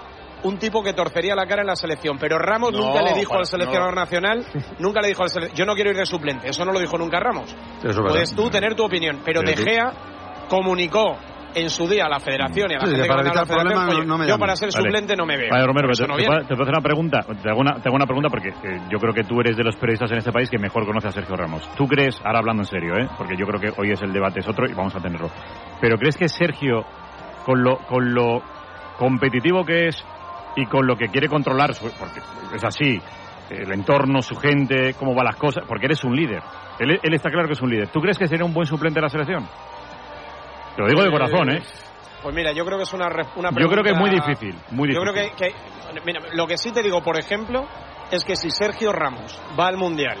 [0.45, 3.29] un tipo que torcería la cara en la selección, pero Ramos No, nunca le dijo
[3.29, 4.01] para- al seleccionador no.
[4.01, 4.45] nacional,
[4.79, 6.97] nunca le dijo al seleccionador, yo no quiero ir de suplente, eso no lo dijo
[6.97, 7.51] nunca Ramos.
[7.79, 8.09] Eso es verdad.
[8.11, 9.91] Puedes tú tener tu opinión, pero De Gea
[10.49, 11.17] comunicó
[11.55, 13.63] en su día a la federación y a la Sí, gente que para la federación,
[13.65, 14.37] no- no me "Oye, yo llames".
[14.39, 14.83] para ser Vale.
[14.83, 15.47] suplente no me veo.
[15.49, 17.19] Vale, Romero, te, no puedo te puedo hacer una pregunta.
[17.41, 19.63] Te hago una, te hago una pregunta porque eh, yo creo que tú eres de
[19.63, 21.65] los periodistas en este país que mejor conoce a Sergio Ramos.
[21.77, 23.07] ¿Tú crees, ahora hablando en serio, ¿eh?
[23.17, 25.29] porque yo creo que hoy es el debate es otro y vamos a tenerlo,
[25.79, 26.83] pero crees que Sergio,
[27.45, 28.41] con lo, con lo
[28.97, 30.05] competitivo que es
[30.55, 32.21] y con lo que quiere controlar, su- porque
[32.55, 32.99] es así,
[33.49, 36.41] el entorno, su gente, cómo van las cosas, porque eres un líder.
[36.79, 37.89] Él, él está claro que es un líder.
[37.89, 39.47] ¿Tú crees que sería un buen suplente de la selección?
[40.75, 41.61] Te lo digo de corazón, ¿eh?
[42.21, 44.55] Pues mira, yo creo que es una, una Yo creo que es muy pregunta- difícil,
[44.71, 45.13] muy Yo difícil.
[45.13, 45.53] creo que,
[45.93, 47.65] que- mira, lo que sí te digo, por ejemplo,
[48.11, 50.17] es que si Sergio Ramos va al Mundial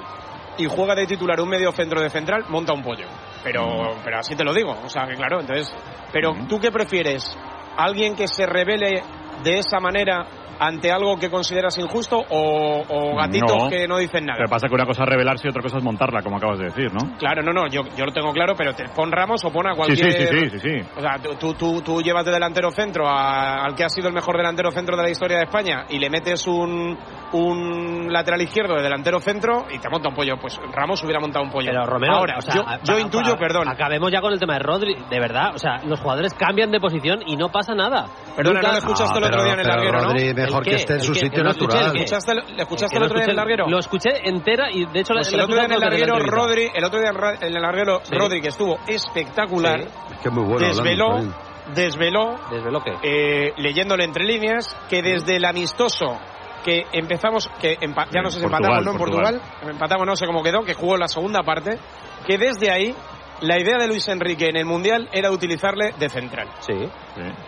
[0.57, 3.07] y juega de titular un medio centro de central, monta un pollo.
[3.43, 5.75] Pero, pero así te lo digo, o sea, que claro, entonces,
[6.13, 7.37] pero ¿tú qué prefieres?
[7.77, 9.03] ¿Alguien que se revele
[9.43, 10.25] de esa manera
[10.59, 13.69] ante algo que consideras injusto o, o gatitos No.
[13.69, 14.39] que no dicen nada?
[14.43, 16.65] Que pasa que una cosa es revelarse y otra cosa es montarla, como acabas de
[16.65, 17.17] decir, ¿no?
[17.17, 19.75] Claro, no, no, yo, yo lo tengo claro, pero te pon Ramos o pon a
[19.75, 20.11] cualquier...
[20.11, 20.89] sí, sí, sí, sí, sí.
[20.97, 24.13] O sea, tú, tú, tú, llevas de delantero centro a- al que ha sido el
[24.13, 26.97] mejor delantero centro de la historia de España y le metes un,
[27.33, 30.35] un lateral izquierdo de delantero centro y te monta un pollo.
[30.39, 31.69] Pues Ramos hubiera montado un pollo.
[31.71, 33.67] Pero Romero, Ahora, o sea, yo, intuyo, perdón.
[33.67, 35.51] Acabemos ya con el tema de Rodri, de verdad.
[35.55, 38.05] O sea, los jugadores cambian de posición y no pasa nada.
[38.35, 40.13] Perdona, Nunca- no le escuchaste el Ah, otro día en el pero larguero, ¿no?
[40.45, 41.85] Mejor ¿El que esté en ¿El su sitio natural.
[41.87, 42.03] ¿el qué?
[42.03, 43.67] ¿Escuchaste, ¿Le escuchaste el otro día en el larguero?
[43.67, 46.19] Lo escuché entera y de hecho Pues la- el otro día en el larguero.
[46.19, 47.09] Rodri, el otro día
[47.41, 48.01] en el larguero.
[48.11, 51.19] Rodri, que estuvo espectacular, Es que es muy bueno desveló,
[51.73, 52.93] desveló, ¿Desveló qué?
[53.03, 56.19] eh, leyéndole entre líneas, que desde el amistoso
[56.63, 58.91] que empezamos, que empa- ya no sé si Portugal, empatamos, ¿no?
[58.91, 59.33] En Portugal.
[59.39, 61.77] Portugal, empatamos, no sé cómo quedó, que jugó la segunda parte,
[62.25, 62.95] que desde ahí
[63.41, 66.47] la idea de Luis Enrique en el Mundial era utilizarle de central.
[66.61, 66.73] Sí.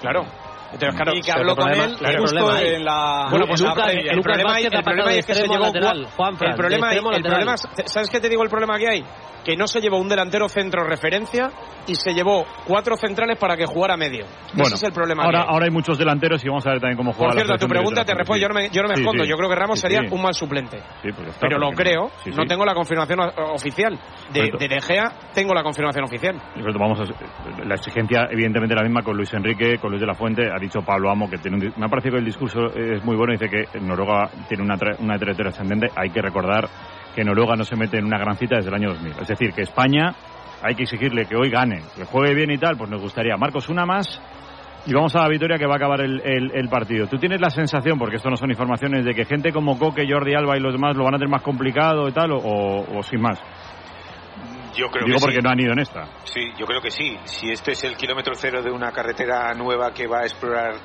[0.01, 0.25] Claro.
[0.73, 3.27] Entonces, claro, Y que habló con problema- él claro, justo problema en la...
[3.29, 5.59] Bueno, pues Lucas- el problema, el es que se llevó...
[5.59, 7.21] lateral, Juanfran, el problema, el lateral.
[7.23, 9.05] problema es- ¿Sabes qué te digo el problema que hay?
[9.47, 11.49] Que no se llevó un delantero centro referencia
[11.87, 14.25] y se llevó cuatro centrales para que jugara medio.
[14.51, 15.23] Bueno, Ese es el problema.
[15.23, 15.45] ahora, hay.
[15.47, 18.03] ahora hay muchos delanteros y vamos a ver también cómo juega Por cierto, tu pregunta
[18.03, 19.23] te respondo, yo no me, yo no me Sí, escondo.
[19.23, 19.29] sí.
[19.29, 20.79] Yo creo que Ramos Sí, sería un mal suplente.
[21.01, 23.21] Sí, pues está, Pero lo creo, no tengo la confirmación
[23.53, 23.97] oficial.
[24.33, 26.35] De, de De Gea tengo la confirmación oficial.
[26.77, 30.43] Vamos a- la exigencia, evidentemente, la misma con Luis Enrique, con Luis de la Fuente.
[30.53, 33.15] Ha dicho Pablo Amo que tiene un me ha parecido que el discurso es muy
[33.15, 33.31] bueno.
[33.31, 35.87] Dice que Noruega tiene una, tra- una trayectoria ascendente.
[35.95, 36.67] Hay que recordar
[37.17, 39.13] que Noruega no se mete en una gran cita desde el año 2000.
[39.21, 40.13] Es decir, que España
[40.61, 42.77] hay que exigirle que hoy gane, que juegue bien y tal.
[42.77, 43.35] Pues nos gustaría.
[43.37, 44.21] Marcos, una más.
[44.85, 47.07] Y vamos a la victoria que va a acabar el, el- el partido.
[47.07, 50.35] ¿Tú tienes la sensación, porque esto no son informaciones, de que gente como Coque, Jordi
[50.35, 53.01] Alba y los demás lo van a tener más complicado y tal, o, o- o
[53.03, 53.41] sin más?
[54.75, 55.41] Yo creo Digo que porque sí.
[55.43, 56.05] no han ido en esta.
[56.25, 57.17] Sí, yo creo que sí.
[57.23, 60.75] Si este es el kilómetro cero de una carretera nueva que va a explorar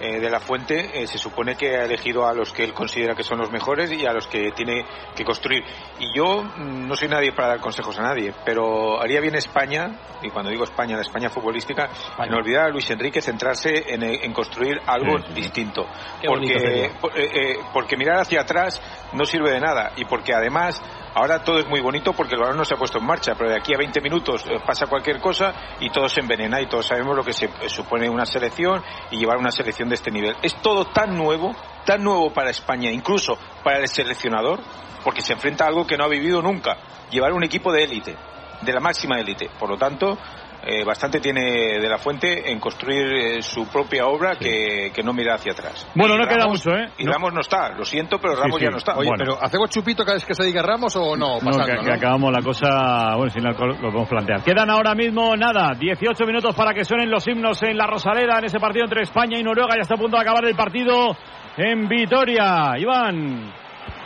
[0.00, 3.14] eh, de la fuente, eh, se supone que ha elegido a los que él considera
[3.14, 5.62] que son los mejores y a los que tiene que construir.
[5.98, 9.98] Y yo mm, no soy nadie para dar consejos a nadie, pero haría bien España,
[10.22, 11.88] y cuando digo España, la España futbolística,
[12.18, 15.40] en olvidar a Luis Enrique, centrarse en, en construir algo Sí, sí, sí.
[15.42, 15.86] distinto.
[16.20, 18.80] Qué Porque, eh, eh, porque mirar hacia atrás
[19.12, 20.80] no sirve de nada y porque además
[21.14, 23.50] ahora todo es muy bonito porque el balón no se ha puesto en marcha, pero
[23.50, 26.86] de aquí a 20 minutos eh, pasa cualquier cosa y todo se envenena y todos
[26.86, 30.36] sabemos lo que se eh, supone una selección y llevar una selección de este nivel.
[30.42, 34.60] Es todo tan nuevo, tan nuevo para España, incluso para el seleccionador,
[35.04, 36.76] porque se enfrenta a algo que no ha vivido nunca,
[37.10, 38.16] llevar un equipo de élite,
[38.60, 39.50] de la máxima élite.
[39.58, 40.18] Por lo tanto,
[40.62, 45.12] eh, bastante tiene de la fuente en construir eh, su propia obra que, que no
[45.12, 45.86] mira hacia atrás.
[45.94, 46.90] Bueno, Y no queda mucho, ¿eh?
[46.98, 47.12] Y No.
[47.12, 48.64] Ramos no está, lo siento, pero Ramos sí.
[48.64, 48.96] ya no está.
[48.96, 49.24] Oye, Bueno.
[49.24, 51.34] pero ¿hacemos chupito cada vez que se diga Ramos o no?
[51.34, 51.82] No, Pasando, que, ¿no?
[51.82, 54.42] que acabamos la cosa, bueno, sin alcohol lo podemos plantear.
[54.42, 58.44] Quedan ahora mismo, nada, 18 minutos para que suenen los himnos en la Rosaleda, en
[58.44, 59.74] ese partido entre España y Noruega.
[59.76, 61.16] Ya está a punto de acabar el partido
[61.56, 62.72] en Vitoria.
[62.78, 63.52] Iván.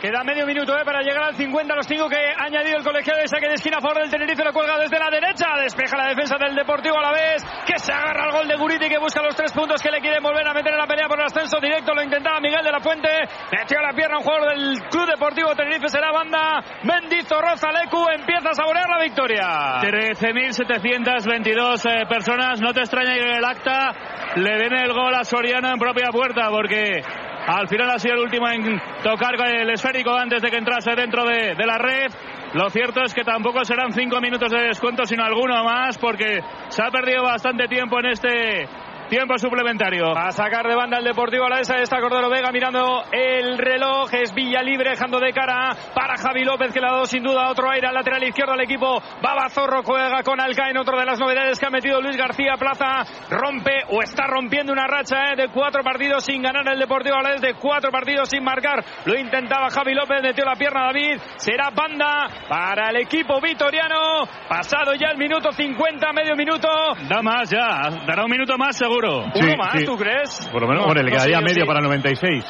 [0.05, 1.73] Queda medio minuto eh, para llegar al 50.
[1.73, 4.43] Los cinco que ha añadido el colegiado de saque de esquina a favor del Tenerife.
[4.43, 5.47] Lo cuelga desde la derecha.
[5.57, 7.43] Despeja la defensa del Deportivo a la vez.
[7.65, 10.19] Que se agarra al gol de Guriti que busca los tres puntos que le quiere
[10.21, 11.95] volver a meter en la pelea por el ascenso directo.
[11.95, 13.09] Lo intentaba Miguel de la Fuente.
[13.51, 15.89] Metió la pierna un jugador del Club Deportivo Tenerife.
[15.89, 16.63] Será banda.
[16.83, 19.81] Mendizorroza Lecu empieza a saborear la victoria.
[19.81, 22.61] 13.722 eh, personas.
[22.61, 23.91] No te extraña que el acta
[24.35, 27.01] le den el gol a Soriano en propia puerta, porque
[27.47, 31.23] al final ha sido el último en tocar el esférico antes de que entrase dentro
[31.25, 32.11] de, la red.
[32.53, 36.81] Lo cierto es que tampoco serán cinco minutos de descuento, sino alguno más, porque se
[36.81, 38.67] ha perdido bastante tiempo en este
[39.09, 40.17] Tiempo suplementario.
[40.17, 44.11] A sacar de banda el Deportivo a la esa está Cordero Vega mirando el reloj.
[44.11, 47.51] Es Villa Libre dejando de cara para Javi López que le ha dado sin duda
[47.51, 48.99] otro aire al lateral izquierdo al equipo.
[49.21, 53.05] Baba Zorro juega con Alcaen, otro de las novedades que ha metido Luis García Plaza.
[53.29, 57.21] Rompe o está rompiendo una racha eh, de cuatro partidos sin ganar el Deportivo a
[57.21, 58.83] la de cuatro partidos sin marcar.
[59.05, 61.21] Lo intentaba Javi López, metió la pierna a David.
[61.35, 64.25] Será banda para el equipo vitoriano.
[64.49, 66.67] Pasado ya el minuto 50, medio minuto.
[67.07, 68.94] Da más ya, dará un minuto más seguro.
[69.03, 70.47] ¿Uno más, tú crees?
[70.51, 72.45] Por lo menos, No, hombre, le no quedaría medio para 96.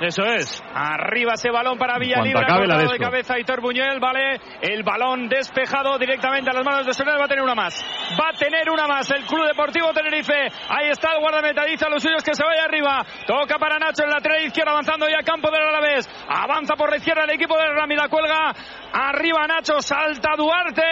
[0.00, 0.62] Eso es.
[0.74, 5.28] Arriba ese balón para cuanto Villalibre, acabe, la de cabeza Hitor Buñuel, vale, el balón
[5.28, 7.84] despejado directamente a las manos de Soler, va a tener una más,
[8.20, 11.88] va a tener una más el Club Deportivo Tenerife, ahí está el guardameta, dice a
[11.88, 15.22] los suyos que se vaya arriba, toca para Nacho el lateral izquierdo avanzando ya a
[15.22, 18.52] campo del Alavés, avanza por la izquierda el equipo de Rami, la cuelga,
[18.92, 20.82] arriba Nacho, salta Duarte,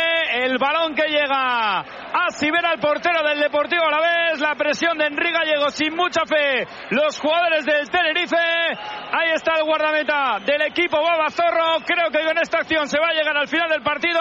[0.44, 5.32] el balón que llega a Sibera, el portero del Deportivo Alavés, la presión de Enrique
[5.32, 8.36] Gallego sin mucha fe, los jugadores del Tenerife,
[9.12, 11.84] ahí está el guardameta del equipo Baba Zorro.
[11.86, 14.20] Creo que con esta acción se va a llegar al final del partido.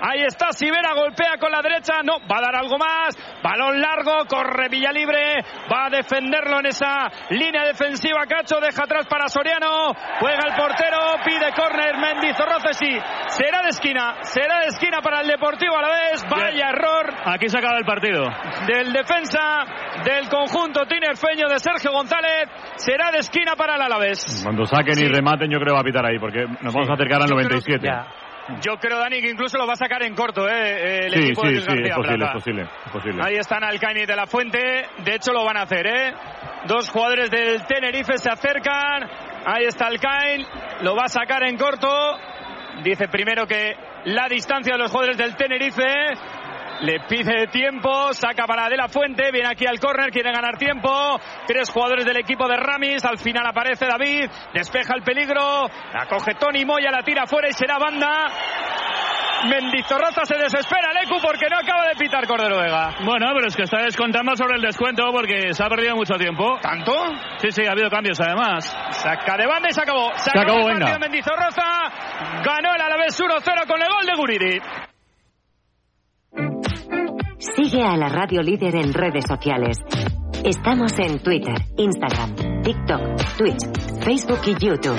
[0.00, 2.02] Ahí está Sibera, golpea con la derecha.
[2.02, 3.16] No, va a dar algo más.
[3.42, 5.42] Balón largo, corre Villalibre.
[5.72, 8.26] Va a defenderlo en esa línea defensiva.
[8.26, 9.92] Cacho deja atrás para Soriano.
[10.20, 11.96] Juega el portero, pide córner.
[11.96, 12.98] Mendizorroce sí.
[13.28, 14.16] Será de esquina.
[14.22, 16.24] Será de esquina para el Deportivo a la vez.
[16.28, 18.24] Vaya error Aquí se acaba el partido.
[18.66, 19.64] del defensa
[20.04, 22.48] del conjunto tinerfeño de Sergio González.
[22.76, 24.11] Será de esquina para el Alavés.
[24.42, 26.94] Cuando saquen y rematen, yo creo que va a pitar ahí, porque nos vamos a
[26.94, 27.88] acercar al Yo creo que 97.
[28.60, 31.06] Yo creo, Dani, que incluso lo va a sacar en corto, ¿eh?
[31.06, 33.22] El Sí, equipo de sí, Luis sí, es García posible, es posible, es posible.
[33.24, 34.58] Ahí están Alcaini de la Fuente.
[35.04, 36.12] De hecho, lo van a hacer, ¿eh?
[36.66, 39.08] Dos jugadores del Tenerife se acercan.
[39.46, 40.44] Ahí está Alcain.
[40.82, 41.88] Lo va a sacar en corto.
[42.82, 43.76] Dice primero que
[44.06, 45.84] la distancia de los jugadores del Tenerife.
[46.82, 50.90] Le pide tiempo, saca para De La Fuente, viene aquí al córner, quiere ganar tiempo.
[51.46, 56.34] Tres jugadores del equipo de Ramis, al final aparece David, despeja el peligro, la coge
[56.34, 58.26] Tony Moya, la tira fuera y será banda.
[59.48, 62.94] Mendizorroza se desespera el Ecu porque no acaba de pitar Cordero Vega.
[63.04, 66.58] Bueno, pero es que está descontando sobre el descuento porque se ha perdido mucho tiempo.
[66.60, 66.92] ¿Tanto?
[67.38, 68.64] Sí, sí, ha habido cambios además.
[68.90, 70.10] Saca de banda y se acabó.
[70.14, 70.98] Se, Se acabó, el venga.
[70.98, 71.64] Mendizorroza.
[72.44, 74.60] Ganó el Alavés 1-0 con el gol de Guriri.
[77.42, 79.76] Sigue a la radio líder en redes sociales.
[80.44, 83.64] Estamos en Twitter, Instagram, TikTok, Twitch,
[84.00, 84.96] Facebook y YouTube.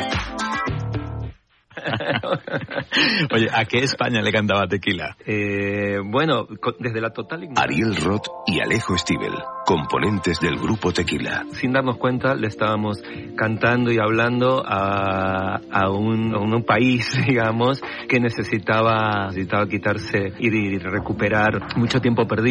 [3.34, 5.16] Oye, ¿a qué España le cantaba tequila?
[5.26, 6.48] Eh, bueno,
[6.80, 7.64] desde la total ignorancia.
[7.64, 9.34] Ariel Roth y Alejo Stivel,
[9.66, 11.46] componentes del grupo Tequila.
[11.52, 13.02] Sin darnos cuenta, le estábamos
[13.36, 20.48] cantando y hablando a, a un, a un país, digamos, que necesitaba, necesitaba quitarse y,
[20.48, 22.44] y recuperar mucho tiempo perdido.